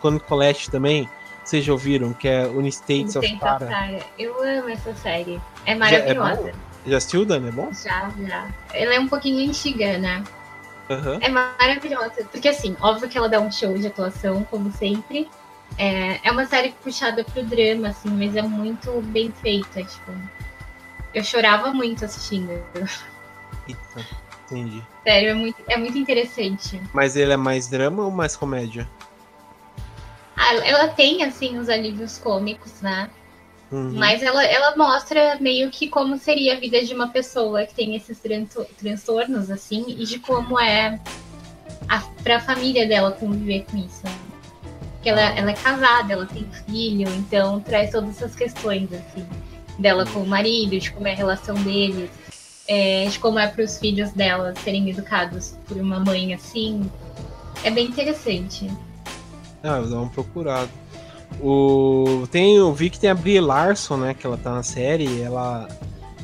Toni 0.00 0.20
Collette 0.20 0.70
também. 0.70 1.08
Vocês 1.48 1.64
já 1.64 1.72
ouviram? 1.72 2.12
Que 2.12 2.28
é 2.28 2.46
Unistates 2.46 3.16
of 3.16 3.38
Tara. 3.38 4.04
Eu 4.18 4.38
amo 4.42 4.68
essa 4.68 4.94
série. 4.96 5.40
É 5.64 5.74
maravilhosa. 5.74 6.42
Já, 6.42 6.48
é 6.50 6.90
já 6.90 6.96
assistiu, 6.98 7.24
Dani? 7.24 7.48
É 7.48 7.50
bom? 7.50 7.72
Já, 7.72 8.12
já. 8.20 8.48
Ela 8.74 8.96
é 8.96 9.00
um 9.00 9.08
pouquinho 9.08 9.48
antiga, 9.48 9.96
né? 9.96 10.22
Uhum. 10.90 11.18
É 11.22 11.28
maravilhosa. 11.30 12.22
Porque, 12.30 12.50
assim, 12.50 12.76
óbvio 12.82 13.08
que 13.08 13.16
ela 13.16 13.30
dá 13.30 13.40
um 13.40 13.50
show 13.50 13.72
de 13.78 13.86
atuação, 13.86 14.44
como 14.50 14.70
sempre. 14.72 15.26
É, 15.78 16.20
é 16.22 16.30
uma 16.30 16.44
série 16.44 16.74
puxada 16.84 17.24
pro 17.24 17.42
drama, 17.42 17.88
assim, 17.88 18.10
mas 18.10 18.36
é 18.36 18.42
muito 18.42 19.00
bem 19.06 19.32
feita. 19.32 19.82
Tipo, 19.82 20.12
eu 21.14 21.24
chorava 21.24 21.72
muito 21.72 22.04
assistindo. 22.04 22.62
Eita, 23.66 24.06
entendi. 24.44 24.82
Sério, 25.02 25.30
é 25.30 25.34
muito, 25.34 25.62
é 25.66 25.78
muito 25.78 25.96
interessante. 25.96 26.78
Mas 26.92 27.16
ele 27.16 27.32
é 27.32 27.38
mais 27.38 27.68
drama 27.68 28.04
ou 28.04 28.10
mais 28.10 28.36
comédia? 28.36 28.86
Ah, 30.38 30.54
ela 30.64 30.86
tem, 30.86 31.24
assim, 31.24 31.58
os 31.58 31.68
alívios 31.68 32.16
cômicos, 32.16 32.80
né? 32.80 33.10
Uhum. 33.72 33.92
Mas 33.94 34.22
ela, 34.22 34.44
ela 34.44 34.76
mostra 34.76 35.36
meio 35.40 35.68
que 35.68 35.88
como 35.88 36.16
seria 36.16 36.54
a 36.54 36.60
vida 36.60 36.82
de 36.82 36.94
uma 36.94 37.08
pessoa 37.08 37.66
que 37.66 37.74
tem 37.74 37.96
esses 37.96 38.20
transtornos, 38.78 39.50
assim, 39.50 39.84
e 39.88 40.04
de 40.06 40.20
como 40.20 40.58
é 40.58 41.00
a, 41.88 41.98
pra 42.22 42.38
família 42.38 42.86
dela 42.86 43.10
conviver 43.10 43.66
com 43.68 43.78
isso. 43.78 44.02
Porque 44.94 45.08
ela, 45.08 45.20
ela 45.20 45.50
é 45.50 45.54
casada, 45.54 46.12
ela 46.12 46.26
tem 46.26 46.48
filho, 46.66 47.08
então 47.16 47.60
traz 47.60 47.90
todas 47.90 48.10
essas 48.10 48.36
questões, 48.36 48.88
assim, 48.92 49.26
dela 49.76 50.06
com 50.06 50.20
o 50.20 50.26
marido, 50.26 50.78
de 50.78 50.90
como 50.92 51.08
é 51.08 51.12
a 51.12 51.16
relação 51.16 51.56
deles, 51.56 52.10
é, 52.68 53.06
de 53.06 53.18
como 53.18 53.40
é 53.40 53.48
para 53.48 53.64
os 53.64 53.76
filhos 53.78 54.12
dela 54.12 54.54
serem 54.62 54.88
educados 54.88 55.56
por 55.66 55.76
uma 55.76 55.98
mãe 55.98 56.32
assim. 56.32 56.88
É 57.64 57.70
bem 57.70 57.86
interessante. 57.86 58.70
Ah, 59.62 59.76
eu 59.76 59.82
vou 59.82 59.90
dar 59.90 59.96
uma 59.98 60.10
procurada. 60.10 60.70
O, 61.40 62.26
tem, 62.30 62.56
eu 62.56 62.72
vi 62.72 62.90
que 62.90 62.98
tem 62.98 63.10
a 63.10 63.14
Brie 63.14 63.40
Larson, 63.40 63.96
né? 63.96 64.14
Que 64.14 64.26
ela 64.26 64.36
tá 64.36 64.50
na 64.52 64.62
série. 64.62 65.20
Ela, 65.20 65.68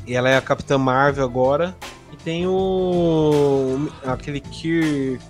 ela 0.08 0.28
é 0.28 0.36
a 0.36 0.40
Capitã 0.40 0.78
Marvel 0.78 1.24
agora. 1.24 1.74
E 2.12 2.16
tem 2.16 2.46
o. 2.46 3.90
aquele 4.04 4.40
Kier 4.40 5.20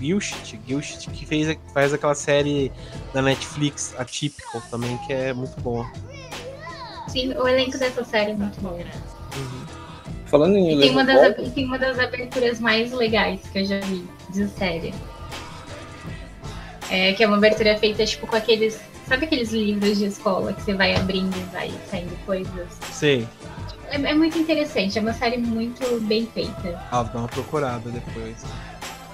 Gilchrist, 0.00 0.56
Gilchrist 0.66 1.10
que 1.10 1.26
fez, 1.26 1.56
faz 1.72 1.92
aquela 1.92 2.14
série 2.14 2.72
da 3.12 3.22
Netflix, 3.22 3.94
Atypical, 3.98 4.62
também, 4.70 4.96
que 5.06 5.12
é 5.12 5.32
muito 5.32 5.60
boa. 5.60 5.90
Sim, 7.08 7.32
o 7.34 7.46
elenco 7.46 7.78
dessa 7.78 8.04
série 8.04 8.32
é 8.32 8.34
muito 8.34 8.60
bom. 8.60 8.74
Uhum. 8.74 9.66
Falando 10.26 10.56
em. 10.56 10.76
E 10.76 10.80
tem, 10.80 10.90
uma 10.90 11.04
das, 11.04 11.52
tem 11.52 11.66
uma 11.66 11.78
das 11.78 11.98
aberturas 11.98 12.58
mais 12.58 12.92
legais 12.92 13.40
que 13.52 13.60
eu 13.60 13.64
já 13.64 13.80
vi 13.80 14.04
de 14.30 14.48
série. 14.48 14.92
É, 16.90 17.12
que 17.12 17.22
é 17.24 17.26
uma 17.26 17.36
abertura 17.36 17.76
feita 17.78 18.04
tipo 18.04 18.26
com 18.26 18.36
aqueles 18.36 18.78
Sabe 19.06 19.26
aqueles 19.26 19.52
livros 19.52 19.98
de 19.98 20.06
escola 20.06 20.52
que 20.52 20.62
você 20.62 20.74
vai 20.74 20.94
abrindo 20.96 21.36
e 21.36 21.42
vai 21.52 21.70
saindo 21.90 22.16
coisas? 22.24 22.68
Sim. 22.90 23.28
É, 23.90 23.96
é 23.96 24.14
muito 24.14 24.38
interessante, 24.38 24.98
é 24.98 25.02
uma 25.02 25.12
série 25.12 25.36
muito 25.36 26.00
bem 26.02 26.26
feita. 26.32 26.80
Ah, 26.90 27.02
dá 27.02 27.18
uma 27.18 27.28
procurada 27.28 27.90
depois. 27.90 28.42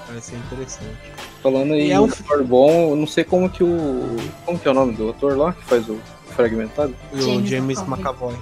Parece 0.06 0.36
interessante. 0.36 0.97
Falando 1.42 1.72
aí 1.72 1.90
é 1.90 2.01
um 2.01 2.05
ator 2.05 2.44
bom, 2.44 2.94
não 2.94 3.06
sei 3.06 3.24
como 3.24 3.51
que 3.51 3.64
o. 3.64 4.16
Como 4.44 4.59
que 4.59 4.68
é 4.68 4.70
o 4.70 4.74
nome 4.74 4.94
do 4.94 5.10
ator 5.10 5.36
lá 5.36 5.52
que 5.52 5.64
faz 5.64 5.88
o 5.88 5.98
fragmentado? 6.28 6.94
O 7.12 7.20
James, 7.20 7.51
James 7.51 7.80
McAvoy. 7.80 8.36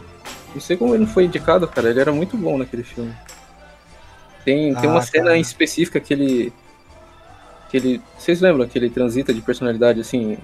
Não 0.55 0.61
sei 0.61 0.77
como 0.77 0.95
ele 0.95 1.05
não 1.05 1.11
foi 1.11 1.25
indicado, 1.25 1.67
cara. 1.67 1.91
Ele 1.91 2.01
era 2.01 2.13
muito 2.13 2.37
bom 2.37 2.59
naquele 2.59 2.83
filme. 2.83 3.15
Tem, 4.45 4.75
tem 4.75 4.91
ah, 4.91 4.93
uma 4.93 5.03
cena 5.03 5.27
cara. 5.27 5.39
específica 5.39 5.99
que 5.99 6.13
ele 6.13 6.53
que 7.69 7.77
ele. 7.77 8.03
Vocês 8.19 8.41
lembram 8.41 8.67
que 8.67 8.79
ele 8.79 8.91
transita 8.91 9.33
de 9.33 9.41
personalidade 9.41 10.01
assim 10.01 10.39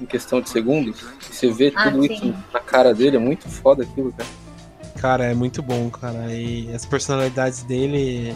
em 0.00 0.06
questão 0.06 0.40
de 0.40 0.48
segundos? 0.48 1.04
Você 1.20 1.50
vê 1.50 1.72
ah, 1.74 1.90
tudo 1.90 2.06
sim. 2.06 2.12
isso 2.12 2.34
na 2.52 2.60
cara 2.60 2.94
dele, 2.94 3.16
é 3.16 3.20
muito 3.20 3.48
foda 3.48 3.82
aquilo, 3.82 4.12
cara. 4.12 4.28
Cara, 4.98 5.24
é 5.24 5.34
muito 5.34 5.62
bom, 5.62 5.90
cara. 5.90 6.32
E 6.32 6.72
as 6.72 6.86
personalidades 6.86 7.62
dele 7.64 8.34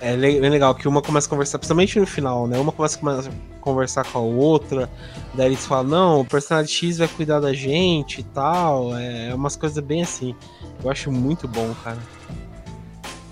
é 0.00 0.16
bem 0.16 0.50
legal, 0.50 0.74
que 0.74 0.86
uma 0.86 1.00
começa 1.00 1.26
a 1.26 1.30
conversar, 1.30 1.58
principalmente 1.58 1.98
no 1.98 2.06
final, 2.06 2.46
né? 2.46 2.58
Uma 2.58 2.72
começa 2.72 2.98
a 3.00 3.60
conversar 3.60 4.04
com 4.04 4.18
a 4.18 4.22
outra, 4.22 4.90
daí 5.34 5.46
eles 5.46 5.64
falam, 5.64 5.84
não, 5.84 6.20
o 6.20 6.24
personagem 6.24 6.70
X 6.70 6.98
vai 6.98 7.08
cuidar 7.08 7.40
da 7.40 7.52
gente 7.52 8.20
e 8.20 8.24
tal. 8.24 8.96
É, 8.96 9.28
é 9.28 9.34
umas 9.34 9.56
coisas 9.56 9.82
bem 9.82 10.02
assim. 10.02 10.34
Eu 10.82 10.90
acho 10.90 11.10
muito 11.10 11.48
bom, 11.48 11.74
cara. 11.82 11.98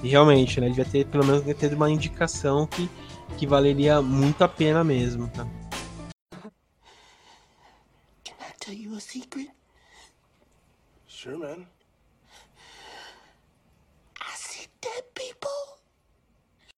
E 0.02 0.08
realmente, 0.08 0.60
né? 0.60 0.68
Devia 0.68 0.84
ter, 0.84 1.06
pelo 1.06 1.24
menos, 1.24 1.42
ter 1.56 1.72
uma 1.74 1.90
indicação 1.90 2.66
que 2.66 2.88
que 3.38 3.46
valeria 3.46 4.00
muito 4.00 4.42
a 4.42 4.48
pena 4.48 4.84
mesmo, 4.84 5.28
tá? 5.28 5.46
Can 8.24 8.34
I 8.40 8.52
tell 8.58 8.74
you 8.74 8.96
a 8.96 9.00
secret? 9.00 9.50
Sure, 11.06 11.36
man. 11.36 11.66
I 14.20 14.36
see 14.36 14.68
dead 14.80 15.04
people. 15.14 15.50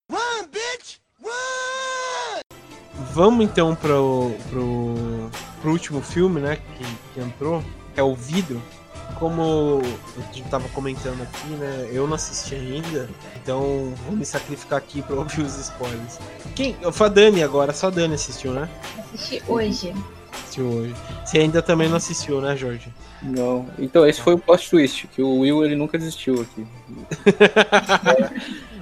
Run, 0.09 0.49
bitch! 0.51 1.01
Run! 1.23 2.41
Vamos 3.13 3.45
então 3.45 3.75
pro, 3.75 4.35
pro, 4.51 5.31
pro 5.61 5.71
último 5.71 6.01
filme, 6.01 6.41
né, 6.41 6.57
que, 6.57 7.15
que 7.15 7.21
entrou, 7.21 7.63
que 7.95 8.01
é 8.01 8.03
o 8.03 8.15
Vidro 8.15 8.63
como 9.19 9.81
a 10.17 10.35
gente 10.35 10.49
tava 10.49 10.69
comentando 10.71 11.23
aqui, 11.23 11.49
né? 11.55 11.89
Eu 11.93 12.07
não 12.07 12.15
assisti 12.15 12.55
ainda, 12.55 13.09
então 13.43 13.93
vou 14.07 14.17
me 14.17 14.25
sacrificar 14.25 14.79
aqui 14.79 15.03
pra 15.03 15.17
ouvir 15.17 15.43
os 15.43 15.59
spoilers. 15.59 16.19
Quem? 16.55 16.77
Foi 16.93 17.07
a 17.07 17.11
Dani 17.11 17.43
agora, 17.43 17.73
só 17.73 17.89
a 17.89 17.91
Dani 17.91 18.15
assistiu, 18.15 18.53
né? 18.53 18.69
Assisti 19.15 19.43
hoje. 19.49 19.95
Assistiu 20.33 20.67
hoje. 20.67 20.95
Você 21.25 21.39
ainda 21.39 21.63
também 21.63 21.89
não 21.89 21.97
assistiu, 21.97 22.41
né, 22.41 22.57
Jorge? 22.57 22.93
Não. 23.23 23.67
Então, 23.79 24.07
esse 24.07 24.21
foi 24.21 24.35
o 24.35 24.39
plot 24.39 24.69
twist, 24.69 25.07
que 25.09 25.23
o 25.23 25.39
Will 25.39 25.65
ele 25.65 25.77
nunca 25.77 25.97
existiu 25.97 26.43
aqui. 26.43 26.67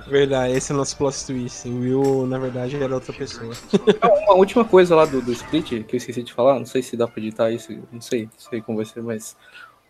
Verdade, 0.06 0.54
esse 0.54 0.70
é 0.70 0.74
o 0.74 0.78
nosso 0.78 0.96
plot 0.96 1.24
twist. 1.24 1.68
O 1.68 1.80
Will, 1.80 2.26
na 2.26 2.38
verdade, 2.38 2.76
era 2.76 2.94
outra 2.94 3.12
pessoa. 3.12 3.54
Uma 4.26 4.34
última 4.34 4.64
coisa 4.64 4.94
lá 4.94 5.06
do, 5.06 5.22
do 5.22 5.32
Split, 5.32 5.84
que 5.84 5.94
eu 5.94 5.96
esqueci 5.96 6.22
de 6.22 6.32
falar, 6.32 6.58
não 6.58 6.66
sei 6.66 6.82
se 6.82 6.96
dá 6.96 7.08
pra 7.08 7.20
editar 7.20 7.50
isso, 7.50 7.72
não 7.90 8.00
sei, 8.00 8.24
não 8.24 8.38
sei 8.38 8.60
como 8.60 8.76
vai 8.76 8.84
ser, 8.84 9.02
mas 9.02 9.36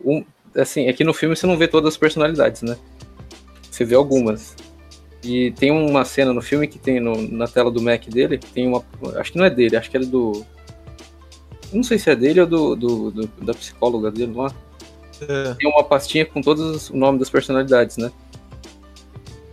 um, 0.03 0.23
assim, 0.55 0.87
aqui 0.87 1.03
no 1.03 1.13
filme 1.13 1.35
você 1.35 1.45
não 1.47 1.57
vê 1.57 1.67
todas 1.67 1.93
as 1.93 1.97
personalidades, 1.97 2.61
né? 2.61 2.77
Você 3.69 3.83
vê 3.83 3.95
algumas. 3.95 4.55
E 5.23 5.51
tem 5.51 5.71
uma 5.71 6.05
cena 6.05 6.31
no 6.31 6.41
filme 6.41 6.67
que 6.67 6.77
tem 6.77 6.99
no, 6.99 7.19
na 7.31 7.47
tela 7.47 7.71
do 7.71 7.81
Mac 7.81 8.05
dele, 8.07 8.37
tem 8.37 8.67
uma. 8.67 8.83
Acho 9.15 9.31
que 9.31 9.37
não 9.37 9.45
é 9.45 9.49
dele, 9.49 9.75
acho 9.75 9.89
que 9.89 9.97
é 9.97 9.99
do. 9.99 10.45
Não 11.73 11.83
sei 11.83 11.97
se 11.97 12.09
é 12.09 12.15
dele 12.15 12.41
ou 12.41 12.47
do, 12.47 12.75
do, 12.75 13.11
do 13.11 13.27
da 13.43 13.53
psicóloga 13.53 14.11
dele 14.11 14.33
lá. 14.35 14.53
É. 15.21 15.53
Tem 15.55 15.69
uma 15.69 15.83
pastinha 15.83 16.25
com 16.25 16.41
todos 16.41 16.63
os 16.63 16.89
nomes 16.91 17.19
das 17.19 17.29
personalidades, 17.29 17.97
né? 17.97 18.11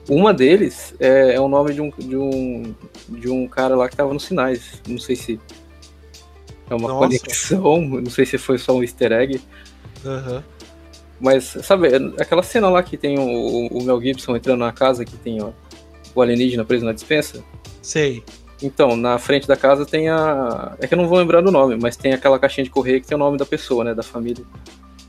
Uma 0.09 0.35
deles 0.35 0.94
é, 1.01 1.35
é 1.35 1.40
o 1.40 1.48
nome 1.48 1.73
de 1.73 1.81
um, 1.81 1.90
de, 1.90 2.16
um, 2.16 2.74
de 3.09 3.31
um 3.31 3.47
cara 3.47 3.74
lá 3.77 3.89
que 3.89 3.97
tava 3.97 4.12
nos 4.12 4.24
sinais. 4.24 4.82
Não 4.86 4.98
sei 4.98 5.16
se 5.16 5.40
é 6.69 6.74
uma 6.74 6.89
Nossa. 6.89 7.06
conexão, 7.06 7.81
não 7.81 8.10
sei 8.10 8.27
se 8.27 8.36
foi 8.36 8.59
só 8.59 8.74
um 8.74 8.82
easter 8.82 9.12
egg. 9.12 9.40
Uhum. 10.04 10.42
Mas, 11.20 11.56
sabe, 11.62 11.88
aquela 12.18 12.42
cena 12.42 12.68
lá 12.68 12.82
que 12.82 12.96
tem 12.96 13.18
o, 13.18 13.68
o 13.68 13.82
Mel 13.84 14.00
Gibson 14.00 14.34
entrando 14.34 14.60
na 14.60 14.72
casa, 14.72 15.04
que 15.04 15.16
tem 15.16 15.40
ó, 15.40 15.50
o 16.14 16.20
alienígena 16.20 16.64
preso 16.64 16.84
na 16.84 16.92
dispensa? 16.92 17.44
Sei. 17.80 18.24
Então, 18.60 18.96
na 18.96 19.18
frente 19.18 19.46
da 19.46 19.56
casa 19.56 19.84
tem 19.84 20.08
a. 20.08 20.76
É 20.80 20.86
que 20.86 20.94
eu 20.94 20.98
não 20.98 21.08
vou 21.08 21.18
lembrar 21.18 21.40
do 21.40 21.50
nome, 21.50 21.76
mas 21.80 21.96
tem 21.96 22.12
aquela 22.12 22.38
caixinha 22.38 22.64
de 22.64 22.70
correio 22.70 23.00
que 23.00 23.06
tem 23.06 23.16
o 23.16 23.18
nome 23.18 23.36
da 23.36 23.46
pessoa, 23.46 23.84
né? 23.84 23.94
Da 23.94 24.02
família. 24.02 24.44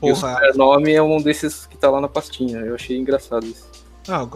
Porra. 0.00 0.40
E 0.42 0.50
o 0.50 0.56
nome 0.56 0.92
é 0.92 1.02
um 1.02 1.20
desses 1.20 1.66
que 1.66 1.76
tá 1.76 1.90
lá 1.90 2.00
na 2.00 2.08
pastinha. 2.08 2.58
Eu 2.58 2.74
achei 2.74 2.96
engraçado 2.96 3.46
isso. 3.46 3.64
Ah, 4.06 4.26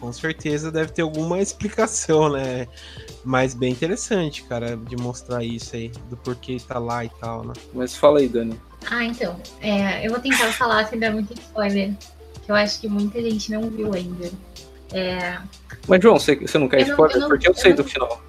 com 0.00 0.12
certeza 0.12 0.72
deve 0.72 0.92
ter 0.92 1.02
alguma 1.02 1.40
explicação, 1.40 2.28
né? 2.30 2.66
Mas 3.24 3.54
bem 3.54 3.70
interessante, 3.70 4.42
cara, 4.44 4.76
de 4.76 4.96
mostrar 4.96 5.44
isso 5.44 5.76
aí, 5.76 5.92
do 6.10 6.16
porquê 6.16 6.56
tá 6.66 6.78
lá 6.78 7.04
e 7.04 7.08
tal, 7.08 7.44
né? 7.44 7.52
Mas 7.72 7.96
fala 7.96 8.18
aí, 8.18 8.28
Dani. 8.28 8.58
Ah, 8.90 9.04
então. 9.04 9.40
É, 9.60 10.06
eu 10.06 10.10
vou 10.10 10.20
tentar 10.20 10.52
falar 10.52 10.86
sem 10.86 10.98
dar 10.98 11.12
muito 11.12 11.32
spoiler, 11.34 11.92
que 12.44 12.50
eu 12.50 12.54
acho 12.54 12.80
que 12.80 12.88
muita 12.88 13.20
gente 13.22 13.50
não 13.52 13.70
viu 13.70 13.92
ainda. 13.94 14.30
É... 14.92 15.38
Mas, 15.88 16.02
João, 16.02 16.18
você, 16.18 16.36
você 16.36 16.58
não 16.58 16.68
quer 16.68 16.80
eu 16.80 16.88
spoiler? 16.88 17.16
Não, 17.16 17.24
eu 17.24 17.28
porque 17.28 17.48
eu, 17.48 17.52
eu 17.52 17.56
sei 17.56 17.70
não... 17.70 17.76
do 17.76 17.84
final. 17.84 18.22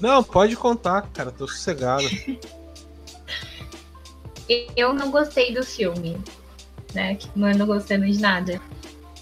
Não, 0.00 0.22
pode 0.22 0.56
contar, 0.56 1.02
cara, 1.12 1.30
tô 1.30 1.46
sossegado. 1.48 2.04
eu 4.76 4.92
não 4.94 5.10
gostei 5.10 5.54
do 5.54 5.64
filme, 5.64 6.18
né? 6.94 7.18
Não 7.34 7.48
ando 7.48 7.66
gostando 7.66 8.06
de 8.06 8.20
nada. 8.20 8.60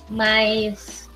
Mas 0.08 1.08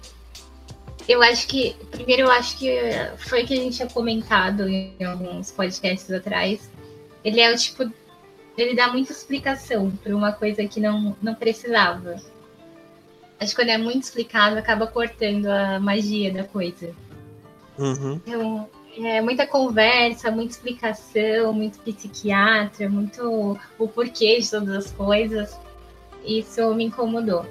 eu 1.09 1.22
acho 1.22 1.46
que. 1.46 1.74
Primeiro, 1.90 2.22
eu 2.22 2.30
acho 2.30 2.59
que 2.59 2.78
foi 3.16 3.42
o 3.42 3.46
que 3.46 3.55
a 3.55 3.56
gente 3.56 3.76
tinha 3.76 3.88
comentado 3.88 4.68
em 4.68 4.94
alguns 5.05 5.50
podcasts 5.50 6.10
atrás. 6.10 6.70
Ele 7.24 7.40
é 7.40 7.52
o 7.52 7.56
tipo. 7.56 7.90
Ele 8.59 8.74
dá 8.74 8.89
muita 8.89 9.12
explicação 9.12 9.90
para 10.02 10.14
uma 10.14 10.32
coisa 10.32 10.66
que 10.66 10.80
não, 10.80 11.16
não 11.22 11.35
precisava. 11.35 12.16
Acho 13.40 13.51
que 13.51 13.62
quando 13.62 13.70
é 13.70 13.78
muito 13.78 14.02
explicado, 14.02 14.59
acaba 14.59 14.86
cortando 14.86 15.47
a 15.47 15.78
magia 15.78 16.32
da 16.32 16.43
coisa. 16.43 16.93
Uhum. 17.78 18.20
Então, 18.26 18.68
é 18.97 19.20
muita 19.20 19.47
conversa, 19.47 20.30
muita 20.30 20.52
explicação, 20.52 21.52
muito 21.52 21.78
psiquiatra, 21.78 22.89
muito 22.89 23.56
o 23.78 23.89
porquê 23.89 24.40
de 24.40 24.51
todas 24.51 24.86
as 24.86 24.90
coisas. 24.90 25.56
Isso 26.24 26.74
me 26.74 26.85
incomodou. 26.85 27.47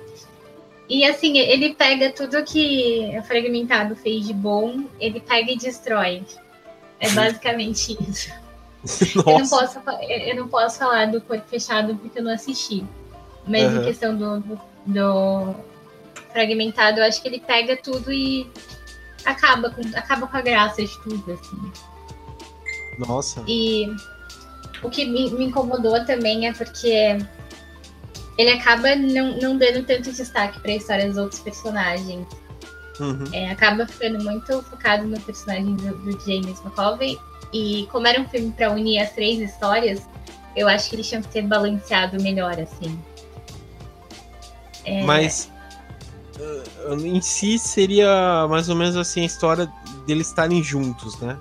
E 0.90 1.06
assim, 1.06 1.38
ele 1.38 1.74
pega 1.74 2.12
tudo 2.12 2.44
que 2.44 3.18
o 3.18 3.24
Fragmentado 3.24 3.96
fez 3.96 4.28
de 4.28 4.34
bom, 4.34 4.86
ele 5.00 5.22
pega 5.22 5.52
e 5.52 5.58
destrói. 5.58 6.24
É 7.00 7.10
basicamente 7.12 7.98
isso. 8.10 8.32
eu, 9.26 9.40
não 9.40 9.48
posso, 9.48 9.80
eu 10.10 10.36
não 10.36 10.48
posso 10.48 10.80
falar 10.80 11.06
do 11.08 11.22
Corpo 11.22 11.48
Fechado 11.48 11.96
porque 11.96 12.20
eu 12.20 12.24
não 12.24 12.34
assisti. 12.34 12.86
Mas 13.46 13.72
uhum. 13.72 13.82
em 13.82 13.86
questão 13.86 14.16
do, 14.16 14.40
do, 14.40 14.60
do, 14.86 15.56
Fragmentado, 16.32 17.00
eu 17.00 17.06
acho 17.06 17.22
que 17.22 17.28
ele 17.28 17.40
pega 17.40 17.78
tudo 17.78 18.12
e 18.12 18.50
acaba 19.26 19.70
com, 19.70 19.82
acaba 19.96 20.28
com 20.28 20.38
a 20.38 20.42
graça 20.42 20.84
de 20.84 21.04
tudo, 21.04 21.32
assim. 21.32 21.72
Nossa. 23.00 23.44
E 23.48 23.88
o 24.84 24.90
que 24.90 25.06
me, 25.06 25.32
me 25.32 25.46
incomodou 25.46 26.04
também 26.06 26.48
é 26.48 26.54
porque 26.54 27.18
ele 28.38 28.52
acaba 28.52 28.96
não, 28.96 29.38
não 29.38 29.58
dando 29.58 29.84
tanto 29.86 30.12
destaque 30.12 30.60
para 30.60 30.72
a 30.72 30.76
história 30.76 31.08
dos 31.08 31.18
outros 31.18 31.40
personagens. 31.42 32.28
Uhum. 33.00 33.26
É, 33.32 33.50
acaba 33.52 33.86
ficando 33.86 34.24
muito 34.24 34.62
focado 34.64 35.06
no 35.06 35.20
personagem 35.22 35.76
do, 35.76 35.98
do 35.98 36.12
James 36.20 36.60
McAvoy. 36.64 37.20
E 37.54 37.88
como 37.92 38.08
era 38.08 38.22
um 38.22 38.28
filme 38.28 38.52
para 38.52 38.72
unir 38.72 39.00
as 39.00 39.12
três 39.12 39.40
histórias, 39.40 40.02
eu 40.56 40.68
acho 40.68 40.90
que 40.90 40.96
eles 40.96 41.08
tinham 41.08 41.22
que 41.22 41.30
ter 41.30 41.42
balanceado 41.44 42.22
melhor, 42.22 42.60
assim. 42.60 43.00
É... 44.84 45.04
Mas 45.04 45.52
uh, 46.40 46.94
em 46.96 47.22
si 47.22 47.58
seria 47.60 48.48
mais 48.50 48.70
ou 48.70 48.76
menos 48.76 48.96
assim 48.96 49.22
a 49.22 49.26
história 49.26 49.72
deles 50.06 50.28
estarem 50.28 50.64
juntos, 50.64 51.20
né? 51.20 51.38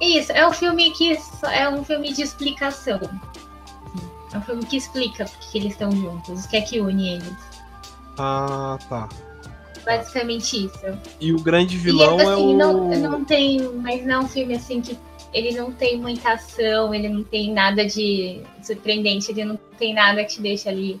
Isso, 0.00 0.32
é 0.32 0.46
um 0.46 0.52
filme 0.52 0.90
que 0.92 1.18
é 1.44 1.68
um 1.68 1.84
filme 1.84 2.12
de 2.12 2.22
explicação. 2.22 3.00
É 4.32 4.38
um 4.38 4.42
filme 4.42 4.64
que 4.64 4.76
explica 4.76 5.24
porque 5.24 5.58
eles 5.58 5.72
estão 5.72 5.90
juntos, 5.90 6.44
o 6.44 6.48
que 6.48 6.56
é 6.56 6.60
que 6.62 6.80
une 6.80 7.14
eles. 7.14 7.36
Ah, 8.16 8.78
tá. 8.88 9.08
Basicamente 9.84 10.66
isso. 10.66 10.98
E 11.20 11.32
o 11.32 11.40
grande 11.40 11.76
vilão 11.76 12.18
e, 12.18 12.22
assim, 12.22 12.32
é 12.32 12.36
o. 12.36 12.56
Não, 12.56 12.88
não 12.98 13.24
tem. 13.24 13.60
Mas 13.76 14.04
não 14.04 14.16
é 14.16 14.18
um 14.20 14.28
filme 14.28 14.54
assim 14.54 14.80
que. 14.80 14.96
Ele 15.32 15.52
não 15.52 15.70
tem 15.70 15.96
muita 15.96 16.32
ação, 16.32 16.92
ele 16.92 17.08
não 17.08 17.22
tem 17.22 17.52
nada 17.52 17.86
de 17.86 18.42
surpreendente, 18.62 19.30
ele 19.30 19.44
não 19.44 19.56
tem 19.78 19.94
nada 19.94 20.24
que 20.24 20.34
te 20.34 20.42
deixa 20.42 20.68
ali 20.68 21.00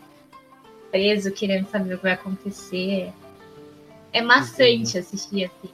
preso, 0.90 1.32
querendo 1.32 1.68
saber 1.68 1.94
o 1.94 1.96
que 1.96 2.02
vai 2.04 2.12
acontecer. 2.12 3.12
É 4.12 4.20
maçante 4.20 4.62
Entendi. 4.72 4.98
assistir 4.98 5.44
assim. 5.44 5.70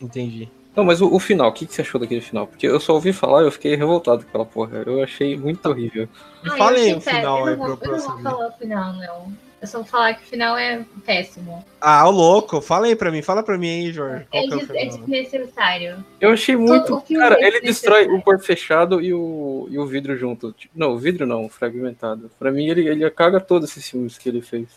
Entendi. 0.00 0.48
Não, 0.74 0.84
mas 0.84 1.00
o, 1.00 1.12
o 1.12 1.18
final, 1.18 1.48
o 1.48 1.52
que, 1.52 1.66
que, 1.66 1.74
você 1.74 1.82
achou 1.82 2.00
daquele 2.00 2.20
final? 2.20 2.46
Porque 2.46 2.66
eu 2.66 2.78
só 2.78 2.94
ouvi 2.94 3.12
falar 3.12 3.42
e 3.42 3.46
eu 3.46 3.50
fiquei 3.50 3.74
revoltado 3.74 4.22
com 4.22 4.28
aquela 4.28 4.46
porra. 4.46 4.82
Eu 4.86 5.02
achei 5.02 5.36
muito 5.36 5.68
horrível. 5.68 6.08
Ah, 6.44 6.56
Falei 6.56 6.94
o 6.94 7.00
final 7.00 7.46
aí 7.46 7.56
pro 7.56 7.76
próximo. 7.76 8.12
Eu 8.12 8.16
não 8.16 8.22
vou 8.22 8.32
falar 8.32 8.48
o 8.48 8.52
final, 8.52 8.92
não. 8.92 9.47
Eu 9.60 9.66
só 9.66 9.78
vou 9.78 9.86
falar 9.86 10.14
que 10.14 10.22
o 10.22 10.26
final 10.26 10.56
é 10.56 10.84
péssimo. 11.04 11.64
Ah, 11.80 12.08
o 12.08 12.12
louco. 12.12 12.60
Fala 12.60 12.86
aí 12.86 12.94
pra 12.94 13.10
mim. 13.10 13.22
Fala 13.22 13.42
pra 13.42 13.58
mim 13.58 13.68
aí, 13.68 13.92
Jorge. 13.92 14.26
É, 14.32 14.38
é, 14.38 14.84
é 14.84 14.86
desnecessário. 14.86 16.04
Eu 16.20 16.30
achei 16.30 16.56
muito... 16.56 17.02
Cara, 17.16 17.36
é 17.40 17.46
ele 17.46 17.60
destrói 17.60 18.06
o 18.06 18.22
corpo 18.22 18.44
fechado 18.44 19.00
e 19.00 19.12
o, 19.12 19.66
e 19.68 19.78
o 19.78 19.84
vidro 19.84 20.16
junto. 20.16 20.54
Não, 20.74 20.92
o 20.92 20.98
vidro 20.98 21.26
não, 21.26 21.48
fragmentado. 21.48 22.30
Pra 22.38 22.52
mim, 22.52 22.68
ele, 22.68 22.86
ele 22.86 23.10
caga 23.10 23.40
todos 23.40 23.70
esses 23.70 23.88
filmes 23.88 24.16
que 24.16 24.28
ele 24.28 24.40
fez. 24.40 24.68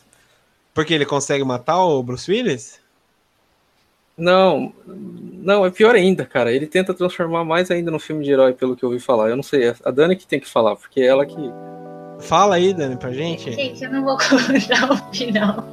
Porque 0.73 0.93
ele 0.93 1.05
consegue 1.05 1.43
matar 1.43 1.83
o 1.83 2.01
Bruce 2.01 2.31
Willis? 2.31 2.81
Não, 4.17 4.73
não, 4.85 5.65
é 5.65 5.71
pior 5.71 5.95
ainda, 5.95 6.25
cara. 6.25 6.51
Ele 6.51 6.67
tenta 6.67 6.93
transformar 6.93 7.43
mais 7.43 7.71
ainda 7.71 7.89
no 7.89 7.99
filme 7.99 8.23
de 8.23 8.31
herói, 8.31 8.53
pelo 8.53 8.75
que 8.75 8.83
eu 8.83 8.89
ouvi 8.89 9.01
falar. 9.01 9.29
Eu 9.29 9.35
não 9.35 9.43
sei, 9.43 9.69
é 9.69 9.75
a 9.83 9.91
Dani 9.91 10.15
que 10.15 10.27
tem 10.27 10.39
que 10.39 10.47
falar, 10.47 10.75
porque 10.75 11.01
é 11.01 11.07
ela 11.07 11.25
que. 11.25 11.35
Fala 12.21 12.55
aí, 12.55 12.73
Dani, 12.73 12.95
pra 12.95 13.11
gente. 13.11 13.51
Gente, 13.51 13.83
eu 13.83 13.91
não 13.91 14.03
vou 14.03 14.17
contar 14.17 14.91
o 14.91 14.97
final. 15.13 15.63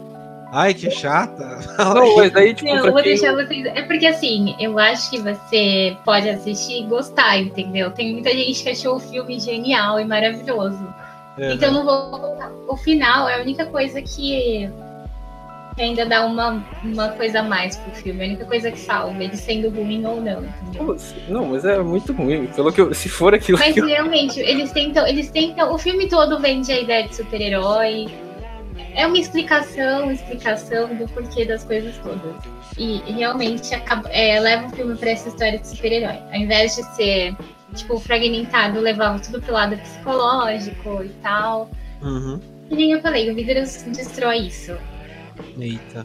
Ai, 0.51 0.73
que 0.73 0.91
chata. 0.91 1.61
Não, 1.79 2.17
mas 2.17 2.35
aí, 2.35 2.55
tipo, 2.55 2.71
não, 2.71 2.87
eu 2.87 2.93
vou 2.93 3.03
quem... 3.03 3.15
deixar 3.15 3.35
vocês. 3.35 3.67
É 3.67 3.83
porque 3.83 4.07
assim, 4.07 4.57
eu 4.59 4.79
acho 4.79 5.11
que 5.11 5.19
você 5.19 5.97
pode 6.05 6.29
assistir 6.29 6.83
e 6.83 6.87
gostar, 6.87 7.39
entendeu? 7.39 7.91
Tem 7.91 8.13
muita 8.13 8.31
gente 8.31 8.63
que 8.63 8.71
achou 8.71 8.97
o 8.97 9.01
filme 9.01 9.39
genial 9.39 10.01
e 10.01 10.05
maravilhoso. 10.05 10.83
Uhum. 11.37 11.53
Então 11.53 11.69
eu 11.69 11.75
não 11.75 11.85
vou 11.85 12.19
contar. 12.19 12.51
O 12.67 12.77
final 12.77 13.29
é 13.29 13.37
a 13.37 13.43
única 13.43 13.67
coisa 13.67 14.01
que 14.01 14.71
ainda 15.83 16.07
dá 16.07 16.25
uma, 16.27 16.65
uma 16.83 17.09
coisa 17.11 17.41
a 17.41 17.43
mais 17.43 17.77
pro 17.77 17.93
filme. 17.93 18.23
A 18.23 18.27
única 18.27 18.45
coisa 18.45 18.71
que 18.71 18.79
salva, 18.79 19.23
ele 19.23 19.37
sendo 19.37 19.71
ruim 19.71 20.05
ou 20.05 20.21
não, 20.21 20.45
entendeu? 20.45 20.97
Não, 21.29 21.47
mas 21.47 21.65
é 21.65 21.79
muito 21.79 22.13
ruim. 22.13 22.47
Pelo 22.47 22.73
que 22.73 22.81
eu, 22.81 22.93
se 22.95 23.09
for 23.09 23.35
aquilo. 23.35 23.59
Mas 23.59 23.75
realmente, 23.75 24.41
eu... 24.41 24.47
eles 24.47 24.73
tentam. 24.73 25.07
Eles 25.07 25.31
tentam. 25.31 25.73
O 25.73 25.79
filme 25.79 26.09
todo 26.09 26.39
vende 26.39 26.73
a 26.73 26.81
ideia 26.81 27.07
de 27.07 27.15
super-herói. 27.15 28.07
É 28.95 29.07
uma 29.07 29.19
explicação, 29.19 30.11
explicação 30.11 30.95
do 30.97 31.07
porquê 31.09 31.45
das 31.45 31.65
coisas 31.65 31.97
todas. 31.99 32.35
E 32.77 32.99
realmente 33.13 33.75
acaba, 33.75 34.09
é, 34.11 34.41
leva 34.41 34.67
o 34.67 34.71
filme 34.71 34.97
para 34.97 35.11
essa 35.11 35.29
história 35.29 35.59
de 35.59 35.69
super-herói. 35.69 36.19
Ao 36.33 36.37
invés 36.37 36.77
de 36.77 36.83
ser, 36.97 37.37
tipo, 37.75 37.99
fragmentado, 38.01 38.81
levava 38.81 39.19
tudo 39.21 39.41
pro 39.41 39.53
lado 39.53 39.77
psicológico 39.77 41.05
e 41.05 41.09
tal. 41.23 41.71
Uhum. 42.03 42.41
E 42.71 42.77
nem 42.77 42.93
eu 42.93 43.01
falei, 43.01 43.31
o 43.31 43.35
Vidros 43.35 43.83
destrói 43.85 44.39
isso. 44.39 44.77
Eita. 45.59 46.05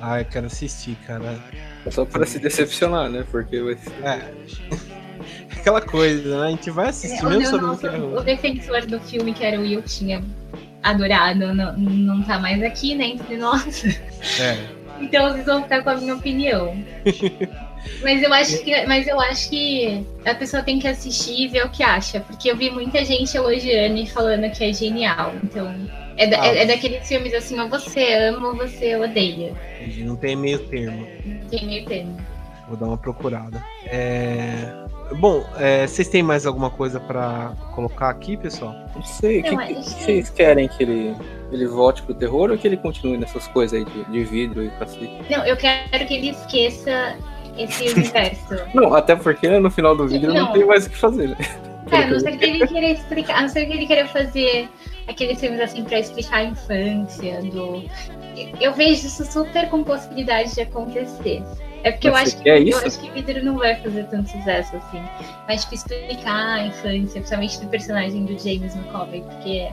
Ah, 0.00 0.20
eu 0.20 0.24
quero 0.24 0.46
assistir, 0.46 0.96
cara. 1.06 1.38
É 1.84 1.90
só 1.90 2.04
pra 2.04 2.26
se 2.26 2.38
decepcionar, 2.38 3.10
né? 3.10 3.24
Porque 3.30 3.60
vai 3.60 3.76
ser. 3.76 3.92
É. 4.04 4.32
Aquela 5.58 5.80
coisa, 5.80 6.40
né? 6.40 6.46
A 6.46 6.50
gente 6.50 6.70
vai 6.70 6.88
assistir 6.88 7.24
é, 7.24 7.28
mesmo 7.28 7.46
sabendo 7.46 7.78
que 7.78 7.86
é 7.86 7.90
O 7.90 8.20
defensor 8.20 8.86
do 8.86 8.98
filme, 9.00 9.32
que 9.32 9.44
era 9.44 9.58
o 9.58 9.62
Will, 9.62 9.82
tinha 9.82 10.22
adorado, 10.82 11.54
não, 11.54 11.76
não 11.76 12.22
tá 12.22 12.38
mais 12.38 12.62
aqui, 12.62 12.94
né? 12.94 13.06
Entre 13.06 13.36
nós. 13.36 13.84
É. 14.40 14.82
Então 15.00 15.32
vocês 15.32 15.44
vão 15.44 15.64
ficar 15.64 15.82
com 15.82 15.90
a 15.90 15.96
minha 15.96 16.14
opinião. 16.14 16.76
Mas 18.00 18.22
eu 18.22 18.32
acho 18.32 18.62
que, 18.62 18.86
mas 18.86 19.08
eu 19.08 19.20
acho 19.20 19.50
que 19.50 20.06
a 20.24 20.34
pessoa 20.36 20.62
tem 20.62 20.78
que 20.78 20.86
assistir 20.86 21.46
e 21.46 21.48
ver 21.48 21.66
o 21.66 21.68
que 21.68 21.82
acha, 21.82 22.20
porque 22.20 22.48
eu 22.48 22.56
vi 22.56 22.70
muita 22.70 23.04
gente 23.04 23.36
elogiando 23.36 23.96
e 23.96 24.06
falando 24.06 24.48
que 24.52 24.62
é 24.62 24.72
genial. 24.72 25.34
Então, 25.42 25.74
é, 26.16 26.26
da, 26.26 26.42
ah, 26.42 26.48
é, 26.48 26.62
é, 26.62 26.66
daqueles 26.66 27.06
filmes 27.06 27.32
assim, 27.34 27.58
ou 27.58 27.68
você 27.68 28.14
ama 28.14 28.48
ou 28.48 28.56
você 28.56 28.96
odeia. 28.96 29.54
Não 29.98 30.16
tem 30.16 30.36
meio 30.36 30.58
termo. 30.68 31.06
Não 31.24 31.48
tem 31.48 31.66
meio 31.66 31.84
termo. 31.86 32.16
Vou 32.68 32.76
dar 32.76 32.86
uma 32.86 32.98
procurada. 32.98 33.62
É... 33.86 34.82
Bom, 35.18 35.44
é, 35.58 35.86
vocês 35.86 36.08
têm 36.08 36.22
mais 36.22 36.46
alguma 36.46 36.70
coisa 36.70 36.98
para 36.98 37.52
colocar 37.74 38.08
aqui, 38.08 38.36
pessoal? 38.36 38.74
Não 38.94 39.02
sei, 39.02 39.40
o 39.40 39.42
que, 39.42 39.56
que, 39.56 39.74
que, 39.74 39.82
vocês 39.82 40.30
querem 40.30 40.68
que 40.68 40.82
ele, 40.82 41.14
ele 41.50 41.66
volte 41.66 42.02
pro 42.02 42.14
terror 42.14 42.50
ou 42.50 42.56
que 42.56 42.66
ele 42.66 42.78
continue 42.78 43.18
nessas 43.18 43.46
coisas 43.48 43.78
aí 43.78 43.84
de, 43.84 44.04
de 44.10 44.24
vidro 44.24 44.64
e 44.64 44.70
cacete? 44.70 45.22
Não, 45.28 45.44
eu 45.44 45.56
quero 45.56 46.06
que 46.06 46.14
ele 46.14 46.30
esqueça 46.30 47.16
esse 47.58 47.88
universo. 47.92 48.56
não, 48.72 48.94
até 48.94 49.14
porque 49.14 49.48
no 49.58 49.70
final 49.70 49.94
do 49.94 50.08
vídeo 50.08 50.32
não, 50.32 50.46
não 50.46 50.52
tem 50.52 50.64
mais 50.64 50.86
o 50.86 50.90
que 50.90 50.96
fazer, 50.96 51.28
né? 51.28 51.36
É, 51.90 51.96
a 52.04 52.06
não 52.06 52.18
ser 52.18 52.38
que 52.38 52.44
ele 52.44 52.66
queira 52.66 52.86
explicar, 52.86 53.38
a 53.38 53.42
não 53.42 53.48
ser 53.48 53.66
que 53.66 53.72
ele 53.72 53.86
queira 53.86 54.08
fazer 54.08 54.66
aqueles 55.08 55.40
filmes 55.40 55.60
assim 55.60 55.84
pra 55.84 55.98
explicar 55.98 56.38
a 56.38 56.44
infância 56.44 57.42
do. 57.42 57.84
Eu 58.60 58.72
vejo 58.72 59.06
isso 59.06 59.24
super 59.24 59.68
com 59.68 59.84
possibilidade 59.84 60.54
de 60.54 60.62
acontecer. 60.62 61.42
É 61.84 61.90
porque 61.90 62.08
eu 62.08 62.14
acho, 62.14 62.40
que, 62.40 62.48
eu 62.48 62.78
acho 62.78 63.00
que 63.00 63.10
Vidro 63.10 63.44
não 63.44 63.58
vai 63.58 63.74
fazer 63.74 64.04
tanto 64.04 64.30
sucesso 64.30 64.76
assim. 64.76 65.02
Mas, 65.48 65.62
tipo, 65.62 65.74
explicar 65.74 66.54
a 66.54 66.66
infância, 66.66 67.20
principalmente 67.20 67.60
do 67.60 67.66
personagem 67.66 68.24
do 68.24 68.38
James 68.38 68.76
McAvoy, 68.76 69.20
porque. 69.22 69.68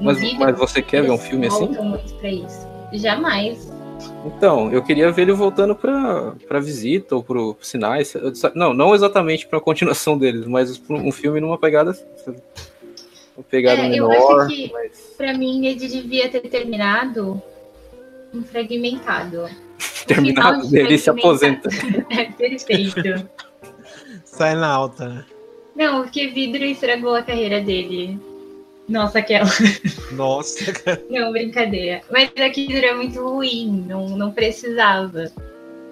Mas, 0.00 0.20
Vidro, 0.20 0.38
mas 0.38 0.56
você 0.56 0.80
quer 0.80 1.02
ver 1.02 1.10
um 1.10 1.18
filme 1.18 1.48
assim? 1.48 1.66
muito 1.66 2.14
pra 2.14 2.30
isso. 2.30 2.66
Jamais. 2.92 3.72
Então, 4.24 4.70
eu 4.70 4.82
queria 4.82 5.10
ver 5.10 5.22
ele 5.22 5.32
voltando 5.32 5.74
pra, 5.74 6.32
pra 6.46 6.60
visita 6.60 7.16
ou 7.16 7.24
pro 7.24 7.56
sinais. 7.60 8.14
Não, 8.54 8.72
não 8.72 8.94
exatamente 8.94 9.46
pra 9.46 9.60
continuação 9.60 10.16
deles, 10.16 10.46
mas 10.46 10.80
um 10.88 11.10
filme 11.10 11.40
numa 11.40 11.58
pegada. 11.58 11.96
Pegada 13.42 13.82
é, 13.82 13.88
menor. 13.88 14.14
Eu 14.14 14.40
acho 14.40 14.54
que, 14.54 14.72
mas... 14.72 15.14
pra 15.16 15.34
mim, 15.34 15.66
ele 15.66 15.86
devia 15.86 16.28
ter 16.28 16.40
terminado 16.40 17.42
um 18.34 18.42
fragmentado. 18.42 19.48
Terminado 20.06 20.66
dele 20.68 20.98
se 20.98 21.10
aposenta. 21.10 21.68
é 22.10 22.24
perfeito. 22.24 23.28
Sai 24.24 24.54
na 24.54 24.68
alta, 24.68 25.08
né? 25.08 25.24
Não, 25.76 26.02
porque 26.02 26.28
vidro 26.28 26.64
estragou 26.64 27.14
a 27.14 27.22
carreira 27.22 27.60
dele. 27.60 28.18
Nossa, 28.88 29.18
aquela. 29.18 29.48
Nossa, 30.12 30.72
cara. 30.72 31.02
Não, 31.10 31.30
brincadeira. 31.30 32.00
Mas 32.10 32.30
aquilo 32.36 32.84
é 32.84 32.94
muito 32.94 33.22
ruim, 33.22 33.84
não, 33.86 34.08
não 34.08 34.32
precisava. 34.32 35.30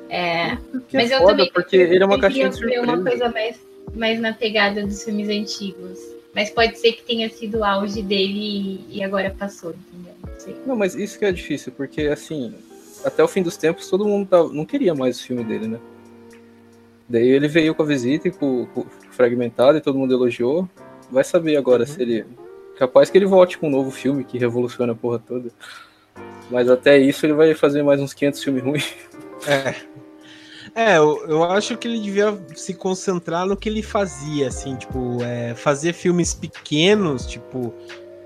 É, 0.09 0.57
que 0.89 0.97
mas 0.97 1.11
é 1.11 1.17
eu 1.17 1.19
foda, 1.19 1.33
também 1.33 1.53
porque 1.53 1.77
ele 1.77 2.03
é 2.03 2.07
uma 2.07 2.19
caixinha 2.19 2.49
de 2.49 2.57
surpresa. 2.57 2.83
uma 2.83 3.03
coisa 3.03 3.29
mais, 3.29 3.61
mais 3.95 4.21
na 4.21 4.33
pegada 4.33 4.87
dos 4.87 5.05
filmes 5.05 5.29
antigos. 5.29 6.16
Mas 6.37 6.51
pode 6.51 6.79
ser 6.79 6.93
que 6.93 7.03
tenha 7.03 7.31
sido 7.31 7.61
o 7.61 7.65
auge 7.65 8.03
dele 8.03 8.85
e, 8.91 9.03
agora 9.03 9.35
passou, 9.37 9.71
entendeu? 9.71 10.13
Não, 10.59 10.67
não, 10.67 10.77
mas 10.77 10.95
isso 10.95 11.19
que 11.19 11.25
é 11.25 11.33
difícil, 11.33 11.73
porque 11.73 12.03
assim, 12.03 12.55
até 13.03 13.25
o 13.25 13.29
fim 13.29 13.43
dos 13.43 13.57
tempos, 13.57 13.89
todo 13.89 14.05
mundo 14.05 14.29
tava, 14.29 14.53
não 14.53 14.67
queria 14.67 14.95
mais 14.95 15.19
o 15.19 15.23
filme 15.23 15.43
dele, 15.43 15.67
né? 15.67 15.81
Daí 17.09 17.27
ele 17.27 17.49
veio 17.49 17.75
com 17.75 17.83
a 17.83 17.87
visita 17.87 18.29
e 18.29 18.31
com, 18.31 18.67
com 18.67 18.85
fragmentado 19.13 19.79
e 19.79 19.81
todo 19.81 19.99
mundo 19.99 20.13
elogiou. 20.13 20.69
Vai 21.11 21.25
saber 21.25 21.57
agora 21.57 21.85
uhum. 21.85 21.87
se 21.87 22.03
ele. 22.03 22.27
Capaz 22.77 23.09
que 23.09 23.17
ele 23.17 23.25
volte 23.25 23.57
com 23.57 23.69
um 23.69 23.71
novo 23.71 23.91
filme 23.91 24.23
que 24.23 24.37
revoluciona 24.37 24.93
a 24.93 24.97
porra 24.97 25.19
toda. 25.19 25.49
Mas 26.51 26.69
até 26.69 26.99
isso 26.99 27.25
ele 27.25 27.33
vai 27.33 27.55
fazer 27.55 27.83
mais 27.83 27.99
uns 27.99 28.13
500 28.13 28.45
filmes 28.45 28.63
ruins. 28.63 28.95
É. 29.49 29.75
É, 30.77 30.99
eu, 30.99 31.25
eu 31.27 31.43
acho 31.43 31.75
que 31.79 31.89
ele 31.89 31.99
devia 31.99 32.39
se 32.55 32.75
concentrar 32.75 33.47
no 33.47 33.57
que 33.57 33.67
ele 33.67 33.83
fazia, 33.83 34.49
assim, 34.49 34.77
tipo, 34.77 35.23
é, 35.23 35.55
fazer 35.55 35.95
filmes 35.95 36.35
pequenos, 36.35 37.27
tipo, 37.27 37.73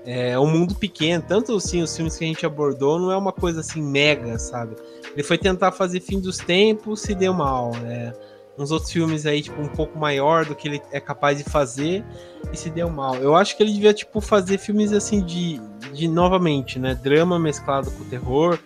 é 0.05 0.37
um 0.37 0.47
mundo 0.47 0.75
pequeno. 0.75 1.23
Tanto 1.25 1.55
assim, 1.55 1.81
os 1.81 1.95
filmes 1.95 2.17
que 2.17 2.25
a 2.25 2.27
gente 2.27 2.45
abordou 2.45 2.99
não 2.99 3.09
é 3.09 3.15
uma 3.15 3.31
coisa 3.31 3.61
assim 3.61 3.81
mega, 3.81 4.37
sabe? 4.37 4.75
Ele 5.13 5.23
foi 5.23 5.37
tentar 5.37 5.71
fazer 5.71 6.01
Fim 6.01 6.19
dos 6.19 6.39
Tempos, 6.39 7.01
se 7.01 7.15
deu 7.15 7.33
mal. 7.33 7.71
Né? 7.77 8.11
Uns 8.57 8.69
outros 8.69 8.91
filmes 8.91 9.25
aí, 9.25 9.41
tipo, 9.41 9.61
um 9.61 9.69
pouco 9.69 9.97
maior 9.97 10.45
do 10.45 10.53
que 10.53 10.67
ele 10.67 10.81
é 10.91 10.99
capaz 10.99 11.37
de 11.37 11.45
fazer 11.45 12.03
e 12.51 12.57
se 12.57 12.69
deu 12.69 12.89
mal. 12.89 13.15
Eu 13.15 13.33
acho 13.33 13.55
que 13.55 13.63
ele 13.63 13.71
devia, 13.71 13.93
tipo, 13.93 14.19
fazer 14.19 14.57
filmes 14.57 14.91
assim 14.91 15.23
de, 15.23 15.61
de 15.93 16.05
novamente, 16.09 16.77
né? 16.77 16.95
Drama 16.95 17.39
mesclado 17.39 17.89
com 17.91 18.03
terror, 18.05 18.59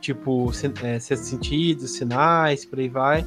tipo, 0.00 0.50
é, 0.82 0.98
Sexto 0.98 1.24
Sentido, 1.24 1.86
Sinais, 1.86 2.64
por 2.64 2.78
aí 2.78 2.88
vai, 2.88 3.22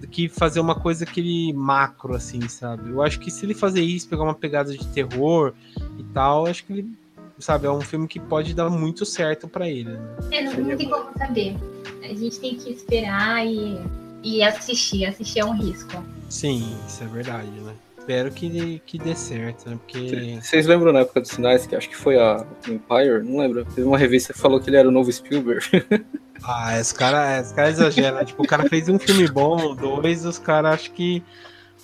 do 0.00 0.06
que 0.06 0.28
fazer 0.28 0.60
uma 0.60 0.74
coisa 0.74 1.04
aquele 1.04 1.52
macro, 1.52 2.14
assim, 2.14 2.46
sabe? 2.48 2.90
Eu 2.90 3.02
acho 3.02 3.20
que 3.20 3.30
se 3.30 3.46
ele 3.46 3.54
fazer 3.54 3.82
isso, 3.82 4.08
pegar 4.08 4.24
uma 4.24 4.34
pegada 4.34 4.76
de 4.76 4.86
terror 4.88 5.54
e 5.98 6.02
tal, 6.12 6.46
acho 6.46 6.64
que 6.64 6.72
ele 6.72 6.90
sabe, 7.38 7.66
é 7.66 7.70
um 7.70 7.80
filme 7.80 8.08
que 8.08 8.18
pode 8.18 8.54
dar 8.54 8.70
muito 8.70 9.04
certo 9.04 9.48
para 9.48 9.68
ele. 9.68 9.90
Né? 9.90 10.16
É, 10.30 10.42
não, 10.42 10.52
não 10.54 10.76
tem 10.76 10.88
como 10.88 11.10
saber. 11.18 11.56
A 12.02 12.14
gente 12.14 12.40
tem 12.40 12.56
que 12.56 12.70
esperar 12.70 13.46
e, 13.46 13.78
e 14.22 14.42
assistir. 14.42 15.04
Assistir 15.04 15.40
é 15.40 15.44
um 15.44 15.56
risco. 15.56 16.02
Sim, 16.28 16.76
isso 16.86 17.04
é 17.04 17.06
verdade, 17.06 17.50
né? 17.50 17.74
Espero 18.06 18.30
que, 18.30 18.80
que 18.86 18.98
dê 18.98 19.16
certo, 19.16 19.68
né? 19.68 19.76
Porque. 19.84 20.38
Vocês 20.40 20.64
lembram 20.64 20.92
na 20.92 21.00
época 21.00 21.20
dos 21.20 21.30
sinais, 21.30 21.66
que 21.66 21.74
acho 21.74 21.88
que 21.88 21.96
foi 21.96 22.16
a 22.16 22.46
Empire? 22.68 23.24
Não 23.24 23.38
lembro. 23.38 23.64
Teve 23.64 23.82
uma 23.82 23.98
revista 23.98 24.32
que 24.32 24.38
falou 24.38 24.60
que 24.60 24.70
ele 24.70 24.76
era 24.76 24.86
o 24.86 24.92
novo 24.92 25.12
Spielberg. 25.12 25.66
ah, 26.44 26.78
esse 26.78 26.94
cara, 26.94 27.40
esse 27.40 27.52
cara 27.52 27.68
exagera. 27.68 28.24
tipo, 28.24 28.44
o 28.44 28.46
cara 28.46 28.68
fez 28.68 28.88
um 28.88 28.96
filme 28.96 29.26
bom, 29.26 29.74
dois, 29.74 30.24
os 30.24 30.38
caras 30.38 30.74
acham 30.74 30.94
que. 30.94 31.20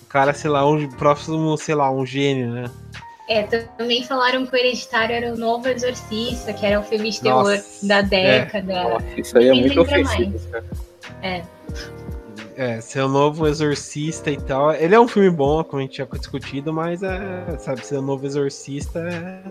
O 0.01 0.05
cara, 0.05 0.33
sei 0.33 0.49
lá, 0.49 0.65
um 0.65 0.89
próximo, 0.91 1.57
sei 1.57 1.75
lá, 1.75 1.91
um 1.91 2.05
gênio, 2.05 2.53
né? 2.53 2.71
É, 3.27 3.43
também 3.43 4.05
falaram 4.05 4.45
que 4.45 4.55
o 4.55 4.57
Hereditário 4.57 5.13
era 5.13 5.33
o 5.33 5.37
novo 5.37 5.67
Exorcista, 5.67 6.53
que 6.53 6.65
era 6.65 6.79
o 6.79 6.83
filme 6.83 7.09
de 7.09 7.19
terror 7.19 7.43
Nossa, 7.43 7.85
da 7.85 7.97
é. 7.97 8.03
década. 8.03 8.73
É. 8.73 8.83
Nossa, 8.83 9.19
isso 9.19 9.37
aí 9.37 9.49
é 9.49 9.53
muito 9.53 9.81
ofensivo, 9.81 10.39
cara. 10.49 10.65
É. 11.21 11.43
É, 12.55 12.79
ser 12.81 13.01
o 13.01 13.07
novo 13.07 13.47
Exorcista 13.47 14.29
e 14.29 14.37
tal. 14.37 14.73
Ele 14.73 14.93
é 14.93 14.99
um 14.99 15.07
filme 15.07 15.29
bom, 15.29 15.63
como 15.63 15.79
a 15.79 15.85
gente 15.85 15.97
já 15.97 16.05
discutido, 16.05 16.71
mas 16.71 17.01
é, 17.01 17.57
sabe, 17.57 17.81
o 17.95 18.01
novo 18.01 18.25
Exorcista 18.25 18.99
é, 18.99 19.43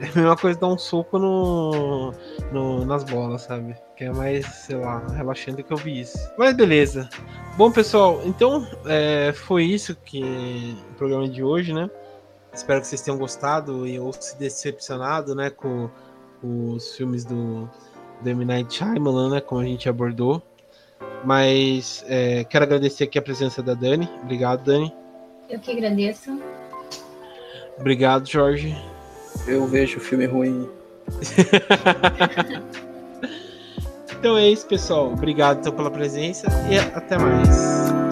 é 0.00 0.08
a 0.08 0.14
mesma 0.14 0.36
coisa 0.36 0.58
dar 0.58 0.66
um 0.66 0.78
soco 0.78 1.18
no, 1.18 2.12
no, 2.52 2.84
nas 2.84 3.04
bolas, 3.04 3.42
sabe? 3.42 3.74
Que 3.96 4.04
é 4.04 4.12
mais, 4.12 4.46
sei 4.46 4.76
lá, 4.76 5.06
relaxante 5.14 5.62
que 5.62 5.72
eu 5.72 5.76
vi 5.76 6.00
isso. 6.00 6.18
Mas 6.36 6.54
beleza. 6.54 7.08
Bom, 7.56 7.70
pessoal, 7.70 8.20
então 8.24 8.66
é, 8.86 9.32
foi 9.32 9.64
isso 9.64 9.96
que 10.04 10.76
o 10.90 10.94
programa 10.94 11.28
de 11.28 11.42
hoje, 11.42 11.72
né? 11.72 11.88
Espero 12.52 12.80
que 12.80 12.86
vocês 12.86 13.00
tenham 13.00 13.18
gostado 13.18 13.86
e 13.86 13.98
ou 13.98 14.12
se 14.12 14.38
decepcionado, 14.38 15.34
né, 15.34 15.50
com, 15.50 15.90
com 16.40 16.70
os 16.70 16.94
filmes 16.96 17.24
do, 17.24 17.68
do 18.22 18.28
M. 18.28 18.44
Night 18.44 18.72
Shyamalan, 18.72 19.30
né, 19.30 19.40
como 19.40 19.60
a 19.60 19.64
gente 19.64 19.88
abordou. 19.88 20.40
Mas 21.24 22.04
é, 22.08 22.44
quero 22.44 22.64
agradecer 22.64 23.04
aqui 23.04 23.18
a 23.18 23.22
presença 23.22 23.62
da 23.62 23.74
Dani. 23.74 24.08
Obrigado, 24.22 24.64
Dani. 24.64 24.92
Eu 25.48 25.58
que 25.58 25.70
agradeço. 25.72 26.38
Obrigado, 27.78 28.26
Jorge. 28.28 28.76
Eu 29.46 29.66
vejo 29.66 30.00
filme 30.00 30.26
ruim. 30.26 30.68
então 34.18 34.36
é 34.36 34.48
isso, 34.48 34.66
pessoal. 34.66 35.12
Obrigado 35.12 35.60
então, 35.60 35.72
pela 35.72 35.90
presença 35.90 36.46
e 36.70 36.78
até 36.78 37.18
mais. 37.18 38.03